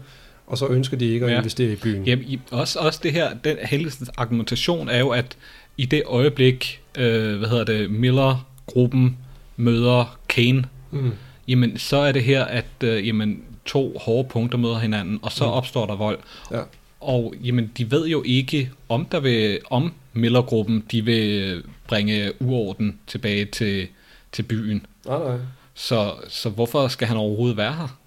og 0.53 0.59
så 0.59 0.67
ønsker 0.67 0.97
de 0.97 1.07
ikke 1.13 1.27
at 1.27 1.33
Ja. 1.33 1.37
investere 1.37 1.73
i 1.73 1.77
byen. 1.77 2.05
Jamen, 2.07 2.25
i, 2.29 2.41
også, 2.51 2.79
også 2.79 3.01
det 3.03 3.13
her, 3.13 3.35
den 3.45 3.57
Helgesens 3.63 4.09
argumentation 4.17 4.89
er 4.89 4.99
jo, 4.99 5.09
at 5.09 5.37
i 5.77 5.87
det 5.87 6.03
øjeblik, 6.07 6.81
øh, 6.99 7.39
hvad 7.39 7.49
hedder 7.49 7.65
det, 7.65 7.91
Miller-gruppen 7.91 9.17
møder 9.57 10.19
Kane, 10.29 10.65
Mm. 10.91 11.11
jamen 11.49 11.79
så 11.79 11.97
er 11.97 12.13
det 12.13 12.25
her, 12.25 12.45
at 12.45 12.67
øh, 12.85 13.07
jamen, 13.07 13.43
to 13.67 13.99
hårde 14.01 14.29
punkter 14.29 14.59
møder 14.59 14.79
hinanden, 14.79 15.19
og 15.23 15.33
så 15.33 15.45
Mm. 15.45 15.51
opstår 15.51 15.87
der 15.87 15.97
vold. 15.97 16.19
Ja. 16.51 16.61
Og 17.01 17.35
jamen, 17.45 17.73
de 17.79 17.91
ved 17.91 18.07
jo 18.09 18.23
ikke, 18.27 18.71
om 18.89 19.05
der 19.05 19.21
vil, 19.21 19.59
om 19.71 19.93
Miller-gruppen, 20.13 20.85
de 20.91 21.05
vil 21.05 21.63
bringe 21.87 22.33
uorden 22.41 22.99
tilbage 23.07 23.45
til, 23.45 23.87
til 24.33 24.43
byen. 24.43 24.87
Nej, 25.07 25.19
nej. 25.19 25.37
Så, 25.75 26.13
så 26.29 26.49
hvorfor 26.51 26.89
skal 26.89 27.09
han 27.09 27.17
overhovedet 27.17 27.57
være 27.57 27.73
her? 27.73 27.99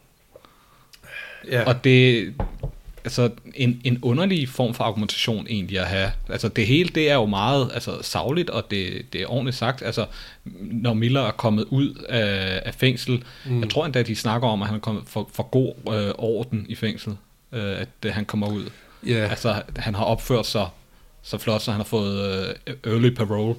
Ja. 1.51 1.63
Og 1.65 1.83
det 1.83 2.33
altså 3.03 3.29
en, 3.55 3.81
en 3.83 3.99
underlig 4.01 4.49
form 4.49 4.73
for 4.73 4.83
argumentation 4.83 5.47
egentlig 5.49 5.79
at 5.79 5.85
have. 5.87 6.11
Altså 6.29 6.47
det 6.47 6.67
hele, 6.67 6.89
det 6.89 7.09
er 7.09 7.13
jo 7.15 7.25
meget 7.25 7.71
altså, 7.73 7.91
savligt, 8.01 8.49
og 8.49 8.63
det, 8.71 9.05
det 9.13 9.21
er 9.21 9.25
ordentligt 9.27 9.57
sagt. 9.57 9.81
Altså, 9.81 10.05
når 10.61 10.93
Miller 10.93 11.21
er 11.21 11.31
kommet 11.31 11.65
ud 11.69 12.05
af, 12.09 12.61
af 12.65 12.73
fængsel, 12.75 13.23
Mm. 13.45 13.61
jeg 13.61 13.69
tror 13.69 13.85
endda, 13.85 14.01
de 14.03 14.15
snakker 14.15 14.47
om, 14.47 14.61
at 14.61 14.67
han 14.67 14.75
er 14.75 14.79
kommet 14.81 15.03
for, 15.07 15.29
for 15.33 15.43
god 15.43 15.73
øh, 15.93 16.11
orden 16.17 16.65
i 16.69 16.75
fængsel, 16.75 17.15
øh, 17.51 17.79
at 17.81 17.89
øh, 18.05 18.13
han 18.13 18.25
kommer 18.25 18.47
ud. 18.47 18.63
Ja. 19.07 19.27
Altså, 19.27 19.61
han 19.77 19.95
har 19.95 20.03
opført 20.03 20.45
sig 20.45 20.67
så 21.23 21.37
flot, 21.37 21.61
så 21.61 21.71
han 21.71 21.79
har 21.79 21.85
fået 21.85 22.45
øh, 22.67 22.73
early 22.93 23.09
parole. 23.15 23.55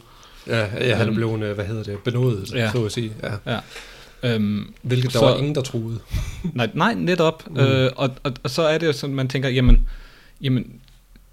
Ja, 0.47 0.59
ja 0.61 0.95
han 0.95 1.01
er 1.01 1.07
Øhm, 1.07 1.15
blevet, 1.15 1.43
øh, 1.43 1.55
hvad 1.55 1.65
hedder 1.65 1.83
det, 1.83 1.99
benådet, 1.99 2.55
Ja. 2.55 2.71
så 2.73 2.85
at 2.85 2.93
sige. 2.93 3.13
Ja. 3.23 3.53
Ja. 3.53 3.59
Øhm, 4.23 4.75
Hvilket 4.83 5.13
der 5.13 5.19
så- 5.19 5.25
var 5.25 5.37
ingen, 5.37 5.55
der 5.55 5.61
troede. 5.63 5.99
Nej, 6.55 6.71
nej 6.75 6.95
netop. 6.95 7.51
Mm. 7.51 7.57
Øh, 7.57 7.91
og, 7.97 8.11
og, 8.23 8.33
og 8.43 8.51
så 8.51 8.63
er 8.63 8.79
det 8.79 8.87
jo 8.87 8.93
sådan, 8.93 9.15
man 9.17 9.29
tænker, 9.29 9.49
jamen, 9.49 9.89
jamen, 10.43 10.73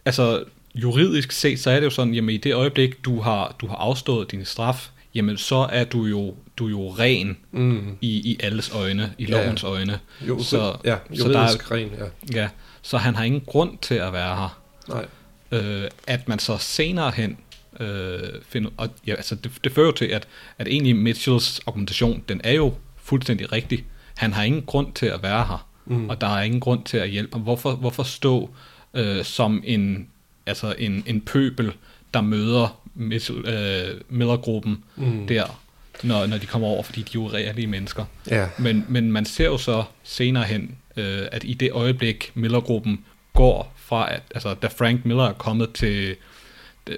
altså 0.06 0.44
juridisk 0.76 1.32
set, 1.32 1.60
så 1.60 1.72
er 1.72 1.76
det 1.76 1.86
jo 1.86 1.90
sådan, 1.90 2.14
jamen 2.14 2.36
i 2.36 2.38
det 2.38 2.54
øjeblik, 2.54 3.06
du 3.06 3.22
har, 3.22 3.56
du 3.62 3.68
har 3.68 3.76
afstået 3.76 4.32
din 4.32 4.46
straf, 4.46 4.90
jamen 5.16 5.38
så 5.38 5.56
er 5.72 5.84
du 5.84 6.06
jo, 6.06 6.36
du 6.58 6.66
er 6.66 6.70
jo 6.70 6.90
ren 6.90 7.38
Mm. 7.52 7.98
i, 8.02 8.08
i 8.32 8.38
alles 8.44 8.72
øjne, 8.76 9.14
i 9.18 9.26
Ja, 9.26 9.38
ja. 9.38 9.44
lovens 9.44 9.64
øjne. 9.64 10.00
Jo, 10.28 10.44
så, 10.44 10.76
ja, 10.84 10.96
så 11.16 11.28
der 11.30 11.40
er, 11.40 11.72
ren, 11.72 11.90
ja. 12.34 12.40
ja. 12.42 12.50
Så 12.82 12.98
han 12.98 13.16
har 13.16 13.24
ingen 13.24 13.42
grund 13.42 13.78
til 13.82 13.96
at 13.96 14.14
være 14.14 14.36
her. 14.36 14.60
Nej. 14.90 15.06
Øh, 15.52 15.90
at 16.08 16.28
man 16.28 16.40
så 16.40 16.58
senere 16.58 17.12
hen 17.16 17.38
øh, 17.80 18.20
finder, 18.50 18.70
og 18.78 18.90
ja, 19.08 19.16
altså 19.16 19.36
det, 19.36 19.52
det 19.64 19.72
fører 19.72 19.86
jo 19.86 19.92
til, 19.92 20.06
at, 20.06 20.28
at 20.58 20.68
egentlig 20.68 20.96
Mitchells 20.96 21.62
argumentation, 21.68 22.24
den 22.30 22.42
er 22.44 22.52
jo 22.54 22.74
fuldstændig 23.04 23.52
rigtig. 23.52 23.84
Han 24.16 24.34
har 24.34 24.44
ingen 24.44 24.62
grund 24.62 24.94
til 24.94 25.06
at 25.06 25.24
være 25.24 25.46
her, 25.46 25.68
Mm. 25.86 26.10
og 26.10 26.22
der 26.22 26.28
er 26.28 26.42
ingen 26.42 26.60
grund 26.60 26.84
til 26.84 26.98
at 26.98 27.10
hjælpe 27.10 27.34
ham. 27.34 27.42
Hvorfor, 27.42 27.72
hvorfor 27.76 28.04
stå 28.04 28.50
øh, 28.94 29.24
som 29.24 29.64
en, 29.66 30.08
altså 30.46 30.76
en, 30.78 31.04
en 31.06 31.22
pøbel, 31.22 31.72
der 32.14 32.22
møder 32.22 32.80
Mitchell, 32.96 33.48
øh, 33.48 34.02
Miller-gruppen 34.10 34.84
Mm. 34.96 35.28
der, 35.28 35.60
når, 36.04 36.26
når 36.26 36.38
de 36.38 36.46
kommer 36.46 36.68
over, 36.68 36.84
fordi 36.84 37.02
de 37.02 37.06
er 37.20 37.22
jo 37.24 37.30
reelle 37.30 37.68
mennesker. 37.68 38.06
Ja. 38.30 38.48
Men, 38.60 38.86
men 38.90 39.12
man 39.12 39.26
ser 39.26 39.46
jo 39.46 39.58
så 39.58 39.84
senere 40.04 40.44
hen, 40.44 40.76
øh, 40.98 41.22
at 41.32 41.44
i 41.44 41.54
det 41.54 41.72
øjeblik, 41.72 42.32
Miller-gruppen 42.36 43.06
går 43.34 43.74
fra, 43.78 44.14
at, 44.14 44.22
altså 44.36 44.54
da 44.54 44.68
Frank 44.68 45.06
Miller 45.06 45.24
er 45.24 45.34
kommet 45.34 45.74
til, 45.74 46.16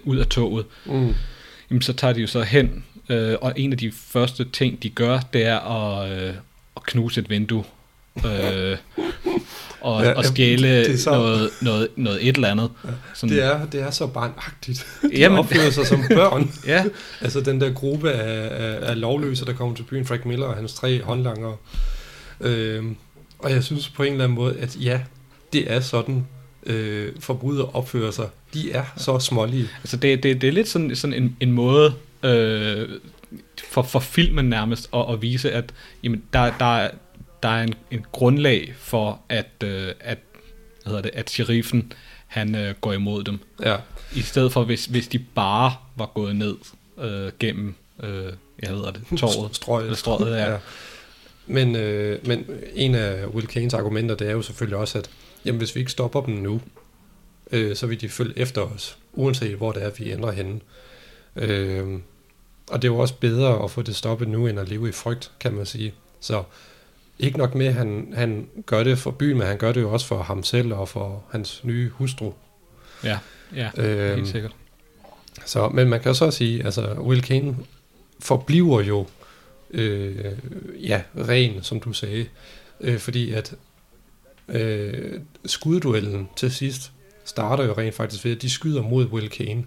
ud 0.03 0.17
af 0.17 0.27
toget, 0.27 0.65
Mm. 0.85 1.13
jamen, 1.69 1.81
så 1.81 1.93
tager 1.93 2.13
de 2.13 2.21
jo 2.21 2.27
så 2.27 2.41
hen, 2.41 2.83
øh, 3.09 3.35
og 3.41 3.53
en 3.55 3.71
af 3.71 3.77
de 3.77 3.91
første 3.91 4.45
ting, 4.53 4.83
de 4.83 4.89
gør, 4.89 5.19
det 5.33 5.45
er 5.45 5.59
at, 5.59 6.11
øh, 6.11 6.33
at 6.77 6.83
knuse 6.83 7.21
et 7.21 7.29
vindue. 7.29 7.63
Øh, 8.25 8.77
og, 9.81 10.03
Ja, 10.03 10.09
ja, 10.09 10.13
og 10.13 10.25
stjæle 10.25 10.85
det 10.85 10.99
så- 11.01 11.09
noget, 11.11 11.49
noget, 11.61 11.87
noget 11.95 12.27
et 12.29 12.35
eller 12.35 12.47
andet. 12.51 12.71
Sådan, 13.13 13.35
Det 13.35 13.43
er, 13.43 13.65
det 13.65 13.81
er 13.81 13.91
så 13.91 14.07
barnagtigt. 14.07 14.87
De 15.01 15.17
Jamen- 15.17 15.39
opfører 15.39 15.69
sig 15.69 15.87
som 15.87 16.03
børn. 16.09 16.51
Ja. 16.67 16.85
Altså 17.21 17.41
den 17.41 17.61
der 17.61 17.73
gruppe 17.73 18.11
af, 18.11 18.63
af, 18.65 18.89
af 18.89 18.99
lovløse, 18.99 19.45
der 19.45 19.53
kommer 19.53 19.75
til 19.75 19.83
byen, 19.83 20.05
Frank 20.05 20.25
Miller 20.25 20.45
og 20.45 20.55
hans 20.55 20.73
tre 20.73 21.01
håndlanger. 21.03 21.59
Øhm, 22.41 22.95
og 23.39 23.51
jeg 23.51 23.63
synes 23.63 23.89
på 23.89 24.03
en 24.03 24.11
eller 24.11 24.23
anden 24.23 24.35
måde, 24.35 24.57
at 24.59 24.75
ja, 24.81 24.99
det 25.53 25.71
er 25.71 25.79
sådan, 25.79 26.27
øh, 26.65 27.11
forbrydere 27.19 27.65
opfører 27.65 28.11
sig. 28.11 28.27
De 28.55 28.71
er 28.71 28.83
så 28.97 29.19
smålige. 29.19 29.67
Altså 29.79 29.97
det, 29.97 30.23
det, 30.23 30.41
det 30.41 30.47
er 30.47 30.51
lidt 30.51 30.67
sådan, 30.67 30.95
sådan 30.95 31.13
en, 31.23 31.37
en 31.39 31.51
måde 31.51 31.93
øh, 32.23 32.89
for, 33.69 33.81
for 33.81 33.99
filmen 33.99 34.45
nærmest 34.45 34.89
at, 34.93 35.05
at 35.13 35.21
vise, 35.21 35.51
at 35.51 35.73
jamen, 36.03 36.23
der, 36.33 36.57
der, 36.59 36.77
er- 36.77 36.91
der 37.43 37.49
er 37.49 37.63
en, 37.63 37.73
en 37.91 38.05
grundlag 38.11 38.73
for, 38.77 39.19
at, 39.29 39.49
øh, 39.63 39.87
at, 39.99 40.17
hvad 40.83 40.91
hedder 40.91 41.01
det, 41.01 41.11
at 41.13 41.29
sheriffen 41.29 41.93
han 42.27 42.55
øh, 42.55 42.73
går 42.81 42.93
imod 42.93 43.23
dem. 43.23 43.39
Ja. 43.63 43.75
I 44.15 44.21
stedet 44.21 44.51
for, 44.53 44.63
hvis, 44.63 44.85
hvis 44.85 45.07
de 45.07 45.19
bare 45.19 45.73
var 45.95 46.05
gået 46.13 46.35
ned 46.35 46.55
øh, 47.01 47.31
gennem, 47.39 47.75
øh, 48.03 48.23
jeg 48.61 48.69
hedder 48.69 48.91
det, 48.91 49.01
torvet. 49.19 49.55
Strøget. 49.55 49.83
Eller 49.83 49.95
strøget, 49.97 50.37
ja. 50.37 50.51
Ja. 50.51 50.57
Men, 51.47 51.75
øh, 51.75 52.27
men 52.27 52.45
en 52.75 52.95
af 52.95 53.25
Will 53.25 53.47
Kanes 53.47 53.73
argumenter, 53.73 54.15
det 54.15 54.27
er 54.27 54.31
jo 54.31 54.41
selvfølgelig 54.41 54.77
også, 54.77 54.97
at 54.97 55.09
jamen, 55.45 55.57
hvis 55.57 55.75
vi 55.75 55.79
ikke 55.79 55.91
stopper 55.91 56.21
dem 56.21 56.33
nu, 56.33 56.61
øh, 57.51 57.75
så 57.75 57.87
vil 57.87 58.01
de 58.01 58.09
følge 58.09 58.39
efter 58.39 58.61
os, 58.61 58.97
uanset 59.13 59.55
hvor 59.55 59.71
det 59.71 59.83
er, 59.83 59.89
vi 59.97 60.11
ender 60.11 60.31
henne. 60.31 60.59
Øh, 61.35 61.99
og 62.69 62.81
det 62.81 62.87
er 62.87 62.91
jo 62.93 62.99
også 62.99 63.15
bedre 63.19 63.63
at 63.63 63.71
få 63.71 63.81
det 63.81 63.95
stoppet 63.95 64.27
nu, 64.27 64.47
end 64.47 64.59
at 64.59 64.69
leve 64.69 64.89
i 64.89 64.91
frygt, 64.91 65.31
kan 65.39 65.53
man 65.53 65.65
sige. 65.65 65.93
Så 66.19 66.43
ikke 67.19 67.37
nok 67.37 67.55
med, 67.55 67.65
at 67.65 67.73
han, 67.73 68.13
han 68.15 68.47
gør 68.65 68.83
det 68.83 68.97
for 68.97 69.11
byen, 69.11 69.37
men 69.37 69.47
han 69.47 69.57
gør 69.57 69.71
det 69.71 69.81
jo 69.81 69.91
også 69.93 70.05
for 70.05 70.23
ham 70.23 70.43
selv 70.43 70.73
og 70.73 70.89
for 70.89 71.23
hans 71.31 71.63
nye 71.63 71.89
hustru. 71.89 72.33
Ja, 73.03 73.19
ja, 73.55 73.69
Øhm, 73.77 74.15
helt 74.15 74.27
sikkert. 74.27 74.55
Så, 75.45 75.69
men 75.69 75.89
man 75.89 76.01
kan 76.01 76.15
så 76.15 76.31
sige, 76.31 76.65
altså 76.65 76.93
Will 76.93 77.21
Kane 77.21 77.57
forbliver 78.19 78.81
jo 78.81 79.07
øh, 79.71 80.15
ja, 80.79 81.01
ren, 81.15 81.63
som 81.63 81.79
du 81.79 81.93
sagde, 81.93 82.25
øh, 82.81 82.99
fordi 82.99 83.31
at 83.31 83.55
øh, 84.49 85.19
skudduellen 85.45 86.29
til 86.35 86.51
sidst 86.51 86.91
starter 87.25 87.63
jo 87.65 87.73
rent 87.77 87.95
faktisk 87.95 88.25
ved, 88.25 88.35
at 88.35 88.41
de 88.41 88.49
skyder 88.49 88.81
mod 88.81 89.05
Will 89.05 89.29
Kane, 89.29 89.63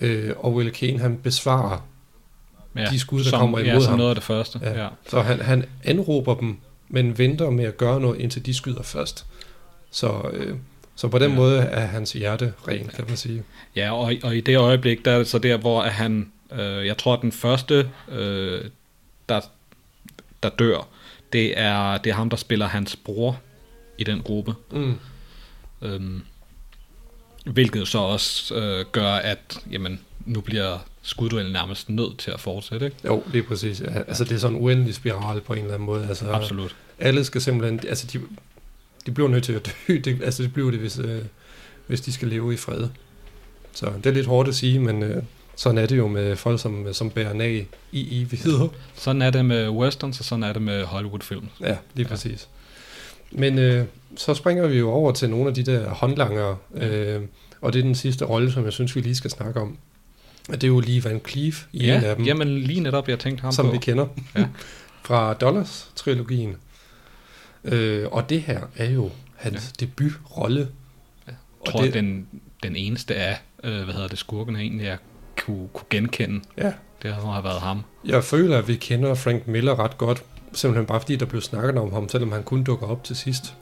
øh, 0.00 0.32
og 0.38 0.54
Will 0.54 0.70
Kane 0.72 0.98
han 0.98 1.18
besvarer 1.18 1.86
Ja, 2.76 2.86
de 2.90 2.98
skud, 3.00 3.24
der 3.24 3.30
som- 3.30 3.40
kommer 3.40 3.58
ja, 3.58 3.70
imod 3.70 3.82
som 3.82 3.90
ham. 3.90 3.98
noget 3.98 4.10
af 4.10 4.16
det 4.16 4.24
første, 4.24 4.60
ja. 4.62 4.88
Så 5.08 5.20
han, 5.20 5.40
han 5.40 5.64
anråber 5.84 6.34
dem, 6.34 6.56
men 6.88 7.18
venter 7.18 7.50
med 7.50 7.64
at 7.64 7.76
gøre 7.76 8.00
noget, 8.00 8.20
indtil 8.20 8.46
de 8.46 8.54
skyder 8.54 8.82
først. 8.82 9.26
Så, 9.90 10.30
øh, 10.32 10.56
så 10.96 11.08
på 11.08 11.18
den 11.18 11.30
Ja. 11.30 11.36
måde 11.36 11.58
er 11.60 11.86
hans 11.86 12.12
hjerte 12.12 12.52
ren, 12.68 12.86
kan 12.94 13.04
man 13.08 13.16
sige. 13.16 13.42
Ja, 13.76 13.92
og, 13.94 14.12
og 14.22 14.36
i 14.36 14.40
det 14.40 14.56
øjeblik, 14.56 15.04
der 15.04 15.10
er 15.10 15.18
det 15.18 15.28
så 15.28 15.38
der, 15.38 15.56
hvor 15.56 15.82
han, 15.82 16.32
øh, 16.52 16.86
jeg 16.86 16.98
tror, 16.98 17.16
den 17.16 17.32
første, 17.32 17.90
øh, 18.08 18.64
der, 19.28 19.40
der 20.42 20.48
dør, 20.48 20.88
det 21.32 21.58
er, 21.60 21.98
det 21.98 22.10
er 22.10 22.14
ham, 22.14 22.30
der 22.30 22.36
spiller 22.36 22.66
hans 22.66 22.96
bror 22.96 23.40
i 23.98 24.04
den 24.04 24.22
gruppe. 24.22 24.54
Mm. 24.72 24.94
Øhm, 25.82 26.22
hvilket 27.52 27.88
så 27.88 27.98
også 27.98 28.54
øh, 28.54 28.84
gør, 28.92 29.12
at 29.12 29.58
jamen, 29.70 30.00
nu 30.26 30.40
bliver 30.40 30.78
skudduellen 31.02 31.52
nærmest 31.52 31.90
nødt 31.90 32.18
til 32.18 32.30
at 32.30 32.40
fortsætte. 32.40 32.86
Ikke? 32.86 32.96
Jo, 33.04 33.22
det 33.32 33.38
er 33.38 33.42
præcis. 33.42 33.80
Ja, 33.80 33.98
Altså, 33.98 34.24
det 34.24 34.32
er 34.32 34.38
sådan 34.38 34.56
en 34.56 34.62
uendelig 34.62 34.94
spiral 34.94 35.40
på 35.40 35.52
en 35.52 35.58
eller 35.58 35.74
anden 35.74 35.86
måde. 35.86 36.06
Altså, 36.08 36.30
Absolut. 36.30 36.76
Alle 36.98 37.24
skal 37.24 37.40
simpelthen... 37.40 37.80
Altså, 37.88 38.06
de, 38.12 38.20
de 39.06 39.10
bliver 39.10 39.28
nødt 39.28 39.44
til 39.44 39.52
at 39.52 39.66
dø. 39.88 39.98
Det, 40.04 40.22
altså, 40.24 40.42
det 40.42 40.52
bliver 40.52 40.70
det, 40.70 40.80
hvis, 40.80 40.98
øh, 40.98 41.22
hvis 41.86 42.00
de 42.00 42.12
skal 42.12 42.28
leve 42.28 42.54
i 42.54 42.56
fred. 42.56 42.88
Så 43.72 43.92
det 43.96 44.06
er 44.06 44.14
lidt 44.14 44.26
hårdt 44.26 44.48
at 44.48 44.54
sige, 44.54 44.78
men 44.78 45.02
øh, 45.02 45.22
sådan 45.56 45.78
er 45.78 45.86
det 45.86 45.96
jo 45.96 46.08
med 46.08 46.36
folk, 46.36 46.60
som, 46.60 46.94
som 46.94 47.10
bærer 47.10 47.32
nag 47.32 47.68
i 47.92 48.22
evigheder. 48.22 48.68
Sådan 48.94 49.22
er 49.22 49.30
det 49.30 49.44
med 49.44 49.68
westerns, 49.68 50.18
og 50.18 50.24
sådan 50.24 50.42
er 50.42 50.52
det 50.52 50.62
med 50.62 50.84
Hollywood-film. 50.84 51.48
Ja, 51.60 51.76
lige 51.94 52.08
præcis. 52.08 52.48
Men 53.32 53.58
øh, 53.58 53.84
så 54.16 54.34
springer 54.34 54.66
vi 54.66 54.78
jo 54.78 54.90
over 54.90 55.12
til 55.12 55.30
nogle 55.30 55.48
af 55.48 55.54
de 55.54 55.62
der 55.62 55.88
håndlanger, 55.88 56.56
øh, 56.74 57.20
og 57.60 57.72
det 57.72 57.78
er 57.78 57.82
den 57.82 57.94
sidste 57.94 58.24
rolle, 58.24 58.52
som 58.52 58.64
jeg 58.64 58.72
synes, 58.72 58.96
vi 58.96 59.00
lige 59.00 59.14
skal 59.14 59.30
snakke 59.30 59.60
om. 59.60 59.78
Og 60.48 60.54
det 60.54 60.64
er 60.64 60.68
jo 60.68 60.80
Lee 60.80 61.04
Van 61.04 61.20
Cleef 61.28 61.64
i 61.72 61.86
Ja, 61.86 61.98
en 61.98 62.04
af 62.04 62.16
dem. 62.16 62.24
jamen 62.24 62.58
lige 62.58 62.80
netop, 62.80 63.08
jeg 63.08 63.18
tænkte 63.18 63.42
ham 63.42 63.52
som 63.52 63.66
på. 63.66 63.72
vi 63.72 63.78
kender 63.78 64.06
Ja. 64.36 64.46
fra 65.06 65.34
Dollars-trilogien. 65.34 66.56
Øh, 67.64 68.06
og 68.10 68.30
det 68.30 68.42
her 68.42 68.60
er 68.76 68.90
jo 68.90 69.10
hans 69.36 69.72
ja. 69.80 69.86
debutrolle. 69.86 70.68
Jeg 71.26 71.34
tror, 71.72 71.82
det... 71.82 71.94
den, 71.94 72.26
den 72.62 72.76
eneste 72.76 73.14
af, 73.14 73.38
øh, 73.64 73.84
hvad 73.84 73.94
hedder 73.94 74.08
det, 74.08 74.18
skurkene 74.18 74.58
egentlig 74.60 74.86
er 74.86 74.96
kunne, 75.44 75.68
kunne 75.72 75.86
genkende. 75.90 76.40
Ja. 76.58 76.72
Det 77.02 77.14
have 77.14 77.44
været 77.44 77.60
ham. 77.60 77.82
Jeg 78.04 78.24
føler, 78.24 78.58
at 78.58 78.68
vi 78.68 78.76
kender 78.76 79.14
Frank 79.14 79.46
Miller 79.48 79.78
ret 79.78 79.98
godt, 79.98 80.22
simpelthen 80.56 80.86
bare 80.86 81.00
fordi, 81.00 81.16
der 81.16 81.26
blev 81.26 81.40
snakket 81.40 81.78
om 81.78 81.92
ham, 81.92 82.08
selvom 82.08 82.32
han 82.32 82.42
kun 82.42 82.64
dukker 82.64 82.86
op 82.86 83.04
til 83.04 83.16
sidst. 83.16 83.54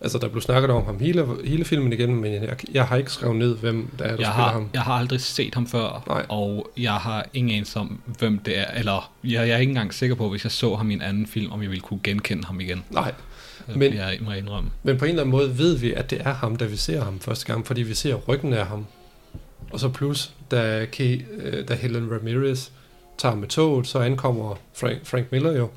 Altså, 0.00 0.18
der 0.18 0.28
blev 0.28 0.42
snakket 0.42 0.70
om 0.70 0.84
ham 0.84 0.98
hele, 1.00 1.26
hele 1.44 1.64
filmen 1.64 1.92
igennem, 1.92 2.18
men 2.18 2.32
jeg, 2.32 2.56
jeg 2.72 2.84
har 2.84 2.96
ikke 2.96 3.10
skrevet 3.10 3.36
ned, 3.36 3.56
hvem 3.56 3.88
der 3.98 4.04
er, 4.04 4.08
der 4.08 4.08
Jeg 4.08 4.16
spiller 4.16 4.30
har, 4.30 4.52
ham. 4.52 4.70
jeg 4.74 4.82
har 4.82 4.94
aldrig 4.94 5.20
set 5.20 5.54
ham 5.54 5.66
før, 5.66 6.04
Nej. 6.06 6.26
og 6.28 6.70
jeg 6.76 6.92
har 6.94 7.26
ingen 7.34 7.52
anelse 7.54 7.78
om, 7.78 8.00
hvem 8.18 8.38
det 8.38 8.58
er. 8.58 8.64
Eller 8.74 9.12
jeg, 9.24 9.32
jeg 9.32 9.48
er 9.48 9.56
ikke 9.58 9.70
engang 9.70 9.94
sikker 9.94 10.16
på, 10.16 10.28
hvis 10.28 10.44
jeg 10.44 10.52
så 10.52 10.74
ham 10.74 10.90
i 10.90 10.94
en 10.94 11.02
anden 11.02 11.26
film, 11.26 11.52
om 11.52 11.62
jeg 11.62 11.70
ville 11.70 11.80
kunne 11.82 12.00
genkende 12.02 12.44
ham 12.44 12.60
igen. 12.60 12.84
Nej, 12.90 13.12
Men, 13.68 13.78
Men- 13.78 13.94
jeg 13.94 14.18
må 14.20 14.32
indrømme. 14.32 14.70
men 14.82 14.98
på 14.98 15.04
en 15.04 15.08
eller 15.08 15.22
anden 15.22 15.30
måde 15.36 15.58
ved 15.58 15.76
vi, 15.78 15.92
at 15.92 16.10
det 16.10 16.20
er 16.24 16.34
ham, 16.34 16.56
da 16.56 16.64
vi 16.64 16.76
ser 16.76 17.04
ham 17.04 17.20
første 17.20 17.46
gang, 17.46 17.66
fordi 17.66 17.82
vi 17.82 17.94
ser 17.94 18.14
ryggen 18.14 18.52
af 18.52 18.66
ham. 18.66 18.86
Og 19.72 19.80
så 19.80 19.88
plus, 19.88 20.30
da, 20.50 20.86
Kay, 20.92 21.20
øh, 21.38 21.68
da 21.68 21.74
Helen 21.74 22.08
Ramirez 22.12 22.68
tager 23.18 23.34
med 23.34 23.48
toget, 23.48 23.86
så 23.86 23.98
ankommer 23.98 24.54
Frank, 24.74 25.06
Frank 25.06 25.32
Miller 25.32 25.52
jo. 25.52 25.68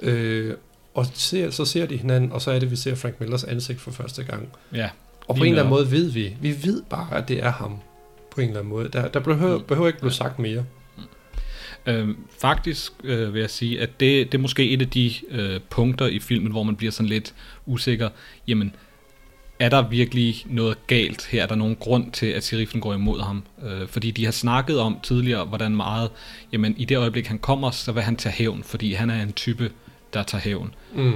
Øh, 0.00 0.54
og 0.94 1.06
ser, 1.14 1.50
så 1.50 1.64
ser 1.64 1.86
de 1.86 1.96
hinanden, 1.96 2.32
og 2.32 2.42
så 2.42 2.50
er 2.50 2.58
det, 2.58 2.70
vi 2.70 2.76
ser 2.76 2.94
Frank 2.94 3.20
Millers 3.20 3.44
ansigt 3.44 3.80
for 3.80 3.90
første 3.90 4.24
gang. 4.24 4.48
Ja, 4.74 4.90
Og 5.28 5.36
på 5.36 5.44
en 5.44 5.48
eller 5.50 5.62
anden 5.62 5.74
måde 5.74 5.90
ved 5.90 6.10
vi, 6.10 6.36
vi 6.40 6.54
ved 6.64 6.82
bare, 6.90 7.16
at 7.16 7.28
det 7.28 7.44
er 7.44 7.50
ham. 7.52 7.76
På 8.30 8.40
en 8.40 8.46
eller 8.48 8.60
anden 8.60 8.72
måde. 8.74 8.88
Der, 8.88 9.08
der 9.08 9.20
behøver, 9.20 9.58
Mm. 9.58 9.64
behøver 9.64 9.86
ikke 9.88 9.98
blive 10.00 10.12
sagt 10.12 10.38
mere. 10.38 10.64
Øhm, 11.86 12.16
faktisk 12.40 12.92
øh, 13.04 13.34
vil 13.34 13.40
jeg 13.40 13.50
sige, 13.50 13.80
at 13.80 14.00
det, 14.00 14.32
det 14.32 14.38
er 14.38 14.42
måske 14.42 14.70
et 14.70 14.82
af 14.82 14.90
de 14.90 15.12
øh, 15.30 15.60
punkter 15.70 16.06
i 16.06 16.18
filmen, 16.18 16.52
hvor 16.52 16.62
man 16.62 16.76
bliver 16.76 16.90
sådan 16.92 17.08
lidt 17.08 17.34
usikker. 17.66 18.08
Jamen, 18.48 18.74
er 19.58 19.68
der 19.68 19.88
virkelig 19.88 20.44
noget 20.46 20.86
galt 20.86 21.26
her? 21.26 21.42
Er 21.42 21.46
der 21.46 21.54
nogen 21.54 21.76
grund 21.76 22.12
til, 22.12 22.26
at 22.26 22.44
sheriffen 22.44 22.80
går 22.80 22.94
imod 22.94 23.20
ham? 23.20 23.42
Øh, 23.66 23.88
fordi 23.88 24.10
de 24.10 24.24
har 24.24 24.32
snakket 24.32 24.78
om 24.78 24.98
tidligere, 25.02 25.44
hvordan 25.44 25.76
meget, 25.76 26.10
jamen 26.52 26.74
i 26.76 26.84
det 26.84 26.96
øjeblik 26.98 27.26
han 27.26 27.38
kommer, 27.38 27.70
så 27.70 27.92
vil 27.92 28.02
han 28.02 28.16
tage 28.16 28.32
hævn, 28.32 28.62
fordi 28.62 28.92
han 28.92 29.10
er 29.10 29.22
en 29.22 29.32
type, 29.32 29.70
der 30.14 30.22
tager 30.22 30.42
hævn. 30.42 30.74
Mm. 30.94 31.12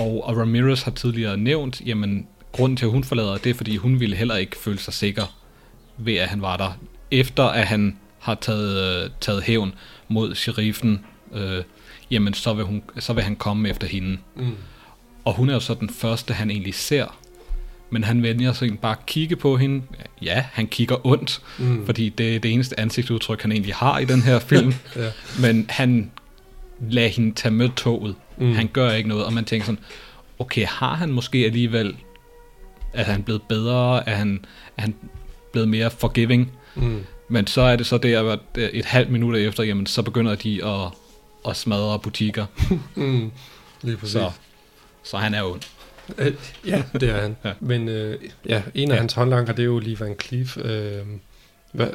Og, 0.00 0.24
og 0.26 0.36
Ramirez 0.36 0.82
har 0.82 0.90
tidligere 0.90 1.36
nævnt, 1.36 1.80
jamen 1.86 2.26
grunden 2.52 2.76
til, 2.76 2.84
at 2.86 2.90
hun 2.92 3.04
forlader, 3.04 3.36
det 3.36 3.50
er, 3.50 3.54
fordi 3.54 3.76
hun 3.76 4.00
ville 4.00 4.16
heller 4.16 4.36
ikke 4.36 4.56
føle 4.56 4.78
sig 4.78 4.94
sikker 4.94 5.36
ved, 5.96 6.14
at 6.14 6.28
han 6.28 6.42
var 6.42 6.56
der. 6.56 6.78
Efter 7.10 7.44
at 7.44 7.66
han 7.66 7.96
har 8.18 8.34
taget, 8.34 9.04
øh, 9.04 9.10
taget 9.20 9.42
hævn 9.42 9.74
mod 10.08 10.34
sheriffen, 10.34 11.04
øh, 11.34 11.62
jamen 12.10 12.34
så 12.34 12.54
vil, 12.54 12.64
hun, 12.64 12.82
så 12.98 13.12
vil 13.12 13.24
han 13.24 13.36
komme 13.36 13.68
efter 13.68 13.86
hende. 13.86 14.18
Mm. 14.36 14.54
Og 15.24 15.34
hun 15.34 15.48
er 15.50 15.54
jo 15.54 15.60
så 15.60 15.74
den 15.74 15.90
første, 15.90 16.34
han 16.34 16.50
egentlig 16.50 16.74
ser. 16.74 17.18
Men 17.90 18.04
han 18.04 18.22
sig 18.52 18.64
egentlig 18.64 18.80
bare 18.80 18.92
at 19.00 19.06
kigge 19.06 19.36
på 19.36 19.56
hende. 19.56 19.82
Ja, 20.22 20.44
han 20.52 20.66
kigger 20.66 21.06
ondt, 21.06 21.40
Mm. 21.58 21.86
fordi 21.86 22.08
det 22.08 22.36
er 22.36 22.40
det 22.40 22.52
eneste 22.52 22.80
ansigtsudtryk, 22.80 23.42
han 23.42 23.52
egentlig 23.52 23.74
har 23.74 23.98
i 23.98 24.04
den 24.04 24.22
her 24.22 24.38
film. 24.38 24.74
Ja. 24.96 25.10
Men 25.40 25.66
han 25.68 26.10
lader 26.80 27.08
hende 27.08 27.34
tage 27.34 27.52
med 27.52 27.68
toget. 27.76 28.14
Mm. 28.38 28.52
Han 28.52 28.68
gør 28.72 28.90
ikke 28.92 29.08
noget, 29.08 29.24
og 29.24 29.32
man 29.32 29.44
tænker 29.44 29.66
sådan, 29.66 29.78
okay, 30.38 30.66
har 30.66 30.94
han 30.94 31.12
måske 31.12 31.38
alligevel, 31.38 31.96
er 32.94 33.04
han 33.04 33.22
blevet 33.22 33.42
bedre, 33.42 34.08
er 34.08 34.14
han, 34.14 34.44
er 34.76 34.82
han 34.82 34.94
blevet 35.52 35.68
mere 35.68 35.90
forgiving? 35.90 36.52
Mm. 36.74 37.04
Men 37.28 37.46
så 37.46 37.60
er 37.60 37.76
det 37.76 37.86
så 37.86 37.98
der, 37.98 38.30
at 38.32 38.38
et 38.72 38.84
halvt 38.84 39.10
minut 39.10 39.36
efter, 39.36 39.62
jamen, 39.62 39.86
så 39.86 40.02
begynder 40.02 40.34
de 40.34 40.64
at, 40.66 40.90
at 41.48 41.56
smadre 41.56 41.98
butikker. 41.98 42.46
Mm. 42.94 43.30
Lige 43.82 43.96
præcis. 43.96 44.12
Så, 44.12 44.30
så 45.02 45.16
han 45.16 45.34
er 45.34 45.42
ond. 45.42 45.60
Øh, 46.18 46.34
ja, 46.66 46.82
det 47.00 47.10
er 47.10 47.20
han. 47.20 47.36
ja. 47.44 47.52
Men 47.60 47.88
øh, 47.88 48.20
ja, 48.48 48.62
en 48.74 48.90
af 48.90 48.94
Ja. 48.94 49.00
hans 49.00 49.12
håndlanger, 49.12 49.52
det 49.52 49.62
er 49.62 49.66
jo 49.66 49.78
Lee 49.78 50.00
Van 50.00 50.14
Cleef. 50.24 50.56
Øh, 50.56 50.98
hvad, 51.72 51.88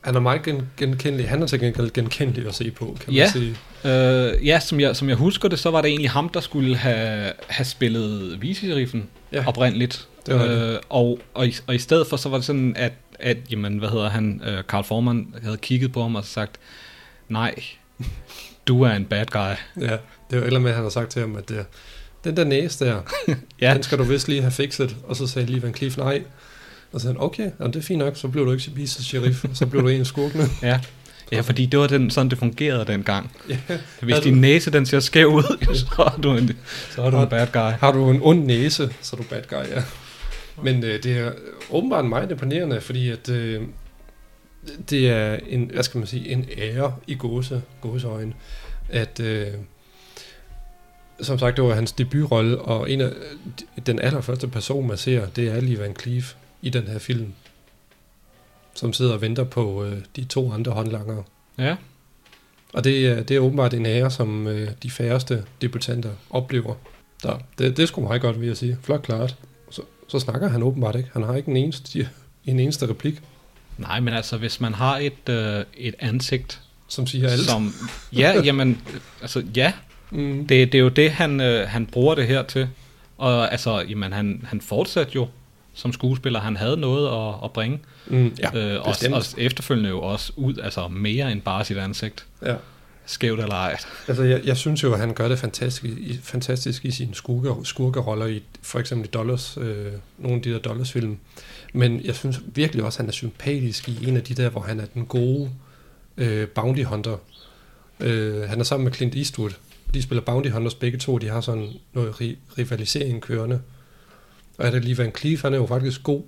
han 0.00 0.14
er 0.16 0.20
meget 0.20 0.42
gen, 0.42 0.62
genkendelig. 0.76 1.28
Han 1.28 1.42
er 1.42 1.46
til 1.46 1.60
gengæld 1.60 1.90
genkendelig 1.90 2.46
at 2.48 2.54
se 2.54 2.70
på, 2.70 2.96
kan 3.04 3.12
Ja. 3.14 3.24
man 3.24 3.30
sige. 3.32 3.56
Øh, 3.84 4.46
ja, 4.46 4.60
som 4.60 4.80
jeg, 4.80 4.96
som 4.96 5.08
jeg 5.08 5.16
husker 5.16 5.48
det, 5.48 5.58
så 5.58 5.70
var 5.70 5.80
det 5.82 5.88
egentlig 5.88 6.10
ham, 6.10 6.28
der 6.28 6.40
skulle 6.40 6.76
have, 6.76 7.32
have 7.48 7.64
spillet 7.64 8.42
vicesheriffen 8.42 9.08
Ja. 9.32 9.44
oprindeligt. 9.46 10.06
Det 10.26 10.34
var 10.34 10.44
det. 10.44 10.72
øh, 10.74 10.78
og, 10.88 11.18
og, 11.34 11.46
i, 11.46 11.54
og 11.66 11.74
i 11.74 11.78
stedet 11.78 12.06
for, 12.06 12.16
så 12.16 12.28
var 12.28 12.36
det 12.36 12.46
sådan, 12.46 12.72
at, 12.76 12.92
at 13.18 13.36
jamen, 13.50 13.78
hvad 13.78 13.88
hedder 13.88 14.08
han, 14.10 14.42
øh, 14.46 14.62
Carl 14.62 14.84
Forman 14.84 15.34
havde 15.42 15.56
kigget 15.56 15.92
på 15.92 16.02
ham 16.02 16.14
og 16.14 16.24
sagt, 16.24 16.56
nej, 17.28 17.54
du 18.68 18.82
er 18.82 18.90
en 18.90 19.04
bad 19.04 19.26
guy. 19.26 19.38
Ja, 19.38 19.56
det 19.80 19.96
er 20.30 20.36
jo 20.36 20.42
eller 20.42 20.58
med, 20.60 20.70
at 20.70 20.74
han 20.76 20.84
har 20.84 20.90
sagt 20.90 21.10
til 21.10 21.20
ham, 21.20 21.36
at 21.36 21.48
det, 21.48 21.64
den 22.24 22.36
der 22.36 22.44
næse 22.44 22.84
der, 22.84 23.00
Ja, 23.60 23.74
den 23.74 23.82
skal 23.82 23.98
du 23.98 24.02
vist 24.02 24.28
lige 24.28 24.40
have 24.40 24.50
fikset. 24.52 24.96
Og 25.04 25.16
så 25.16 25.26
sagde 25.26 25.52
Lee 25.52 25.62
Van 25.62 25.74
Cleef 25.74 25.96
nej. 25.96 26.22
Og 26.92 27.00
så 27.00 27.04
sagde 27.04 27.14
han, 27.18 27.24
okay, 27.24 27.50
jamen, 27.60 27.72
det 27.72 27.78
er 27.78 27.82
fint 27.82 27.98
nok, 27.98 28.16
så 28.16 28.28
blev 28.28 28.46
du 28.46 28.52
ikke 28.52 28.70
vice 28.74 29.04
sheriff, 29.04 29.44
og 29.44 29.56
så 29.56 29.66
blev 29.66 29.82
du 29.82 29.88
en 29.88 30.00
af 30.00 30.06
skurkene. 30.06 30.44
ja. 30.62 30.80
Ja, 31.32 31.40
fordi 31.40 31.66
det 31.66 31.80
var 31.80 31.86
den, 31.86 32.10
sådan, 32.10 32.30
det 32.30 32.38
fungerede 32.38 32.84
dengang. 32.84 33.32
Ja. 33.48 33.58
Hvis 34.02 34.18
din 34.18 34.40
næse, 34.40 34.70
den 34.70 34.86
ser 34.86 35.00
skæv 35.00 35.26
ud, 35.26 35.42
så 35.74 36.02
er 36.02 36.20
du 36.22 36.36
en, 36.36 36.50
så 36.90 37.02
er 37.02 37.10
du 37.10 37.22
en 37.22 37.28
bad 37.28 37.46
guy. 37.46 37.60
Har 37.60 37.92
du 37.92 38.10
en 38.10 38.18
ond 38.22 38.44
næse, 38.44 38.94
så 39.00 39.16
er 39.16 39.22
du 39.22 39.28
bad 39.28 39.42
guy, 39.48 39.74
ja. 39.76 39.82
Men 40.62 40.84
øh, 40.84 41.02
det 41.02 41.18
er 41.18 41.32
åbenbart 41.70 42.04
meget 42.04 42.30
imponerende, 42.30 42.80
fordi 42.80 43.10
at 43.10 43.28
øh, 43.28 43.62
det 44.90 45.10
er 45.10 45.38
en, 45.48 45.70
hvad 45.74 45.82
skal 45.82 45.98
man 45.98 46.06
sige, 46.06 46.28
en 46.28 46.46
ære 46.58 46.94
i 47.06 47.14
gåse, 47.14 47.62
gåseøjne, 47.80 48.32
at 48.88 49.20
øh, 49.20 49.46
som 51.20 51.38
sagt, 51.38 51.56
det 51.56 51.64
var 51.64 51.74
hans 51.74 51.92
debutrolle, 51.92 52.58
og 52.58 52.90
en 52.90 53.00
af, 53.00 53.10
den 53.86 53.98
allerførste 53.98 54.48
person, 54.48 54.88
man 54.88 54.96
ser, 54.96 55.26
det 55.26 55.48
er 55.48 55.60
Lee 55.60 55.78
Van 55.78 55.96
Cleef 56.00 56.34
i 56.62 56.70
den 56.70 56.86
her 56.86 56.98
film, 56.98 57.32
som 58.74 58.92
sidder 58.92 59.12
og 59.12 59.20
venter 59.20 59.44
på 59.44 59.84
øh, 59.84 59.98
de 60.16 60.24
to 60.24 60.52
andre 60.52 60.72
håndlangere. 60.72 61.22
Ja, 61.58 61.76
Og 62.72 62.84
det 62.84 63.06
er, 63.06 63.22
det 63.22 63.36
er 63.36 63.40
åbenbart 63.40 63.74
en 63.74 63.86
ære, 63.86 64.10
som 64.10 64.46
øh, 64.46 64.70
de 64.82 64.90
færreste 64.90 65.44
debutanter 65.62 66.10
oplever. 66.30 66.74
Så 67.22 67.38
det, 67.58 67.76
det 67.76 67.82
er 67.82 67.86
sgu 67.86 68.00
meget 68.00 68.22
godt, 68.22 68.40
vil 68.40 68.46
jeg 68.46 68.56
sige. 68.56 68.78
Flot 68.82 69.02
klart. 69.02 69.36
Så, 69.70 69.82
så 70.08 70.18
snakker 70.18 70.48
han 70.48 70.62
åbenbart 70.62 70.96
ikke. 70.96 71.10
Han 71.12 71.22
har 71.22 71.36
ikke 71.36 71.50
en 71.50 71.56
eneste, 71.56 72.08
en 72.46 72.60
eneste 72.60 72.88
replik, 72.88 73.22
nej, 73.78 74.00
men 74.00 74.14
altså, 74.14 74.36
hvis 74.36 74.60
man 74.60 74.74
har 74.74 74.98
et, 74.98 75.28
øh, 75.28 75.64
et 75.74 75.94
ansigt, 75.98 76.60
som 76.88 77.06
siger 77.06 77.28
alt. 77.28 77.40
som... 77.40 77.74
Ja, 78.12 78.40
jamen, 78.46 78.82
altså, 79.22 79.42
ja, 79.56 79.72
Mm. 80.10 80.46
Det, 80.46 80.72
det 80.72 80.78
er 80.78 80.82
jo 80.82 80.88
det, 80.88 81.10
han, 81.10 81.40
øh, 81.40 81.68
han 81.68 81.86
bruger 81.86 82.14
det 82.14 82.26
her 82.26 82.42
til. 82.42 82.68
Og 83.18 83.52
altså, 83.52 83.80
jamen, 83.88 84.12
han, 84.12 84.44
han 84.48 84.60
fortsatte 84.60 85.12
jo 85.14 85.28
som 85.74 85.92
skuespiller. 85.92 86.40
Han 86.40 86.56
havde 86.56 86.76
noget 86.76 87.28
at, 87.28 87.44
at 87.44 87.52
bringe. 87.52 87.78
Mm, 88.06 88.36
ja, 88.38 88.56
øh, 88.58 88.80
og, 88.80 88.92
bestemt. 88.92 89.14
og 89.14 89.22
efterfølgende 89.38 89.90
jo 89.90 90.00
også 90.02 90.32
ud, 90.36 90.58
altså 90.58 90.88
mere 90.88 91.32
end 91.32 91.40
bare 91.40 91.64
sit 91.64 91.76
ansigt. 91.76 92.26
Ja. 92.42 92.54
Skævt 93.06 93.40
eller 93.40 93.54
ej. 93.54 93.76
Altså, 94.08 94.22
jeg, 94.24 94.40
jeg 94.44 94.56
synes 94.56 94.82
jo, 94.82 94.92
at 94.92 94.98
han 95.00 95.14
gør 95.14 95.28
det 95.28 95.38
fantastisk, 95.38 95.84
i, 95.84 96.18
fantastisk 96.22 96.84
i 96.84 96.90
sine 96.90 97.14
skurke, 97.14 97.66
skurkeroller 97.66 98.26
i 98.26 98.42
for 98.62 98.78
eksempel 98.78 99.08
i 99.08 99.10
Dollars, 99.10 99.58
øh, 99.60 99.86
nogle 100.18 100.36
af 100.36 100.42
de 100.42 100.50
der 100.50 100.58
Dollars-film. 100.58 101.16
Men 101.72 102.00
jeg 102.04 102.14
synes 102.14 102.40
virkelig 102.54 102.84
også, 102.84 102.96
at 102.96 103.00
han 103.00 103.08
er 103.08 103.12
sympatisk 103.12 103.88
i 103.88 104.08
en 104.08 104.16
af 104.16 104.22
de 104.22 104.34
der, 104.34 104.48
hvor 104.48 104.60
han 104.60 104.80
er 104.80 104.84
den 104.94 105.06
gode 105.06 105.50
øh, 106.16 106.48
bounty 106.48 106.82
hunter. 106.82 107.16
Øh, 108.00 108.42
han 108.48 108.60
er 108.60 108.64
sammen 108.64 108.84
med 108.84 108.92
Clint 108.92 109.14
Eastwood. 109.14 109.50
De 109.94 110.02
spiller 110.02 110.22
bounty 110.22 110.50
hunters 110.50 110.74
begge 110.74 110.98
to. 110.98 111.18
De 111.18 111.28
har 111.28 111.40
sådan 111.40 111.68
noget 111.92 112.10
ri- 112.20 112.36
rivalisering 112.58 113.20
kørende. 113.22 113.60
Og 114.60 114.66
er 114.66 114.70
det 114.70 114.84
lige 114.84 114.98
Van 114.98 115.12
Cleef, 115.18 115.42
han 115.42 115.52
er 115.54 115.58
jo 115.58 115.66
faktisk 115.66 116.02
god 116.02 116.22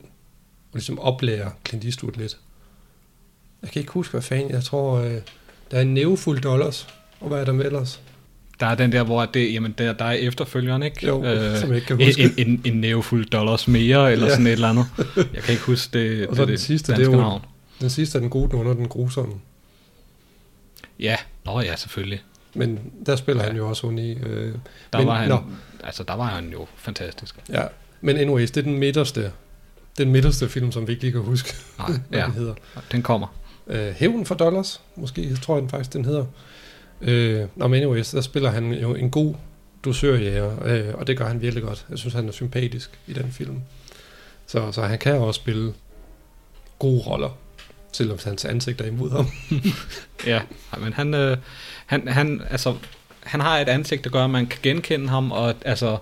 og 0.73 0.75
ligesom 0.75 0.99
oplærer 0.99 1.51
Clint 1.69 1.85
Eastwood 1.85 2.13
lidt. 2.13 2.37
Jeg 3.63 3.71
kan 3.71 3.81
ikke 3.81 3.93
huske, 3.93 4.11
hvad 4.13 4.23
fanden. 4.23 4.51
Jeg 4.51 4.65
tror, 4.65 4.99
øh, 4.99 5.13
der 5.71 5.77
er 5.77 5.81
en 5.81 5.95
nævefuld 5.95 6.41
dollars. 6.41 6.89
Og 7.21 7.29
hvad 7.29 7.41
er 7.41 7.45
der 7.45 7.53
med 7.53 7.65
ellers? 7.65 8.01
Der 8.61 8.67
er 8.67 8.75
den 8.75 8.93
der, 8.93 9.03
hvor 9.03 9.25
det, 9.25 9.53
jamen, 9.55 9.75
der, 9.79 9.93
der 9.93 10.05
er 10.05 10.13
efterfølgeren, 10.13 10.83
ikke? 10.83 11.07
Jo, 11.07 11.23
som 11.61 11.69
jeg 11.69 11.75
ikke 11.77 11.87
kan 11.87 11.97
huske. 12.07 12.23
En, 12.23 12.33
en, 12.49 12.63
en 12.65 12.81
nævefuld 12.81 13.27
dollars 13.31 13.69
mere, 13.69 14.13
eller 14.13 14.27
Ja. 14.27 14.31
sådan 14.33 14.47
et 14.47 14.53
eller 14.53 14.69
andet. 14.69 14.87
Jeg 15.35 15.43
kan 15.43 15.53
ikke 15.53 15.65
huske 15.65 15.99
det, 15.99 16.27
Og 16.29 16.37
så 16.37 16.43
det, 16.43 16.49
den 16.49 16.53
det 16.53 16.61
sidste, 16.61 16.93
det 16.93 16.99
danske 16.99 17.13
er 17.13 17.17
jo- 17.17 17.23
navn. 17.23 17.43
Den 17.81 17.91
sidste 17.91 18.19
er 18.19 18.21
den 18.21 18.31
gode, 18.31 18.51
den 18.51 18.59
under 18.59 18.75
den 18.75 18.89
grusomme. 18.89 19.35
Ja, 21.01 21.17
nå 21.45 21.61
ja, 21.61 21.77
selvfølgelig. 21.77 22.23
Men 22.55 22.79
der 23.07 23.17
spiller 23.17 23.43
ja. 23.43 23.49
han 23.49 23.57
jo 23.57 23.69
også 23.69 23.87
hun 23.87 23.99
i. 23.99 24.13
Øh, 24.13 24.55
Der, 24.93 24.99
men, 24.99 25.07
var 25.07 25.15
han, 25.19 25.29
Nå, 25.29 25.43
altså, 25.85 26.03
der 26.03 26.15
var 26.15 26.25
han 26.27 26.49
jo 26.53 26.67
fantastisk. 26.77 27.35
ja. 27.49 27.63
Men 28.05 28.16
anyways, 28.16 28.51
det 28.51 28.61
er 28.61 28.65
den 28.65 28.79
midterste, 28.79 29.33
den 29.99 30.11
midterste 30.12 30.49
film, 30.49 30.73
som 30.73 30.87
vi 30.87 30.93
ikke 30.93 31.03
lige 31.05 31.12
kan 31.12 31.20
huske, 31.20 31.55
Nej, 31.79 31.91
hvad 32.09 32.19
ja, 32.20 32.24
den 32.27 32.35
hedder. 32.35 32.55
den 32.93 33.03
kommer. 33.03 33.27
Øh, 33.66 33.93
Hævn 33.93 34.27
for 34.27 34.35
dollars, 34.35 34.81
måske 34.97 35.37
tror 35.37 35.55
jeg 35.55 35.62
den 35.62 35.70
faktisk, 35.70 35.93
den 35.93 36.05
hedder. 36.05 36.24
Øh, 37.01 37.47
nå, 37.57 37.69
men 37.69 37.83
anyways, 37.83 38.11
der 38.11 38.20
spiller 38.20 38.51
han 38.51 38.73
jo 38.73 38.95
en 38.95 39.11
god 39.11 39.35
dosørjæger, 39.85 40.65
øh, 40.65 40.95
og 40.95 41.07
det 41.07 41.19
gør 41.19 41.27
han 41.27 41.41
virkelig 41.41 41.65
godt. 41.65 41.87
Jeg 41.91 41.99
synes, 41.99 42.15
han 42.15 42.29
er 42.29 42.33
sympatisk 42.33 42.99
i 43.07 43.12
den 43.12 43.33
film. 43.33 43.61
Så, 44.47 44.73
så 44.73 44.83
han 44.83 44.99
kan 44.99 45.15
også 45.15 45.39
spille 45.41 45.73
gode 46.79 47.01
roller, 47.01 47.39
selvom 47.93 48.19
hans 48.24 48.45
ansigt 48.45 48.81
er 48.81 48.87
imod 48.87 49.11
ham. 49.11 49.27
Ja, 50.27 50.41
men 50.81 50.93
han, 50.93 51.15
øh, 51.15 51.37
han, 51.87 52.09
han, 52.09 52.43
altså, 52.51 52.77
han 53.23 53.41
har 53.41 53.59
et 53.59 53.69
ansigt, 53.69 54.05
der 54.05 54.11
gør, 54.11 54.24
at 54.24 54.31
man 54.31 54.47
kan 54.47 54.59
genkende 54.62 55.09
ham, 55.09 55.33
og 55.33 55.55
altså, 55.65 55.99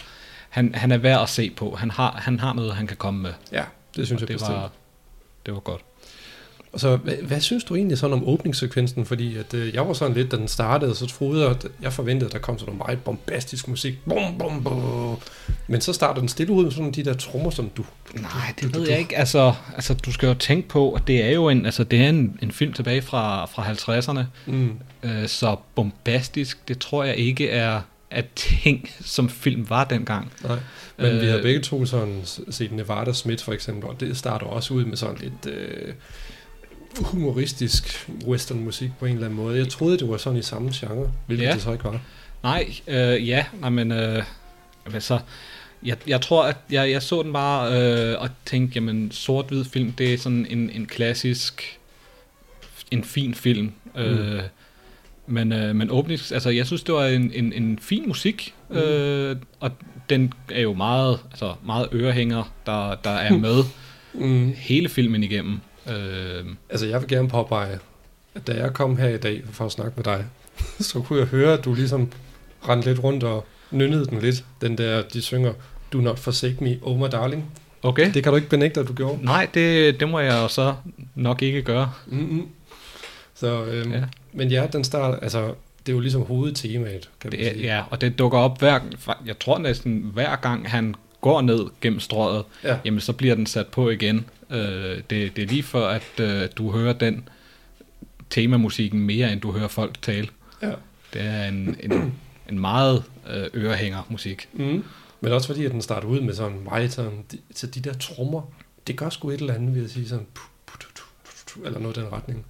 han, 0.50 0.74
han 0.74 0.92
er 0.92 0.98
værd 0.98 1.22
at 1.22 1.28
se 1.28 1.50
på. 1.50 1.74
Han 1.74 1.90
har, 1.90 2.20
han 2.22 2.40
har 2.40 2.52
noget, 2.52 2.74
han 2.74 2.86
kan 2.86 2.96
komme 2.96 3.22
med. 3.22 3.32
Ja, 3.52 3.64
det 3.96 4.06
synes 4.06 4.10
Og 4.10 4.20
jeg 4.20 4.28
det 4.28 4.34
bestemt. 4.34 4.56
var, 4.56 4.70
det 5.46 5.54
var 5.54 5.60
godt. 5.60 5.80
Og 6.72 6.80
så, 6.80 6.96
hvad, 6.96 7.14
hvad 7.14 7.40
synes 7.40 7.64
du 7.64 7.74
egentlig 7.76 7.98
sådan 7.98 8.14
om 8.14 8.28
åbningssekvensen? 8.28 9.06
Fordi 9.06 9.36
at, 9.36 9.54
øh, 9.54 9.74
jeg 9.74 9.88
var 9.88 9.92
sådan 9.92 10.14
lidt, 10.16 10.30
da 10.30 10.36
den 10.36 10.48
startede, 10.48 10.94
så 10.94 11.06
troede 11.06 11.42
jeg, 11.42 11.50
at 11.50 11.66
jeg 11.82 11.92
forventede, 11.92 12.26
at 12.26 12.32
der 12.32 12.38
kom 12.38 12.58
sådan 12.58 12.74
noget 12.74 12.86
meget 12.86 13.04
bombastisk 13.04 13.68
musik. 13.68 13.94
Bum, 14.04 14.38
bum, 14.38 14.64
bum. 14.64 15.18
Men 15.66 15.80
så 15.80 15.92
starter 15.92 16.20
den 16.20 16.28
stille 16.28 16.52
ud 16.52 16.64
med 16.64 16.72
sådan 16.72 16.92
de 16.92 17.04
der 17.04 17.14
trommer, 17.14 17.50
som 17.50 17.68
du... 17.76 17.84
Nej, 18.14 18.54
det 18.60 18.74
ved 18.74 18.88
jeg 18.88 18.98
ikke. 18.98 19.16
Altså, 19.18 19.54
altså, 19.74 19.94
du 19.94 20.12
skal 20.12 20.26
jo 20.26 20.34
tænke 20.34 20.68
på, 20.68 20.92
at 20.92 21.02
det 21.06 21.24
er 21.24 21.30
jo 21.30 21.48
en, 21.48 21.66
altså, 21.66 21.84
det 21.84 22.00
er 22.04 22.08
en, 22.08 22.38
en 22.42 22.52
film 22.52 22.72
tilbage 22.72 23.02
fra, 23.02 23.46
fra 23.46 23.72
50'erne. 23.72 24.20
Mm. 24.46 24.78
Øh, 25.02 25.28
så 25.28 25.56
bombastisk, 25.74 26.68
det 26.68 26.78
tror 26.78 27.04
jeg 27.04 27.16
ikke 27.16 27.50
er, 27.50 27.80
er 28.10 28.22
ting, 28.36 28.90
som 29.00 29.28
film 29.28 29.70
var 29.70 29.84
dengang. 29.84 30.32
Nej, 30.44 30.58
men 30.96 31.06
øh, 31.06 31.20
vi 31.22 31.26
har 31.26 31.36
Øh, 31.36 31.42
begge 31.42 31.60
to 31.60 31.86
sådan 31.86 32.20
set 32.50 32.72
Nevada 32.72 33.12
Smith 33.12 33.44
for 33.44 33.52
eksempel, 33.52 33.88
og 33.88 34.00
det 34.00 34.16
starter 34.16 34.46
også 34.46 34.74
ud 34.74 34.84
med 34.84 34.96
sådan 34.96 35.16
lidt 35.20 35.54
øh, 35.54 35.94
humoristisk 37.00 38.08
western 38.26 38.64
musik 38.64 38.90
på 38.98 39.06
en 39.06 39.12
eller 39.14 39.26
anden 39.26 39.36
måde. 39.40 39.58
Jeg 39.58 39.68
troede, 39.68 39.98
det 39.98 40.08
var 40.08 40.16
sådan 40.16 40.38
i 40.38 40.42
samme 40.42 40.70
genre, 40.74 41.12
hvilket 41.26 41.44
Ja. 41.46 41.52
det 41.54 41.62
så 41.62 41.72
ikke 41.72 41.84
var. 41.84 42.00
Nej, 42.42 42.74
øh, 42.86 43.28
ja, 43.28 43.44
nej, 43.60 43.70
men 43.70 43.92
øh, 43.92 44.24
altså, 44.94 45.18
jeg, 45.82 45.96
jeg 46.06 46.20
tror, 46.20 46.44
at 46.44 46.56
jeg, 46.70 46.90
jeg 46.90 47.02
så 47.02 47.22
den 47.22 47.32
bare 47.32 47.82
øh, 47.82 48.20
og 48.20 48.28
tænkte, 48.46 48.74
jamen, 48.74 49.10
sort-hvid 49.10 49.64
film, 49.64 49.92
det 49.92 50.14
er 50.14 50.18
sådan 50.18 50.46
en, 50.50 50.70
en 50.70 50.86
klassisk, 50.86 51.78
en 52.90 53.04
fin 53.04 53.34
film. 53.34 53.72
Mm. 53.94 54.00
Øh, 54.00 54.42
men, 55.30 55.52
øh, 55.52 55.76
men 55.76 55.90
åbnings, 55.90 56.32
altså, 56.32 56.50
jeg 56.50 56.66
synes, 56.66 56.82
det 56.82 56.94
var 56.94 57.06
en, 57.06 57.32
en, 57.34 57.52
en 57.52 57.78
fin 57.82 58.04
musik, 58.08 58.54
mm. 58.70 58.76
øh, 58.76 59.36
og 59.60 59.70
den 60.10 60.32
er 60.52 60.60
jo 60.60 60.72
meget, 60.74 61.18
altså, 61.30 61.54
meget 61.66 61.88
ørehænger, 61.92 62.52
der, 62.66 62.94
der 63.04 63.10
er 63.10 63.36
med 63.38 63.62
Mm. 64.14 64.52
hele 64.56 64.88
filmen 64.88 65.22
igennem. 65.22 65.60
Øh, 65.90 66.44
Altså, 66.70 66.86
jeg 66.86 67.00
vil 67.00 67.08
gerne 67.08 67.28
påpege, 67.28 67.78
at 68.34 68.46
da 68.46 68.52
jeg 68.52 68.72
kom 68.74 68.96
her 68.96 69.08
i 69.08 69.16
dag 69.16 69.42
for 69.52 69.66
at 69.66 69.72
snakke 69.72 69.92
med 69.96 70.04
dig, 70.04 70.24
så 70.80 71.00
kunne 71.00 71.18
jeg 71.18 71.26
høre, 71.28 71.52
at 71.52 71.64
du 71.64 71.74
ligesom 71.74 72.08
rendte 72.68 72.88
lidt 72.88 73.02
rundt 73.04 73.24
og 73.24 73.46
nynnede 73.70 74.06
den 74.06 74.18
lidt. 74.20 74.44
Den 74.60 74.78
der, 74.78 75.02
de 75.02 75.22
synger, 75.22 75.52
Do 75.92 75.98
not 76.00 76.18
forsake 76.18 76.56
me, 76.60 76.78
oh 76.82 76.98
my 77.00 77.06
darling. 77.12 77.44
okay. 77.82 78.14
Det 78.14 78.22
kan 78.22 78.32
du 78.32 78.36
ikke 78.36 78.48
benægte, 78.48 78.80
at 78.80 78.88
du 78.88 78.92
gjorde. 78.92 79.24
Nej, 79.24 79.48
det, 79.54 80.00
det 80.00 80.08
må 80.08 80.20
jeg 80.20 80.32
jo 80.42 80.48
så 80.48 80.74
nok 81.14 81.42
ikke 81.42 81.62
gøre. 81.62 81.92
Mm-hmm. 82.06 82.48
Så, 83.34 83.64
øhm, 83.64 83.92
Ja. 83.92 84.02
Men 84.32 84.48
ja, 84.48 84.66
den 84.72 84.84
starter, 84.84 85.18
altså, 85.18 85.54
det 85.86 85.92
er 85.92 85.96
jo 85.96 86.00
ligesom 86.00 86.22
hovedtemaet, 86.22 87.10
kan 87.20 87.30
man 87.30 87.38
Det 87.40 87.46
er, 87.48 87.52
sige. 87.52 87.64
ja, 87.64 87.82
og 87.90 88.00
det 88.00 88.18
dukker 88.18 88.38
op 88.38 88.58
hver, 88.58 88.80
jeg 89.26 89.38
tror 89.38 89.58
næsten 89.58 90.10
hver 90.12 90.36
gang 90.36 90.70
han 90.70 90.94
går 91.20 91.40
ned 91.40 91.60
gennem 91.80 92.00
strøget, 92.00 92.44
Ja. 92.64 92.78
jamen 92.84 93.00
så 93.00 93.12
bliver 93.12 93.34
den 93.34 93.46
sat 93.46 93.66
på 93.66 93.90
igen. 93.90 94.24
Øh, 94.50 94.58
det, 95.10 95.36
det 95.36 95.38
er 95.38 95.46
lige 95.46 95.62
før, 95.62 95.86
at 95.88 96.20
øh, 96.20 96.48
du 96.56 96.70
hører 96.72 96.92
den 96.92 97.28
temamusikken 98.30 99.00
mere, 99.00 99.32
end 99.32 99.40
du 99.40 99.52
hører 99.52 99.68
folk 99.68 100.02
tale. 100.02 100.28
Ja. 100.62 100.72
Det 101.12 101.22
er 101.22 101.48
en, 101.48 101.76
en, 101.82 102.14
en 102.50 102.58
meget 102.58 103.02
øh, 103.30 103.46
ørehænger 103.54 104.06
musik. 104.08 104.48
Mm. 104.52 104.84
Men 105.20 105.32
også 105.32 105.46
fordi, 105.46 105.64
at 105.64 105.72
den 105.72 105.82
starter 105.82 106.08
ud 106.08 106.20
med 106.20 106.34
sådan 106.34 106.58
meget 106.64 106.92
sådan, 106.92 107.24
de, 107.32 107.38
så 107.54 107.66
de 107.66 107.80
der 107.80 107.92
trommer, 107.94 108.42
det 108.86 108.96
gør 108.96 109.08
sgu 109.08 109.30
et 109.30 109.40
eller 109.40 109.54
andet, 109.54 109.74
vil 109.74 109.80
jeg 109.82 109.90
sige, 109.90 110.08
sådan, 110.08 110.26
eller 111.64 111.78
noget 111.78 111.96
i 111.96 112.00
den 112.00 112.12
retning. 112.12 112.44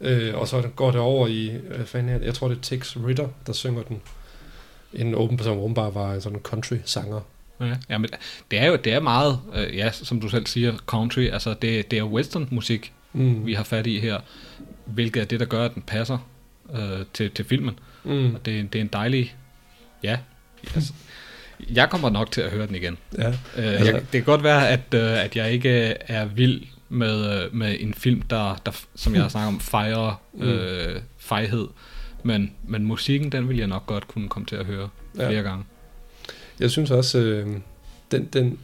Øh, 0.00 0.34
og 0.34 0.48
så 0.48 0.62
går 0.76 0.90
det 0.90 1.00
over 1.00 1.26
i, 1.26 1.50
hvad 1.76 1.86
fanden 1.86 2.12
er 2.14 2.18
det? 2.18 2.26
jeg 2.26 2.34
tror 2.34 2.48
det 2.48 2.56
er 2.56 2.60
Tex 2.62 2.96
Ritter, 2.96 3.28
der 3.46 3.52
synger 3.52 3.82
den. 3.82 4.00
En 4.92 5.14
åben 5.14 5.36
person, 5.36 5.58
åbenbart 5.58 5.94
var 5.94 6.18
sådan 6.18 6.38
en 6.38 6.42
country-sanger. 6.42 7.20
Ja, 7.60 7.74
jamen, 7.90 8.10
det 8.50 8.58
er 8.58 8.66
jo 8.66 8.76
det 8.76 8.92
er 8.92 9.00
meget, 9.00 9.40
øh, 9.54 9.76
ja, 9.76 9.90
som 9.92 10.20
du 10.20 10.28
selv 10.28 10.46
siger, 10.46 10.76
country. 10.86 11.20
Altså, 11.32 11.54
det, 11.62 11.90
det 11.90 11.98
er 11.98 12.02
western 12.02 12.48
musik, 12.50 12.92
Mm. 13.12 13.46
vi 13.46 13.54
har 13.54 13.64
fat 13.64 13.86
i 13.86 13.98
her, 14.00 14.18
hvilket 14.84 15.20
er 15.20 15.24
det, 15.24 15.40
der 15.40 15.46
gør, 15.46 15.64
at 15.64 15.74
den 15.74 15.82
passer 15.82 16.28
øh, 16.74 17.04
til, 17.14 17.30
til 17.30 17.44
filmen. 17.44 17.78
Mm. 18.04 18.34
Og 18.34 18.46
det, 18.46 18.72
det 18.72 18.78
er 18.78 18.82
en 18.82 18.90
dejlig... 18.92 19.36
Ja. 20.02 20.18
Altså, 20.74 20.92
jeg 21.70 21.90
kommer 21.90 22.10
nok 22.10 22.30
til 22.32 22.40
at 22.40 22.50
høre 22.50 22.66
den 22.66 22.74
igen. 22.74 22.98
Ja. 23.18 23.28
Øh, 23.28 23.34
Altså- 23.56 23.84
jeg, 23.92 23.94
det 23.94 24.10
kan 24.10 24.22
godt 24.24 24.42
være, 24.42 24.68
at, 24.68 24.94
øh, 24.94 25.24
at 25.24 25.36
jeg 25.36 25.52
ikke 25.52 25.70
er 26.00 26.24
vild 26.24 26.62
med, 26.88 27.44
øh, 27.44 27.54
med 27.54 27.76
en 27.80 27.94
film, 27.94 28.22
der, 28.22 28.54
der 28.66 28.72
som 28.94 29.14
jeg 29.14 29.22
har 29.22 29.28
snakket 29.28 29.48
om, 29.48 29.60
fejrer 29.60 30.22
øh, 30.38 30.96
fejhed. 31.18 31.66
Men, 32.22 32.52
men 32.64 32.84
musikken, 32.84 33.32
den 33.32 33.48
vil 33.48 33.56
jeg 33.56 33.66
nok 33.66 33.86
godt 33.86 34.08
kunne 34.08 34.28
komme 34.28 34.46
til 34.46 34.56
at 34.56 34.66
høre 34.66 34.88
Ja. 35.18 35.28
flere 35.28 35.42
gange. 35.42 35.64
Jeg 36.60 36.70
synes 36.70 36.90
også, 36.90 37.18
øh, 37.18 37.56
den, 38.10 38.24
den, 38.32 38.58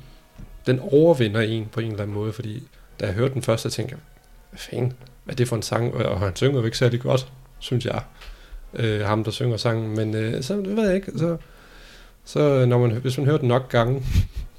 den 0.67 0.79
overvinder 0.81 1.41
en 1.41 1.67
på 1.73 1.81
en 1.81 1.87
eller 1.91 2.03
anden 2.03 2.15
måde, 2.15 2.33
fordi 2.33 2.63
da 3.01 3.07
jeg 3.07 3.15
hørte 3.15 3.35
den 3.35 3.43
første, 3.43 3.71
tænkte 3.71 3.93
jeg, 3.95 4.01
hvad 4.51 4.59
fanden, 4.59 4.93
hvad 5.25 5.35
er 5.35 5.37
det 5.37 5.49
for 5.49 5.57
en 5.57 5.63
sang? 5.63 5.95
Og 5.95 6.21
han 6.21 6.37
synger 6.37 6.59
jo 6.59 6.65
ikke 6.65 6.79
særlig 6.79 7.01
godt, 7.01 7.33
synes 7.59 7.85
jeg, 7.87 8.03
øh, 8.75 9.01
ham 9.01 9.25
der 9.25 9.31
synger 9.31 9.57
sangen, 9.57 9.97
men 9.97 10.15
øh, 10.15 10.43
så 10.43 10.57
det 10.57 10.77
ved 10.77 10.87
jeg 10.87 10.97
ikke, 10.97 11.13
så, 11.17 11.37
så 12.25 12.67
når 12.67 12.79
man, 12.79 12.91
hvis 12.91 13.19
man 13.19 13.27
hører 13.27 13.39
den 13.39 13.49
nok 13.49 13.69
gange, 13.69 14.03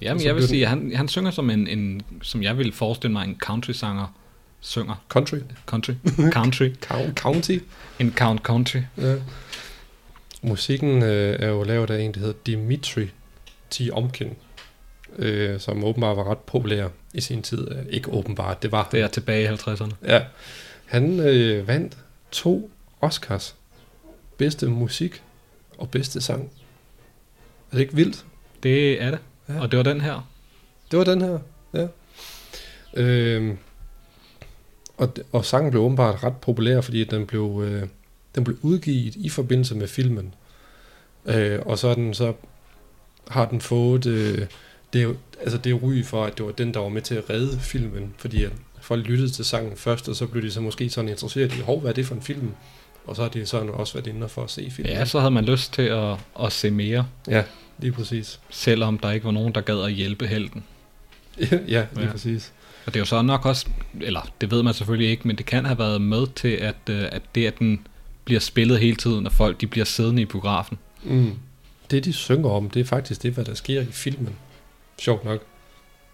Jamen, 0.02 0.20
så 0.20 0.26
jeg 0.28 0.36
vil 0.36 0.40
bliver 0.40 0.48
sige, 0.48 0.66
han, 0.68 0.96
han 0.96 1.08
synger 1.08 1.32
som 1.32 1.50
en, 1.50 1.68
en, 1.68 2.02
som 2.22 2.44
jeg 2.44 2.58
vil 2.58 2.72
forestille 2.72 3.12
mig, 3.14 3.28
en 3.28 3.38
country-sanger 3.40 4.16
synger. 4.60 4.96
country, 5.10 5.38
Country. 5.66 5.92
Country. 6.32 6.70
count, 6.82 7.20
county, 7.20 7.58
En 8.00 8.14
count 8.18 8.42
country. 8.42 8.80
ja. 8.98 9.16
Musikken 10.42 11.04
øh, 11.04 11.40
er 11.40 11.48
jo 11.48 11.64
lavet 11.64 11.90
af 11.90 12.02
en, 12.02 12.14
der 12.14 12.20
hedder 12.20 12.34
Dimitri 12.46 13.08
T. 13.70 13.82
Omkin, 13.94 14.30
øh, 15.18 15.60
som 15.60 15.84
åbenbart 15.84 16.18
var 16.18 16.32
ret 16.32 16.38
populær 16.38 16.88
i 17.14 17.22
sin 17.22 17.42
tid. 17.42 17.72
Øh, 17.72 17.78
Ikke 17.90 18.10
åbenbart, 18.12 18.64
det 18.64 18.72
var 18.72 18.88
Det 18.92 19.02
er 19.02 19.08
tilbage 19.08 19.44
i 19.44 19.48
50'erne. 19.56 19.92
Ja, 20.08 20.22
han 20.86 21.20
øh, 21.20 21.68
vandt 21.68 21.98
to 22.32 22.72
Oscars. 23.02 23.56
Bedste 24.38 24.68
musik 24.68 25.24
og 25.78 25.90
bedste 25.90 26.22
sang. 26.22 26.44
Er 27.72 27.76
det 27.76 27.80
ikke 27.82 27.96
vildt? 27.96 28.26
Det 28.64 29.02
er 29.02 29.10
det. 29.12 29.20
Ja. 29.50 29.62
Og 29.62 29.72
det 29.72 29.78
var 29.78 29.84
den 29.84 30.02
her. 30.02 30.30
Det 30.92 31.00
var 31.00 31.06
den 31.06 31.22
her, 31.22 31.40
ja. 31.74 31.88
Øhm, 32.94 33.58
og, 34.98 35.14
og 35.32 35.46
sangen 35.46 35.72
blev 35.72 35.84
åbenbart 35.84 36.24
ret 36.24 36.38
populær, 36.38 36.82
fordi 36.82 37.04
den 37.04 37.26
blev, 37.26 37.64
øh, 37.66 37.88
den 38.36 38.44
blev 38.44 38.58
udgivet 38.62 39.16
i 39.16 39.30
forbindelse 39.30 39.76
med 39.76 39.88
filmen. 39.88 40.34
Øh, 41.26 41.60
og 41.66 41.78
så, 41.78 41.88
er 41.88 41.94
den, 41.94 42.14
så 42.14 42.34
har 43.28 43.46
den 43.46 43.62
fået 43.62 44.06
øh, 44.06 44.48
det, 44.94 45.18
altså 45.40 45.58
det 45.58 45.84
ry 45.84 46.04
for, 46.04 46.26
at 46.26 46.38
det 46.38 46.46
var 46.46 46.52
den, 46.52 46.74
der 46.74 46.80
var 46.80 46.90
med 46.90 47.02
til 47.02 47.16
at 47.16 47.30
redde 47.30 47.60
filmen, 47.60 48.14
fordi 48.18 48.44
at 48.44 48.52
folk 48.82 49.08
lyttede 49.08 49.30
til 49.30 49.46
sangen 49.46 49.78
først, 49.78 50.10
og 50.10 50.16
så 50.16 50.28
blev 50.28 50.44
de 50.44 50.52
så 50.52 50.62
måske 50.62 50.90
sådan 50.90 51.10
interesseret 51.10 51.54
i, 51.54 51.60
hov, 51.60 51.80
hvad 51.80 51.90
er 51.90 51.94
det 51.94 52.06
for 52.06 52.16
en 52.16 52.22
film? 52.22 52.52
Og 53.06 53.16
så 53.16 53.22
har 53.22 53.30
de 53.30 53.46
sådan 53.46 53.70
også 53.70 53.94
været 53.94 54.08
inde 54.08 54.30
for 54.30 54.44
at 54.44 54.50
se 54.50 54.72
filmen. 54.72 54.94
Ja, 54.94 55.06
så 55.06 55.20
havde 55.20 55.32
man 55.32 55.46
lyst 55.46 55.74
til 55.74 55.82
at, 55.82 56.18
at 56.40 56.52
se 56.52 56.72
mere, 56.72 57.08
ja 57.28 57.44
lige 57.80 57.92
præcis. 57.92 58.40
selvom 58.50 58.98
der 59.00 59.12
ikke 59.12 59.26
var 59.26 59.32
nogen, 59.32 59.56
der 59.56 59.62
gad 59.62 59.82
at 59.82 59.92
hjælpe 59.92 60.28
helten. 60.28 60.64
ja, 61.42 61.48
lige 61.68 61.88
Ja. 62.06 62.12
præcis. 62.12 62.54
Og 62.86 62.94
det 62.94 63.00
er 63.00 63.02
jo 63.02 63.06
så 63.06 63.22
nok 63.22 63.46
også, 63.46 63.68
eller 64.02 64.32
det 64.42 64.52
ved 64.52 64.64
man 64.64 64.74
selvfølgelig 64.74 65.10
ikke, 65.10 65.28
men 65.28 65.36
det 65.36 65.46
kan 65.46 65.66
have 65.66 65.80
været 65.80 66.02
med 66.02 66.28
til, 66.36 66.48
at, 66.48 66.76
øh, 66.90 67.04
at 67.12 67.22
det, 67.36 67.46
at 67.48 67.60
den 67.60 67.88
bliver 68.26 68.40
spillet 68.40 68.80
hele 68.80 68.96
tiden, 68.96 69.26
og 69.26 69.32
folk 69.32 69.62
de 69.62 69.68
bliver 69.68 69.86
siddende 69.86 70.22
i 70.22 70.26
biografen. 70.26 70.78
Mm. 71.04 71.32
Det, 71.92 72.06
de 72.06 72.14
synger 72.14 72.50
om, 72.50 72.70
det 72.70 72.80
er 72.80 72.86
faktisk 72.86 73.24
det, 73.24 73.32
hvad 73.34 73.46
der 73.46 73.54
sker 73.54 73.82
i 73.82 73.86
filmen. 73.92 74.36
Sjovt 75.02 75.26
nok. 75.26 75.42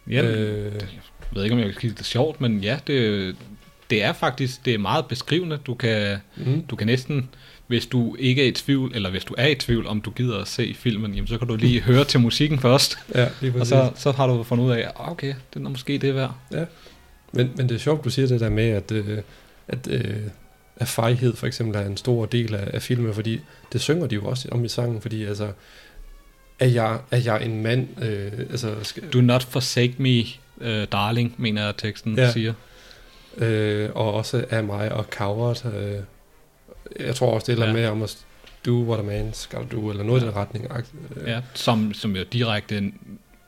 Ja, 0.10 0.22
øh, 0.24 0.74
Jeg 0.74 0.82
ved 1.32 1.44
ikke, 1.44 1.54
om 1.54 1.60
jeg 1.60 1.72
kan 1.72 1.82
sige 1.82 1.94
det 1.98 2.06
sjovt, 2.06 2.42
men 2.42 2.60
ja, 2.60 2.80
det, 2.88 3.36
det 3.90 4.04
er 4.04 4.14
faktisk 4.14 4.66
det 4.66 4.74
er 4.74 4.78
meget 4.78 5.06
beskrivende. 5.06 5.58
Du 5.58 5.74
kan, 5.74 6.18
mm. 6.38 6.64
du 6.70 6.76
kan 6.76 6.88
næsten, 6.88 7.30
hvis 7.68 7.86
du 7.86 8.16
ikke 8.20 8.44
er 8.44 8.48
i 8.48 8.52
tvivl, 8.52 8.92
eller 8.96 9.10
hvis 9.10 9.24
du 9.26 9.36
er 9.38 9.48
i 9.48 9.56
tvivl, 9.56 9.88
om 9.88 10.02
du 10.02 10.12
gider 10.12 10.38
at 10.42 10.48
se 10.48 10.74
filmen, 10.80 11.14
jamen, 11.14 11.28
så 11.28 11.38
kan 11.38 11.48
du 11.48 11.56
lige 11.56 11.82
høre 11.82 12.04
til 12.04 12.20
musikken 12.20 12.60
først, 12.60 12.98
Ja, 13.16 13.28
lige 13.42 13.52
og 13.52 13.58
præcis. 13.58 13.70
så, 13.70 13.92
så 13.96 14.12
har 14.12 14.28
du 14.28 14.44
fundet 14.44 14.66
ud 14.66 14.72
af, 14.72 14.88
"Ah, 15.00 15.12
okay, 15.12 15.34
det 15.54 15.66
er 15.66 15.70
måske 15.70 15.98
det 15.98 16.16
værd. 16.16 16.36
Men, 17.34 17.52
men 17.56 17.70
det 17.70 17.76
er 17.76 17.80
sjovt, 17.80 18.04
du 18.06 18.10
siger 18.10 18.28
det 18.28 18.40
der 18.40 18.50
med, 18.50 18.70
at, 18.70 18.92
øh, 18.92 19.18
at, 19.68 19.88
øh, 19.90 20.16
at 20.76 20.88
fejhed 20.88 21.36
for 21.36 21.48
eksempel 21.48 21.76
er 21.82 21.86
en 21.86 21.98
stor 21.98 22.26
del 22.26 22.56
af, 22.56 22.68
af 22.74 22.82
filmen, 22.82 23.14
fordi 23.14 23.40
det 23.74 23.82
synger 23.82 24.08
de 24.08 24.16
jo 24.16 24.26
også 24.26 24.48
om 24.52 24.66
i 24.66 24.68
sangen, 24.68 25.02
fordi 25.02 25.24
altså, 25.26 25.52
er 26.60 26.68
jeg, 26.68 27.00
er 27.12 27.18
jeg 27.26 27.46
en 27.46 27.64
mand, 27.64 27.88
øh, 28.04 28.32
altså, 28.40 28.76
skal, 28.82 29.04
Do 29.14 29.22
not 29.22 29.44
forsake 29.44 29.94
me, 29.98 30.20
uh, 30.58 30.84
darling, 30.92 31.36
mener 31.38 31.66
jeg, 31.66 31.78
teksten 31.78 32.16
Ja. 32.18 32.24
ja. 32.24 32.32
siger. 32.32 32.54
øh, 33.38 33.90
og 33.94 34.14
også 34.14 34.46
er 34.50 34.62
mig 34.62 34.92
og 34.92 35.06
coward. 35.12 35.66
Øh, 35.66 35.96
jeg 37.00 37.16
tror 37.16 37.34
også, 37.34 37.52
det 37.52 37.60
er 37.60 37.66
ja. 37.68 37.74
Med 37.74 37.88
om 37.88 38.04
at 38.04 38.18
do 38.66 38.84
what 38.84 39.00
a 39.00 39.04
man 39.04 39.34
skal 39.34 39.60
do, 39.72 39.90
eller 39.90 40.04
noget 40.04 40.22
ja. 40.22 40.26
i 40.26 40.30
den 40.30 40.38
retning. 40.38 40.68
Øh, 41.16 41.28
Ja, 41.28 41.42
som, 41.54 41.94
som 41.94 42.16
jo 42.16 42.24
direkte 42.34 42.92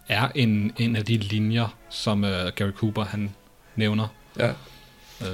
er 0.09 0.29
en, 0.35 0.71
en 0.77 0.95
af 0.95 1.05
de 1.05 1.17
linjer, 1.17 1.77
som 1.89 2.23
uh, 2.23 2.29
Gary 2.55 2.71
Cooper 2.71 3.03
han 3.03 3.35
nævner. 3.75 4.07
ja. 4.39 4.49
Uh, 5.21 5.27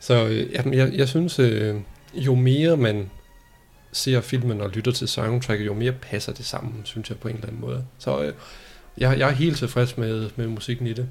Så 0.00 0.26
øh, 0.26 0.52
jamen, 0.52 0.74
jeg, 0.74 0.92
jeg 0.94 1.08
synes, 1.08 1.38
øh, 1.38 1.74
jo 2.14 2.34
mere 2.34 2.76
man 2.76 3.10
ser 3.92 4.20
filmen 4.20 4.60
og 4.60 4.70
lytter 4.70 4.92
til 4.92 5.08
soundtracket, 5.08 5.66
jo 5.66 5.74
mere 5.74 5.92
passer 5.92 6.32
det 6.32 6.44
sammen, 6.44 6.80
synes 6.84 7.08
jeg 7.10 7.18
på 7.18 7.28
en 7.28 7.34
eller 7.34 7.46
anden 7.48 7.60
måde. 7.60 7.84
Så 7.98 8.22
øh, 8.22 8.32
jeg, 8.98 9.18
jeg 9.18 9.28
er 9.28 9.32
helt 9.34 9.56
tilfreds 9.58 9.98
med, 9.98 10.30
med 10.36 10.46
musikken 10.46 10.86
i 10.86 10.92
det. 10.92 11.08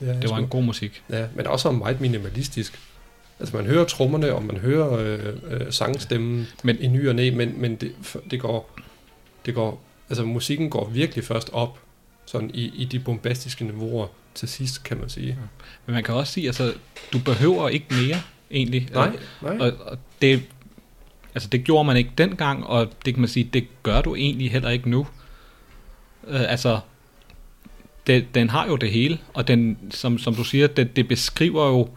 Det, 0.00 0.08
er 0.08 0.12
det 0.12 0.22
var 0.22 0.36
sgu. 0.36 0.42
en 0.42 0.48
god 0.48 0.62
musik. 0.62 1.02
Ja, 1.10 1.26
men 1.34 1.46
også 1.46 1.70
meget 1.70 2.00
minimalistisk. 2.00 2.78
Altså 3.42 3.56
man 3.56 3.66
hører 3.66 3.84
trommerne, 3.84 4.34
og 4.34 4.44
man 4.44 4.56
hører 4.56 4.92
øh, 4.92 5.34
øh, 5.50 5.72
sangstemmen 5.72 6.46
men, 6.64 6.76
i 6.80 6.86
ny 6.86 7.08
og 7.08 7.14
næ, 7.14 7.30
men, 7.30 7.60
men 7.60 7.76
det, 7.76 7.92
det 8.30 8.40
går, 8.40 8.78
det 9.46 9.54
går, 9.54 9.84
altså 10.08 10.24
musikken 10.24 10.70
går 10.70 10.88
virkelig 10.88 11.24
først 11.24 11.50
op, 11.52 11.78
sådan 12.26 12.50
i, 12.54 12.72
i 12.76 12.84
de 12.84 12.98
bombastiske 12.98 13.64
niveauer 13.64 14.06
til 14.34 14.48
sidst, 14.48 14.84
kan 14.84 14.98
man 14.98 15.08
sige. 15.08 15.38
Men 15.86 15.94
man 15.94 16.04
kan 16.04 16.14
også 16.14 16.32
sige, 16.32 16.46
altså, 16.46 16.74
du 17.12 17.18
behøver 17.18 17.68
ikke 17.68 17.86
mere, 17.90 18.22
egentlig. 18.50 18.88
Nej, 18.92 19.16
nej. 19.42 19.58
Og, 19.58 19.72
og 19.86 19.98
det, 20.22 20.42
altså, 21.34 21.48
det 21.48 21.64
gjorde 21.64 21.84
man 21.84 21.96
ikke 21.96 22.10
dengang, 22.18 22.66
og 22.66 22.92
det 23.04 23.14
kan 23.14 23.20
man 23.20 23.28
sige, 23.28 23.50
det 23.52 23.66
gør 23.82 24.00
du 24.00 24.14
egentlig 24.14 24.50
heller 24.50 24.70
ikke 24.70 24.90
nu. 24.90 25.06
Uh, 26.22 26.50
altså, 26.50 26.80
det, 28.06 28.34
den 28.34 28.50
har 28.50 28.66
jo 28.66 28.76
det 28.76 28.90
hele, 28.90 29.18
og 29.34 29.48
den, 29.48 29.78
som, 29.90 30.18
som 30.18 30.34
du 30.34 30.44
siger, 30.44 30.66
det, 30.66 30.96
det 30.96 31.08
beskriver 31.08 31.66
jo 31.66 31.88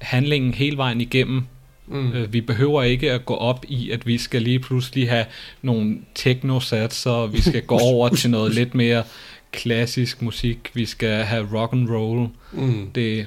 handlingen 0.00 0.54
hele 0.54 0.76
vejen 0.76 1.00
igennem. 1.00 1.42
Mm. 1.86 2.08
Uh, 2.08 2.32
vi 2.32 2.40
behøver 2.40 2.82
ikke 2.82 3.12
at 3.12 3.26
gå 3.26 3.34
op 3.34 3.64
i, 3.68 3.90
at 3.90 4.06
vi 4.06 4.18
skal 4.18 4.42
lige 4.42 4.58
pludselig 4.58 5.08
have 5.08 5.26
nogle 5.62 5.98
techno-satser, 6.14 7.26
vi 7.26 7.40
skal 7.40 7.62
gå 7.62 7.78
over 7.92 8.08
til 8.08 8.30
noget 8.30 8.54
lidt 8.54 8.74
mere 8.74 9.04
klassisk 9.52 10.22
musik, 10.22 10.70
vi 10.74 10.86
skal 10.86 11.24
have 11.24 11.48
rock 11.52 11.72
and 11.72 11.90
roll. 11.90 12.28
Mm. 12.52 12.90
Det, 12.90 13.26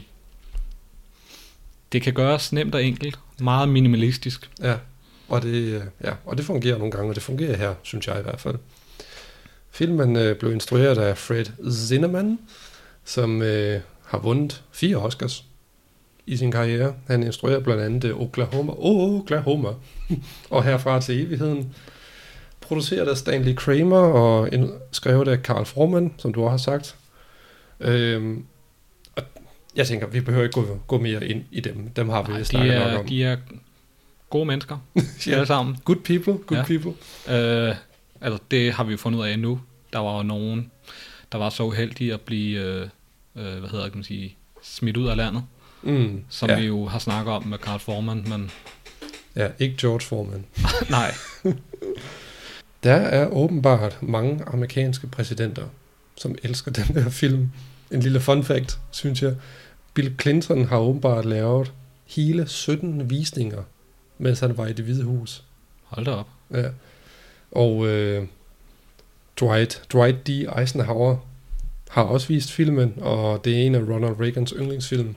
det 1.91 2.01
kan 2.01 2.13
gøres 2.13 2.53
nemt 2.53 2.75
og 2.75 2.83
enkelt, 2.83 3.19
meget 3.39 3.69
minimalistisk. 3.69 4.49
Ja, 4.61 4.75
og 5.27 5.41
det, 5.41 5.55
øh, 5.55 5.81
ja, 6.03 6.11
og 6.25 6.37
det 6.37 6.45
fungerer 6.45 6.77
nogle 6.77 6.91
gange, 6.91 7.09
og 7.09 7.15
det 7.15 7.23
fungerer 7.23 7.57
her, 7.57 7.73
synes 7.83 8.07
jeg 8.07 8.19
i 8.19 8.23
hvert 8.23 8.39
fald. 8.39 8.55
Filmen 9.71 10.15
øh, 10.15 10.35
blev 10.35 10.53
instrueret 10.53 10.97
af 10.97 11.17
Fred 11.17 11.45
Zinnemann, 11.71 12.39
som 13.05 13.41
øh, 13.41 13.81
har 14.05 14.17
vundet 14.17 14.63
fire 14.71 14.97
Oscars 14.97 15.46
i 16.27 16.37
sin 16.37 16.51
karriere. 16.51 16.93
Han 17.07 17.23
instruerer 17.23 17.59
blandt 17.59 17.83
andet 17.83 18.13
Oklahoma, 18.13 18.73
oh, 18.77 19.21
Oklahoma, 19.21 19.69
og 20.49 20.63
herfra 20.63 21.01
til 21.01 21.25
evigheden. 21.25 21.75
Produceret 22.61 23.07
af 23.07 23.17
Stanley 23.17 23.55
Kramer 23.55 23.97
og 23.97 24.49
skrevet 24.91 25.27
af 25.27 25.37
Carl 25.37 25.65
Forman, 25.65 26.13
som 26.17 26.33
du 26.33 26.43
også 26.43 26.71
har 26.71 26.79
sagt. 26.79 26.95
Øhm, 27.79 28.45
og 29.15 29.23
jeg 29.75 29.87
tænker, 29.87 30.07
vi 30.07 30.21
behøver 30.21 30.43
ikke 30.43 30.61
gå, 30.61 30.79
gå 30.87 30.99
mere 30.99 31.27
ind 31.27 31.43
i 31.51 31.59
dem. 31.59 31.89
Dem 31.89 32.09
har 32.09 32.23
vi 32.23 32.31
Nej, 32.31 32.43
snakket 32.43 32.75
er, 32.75 32.91
nok 32.91 32.99
om. 32.99 33.07
De 33.07 33.23
er 33.23 33.37
gode 34.29 34.45
mennesker, 34.45 34.77
ja. 35.27 35.31
alle 35.31 35.45
sammen. 35.45 35.77
Good 35.85 35.97
people, 35.97 36.33
good 36.33 36.57
ja. 36.57 36.63
people. 36.63 36.91
Øh, 37.29 37.75
altså, 38.21 38.39
det 38.51 38.73
har 38.73 38.83
vi 38.83 38.91
jo 38.91 38.97
fundet 38.97 39.19
ud 39.19 39.25
af 39.25 39.39
nu. 39.39 39.59
Der 39.93 39.99
var 39.99 40.17
jo 40.17 40.23
nogen, 40.23 40.71
der 41.31 41.37
var 41.37 41.49
så 41.49 41.63
uheldige 41.63 42.13
at 42.13 42.21
blive, 42.21 42.59
øh, 42.59 42.81
øh, 43.35 43.59
hvad 43.59 43.69
hedder 43.69 43.83
det, 43.83 43.91
kan 43.91 43.97
man 43.97 44.03
sige, 44.03 44.35
smidt 44.63 44.97
ud 44.97 45.07
af 45.07 45.17
landet. 45.17 45.43
Mm, 45.81 46.23
som 46.29 46.49
ja. 46.49 46.59
vi 46.59 46.65
jo 46.65 46.85
har 46.85 46.99
snakket 46.99 47.33
om 47.33 47.47
med 47.47 47.57
Carl 47.57 47.79
Forman, 47.79 48.25
men... 48.27 48.51
Ja, 49.35 49.47
ikke 49.59 49.75
George 49.81 50.01
Foreman. 50.01 50.45
Nej. 50.89 51.13
Der 52.83 52.95
er 52.95 53.27
åbenbart 53.27 53.97
mange 54.01 54.43
amerikanske 54.47 55.07
præsidenter, 55.07 55.67
som 56.15 56.35
elsker 56.43 56.71
den 56.71 57.03
her 57.03 57.09
film. 57.09 57.51
En 57.91 57.99
lille 57.99 58.19
fun 58.19 58.43
fact, 58.43 58.79
synes 58.91 59.21
jeg. 59.21 59.35
Bill 59.93 60.15
Clinton 60.21 60.65
har 60.65 60.77
åbenbart 60.77 61.25
lavet 61.25 61.73
hele 62.05 62.47
17 62.47 63.09
visninger, 63.09 63.63
mens 64.17 64.39
han 64.39 64.57
var 64.57 64.67
i 64.67 64.73
det 64.73 64.85
hvide 64.85 65.03
hus. 65.03 65.43
Hold 65.83 66.05
da 66.05 66.11
op. 66.11 66.27
Ja. 66.51 66.69
Og 67.51 67.87
øh, 67.87 68.27
Dwight, 69.41 69.83
Dwight 69.93 70.27
D. 70.27 70.29
Eisenhower 70.59 71.15
har 71.89 72.03
også 72.03 72.27
vist 72.27 72.51
filmen, 72.51 72.93
og 73.01 73.45
det 73.45 73.53
er 73.53 73.65
en 73.65 73.75
af 73.75 73.79
Ronald 73.79 74.19
Reagans 74.19 74.53
yndlingsfilm. 74.57 75.15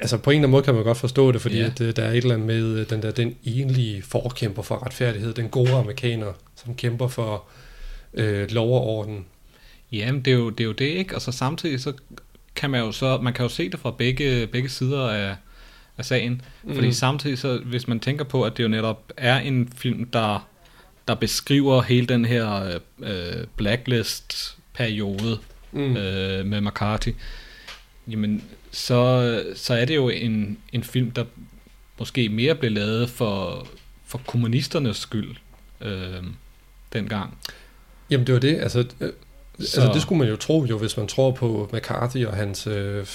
Altså 0.00 0.18
på 0.18 0.30
en 0.30 0.34
eller 0.34 0.40
anden 0.40 0.50
måde 0.50 0.62
kan 0.62 0.74
man 0.74 0.84
godt 0.84 0.98
forstå 0.98 1.32
det, 1.32 1.40
fordi 1.40 1.56
yeah. 1.56 1.66
at, 1.66 1.80
øh, 1.80 1.96
der 1.96 2.02
er 2.02 2.10
et 2.10 2.16
eller 2.16 2.34
andet 2.34 2.46
med 2.46 2.78
øh, 2.78 2.90
den 2.90 3.02
der 3.02 3.10
den 3.10 3.36
egentlige 3.44 4.02
forkæmper 4.02 4.62
for 4.62 4.86
retfærdighed, 4.86 5.34
den 5.34 5.48
gode 5.48 5.72
amerikaner, 5.72 6.32
som 6.64 6.74
kæmper 6.74 7.08
for 7.08 7.44
øh, 8.14 8.50
lov 8.50 8.74
og 8.74 8.86
orden. 8.86 9.26
Jamen, 9.92 10.22
det 10.22 10.32
er, 10.32 10.36
jo, 10.36 10.50
det 10.50 10.60
er 10.60 10.68
jo 10.68 10.72
det, 10.72 10.84
ikke? 10.84 11.14
Og 11.14 11.22
så 11.22 11.32
samtidig, 11.32 11.80
så 11.80 11.92
kan 12.56 12.70
man 12.70 12.80
jo 12.80 12.92
så, 12.92 13.18
man 13.18 13.32
kan 13.32 13.42
jo 13.42 13.48
se 13.48 13.70
det 13.70 13.80
fra 13.80 13.90
begge, 13.90 14.46
begge 14.46 14.68
sider 14.68 15.08
af, 15.08 15.36
af 15.98 16.04
sagen. 16.04 16.42
Mm. 16.62 16.74
Fordi 16.74 16.92
samtidig, 16.92 17.38
så, 17.38 17.58
hvis 17.64 17.88
man 17.88 18.00
tænker 18.00 18.24
på, 18.24 18.42
at 18.42 18.56
det 18.56 18.62
jo 18.62 18.68
netop 18.68 19.12
er 19.16 19.38
en 19.38 19.72
film, 19.76 20.04
der, 20.04 20.48
der 21.08 21.14
beskriver 21.14 21.82
hele 21.82 22.06
den 22.06 22.24
her 22.24 22.78
øh, 23.02 23.44
blacklist-periode 23.56 25.38
mm. 25.72 25.96
øh, 25.96 26.46
med 26.46 26.60
McCarthy, 26.60 27.14
jamen, 28.08 28.44
så, 28.76 29.42
så 29.54 29.74
er 29.74 29.84
det 29.84 29.94
jo 29.94 30.08
en, 30.08 30.58
en 30.72 30.84
film, 30.84 31.10
der 31.10 31.24
måske 31.98 32.28
mere 32.28 32.54
blev 32.54 32.70
lavet 32.70 33.10
for, 33.10 33.66
for 34.06 34.20
kommunisternes 34.26 34.96
skyld. 34.96 35.36
Øh, 35.80 36.22
dengang. 36.92 37.38
Jamen 38.10 38.26
det 38.26 38.32
var 38.32 38.40
det, 38.40 38.58
altså, 38.60 38.84
øh, 39.00 39.12
altså 39.58 39.90
det 39.94 40.02
skulle 40.02 40.18
man 40.18 40.28
jo 40.28 40.36
tro 40.36 40.64
jo, 40.64 40.78
hvis 40.78 40.96
man 40.96 41.06
tror 41.06 41.30
på 41.30 41.70
McCarthy 41.72 42.26
og 42.26 42.36
hans 42.36 42.66
øh, 42.66 43.06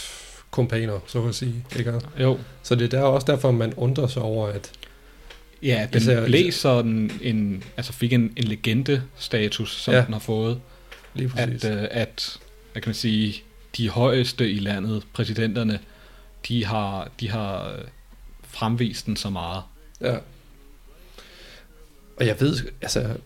kompaner, 0.51 0.99
så 1.07 1.27
at 1.27 1.35
sige, 1.35 1.65
ikke? 1.77 1.93
Jo. 2.19 2.39
Så 2.63 2.75
det 2.75 2.93
er 2.93 2.99
der 2.99 3.05
også 3.05 3.31
derfor, 3.31 3.51
man 3.51 3.73
undrer 3.73 4.07
sig 4.07 4.21
over, 4.21 4.47
at 4.47 4.71
Ja, 5.63 5.87
den 5.93 6.01
især, 6.01 6.25
blev 6.25 6.51
sådan 6.51 7.11
en, 7.21 7.63
altså 7.77 7.93
fik 7.93 8.13
en, 8.13 8.33
en 8.35 8.43
legende-status, 8.43 9.81
som 9.81 9.93
ja, 9.93 10.01
den 10.05 10.13
har 10.13 10.19
fået. 10.19 10.59
Lige 11.13 11.29
præcis. 11.29 11.65
At, 11.65 11.77
øh, 11.77 11.87
at, 11.91 12.37
hvad 12.71 12.81
kan 12.81 12.89
man 12.89 12.95
sige, 12.95 13.43
de 13.77 13.89
højeste 13.89 14.51
i 14.51 14.59
landet, 14.59 15.03
præsidenterne, 15.13 15.79
de 16.47 16.65
har, 16.65 17.11
de 17.19 17.29
har 17.29 17.71
øh, 17.71 17.81
fremvist 18.43 19.05
den 19.05 19.15
så 19.15 19.29
meget. 19.29 19.63
Ja. 20.01 20.17
Og 22.17 22.27
jeg 22.27 22.39
ved, 22.39 22.57
altså, 22.81 23.17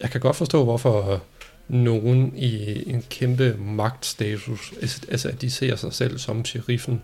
jeg 0.00 0.10
kan 0.10 0.20
godt 0.20 0.36
forstå, 0.36 0.64
hvorfor 0.64 1.22
nogen 1.68 2.36
i 2.36 2.82
en 2.90 3.02
kæmpe 3.10 3.56
magtstatus, 3.58 4.72
altså 5.08 5.28
at 5.28 5.40
de 5.40 5.50
ser 5.50 5.76
sig 5.76 5.92
selv 5.92 6.18
som 6.18 6.44
sheriffen. 6.44 7.02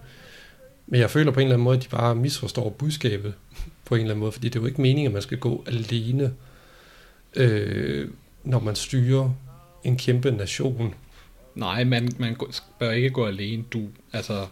Men 0.86 1.00
jeg 1.00 1.10
føler 1.10 1.32
på 1.32 1.40
en 1.40 1.46
eller 1.46 1.54
anden 1.54 1.64
måde, 1.64 1.76
at 1.76 1.84
de 1.84 1.88
bare 1.88 2.14
misforstår 2.14 2.70
budskabet 2.70 3.34
på 3.84 3.94
en 3.94 4.00
eller 4.00 4.10
anden 4.10 4.20
måde, 4.20 4.32
fordi 4.32 4.48
det 4.48 4.56
er 4.56 4.60
jo 4.60 4.66
ikke 4.66 4.80
meningen, 4.80 5.06
at 5.06 5.12
man 5.12 5.22
skal 5.22 5.38
gå 5.38 5.64
alene, 5.66 6.32
øh, 7.36 8.08
når 8.44 8.60
man 8.60 8.76
styrer 8.76 9.30
en 9.84 9.96
kæmpe 9.96 10.30
nation. 10.30 10.94
Nej, 11.54 11.84
man, 11.84 12.08
man 12.18 12.36
bør 12.78 12.90
ikke 12.90 13.10
gå 13.10 13.26
alene. 13.26 13.62
Du 13.62 13.88
altså, 14.12 14.46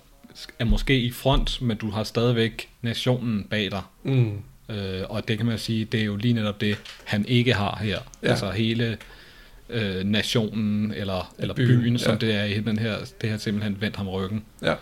er 0.59 0.65
måske 0.65 1.01
i 1.01 1.11
front, 1.11 1.63
men 1.63 1.77
du 1.77 1.91
har 1.91 2.05
stadigvæk 2.05 2.69
nationen 2.83 3.45
bag 3.45 3.71
dig. 3.71 3.83
Mm. 4.03 4.43
Øh, 4.69 5.03
og 5.09 5.29
det 5.29 5.37
kan 5.37 5.47
man 5.47 5.59
sige, 5.59 5.85
det 5.85 6.01
er 6.01 6.05
jo 6.05 6.17
lige 6.17 6.35
netop 6.35 6.61
det, 6.61 6.79
han 7.05 7.27
ikke 7.27 7.55
har 7.55 7.79
her. 7.83 7.99
Ja. 8.23 8.29
Altså 8.29 8.51
hele 8.51 8.99
øh, 9.69 10.05
nationen, 10.05 10.93
eller, 10.93 11.35
eller 11.39 11.55
byen, 11.55 11.81
byen 11.81 11.99
som 11.99 12.13
ja. 12.13 12.27
det 12.27 12.35
er 12.35 12.45
i 12.45 12.61
den 12.61 12.79
her, 12.79 12.97
det 13.21 13.31
har 13.31 13.39
simpelthen 13.39 13.81
vendt 13.81 13.97
ham 13.97 14.09
ryggen. 14.09 14.45
Ja. 14.63 14.75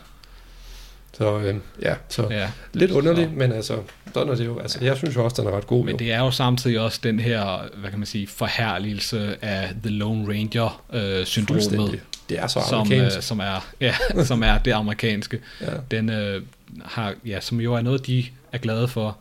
Så 1.18 1.38
øh, 1.38 1.54
ja, 1.82 1.94
så 2.08 2.26
ja. 2.30 2.50
lidt 2.72 2.90
underligt, 2.90 3.28
så. 3.28 3.34
men 3.36 3.52
altså, 3.52 3.76
sådan 4.14 4.28
er 4.28 4.34
det 4.34 4.46
jo. 4.46 4.58
Altså, 4.58 4.84
jeg 4.84 4.96
synes 4.96 5.16
jo 5.16 5.24
også, 5.24 5.42
den 5.42 5.52
er 5.52 5.56
ret 5.56 5.66
god. 5.66 5.84
Men 5.84 5.92
jo. 5.92 5.98
det 5.98 6.12
er 6.12 6.18
jo 6.18 6.30
samtidig 6.30 6.80
også 6.80 7.00
den 7.02 7.20
her, 7.20 7.68
hvad 7.76 7.90
kan 7.90 7.98
man 7.98 8.06
sige, 8.06 8.26
forherligelse 8.26 9.44
af 9.44 9.70
The 9.82 9.90
Lone 9.90 10.28
Ranger 10.28 10.82
øh, 10.92 11.26
syndromet. 11.26 12.00
Det 12.28 12.38
er 12.38 12.46
så 12.46 12.60
som, 12.68 12.92
øh, 12.92 13.10
som 13.10 13.40
er 13.40 13.66
ja, 13.80 13.94
som 14.24 14.42
er 14.42 14.58
det 14.58 14.72
amerikanske. 14.72 15.40
ja. 15.60 15.66
Den 15.90 16.10
øh, 16.10 16.42
har 16.84 17.14
ja, 17.26 17.40
som 17.40 17.60
jo 17.60 17.74
er 17.74 17.80
noget 17.80 18.06
de 18.06 18.24
er 18.52 18.58
glade 18.58 18.88
for 18.88 19.16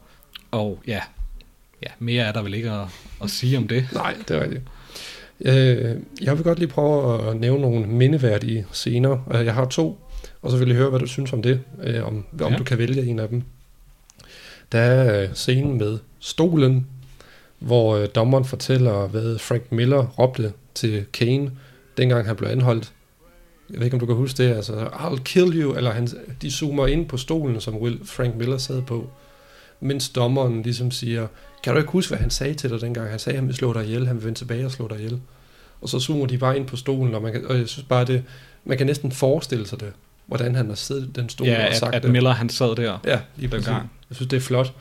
og 0.52 0.80
ja, 0.88 1.00
ja 1.84 1.88
mere 2.00 2.24
er 2.24 2.32
der 2.32 2.42
vel 2.42 2.54
ikke 2.54 2.72
at, 2.72 2.86
at 3.24 3.30
sige 3.30 3.58
om 3.58 3.68
det. 3.68 3.88
Nej, 3.94 4.16
det 4.28 4.38
er 4.38 4.44
rigtigt. 4.44 4.64
Øh, 5.42 5.96
jeg 6.22 6.36
vil 6.36 6.44
godt 6.44 6.60
lige 6.60 6.70
prøve 6.70 7.30
at 7.30 7.38
nævne 7.38 7.62
nogle 7.62 7.88
mindeværdige 7.88 8.66
scener. 8.72 9.18
Øh, 9.34 9.46
jeg 9.46 9.54
har 9.54 9.66
to, 9.66 10.00
og 10.48 10.52
så 10.52 10.58
vil 10.58 10.68
jeg 10.68 10.78
høre, 10.78 10.90
hvad 10.90 11.00
du 11.00 11.08
synes 11.08 11.34
om 11.34 11.42
det, 11.42 11.62
øh, 11.84 12.08
om, 12.08 12.26
om 12.42 12.52
ja. 12.52 12.58
du 12.58 12.64
kan 12.64 12.78
vælge 12.78 13.06
en 13.06 13.20
af 13.20 13.30
dem. 13.30 13.44
Der 14.72 14.80
er 14.80 15.34
scenen 15.34 15.78
med 15.78 16.00
stolen, 16.20 16.88
hvor 17.60 18.06
dommeren 18.06 18.46
fortæller, 18.46 19.08
hvad 19.08 19.38
Frank 19.38 19.72
Miller 19.72 20.06
råbte 20.08 20.54
til 20.76 21.06
Kane, 21.14 21.52
dengang 21.98 22.28
han 22.28 22.36
blev 22.36 22.50
anholdt. 22.50 22.94
Jeg 23.70 23.78
ved 23.80 23.86
ikke, 23.86 23.96
om 23.96 24.00
du 24.00 24.06
kan 24.06 24.16
huske 24.16 24.44
det, 24.44 24.56
altså, 24.56 24.86
I'll 24.86 25.24
kill 25.24 25.62
you, 25.62 25.76
eller 25.76 25.92
han, 25.92 26.08
de 26.42 26.52
zoomer 26.52 26.88
ind 26.88 27.10
på 27.10 27.18
stolen, 27.18 27.62
som 27.62 27.78
Will 27.78 28.00
Frank 28.06 28.36
Miller 28.36 28.58
sad 28.58 28.82
på 28.82 29.10
mens 29.80 30.10
dommeren 30.10 30.62
ligesom 30.62 30.92
siger, 30.92 31.28
kan 31.64 31.74
du 31.74 31.80
ikke 31.80 31.92
huske, 31.92 32.10
hvad 32.10 32.20
han 32.20 32.30
sagde 32.30 32.54
til 32.54 32.70
dig 32.70 32.82
dengang? 32.82 33.10
Han 33.10 33.20
sagde, 33.20 33.36
at 33.36 33.40
han 33.40 33.48
ville 33.48 33.58
slå 33.58 33.74
dig 33.74 33.86
ihjel, 33.86 34.08
han 34.08 34.16
vil 34.16 34.26
vende 34.26 34.40
tilbage 34.40 34.66
og 34.66 34.72
slå 34.72 34.88
dig 34.88 34.98
ihjel. 34.98 35.22
Og 35.82 35.90
så 35.90 36.00
zoomer 36.00 36.26
de 36.26 36.38
bare 36.38 36.58
ind 36.58 36.68
på 36.68 36.76
stolen, 36.76 37.16
og, 37.16 37.22
man 37.22 37.32
kan, 37.32 37.46
og 37.46 37.58
jeg 37.58 37.68
synes 37.68 37.88
bare, 37.88 38.06
det, 38.06 38.24
man 38.66 38.78
kan 38.78 38.88
næsten 38.88 39.12
forestille 39.12 39.68
sig 39.68 39.80
det, 39.80 39.94
hvordan 40.28 40.56
han 40.56 40.68
har 40.68 40.76
siddet 40.76 41.16
den 41.16 41.30
stol 41.30 41.48
ja, 41.48 41.68
og 41.68 41.74
sagt 41.76 41.96
at, 41.96 42.06
at 42.06 42.12
Miller 42.12 42.32
han 42.32 42.50
sad 42.50 42.76
der. 42.76 43.00
Ja, 43.06 43.20
lige 43.36 43.52
den 43.52 43.64
gang. 43.64 43.92
Jeg 44.10 44.16
synes, 44.16 44.30
det 44.30 44.38
er 44.38 44.42
flot. 44.42 44.74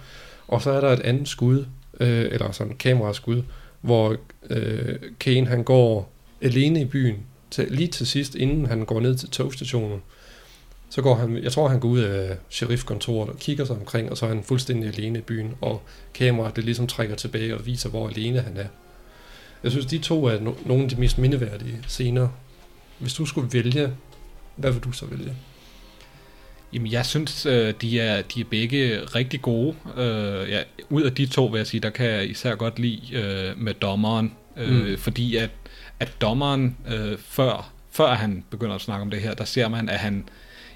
Og 0.48 0.62
så 0.62 0.70
er 0.70 0.80
der 0.80 0.88
et 0.88 1.00
andet 1.00 1.28
skud, 1.28 1.64
øh, 2.00 2.28
eller 2.32 2.52
sådan 2.52 2.72
en 2.72 2.78
kameraskud, 2.78 3.42
hvor 3.80 4.16
øh, 4.50 4.94
Kane 5.20 5.46
han 5.46 5.64
går 5.64 6.12
alene 6.42 6.80
i 6.80 6.84
byen, 6.84 7.16
til, 7.50 7.66
lige 7.70 7.88
til 7.88 8.06
sidst, 8.06 8.34
inden 8.34 8.66
han 8.66 8.84
går 8.84 9.00
ned 9.00 9.16
til 9.16 9.28
togstationen, 9.30 10.02
Så 10.90 11.02
går 11.02 11.14
han, 11.14 11.42
jeg 11.42 11.52
tror 11.52 11.68
han 11.68 11.80
går 11.80 11.88
ud 11.88 12.00
af 12.00 12.36
sheriffkontoret 12.50 13.30
og 13.30 13.38
kigger 13.38 13.64
sig 13.64 13.76
omkring, 13.76 14.10
og 14.10 14.16
så 14.16 14.24
er 14.24 14.28
han 14.28 14.42
fuldstændig 14.42 14.88
alene 14.88 15.18
i 15.18 15.22
byen, 15.22 15.54
og 15.60 15.82
kameraet 16.14 16.56
det 16.56 16.64
ligesom 16.64 16.86
trækker 16.86 17.16
tilbage 17.16 17.54
og 17.54 17.66
viser, 17.66 17.88
hvor 17.88 18.08
alene 18.08 18.40
han 18.40 18.56
er. 18.56 18.66
Jeg 19.62 19.70
synes, 19.70 19.86
de 19.86 19.98
to 19.98 20.24
er 20.24 20.38
no- 20.38 20.68
nogle 20.68 20.82
af 20.84 20.88
de 20.90 20.96
mest 20.96 21.18
mindeværdige 21.18 21.78
scener. 21.88 22.28
Hvis 22.98 23.14
du 23.14 23.26
skulle 23.26 23.52
vælge, 23.52 23.92
hvad 24.56 24.72
vil 24.72 24.80
du 24.82 24.92
så 24.92 25.06
vælge? 25.06 25.34
Jamen, 26.72 26.92
jeg 26.92 27.06
synes, 27.06 27.46
øh, 27.46 27.74
de 27.80 28.00
er, 28.00 28.22
de 28.22 28.40
er 28.40 28.44
begge 28.50 29.00
rigtig 29.04 29.42
gode. 29.42 29.74
Øh, 29.96 30.50
ja, 30.50 30.62
ud 30.90 31.02
af 31.02 31.14
de 31.14 31.26
to, 31.26 31.46
vil 31.46 31.58
jeg 31.58 31.66
sige, 31.66 31.80
der 31.80 31.90
kan 31.90 32.06
jeg 32.06 32.30
især 32.30 32.54
godt 32.54 32.78
lide 32.78 33.00
øh, 33.16 33.58
med 33.58 33.74
dommeren. 33.74 34.32
Øh, 34.56 34.86
Mm. 34.90 34.98
Fordi 34.98 35.36
at, 35.36 35.50
at 36.00 36.12
dommeren, 36.20 36.76
øh, 36.88 37.18
før, 37.28 37.72
før 37.90 38.14
han 38.14 38.44
begynder 38.50 38.74
at 38.74 38.80
snakke 38.80 39.02
om 39.02 39.10
det 39.10 39.20
her, 39.20 39.34
der 39.34 39.44
ser 39.44 39.68
man, 39.68 39.88
at 39.88 39.98
han, 39.98 40.28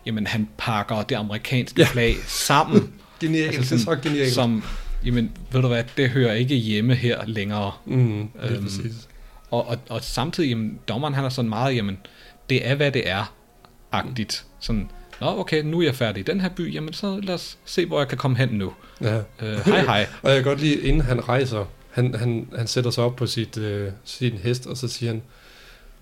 jamen, 0.07 0.27
han 0.27 0.49
pakker 0.59 1.03
det 1.03 1.15
amerikanske 1.15 1.81
Ja. 1.83 1.87
flag 1.87 2.15
sammen. 2.27 2.93
Genialt, 3.21 3.53
det 3.61 3.73
er 3.73 3.79
så 3.79 3.97
genialt. 4.03 4.33
Som, 4.33 4.65
jamen, 5.05 5.31
ved 5.53 5.63
du 5.63 5.69
hvad, 5.69 5.85
det 5.97 6.11
hører 6.11 6.35
ikke 6.35 6.55
hjemme 6.55 6.95
her 6.95 7.27
længere. 7.27 7.73
Mm, 7.85 8.29
lige 8.43 8.55
Øhm, 8.55 8.63
præcis. 8.65 9.09
Og, 9.51 9.67
og, 9.69 9.79
og 9.89 10.05
samtidig, 10.05 10.49
jamen, 10.49 10.79
dommeren 10.89 11.15
han 11.15 11.25
er 11.25 11.29
sådan 11.29 11.49
meget, 11.49 11.77
jamen, 11.77 11.99
det 12.51 12.69
er, 12.69 12.75
hvad 12.75 12.91
det 12.93 13.09
er, 13.11 13.35
agtigt. 13.93 14.45
Sådan, 14.61 14.91
nå, 15.21 15.27
okay, 15.39 15.63
nu 15.63 15.79
er 15.81 15.85
jeg 15.85 15.95
færdig 15.95 16.21
i 16.21 16.25
den 16.25 16.41
her 16.41 16.49
by, 16.49 16.75
jamen, 16.75 16.93
så 16.93 17.21
lad 17.23 17.35
os 17.35 17.59
se, 17.65 17.87
hvor 17.87 17.99
jeg 17.99 18.09
kan 18.09 18.19
komme 18.19 18.37
hen 18.37 18.49
nu. 18.49 18.73
Ja. 19.01 19.17
Øh, 19.17 19.59
hej, 19.67 19.81
hej. 19.93 20.07
og 20.23 20.31
jeg 20.31 20.37
kan 20.37 20.45
godt 20.45 20.61
lide, 20.61 20.81
inden 20.81 21.03
han 21.03 21.29
rejser, 21.29 21.65
han, 21.91 22.15
han, 22.15 22.49
han 22.57 22.67
sætter 22.67 22.91
sig 22.91 23.05
op 23.05 23.17
på 23.17 23.27
sit, 23.27 23.59
øh, 23.59 23.93
sin 24.05 24.33
hest, 24.33 24.67
og 24.67 24.77
så 24.77 24.89
siger 24.89 25.13
han, 25.13 25.23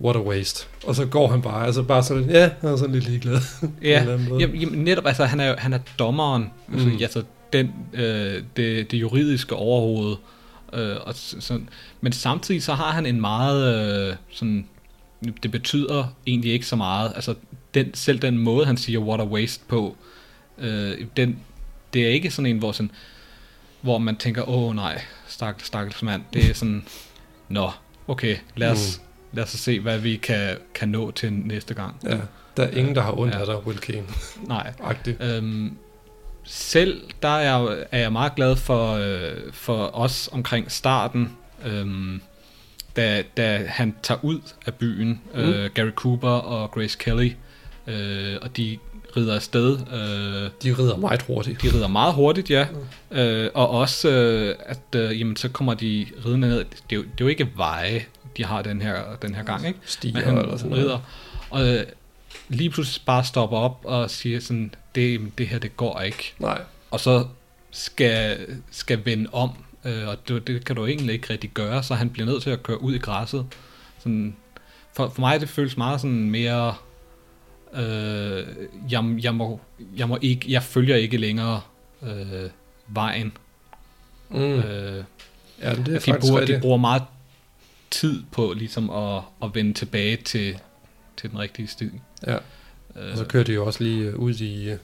what 0.01 0.15
a 0.15 0.19
waste. 0.19 0.65
Og 0.83 0.95
så 0.95 1.05
går 1.05 1.27
han 1.27 1.41
bare, 1.41 1.65
altså 1.65 1.83
bare 1.83 2.03
sådan, 2.03 2.29
ja, 2.29 2.49
han 2.61 2.69
er 2.69 2.75
sådan 2.77 2.95
lidt 2.95 3.05
ligeglad. 3.07 3.37
Ja, 3.81 4.03
jamen, 4.39 4.59
jamen, 4.59 4.79
netop, 4.83 5.05
altså, 5.05 5.25
han 5.25 5.39
er, 5.39 5.55
han 5.57 5.73
er 5.73 5.79
dommeren, 5.99 6.51
mm. 6.67 6.73
altså, 6.73 6.89
Mm. 6.89 6.97
altså 7.01 7.23
den, 7.53 7.71
øh, 7.93 8.43
det, 8.57 8.91
det 8.91 8.93
juridiske 9.01 9.55
overhoved, 9.55 10.15
øh, 10.73 10.95
og 11.01 11.15
s- 11.15 11.35
sådan, 11.39 11.69
men 12.01 12.11
samtidig 12.11 12.63
så 12.63 12.73
har 12.73 12.91
han 12.91 13.05
en 13.05 13.21
meget, 13.21 13.85
øh, 14.09 14.15
sådan, 14.31 14.67
det 15.43 15.51
betyder 15.51 16.15
egentlig 16.27 16.51
ikke 16.53 16.65
så 16.65 16.75
meget, 16.75 17.11
altså 17.15 17.35
den, 17.73 17.93
selv 17.93 18.19
den 18.19 18.37
måde, 18.37 18.65
han 18.65 18.77
siger 18.77 18.99
what 18.99 19.19
a 19.19 19.25
waste 19.25 19.63
på, 19.67 19.97
øh, 20.57 21.05
den, 21.17 21.39
det 21.93 22.03
er 22.05 22.09
ikke 22.09 22.31
sådan 22.31 22.45
en, 22.45 22.57
hvor, 22.57 22.71
sådan, 22.71 22.91
hvor 23.81 23.97
man 23.97 24.15
tænker, 24.15 24.49
åh 24.49 24.75
nej, 24.75 25.01
stakkels, 25.27 25.67
stakkels 25.67 26.03
mand, 26.03 26.21
det 26.33 26.49
er 26.49 26.53
sådan, 26.53 26.85
nå, 27.49 27.71
okay, 28.07 28.37
lad 28.55 28.71
os, 28.71 28.99
mm. 29.01 29.35
lad 29.35 29.43
os 29.43 29.49
se, 29.49 29.79
hvad 29.79 29.99
vi 29.99 30.15
kan, 30.15 30.57
kan 30.73 30.89
nå 30.89 31.11
til 31.11 31.33
næste 31.33 31.73
gang. 31.73 31.95
Ja, 32.03 32.17
der 32.57 32.63
er 32.63 32.71
ingen, 32.71 32.95
der 32.95 33.01
har 33.01 33.19
ondt 33.19 33.33
Ja. 33.33 33.39
af 33.39 33.45
dig, 33.45 33.67
Will 33.67 33.79
Kane. 33.79 34.03
Nej. 34.47 34.73
Øhm, 35.19 35.77
selv 36.43 37.03
der 37.21 37.29
er 37.29 37.39
jeg, 37.41 37.85
er 37.91 37.99
jeg 37.99 38.11
meget 38.11 38.35
glad 38.35 38.55
for, 38.55 38.93
øh, 38.93 39.53
for 39.53 39.95
os 39.95 40.29
omkring 40.31 40.71
starten, 40.71 41.37
øhm, 41.65 42.21
da, 42.95 43.23
da 43.37 43.65
han 43.67 43.95
tager 44.03 44.19
ud 44.23 44.39
af 44.65 44.73
byen, 44.73 45.21
mm. 45.33 45.39
øh, 45.39 45.69
Gary 45.73 45.91
Cooper 45.91 46.29
og 46.29 46.71
Grace 46.71 46.97
Kelly, 46.97 47.31
øh, 47.89 48.37
og 48.41 48.57
de 48.57 48.77
rider 49.17 49.35
afsted. 49.35 49.79
Øh, 49.79 50.51
de 50.63 50.81
rider 50.81 50.97
meget 50.97 51.21
hurtigt. 51.21 51.61
De 51.61 51.67
rider 51.73 51.87
meget 51.87 52.13
hurtigt, 52.13 52.49
ja. 52.49 52.67
Mm. 53.11 53.17
Øh, 53.17 53.51
og 53.53 53.69
også, 53.69 54.09
øh, 54.09 54.55
at 54.65 54.95
øh, 54.95 55.19
jamen, 55.19 55.35
så 55.35 55.49
kommer 55.49 55.73
de 55.73 56.07
ridende 56.25 56.47
ned. 56.47 56.57
Det 56.59 56.65
er, 56.89 56.95
jo, 56.95 57.01
det 57.01 57.09
er 57.09 57.25
jo 57.25 57.27
ikke 57.27 57.49
veje, 57.55 58.05
de 58.37 58.45
har 58.45 58.61
den 58.61 58.81
her, 58.81 59.15
den 59.21 59.35
her 59.35 59.43
gang, 59.43 59.67
ikke? 59.67 59.79
Stier 59.85 60.13
Men 60.13 60.23
han 60.23 60.37
eller 60.37 60.57
sådan 60.57 60.69
noget. 60.69 60.85
rider. 60.85 60.99
Og 61.49 61.67
øh, 61.67 61.85
lige 62.49 62.69
pludselig 62.69 63.05
bare 63.05 63.23
stopper 63.23 63.57
op 63.57 63.79
og 63.83 64.09
siger 64.09 64.39
sådan, 64.39 64.73
det, 64.95 65.37
det 65.37 65.47
her, 65.47 65.59
det 65.59 65.77
går 65.77 66.01
ikke. 66.01 66.33
Nej. 66.39 66.61
Og 66.91 66.99
så 66.99 67.25
skal, 67.71 68.37
skal 68.71 69.05
vende 69.05 69.29
om, 69.31 69.49
øh, 69.85 70.07
og 70.07 70.27
det, 70.27 70.47
det 70.47 70.65
kan 70.65 70.75
du 70.75 70.85
egentlig 70.85 71.13
ikke 71.13 71.29
rigtig 71.29 71.49
gøre, 71.53 71.83
så 71.83 71.93
han 71.95 72.09
bliver 72.09 72.25
nødt 72.25 72.43
til 72.43 72.49
at 72.49 72.63
køre 72.63 72.81
ud 72.81 72.93
i 72.93 72.97
græsset. 72.97 73.45
Sådan, 73.99 74.35
for, 74.93 75.09
for 75.09 75.21
mig 75.21 75.41
det 75.41 75.49
føles 75.49 75.77
meget 75.77 76.01
sådan 76.01 76.29
mere, 76.29 76.75
øh, 77.73 78.47
jeg, 78.91 79.15
jeg, 79.21 79.35
må, 79.35 79.59
jeg, 79.97 80.09
må 80.09 80.17
ikke, 80.21 80.51
jeg 80.51 80.63
følger 80.63 80.95
ikke 80.95 81.17
længere 81.17 81.61
øh, 82.03 82.49
vejen. 82.87 83.31
Mm. 84.29 84.37
Øh, 84.39 85.03
Ja, 85.61 85.75
det 85.75 86.07
er 86.07 86.13
de, 86.13 86.19
bruger, 86.19 86.45
de 86.45 86.59
bruger 86.61 86.77
meget 86.77 87.03
tid 87.91 88.23
på 88.31 88.53
ligesom 88.53 88.89
at, 88.89 89.21
at 89.43 89.55
vende 89.55 89.73
tilbage 89.73 90.15
til, 90.15 90.59
til 91.17 91.31
den 91.31 91.39
rigtige 91.39 91.67
sti. 91.67 91.89
Ja, 92.27 92.37
Øh, 92.95 93.11
og 93.11 93.17
så 93.17 93.25
kører 93.25 93.43
de 93.43 93.53
jo 93.53 93.65
også 93.65 93.83
lige 93.83 94.03
øh, 94.03 94.15
ud 94.15 94.33
i 94.33 94.69
øh, 94.69 94.77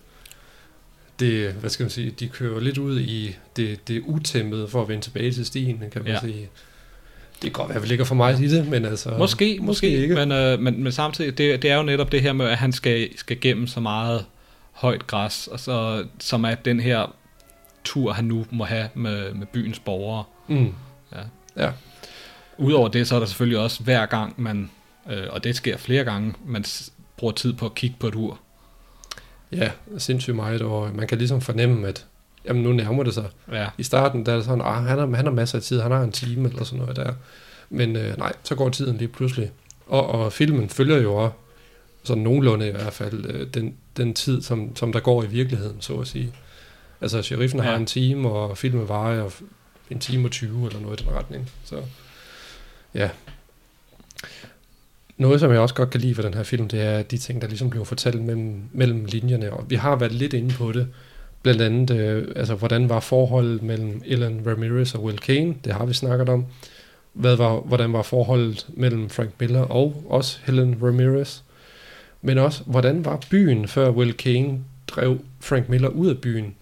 det, 1.19 1.53
hvad 1.53 1.69
skal 1.69 1.83
man 1.83 1.89
sige, 1.89 2.11
de 2.11 2.27
kører 2.27 2.59
lidt 2.59 2.77
ud 2.77 2.99
i 2.99 3.35
det, 3.55 3.87
det 3.87 4.01
utæmmede 4.05 4.67
for 4.67 4.81
at 4.81 4.87
vende 4.87 5.03
tilbage 5.03 5.31
til 5.31 5.45
stien, 5.45 5.83
kan 5.91 6.03
man 6.03 6.11
ja. 6.11 6.19
sige. 6.19 6.49
Det 7.45 7.53
kan 7.53 7.61
godt 7.61 7.69
være, 7.69 7.75
at 7.77 7.83
vi 7.83 7.87
ligger 7.87 8.05
for 8.05 8.15
meget 8.15 8.39
i 8.41 8.47
det, 8.47 8.67
men 8.67 8.85
altså... 8.85 9.09
Måske, 9.17 9.59
måske, 9.61 9.89
ikke. 9.89 10.15
Men, 10.15 10.31
øh, 10.31 10.59
men, 10.59 10.83
men 10.83 10.91
samtidig, 10.91 11.37
det, 11.37 11.61
det 11.61 11.71
er 11.71 11.75
jo 11.77 11.83
netop 11.83 12.11
det 12.11 12.21
her 12.21 12.33
med, 12.33 12.45
at 12.45 12.57
han 12.57 12.71
skal, 12.71 13.09
skal 13.17 13.39
gennem 13.41 13.67
så 13.67 13.79
meget 13.79 14.25
højt 14.71 15.07
græs, 15.07 15.47
og 15.47 15.59
så, 15.59 16.05
som 16.19 16.43
er 16.43 16.55
den 16.55 16.79
her 16.79 17.15
tur, 17.83 18.11
han 18.13 18.25
nu 18.25 18.45
må 18.51 18.63
have 18.63 18.87
med, 18.93 19.33
med 19.33 19.47
byens 19.47 19.79
borgere. 19.79 20.23
Mm. 20.47 20.73
Ja. 21.15 21.19
Ja. 21.65 21.71
Udover 22.57 22.87
det, 22.87 23.07
så 23.07 23.15
er 23.15 23.19
der 23.19 23.25
selvfølgelig 23.25 23.59
også 23.59 23.83
hver 23.83 24.05
gang, 24.05 24.33
man, 24.37 24.69
øh, 25.11 25.23
og 25.29 25.43
det 25.43 25.55
sker 25.55 25.77
flere 25.77 26.03
gange, 26.03 26.33
man 26.45 26.63
s- 26.63 26.91
bruger 27.17 27.33
tid 27.33 27.53
på 27.53 27.65
at 27.65 27.75
kigge 27.75 27.95
på 27.99 28.07
et 28.07 28.15
ur. 28.15 28.39
Ja, 29.51 29.69
sindssygt 29.97 30.35
meget, 30.35 30.61
og 30.61 30.89
man 30.95 31.07
kan 31.07 31.17
ligesom 31.17 31.41
fornemme, 31.41 31.87
at 31.87 32.05
jamen, 32.47 32.63
nu 32.63 32.73
nærmer 32.73 33.03
det 33.03 33.13
sig. 33.13 33.25
Ja. 33.51 33.67
I 33.77 33.83
starten 33.83 34.25
der 34.25 34.31
er 34.31 34.35
det 34.35 34.45
sådan, 34.45 34.61
ah, 34.61 34.83
han, 34.83 34.99
har, 34.99 35.15
han 35.15 35.25
har 35.25 35.33
masser 35.33 35.57
af 35.57 35.63
tid, 35.63 35.81
han 35.81 35.91
har 35.91 36.03
en 36.03 36.11
time 36.11 36.49
eller 36.49 36.63
sådan 36.63 36.79
noget 36.79 36.95
der. 36.95 37.13
Men 37.69 37.95
øh, 37.95 38.17
nej, 38.17 38.33
så 38.43 38.55
går 38.55 38.69
tiden 38.69 38.97
lige 38.97 39.07
pludselig. 39.07 39.51
Og, 39.87 40.07
og 40.07 40.33
filmen 40.33 40.69
følger 40.69 40.97
jo 40.97 41.15
også, 41.15 41.35
sådan 42.03 42.23
nogenlunde 42.23 42.67
i 42.67 42.71
hvert 42.71 42.93
fald, 42.93 43.25
øh, 43.25 43.47
den, 43.53 43.75
den 43.97 44.13
tid, 44.13 44.41
som, 44.41 44.75
som 44.75 44.93
der 44.93 44.99
går 44.99 45.23
i 45.23 45.27
virkeligheden, 45.27 45.81
så 45.81 45.93
at 45.93 46.07
sige. 46.07 46.33
Altså, 47.01 47.21
sheriffen 47.21 47.59
ja. 47.59 47.65
Har 47.65 47.75
en 47.75 47.85
time, 47.85 48.29
og 48.29 48.57
filmen 48.57 48.89
varer 48.89 49.29
en 49.89 49.99
time 49.99 50.27
og 50.27 50.31
20 50.31 50.67
eller 50.67 50.79
noget 50.79 51.01
i 51.01 51.03
den 51.03 51.13
retning. 51.13 51.51
Så 51.63 51.81
ja. 52.93 53.09
Noget, 55.17 55.39
som 55.39 55.51
jeg 55.51 55.59
også 55.59 55.75
godt 55.75 55.89
kan 55.89 56.01
lide 56.01 56.17
ved 56.17 56.23
den 56.23 56.33
her 56.33 56.43
film, 56.43 56.67
det 56.67 56.81
er 56.81 57.01
de 57.01 57.17
ting, 57.17 57.41
der 57.41 57.47
ligesom 57.47 57.69
bliver 57.69 57.85
fortalt 57.85 58.21
mellem, 58.21 58.63
mellem 58.73 59.05
linjerne. 59.05 59.53
Og 59.53 59.69
vi 59.69 59.75
har 59.75 59.95
været 59.95 60.11
lidt 60.11 60.33
inde 60.33 60.53
på 60.53 60.71
det. 60.71 60.87
Blandt 61.45 61.61
andet, 61.61 61.91
øh, 61.99 62.27
altså, 62.35 62.55
hvordan 62.55 62.89
var 62.89 62.99
forholdet 62.99 63.63
mellem 63.63 64.01
Ellen 64.05 64.41
Ramirez 64.47 64.95
og 64.95 65.03
Will 65.03 65.19
Kane? 65.19 65.55
Det 65.65 65.73
har 65.73 65.85
vi 65.85 65.93
snakket 65.93 66.29
om. 66.29 66.45
Hvad 67.13 67.35
var, 67.35 67.59
hvordan 67.59 67.93
var 67.93 68.01
forholdet 68.01 68.65
mellem 68.69 69.09
Frank 69.09 69.29
Miller 69.39 69.61
og 69.61 70.03
også 70.09 70.39
Helen 70.45 70.77
Ramirez? 70.81 71.39
Men 72.21 72.37
også, 72.37 72.63
hvordan 72.65 73.05
var 73.05 73.21
byen, 73.29 73.67
før 73.67 73.89
Will 73.89 74.13
Kane 74.13 74.59
drev 74.87 75.19
Frank 75.39 75.69
Miller 75.69 75.87
ud 75.87 76.09
af 76.09 76.17
byen? 76.17 76.55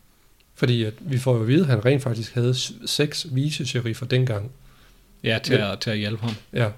Fordi 0.56 0.84
at 0.84 0.94
vi 1.00 1.18
får 1.18 1.36
jo 1.36 1.42
at 1.42 1.48
vide, 1.48 1.62
at 1.62 1.68
han 1.68 1.86
rent 1.86 2.04
faktisk 2.04 2.34
havde 2.34 2.56
seks 2.86 3.28
vice-sheriffer 3.32 4.06
dengang. 4.06 4.52
Ja, 5.24 5.40
til, 5.44 5.56
Men- 5.56 5.64
at, 5.64 5.80
til 5.80 5.90
at 5.90 5.98
hjælpe 5.98 6.22
ham. 6.24 6.36
Ja. 6.54 6.70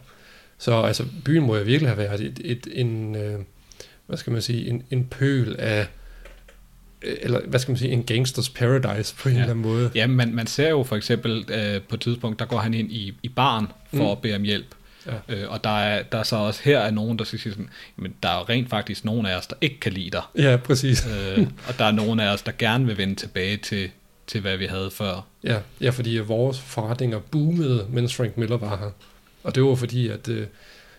Så 0.57 0.82
altså, 0.82 1.06
byen 1.26 1.44
må 1.45 1.56
jo 1.56 1.64
virkelig 1.64 1.90
have 1.90 1.98
været 1.98 2.22
et, 2.22 2.41
et, 2.44 2.68
en, 2.73 3.15
øh, 3.15 3.40
hvad 4.07 4.18
skal 4.18 4.34
man 4.34 4.41
sige, 4.41 4.69
en, 4.69 4.84
en 4.91 5.03
pøl 5.06 5.56
af, 5.60 5.88
eller 7.22 7.41
hvad 7.48 7.60
skal 7.60 7.72
man 7.72 7.77
sige, 7.77 7.91
en 7.91 8.03
gangsters 8.03 8.49
paradise 8.49 9.15
på 9.15 9.30
en 9.30 9.36
Ja. 9.36 9.41
eller 9.41 9.52
anden 9.53 9.65
måde. 9.72 9.91
Ja, 9.95 10.07
man, 10.07 10.34
man 10.36 10.48
ser 10.48 10.69
jo 10.69 10.84
for 10.84 10.95
eksempel 10.95 11.45
øh, 11.52 11.82
på 11.82 11.95
et 11.95 12.02
tidspunkt, 12.02 12.40
der 12.40 12.45
går 12.45 12.57
han 12.57 12.73
ind 12.73 12.91
i, 12.91 13.14
i 13.23 13.30
baren 13.30 13.68
for 13.94 14.03
Mm. 14.03 14.10
at 14.10 14.18
bede 14.22 14.36
om 14.36 14.41
hjælp. 14.44 14.76
Ja. 15.06 15.36
Øh, 15.36 15.49
og 15.52 15.64
der 15.64 15.69
er, 15.80 16.03
der 16.03 16.18
er 16.18 16.23
så 16.23 16.36
også 16.36 16.61
her 16.64 16.80
er 16.80 16.91
nogen, 16.91 17.19
der 17.19 17.26
skal 17.26 17.40
sige 17.40 17.53
sådan, 17.53 17.69
men 17.95 18.14
der 18.23 18.30
er 18.30 18.36
jo 18.38 18.45
rent 18.49 18.69
faktisk 18.69 19.06
nogen 19.06 19.26
af 19.26 19.38
os, 19.38 19.48
der 19.48 19.56
ikke 19.61 19.80
kan 19.80 19.91
lide 19.94 20.10
dig. 20.10 20.22
Ja, 20.38 20.57
præcis. 20.57 21.07
øh, 21.38 21.48
og 21.68 21.77
der 21.80 21.86
er 21.86 21.91
nogen 21.91 22.19
af 22.19 22.34
os, 22.34 22.41
der 22.41 22.52
gerne 22.60 22.86
vil 22.86 22.98
vende 22.98 23.15
tilbage 23.15 23.57
til, 23.57 23.90
til 24.27 24.41
hvad 24.41 24.57
vi 24.57 24.65
havde 24.65 24.91
før. 24.91 25.26
Ja, 25.44 25.57
ja, 25.82 25.90
fordi 25.90 26.18
vores 26.18 26.60
forretninger 26.60 27.19
boomede, 27.19 27.86
mens 27.90 28.15
Frank 28.15 28.38
Miller 28.38 28.57
var 28.57 28.77
her. 28.77 28.91
Og 29.44 29.56
det 29.56 29.64
var 29.64 29.76
fordi, 29.76 30.07
at 30.07 30.27
øh, 30.27 30.48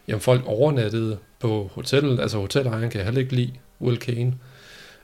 jamen, 0.09 0.21
folk 0.21 0.43
overnattede 0.47 1.19
på 1.41 1.71
hotellet. 1.75 2.21
Altså 2.21 2.39
hotelejeren 2.39 2.91
kan 2.91 3.05
heller 3.05 3.21
ikke 3.21 3.35
lide 3.37 3.53
Will 3.81 3.97
Kane. 3.99 4.35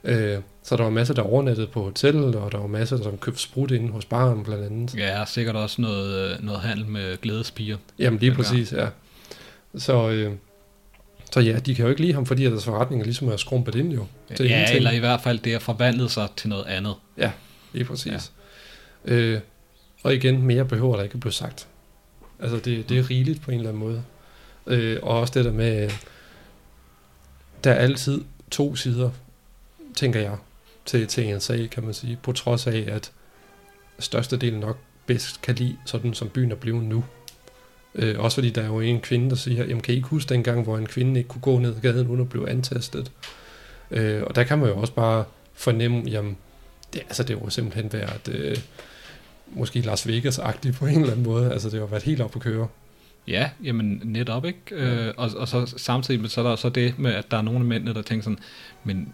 Øh, 0.03 0.37
så 0.63 0.75
der 0.77 0.83
var 0.83 0.89
masser, 0.89 1.13
der 1.13 1.21
overnattede 1.21 1.67
på 1.67 1.83
hotellet, 1.83 2.35
og 2.35 2.51
der 2.51 2.57
var 2.57 2.67
masser, 2.67 2.97
der 2.97 3.15
købte 3.15 3.41
sprut 3.41 3.71
inde 3.71 3.91
hos 3.91 4.05
baren 4.05 4.43
blandt 4.43 4.63
andet. 4.65 4.95
Ja, 4.95 5.25
sikkert 5.25 5.55
også 5.55 5.81
noget, 5.81 6.31
øh, 6.31 6.45
noget 6.45 6.61
handel 6.61 6.85
med 6.85 7.21
glædespiger. 7.21 7.77
Jamen 7.99 8.19
lige 8.19 8.33
præcis, 8.33 8.73
ja. 8.73 8.87
Så, 9.77 10.09
øh, 10.09 10.33
så 11.31 11.39
ja, 11.39 11.59
de 11.59 11.75
kan 11.75 11.83
jo 11.85 11.89
ikke 11.89 12.01
lide 12.01 12.13
ham, 12.13 12.25
fordi 12.25 12.43
deres 12.43 12.65
forretninger 12.65 13.05
ligesom 13.05 13.27
er 13.27 13.37
skrumpet 13.37 13.75
ind 13.75 13.93
jo. 13.93 14.05
til 14.35 14.45
Ja, 14.45 14.53
ingenting. 14.53 14.77
eller 14.77 14.91
i 14.91 14.99
hvert 14.99 15.21
fald 15.21 15.39
det 15.39 15.51
har 15.51 15.59
forvandlet 15.59 16.11
sig 16.11 16.27
til 16.35 16.49
noget 16.49 16.65
andet. 16.65 16.93
Ja, 17.17 17.31
lige 17.73 17.85
præcis. 17.85 18.31
Ja. 19.07 19.13
Øh, 19.13 19.39
og 20.03 20.13
igen, 20.15 20.41
mere 20.41 20.65
behøver 20.65 20.95
der 20.95 21.03
ikke 21.03 21.13
at 21.13 21.19
blive 21.19 21.33
sagt. 21.33 21.67
Altså, 22.39 22.57
det, 22.57 22.89
det 22.89 22.99
er 22.99 23.09
rigeligt 23.09 23.41
på 23.41 23.51
en 23.51 23.57
eller 23.57 23.69
anden 23.69 23.83
måde. 23.83 24.03
Øh, 24.67 24.99
og 25.03 25.19
også 25.19 25.33
det 25.35 25.45
der 25.45 25.51
med, 25.51 25.83
øh, 25.83 25.91
der 27.63 27.71
er 27.71 27.75
altid 27.75 28.21
to 28.51 28.75
sider 28.75 29.09
tænker 29.95 30.19
jeg, 30.19 30.37
til, 30.85 31.07
til 31.07 31.23
en 31.23 31.39
sag, 31.39 31.69
kan 31.69 31.83
man 31.83 31.93
sige, 31.93 32.17
på 32.23 32.31
trods 32.31 32.67
af, 32.67 32.85
at 32.87 33.11
størstedelen 33.99 34.59
nok 34.59 34.77
bedst 35.05 35.41
kan 35.41 35.55
lide 35.55 35.77
sådan, 35.85 36.13
som 36.13 36.29
byen 36.29 36.51
er 36.51 36.55
blevet 36.55 36.83
nu. 36.83 37.03
Øh, 37.95 38.19
også 38.19 38.35
fordi 38.35 38.49
der 38.49 38.61
er 38.61 38.67
jo 38.67 38.79
en 38.79 39.01
kvinde, 39.01 39.29
der 39.29 39.35
siger, 39.35 39.65
jamen 39.65 39.81
kan 39.81 39.93
I 39.93 39.97
ikke 39.97 40.07
huske 40.07 40.29
dengang, 40.29 40.63
hvor 40.63 40.77
en 40.77 40.87
kvinde 40.87 41.19
ikke 41.19 41.27
kunne 41.27 41.41
gå 41.41 41.59
ned 41.59 41.75
ad 41.75 41.81
gaden, 41.81 42.07
uden 42.07 42.21
at 42.21 42.29
blive 42.29 42.49
antastet? 42.49 43.11
Øh, 43.91 44.23
og 44.23 44.35
der 44.35 44.43
kan 44.43 44.59
man 44.59 44.69
jo 44.69 44.77
også 44.77 44.93
bare 44.93 45.23
fornemme, 45.53 46.03
jamen, 46.09 46.37
det, 46.93 46.99
altså 46.99 47.23
det 47.23 47.33
jo 47.33 47.49
simpelthen 47.49 47.93
været 47.93 48.29
øh, 48.31 48.57
måske 49.47 49.81
Las 49.81 50.07
Vegas-agtigt 50.07 50.77
på 50.77 50.85
en 50.85 50.99
eller 50.99 51.11
anden 51.11 51.25
måde. 51.25 51.51
Altså 51.51 51.69
det 51.69 51.79
har 51.79 51.87
været 51.87 52.03
helt 52.03 52.21
op 52.21 52.35
at 52.35 52.41
køre. 52.41 52.67
Ja, 53.27 53.49
jamen 53.63 54.01
netop, 54.03 54.45
ikke? 54.45 54.59
Øh, 54.71 55.13
og, 55.17 55.29
og 55.37 55.47
så 55.47 55.73
samtidig 55.77 56.21
med, 56.21 56.29
så 56.29 56.41
er 56.41 56.49
der 56.49 56.55
så 56.55 56.69
det 56.69 56.99
med, 56.99 57.13
at 57.13 57.31
der 57.31 57.37
er 57.37 57.41
nogle 57.41 57.59
af 57.59 57.65
mændene, 57.65 57.93
der 57.93 58.01
tænker 58.01 58.23
sådan, 58.23 58.39
men 58.83 59.13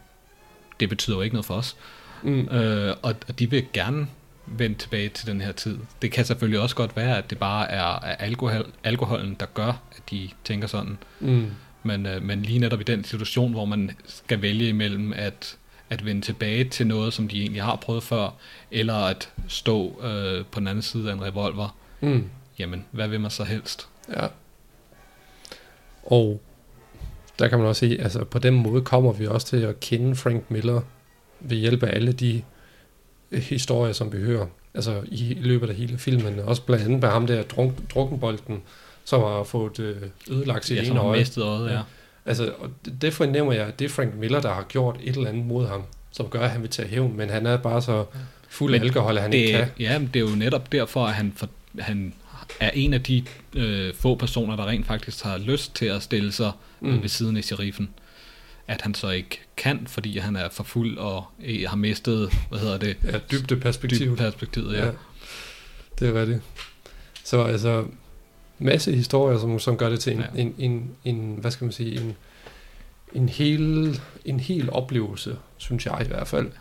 det 0.79 0.89
betyder 0.89 1.15
jo 1.15 1.21
ikke 1.21 1.35
noget 1.35 1.45
for 1.45 1.53
os. 1.53 1.75
Mm. 2.23 2.39
Øh, 2.47 2.95
og, 3.01 3.15
og 3.27 3.39
de 3.39 3.49
vil 3.49 3.65
gerne 3.73 4.07
vende 4.45 4.77
tilbage 4.77 5.09
til 5.09 5.27
den 5.27 5.41
her 5.41 5.51
tid. 5.51 5.77
Det 6.01 6.11
kan 6.11 6.25
selvfølgelig 6.25 6.59
også 6.59 6.75
godt 6.75 6.95
være, 6.95 7.17
at 7.17 7.29
det 7.29 7.37
bare 7.37 7.71
er, 7.71 7.83
er 7.83 8.15
alkohol, 8.15 8.65
alkoholen, 8.83 9.35
der 9.39 9.45
gør, 9.45 9.81
at 9.91 10.01
de 10.11 10.29
tænker 10.43 10.67
sådan. 10.67 10.97
Mm. 11.19 11.51
Men, 11.83 12.05
øh, 12.05 12.23
men 12.23 12.41
lige 12.41 12.59
netop 12.59 12.81
i 12.81 12.83
den 12.83 13.03
situation, 13.03 13.51
hvor 13.51 13.65
man 13.65 13.91
skal 14.05 14.41
vælge 14.41 14.69
imellem 14.69 15.13
at, 15.13 15.57
at 15.89 16.05
vende 16.05 16.21
tilbage 16.21 16.63
til 16.63 16.87
noget, 16.87 17.13
som 17.13 17.27
de 17.27 17.41
egentlig 17.41 17.63
har 17.63 17.75
prøvet 17.75 18.03
før, 18.03 18.29
eller 18.71 18.95
at 18.95 19.29
stå 19.47 20.01
øh, 20.03 20.45
på 20.51 20.59
den 20.59 20.67
anden 20.67 20.81
side 20.81 21.09
af 21.09 21.13
en 21.13 21.21
revolver, 21.23 21.75
Mm. 22.01 22.29
jamen, 22.59 22.85
hvad 22.91 23.07
vil 23.07 23.19
man 23.19 23.31
så 23.31 23.43
helst? 23.43 23.87
Ja. 24.15 24.27
Og 26.03 26.41
der 27.39 27.47
kan 27.47 27.57
man 27.59 27.67
også 27.67 27.79
se, 27.79 27.97
altså 28.01 28.23
på 28.23 28.39
den 28.39 28.53
måde 28.53 28.81
kommer 28.81 29.13
vi 29.13 29.27
også 29.27 29.47
til 29.47 29.57
at 29.57 29.79
kende 29.79 30.15
Frank 30.15 30.51
Miller 30.51 30.81
ved 31.39 31.57
hjælp 31.57 31.83
af 31.83 31.95
alle 31.95 32.11
de 32.11 32.41
øh, 33.31 33.39
historier, 33.41 33.93
som 33.93 34.13
vi 34.13 34.17
hører. 34.17 34.45
Altså 34.73 35.01
i 35.05 35.37
løbet 35.41 35.69
af 35.69 35.75
hele 35.75 35.97
filmen. 35.97 36.39
Også 36.39 36.61
blandt 36.61 36.85
andet 36.85 37.01
med 37.01 37.09
ham 37.09 37.27
der 37.27 37.41
drunk, 37.43 37.73
drukkenbolden, 37.93 38.61
som 39.05 39.21
har 39.21 39.43
fået 39.43 39.79
øh, 39.79 39.95
ødelagt 40.31 40.65
sit 40.65 40.77
Ja, 40.77 40.83
ene 40.83 40.99
øje. 40.99 41.19
mistet 41.19 41.43
øjet, 41.43 41.71
ja. 41.71 41.79
Altså, 42.25 42.51
og 42.59 42.69
det- 43.01 43.13
fornemmer 43.13 43.53
jeg, 43.53 43.67
at 43.67 43.79
det 43.79 43.85
er 43.85 43.89
Frank 43.89 44.15
Miller, 44.15 44.41
der 44.41 44.53
har 44.53 44.63
gjort 44.63 44.95
et 45.03 45.15
eller 45.15 45.29
andet 45.29 45.45
mod 45.45 45.67
ham, 45.67 45.83
som 46.11 46.25
gør, 46.27 46.39
at 46.39 46.49
han 46.49 46.61
vil 46.61 46.69
tage 46.69 46.87
hævn, 46.87 47.17
men 47.17 47.29
han 47.29 47.45
er 47.45 47.57
bare 47.57 47.81
så 47.81 48.05
fuld 48.49 48.73
af 48.73 48.79
alkohol, 48.79 49.15
at 49.17 49.21
han 49.23 49.31
det, 49.31 49.37
ikke 49.37 49.53
kan. 49.57 49.67
Ja, 49.79 49.99
men 49.99 50.09
det 50.13 50.19
er 50.25 50.29
jo 50.29 50.35
netop 50.35 50.71
derfor, 50.71 51.05
at 51.05 51.13
han, 51.13 51.33
for, 51.35 51.49
han 51.79 52.13
er 52.59 52.69
en 52.73 52.93
af 52.93 53.03
de 53.03 53.23
øh, 53.55 53.93
få 53.93 54.15
personer, 54.15 54.55
der 54.55 54.67
rent 54.67 54.85
faktisk 54.87 55.23
har 55.23 55.37
lyst 55.37 55.75
til 55.75 55.85
at 55.85 56.03
stille 56.03 56.31
sig 56.31 56.51
mm. 56.55 56.68
Mm. 56.81 57.01
ved 57.01 57.09
siden 57.09 57.37
af 57.37 57.43
sheriffen. 57.43 57.89
At 58.67 58.81
han 58.81 58.93
så 58.93 59.09
ikke 59.09 59.41
kan, 59.57 59.87
fordi 59.87 60.17
han 60.17 60.35
er 60.35 60.49
for 60.49 60.63
fuld 60.63 60.97
og 60.97 61.25
øh, 61.45 61.69
har 61.69 61.75
mistet, 61.75 62.33
hvad 62.49 62.59
hedder 62.59 62.77
det? 62.77 62.97
Ja, 63.03 63.19
dybde 63.31 63.55
perspektivet. 63.57 64.17
perspektivet, 64.17 64.77
ja. 64.77 64.85
ja. 64.85 64.91
Det 65.99 66.09
er 66.09 66.21
rigtigt. 66.21 66.41
Så 67.23 67.43
altså, 67.43 67.85
masse 68.59 68.95
historier, 68.95 69.39
som, 69.39 69.59
som 69.59 69.77
gør 69.77 69.89
det 69.89 69.99
til 69.99 70.13
en, 70.13 70.19
ja. 70.19 70.41
en, 70.41 70.55
en, 70.57 70.91
en, 71.05 71.37
hvad 71.41 71.51
skal 71.51 71.65
man 71.65 71.71
sige, 71.71 72.01
en, 72.01 72.15
en 73.13 73.29
hel, 73.29 73.99
en 74.25 74.39
hel 74.39 74.69
oplevelse, 74.69 75.37
synes 75.57 75.85
jeg 75.85 76.01
i 76.05 76.07
hvert 76.07 76.27
fald. 76.27 76.51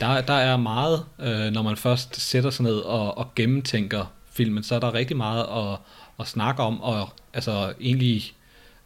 Der, 0.00 0.20
der 0.20 0.34
er 0.34 0.56
meget, 0.56 1.04
øh, 1.20 1.52
når 1.52 1.62
man 1.62 1.76
først 1.76 2.20
sætter 2.20 2.50
sig 2.50 2.62
ned 2.62 2.76
og, 2.76 3.18
og 3.18 3.34
gennemtænker 3.36 4.04
filmen, 4.32 4.62
så 4.62 4.74
er 4.74 4.80
der 4.80 4.94
rigtig 4.94 5.16
meget 5.16 5.42
at, 5.42 5.78
at 6.20 6.26
snakke 6.26 6.62
om, 6.62 6.80
og 6.80 7.08
altså 7.34 7.72
egentlig 7.80 8.32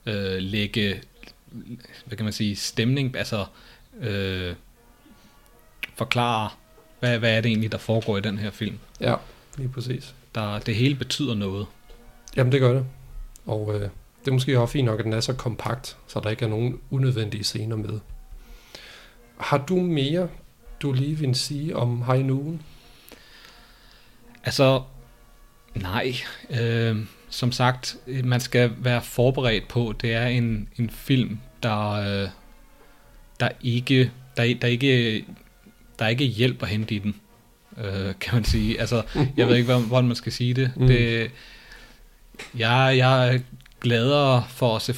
øh, 0.06 0.36
lægge, 0.38 1.00
hvad 2.04 2.16
kan 2.16 2.24
man 2.24 2.32
sige, 2.32 2.56
stemning, 2.56 3.16
altså 3.16 3.44
øh, 4.00 4.54
forklare, 5.94 6.50
hvad, 7.00 7.18
hvad 7.18 7.36
er 7.36 7.40
det 7.40 7.48
egentlig, 7.48 7.72
der 7.72 7.78
foregår 7.78 8.16
i 8.16 8.20
den 8.20 8.38
her 8.38 8.50
film. 8.50 8.78
Ja, 9.00 9.14
lige 9.56 9.68
præcis. 9.68 10.14
Der, 10.34 10.58
det 10.58 10.74
hele 10.74 10.94
betyder 10.94 11.34
noget. 11.34 11.66
Jamen, 12.36 12.52
det 12.52 12.60
gør 12.60 12.72
det. 12.72 12.86
Og 13.46 13.74
øh, 13.74 13.80
det 14.20 14.28
er 14.28 14.32
måske 14.32 14.60
også 14.60 14.72
fint 14.72 14.84
nok, 14.84 14.98
at 14.98 15.04
den 15.04 15.12
er 15.12 15.20
så 15.20 15.32
kompakt, 15.32 15.96
så 16.06 16.20
der 16.20 16.30
ikke 16.30 16.44
er 16.44 16.48
nogen 16.48 16.80
unødvendige 16.90 17.44
scener 17.44 17.76
med. 17.76 18.00
Har 19.36 19.58
du 19.58 19.76
mere, 19.76 20.28
du 20.80 20.92
lige 20.92 21.18
vil 21.18 21.34
sige 21.34 21.76
om 21.76 22.02
High 22.02 22.24
Noon? 22.24 22.62
Altså, 24.44 24.82
nej. 25.74 26.14
Øh, 26.50 26.98
som 27.34 27.52
sagt, 27.52 27.96
man 28.24 28.40
skal 28.40 28.70
være 28.78 29.02
forberedt 29.02 29.68
på, 29.68 29.94
det 30.00 30.12
er 30.12 30.26
en, 30.26 30.68
en 30.76 30.90
film, 30.90 31.38
der, 31.62 31.90
øh, 31.90 32.28
der 33.40 33.48
ikke, 33.60 34.10
der, 34.36 34.54
der 34.54 34.68
ikke, 34.68 35.24
der 35.98 36.06
ikke 36.06 36.24
hjælp 36.24 36.62
at 36.62 36.68
hente 36.68 36.94
i 36.94 36.98
den, 36.98 37.16
øh, 37.78 38.14
kan 38.20 38.34
man 38.34 38.44
sige. 38.44 38.80
Altså, 38.80 39.02
jeg 39.36 39.48
ved 39.48 39.56
ikke, 39.56 39.74
hvordan, 39.76 40.06
man 40.08 40.16
skal 40.16 40.32
sige 40.32 40.54
det. 40.54 40.72
Mm. 40.76 40.86
det 40.86 41.30
jeg, 42.56 42.94
jeg 42.96 43.34
er 43.34 43.38
gladere 43.80 44.44
for 44.48 44.76
at 44.76 44.82
se 44.82 44.94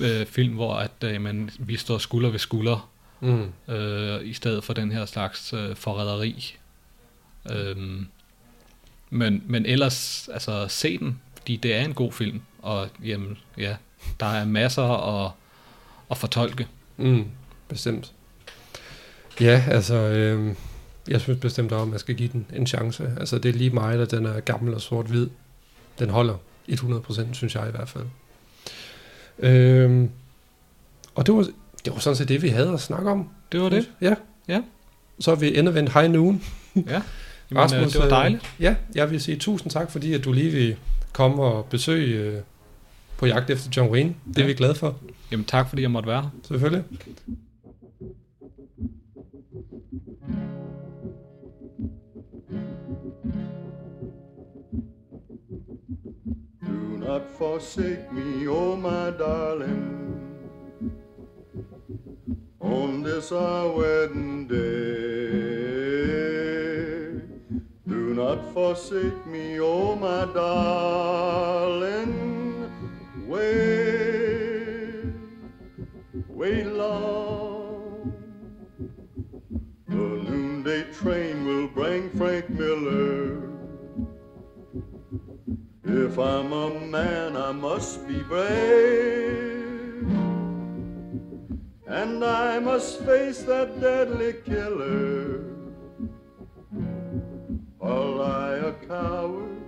øh, 0.00 0.26
film, 0.26 0.54
hvor 0.54 0.74
at, 0.74 1.04
øh, 1.04 1.20
man, 1.20 1.50
vi 1.58 1.76
står 1.76 1.98
skulder 1.98 2.30
ved 2.30 2.38
skulder, 2.38 2.90
Mm. 3.20 3.52
øh, 3.74 4.26
i 4.28 4.32
stedet 4.32 4.64
for 4.64 4.72
den 4.72 4.92
her 4.92 5.06
slags 5.06 5.52
øh, 5.52 5.76
forræderi. 5.76 6.56
Øhm, 7.50 8.06
men, 9.10 9.42
men 9.46 9.66
ellers, 9.66 10.28
altså 10.32 10.66
se 10.68 10.98
den, 10.98 11.20
fordi 11.48 11.56
det 11.56 11.74
er 11.74 11.84
en 11.84 11.94
god 11.94 12.12
film, 12.12 12.40
og 12.62 12.88
jamen, 13.04 13.38
ja, 13.58 13.76
der 14.20 14.26
er 14.26 14.44
masser 14.44 14.82
at, 14.82 15.30
at 16.10 16.16
fortolke. 16.16 16.66
Mm, 16.96 17.24
bestemt. 17.68 18.12
Ja, 19.40 19.64
altså, 19.68 19.94
øh, 19.94 20.54
jeg 21.08 21.20
synes 21.20 21.40
bestemt 21.40 21.72
også, 21.72 21.82
at 21.82 21.88
man 21.88 21.98
skal 21.98 22.14
give 22.14 22.28
den 22.32 22.46
en 22.56 22.66
chance. 22.66 23.10
Altså, 23.20 23.38
det 23.38 23.48
er 23.48 23.52
lige 23.52 23.70
meget, 23.70 24.00
at 24.00 24.10
den 24.10 24.26
er 24.26 24.40
gammel 24.40 24.74
og 24.74 24.80
sort-hvid. 24.80 25.28
Den 25.98 26.10
holder 26.10 26.34
100%, 26.68 27.32
synes 27.32 27.54
jeg 27.54 27.68
i 27.68 27.70
hvert 27.70 27.88
fald. 27.88 28.04
Øh, 29.38 30.08
og 31.14 31.26
det 31.26 31.34
var, 31.34 31.46
det 31.84 31.92
var 31.92 31.98
sådan 31.98 32.16
set 32.16 32.28
det, 32.28 32.42
vi 32.42 32.48
havde 32.48 32.72
at 32.72 32.80
snakke 32.80 33.10
om. 33.10 33.28
Det 33.52 33.60
var 33.60 33.68
det. 33.68 33.90
Ja. 34.00 34.14
Ja. 34.48 34.62
Så 35.20 35.30
er 35.30 35.36
vi 35.36 35.58
endevendt 35.58 35.92
High 35.92 36.10
Noon. 36.10 36.42
Ja, 36.76 37.02
Jamen, 37.50 37.74
øh, 37.74 37.86
det 37.86 37.98
var 37.98 38.04
øh, 38.04 38.10
dejligt. 38.10 38.54
Ja, 38.60 38.74
jeg 38.94 39.10
vil 39.10 39.20
sige 39.20 39.36
tusind 39.36 39.70
tak, 39.70 39.90
fordi 39.90 40.12
at 40.12 40.24
du 40.24 40.32
lige 40.32 40.50
vil 40.50 40.76
komme 41.12 41.42
og 41.42 41.66
besøge 41.66 42.18
øh, 42.20 42.40
på 43.18 43.26
jagt 43.26 43.50
efter 43.50 43.70
John 43.76 43.90
Wayne. 43.92 44.14
Det 44.28 44.38
er 44.38 44.42
Ja. 44.42 44.46
vi 44.46 44.54
glade 44.54 44.74
for, 44.74 44.96
Jamen 45.30 45.44
tak, 45.44 45.68
fordi 45.68 45.82
jeg 45.82 45.90
måtte 45.90 46.06
være 46.08 46.22
her. 46.22 46.30
selvfølgelig. 46.44 46.84
Do 56.60 56.98
not 56.98 57.22
forsake 57.38 58.06
me, 58.12 58.46
oh 58.48 58.76
my 58.76 59.10
darling, 59.18 59.84
on 62.60 63.02
this 63.02 63.32
our 63.32 63.76
wedding 63.78 64.48
day. 64.48 65.48
Not 68.18 68.52
forsake 68.52 69.26
me, 69.26 69.60
oh 69.60 69.94
my 69.94 70.24
darling, 70.34 72.10
wait, 73.28 75.04
wait 76.26 76.66
long. 76.66 78.12
The 79.86 79.94
noonday 79.94 80.92
train 80.92 81.46
will 81.46 81.68
bring 81.68 82.10
Frank 82.10 82.50
Miller. 82.50 83.40
If 85.84 86.18
I'm 86.18 86.52
a 86.52 86.70
man, 86.70 87.36
I 87.36 87.52
must 87.52 88.04
be 88.08 88.20
brave. 88.24 90.08
And 91.86 92.24
I 92.24 92.58
must 92.58 92.98
face 93.04 93.42
that 93.42 93.80
deadly 93.80 94.32
killer. 94.44 95.47
A 97.88 98.74
coward, 98.86 99.62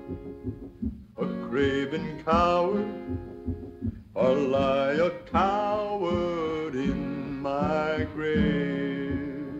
a 1.16 1.26
craven 1.48 2.22
coward, 2.22 2.84
or 4.14 4.34
lie 4.34 4.92
a 4.92 5.10
coward 5.32 6.74
in 6.74 7.40
my 7.40 8.06
grave. 8.14 9.54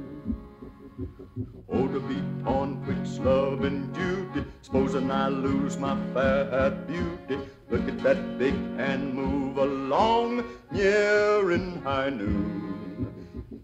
Oh, 1.70 1.88
to 1.88 2.00
be 2.00 2.22
torn 2.44 2.84
twixt 2.84 3.20
love 3.22 3.64
and 3.64 3.94
duty, 3.94 4.44
supposing 4.60 5.10
I 5.10 5.28
lose 5.28 5.78
my 5.78 5.96
fair 6.12 6.70
beauty. 6.86 7.38
Look 7.70 7.88
at 7.88 8.02
that 8.02 8.38
big 8.38 8.54
hand 8.76 9.14
move 9.14 9.56
along, 9.56 10.44
near 10.70 11.50
in 11.52 11.80
high 11.80 12.10
noon. 12.10 12.79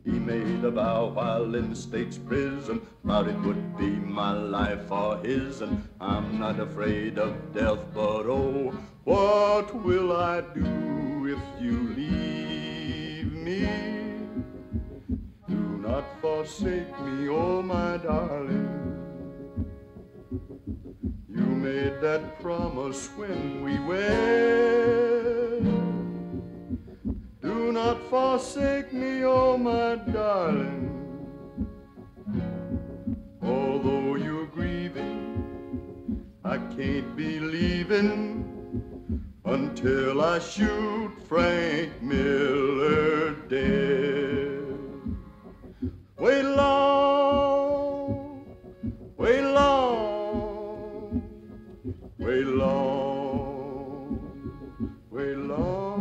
He 0.07 0.12
made 0.12 0.62
a 0.62 0.70
vow 0.70 1.07
while 1.07 1.53
in 1.57 1.70
the 1.70 1.74
state's 1.74 2.16
prison, 2.16 2.81
vowed 3.03 3.27
it 3.27 3.41
would 3.41 3.77
be 3.77 3.89
my 3.89 4.33
life 4.33 4.89
or 4.89 5.19
his, 5.19 5.62
and 5.62 5.83
I'm 6.01 6.39
not 6.39 6.61
afraid 6.61 7.19
of 7.19 7.35
death, 7.53 7.81
but 7.93 8.27
oh, 8.27 8.73
what 9.03 9.74
will 9.74 10.16
I 10.16 10.43
do 10.43 11.27
if 11.27 11.61
you 11.61 11.93
leave 11.97 13.33
me? 13.33 13.69
Do 15.49 15.57
not 15.83 16.05
forsake 16.20 17.01
me, 17.01 17.28
oh 17.28 17.61
my 17.62 17.97
darling. 17.97 18.69
You 21.28 21.47
made 21.47 22.01
that 22.01 22.41
promise 22.41 23.09
when 23.16 23.65
we 23.65 23.77
wed. 23.81 25.76
Do 27.47 27.70
not 27.70 28.02
forsake 28.10 28.93
me, 28.93 29.23
oh 29.23 29.56
my 29.56 29.94
darling. 30.12 30.90
Although 33.40 34.16
you're 34.16 34.47
grieving, 34.47 36.27
I 36.44 36.56
can't 36.77 37.14
be 37.14 37.39
leaving 37.39 39.23
until 39.44 40.23
I 40.23 40.40
shoot 40.40 41.12
Frank 41.28 42.02
Miller 42.02 43.35
dead. 43.48 44.66
Wait 46.18 46.43
long, 46.43 48.44
wait 49.16 49.44
long, 49.44 51.23
wait 52.18 52.44
long, 52.44 54.18
wait 55.10 55.36
long. 55.36 55.95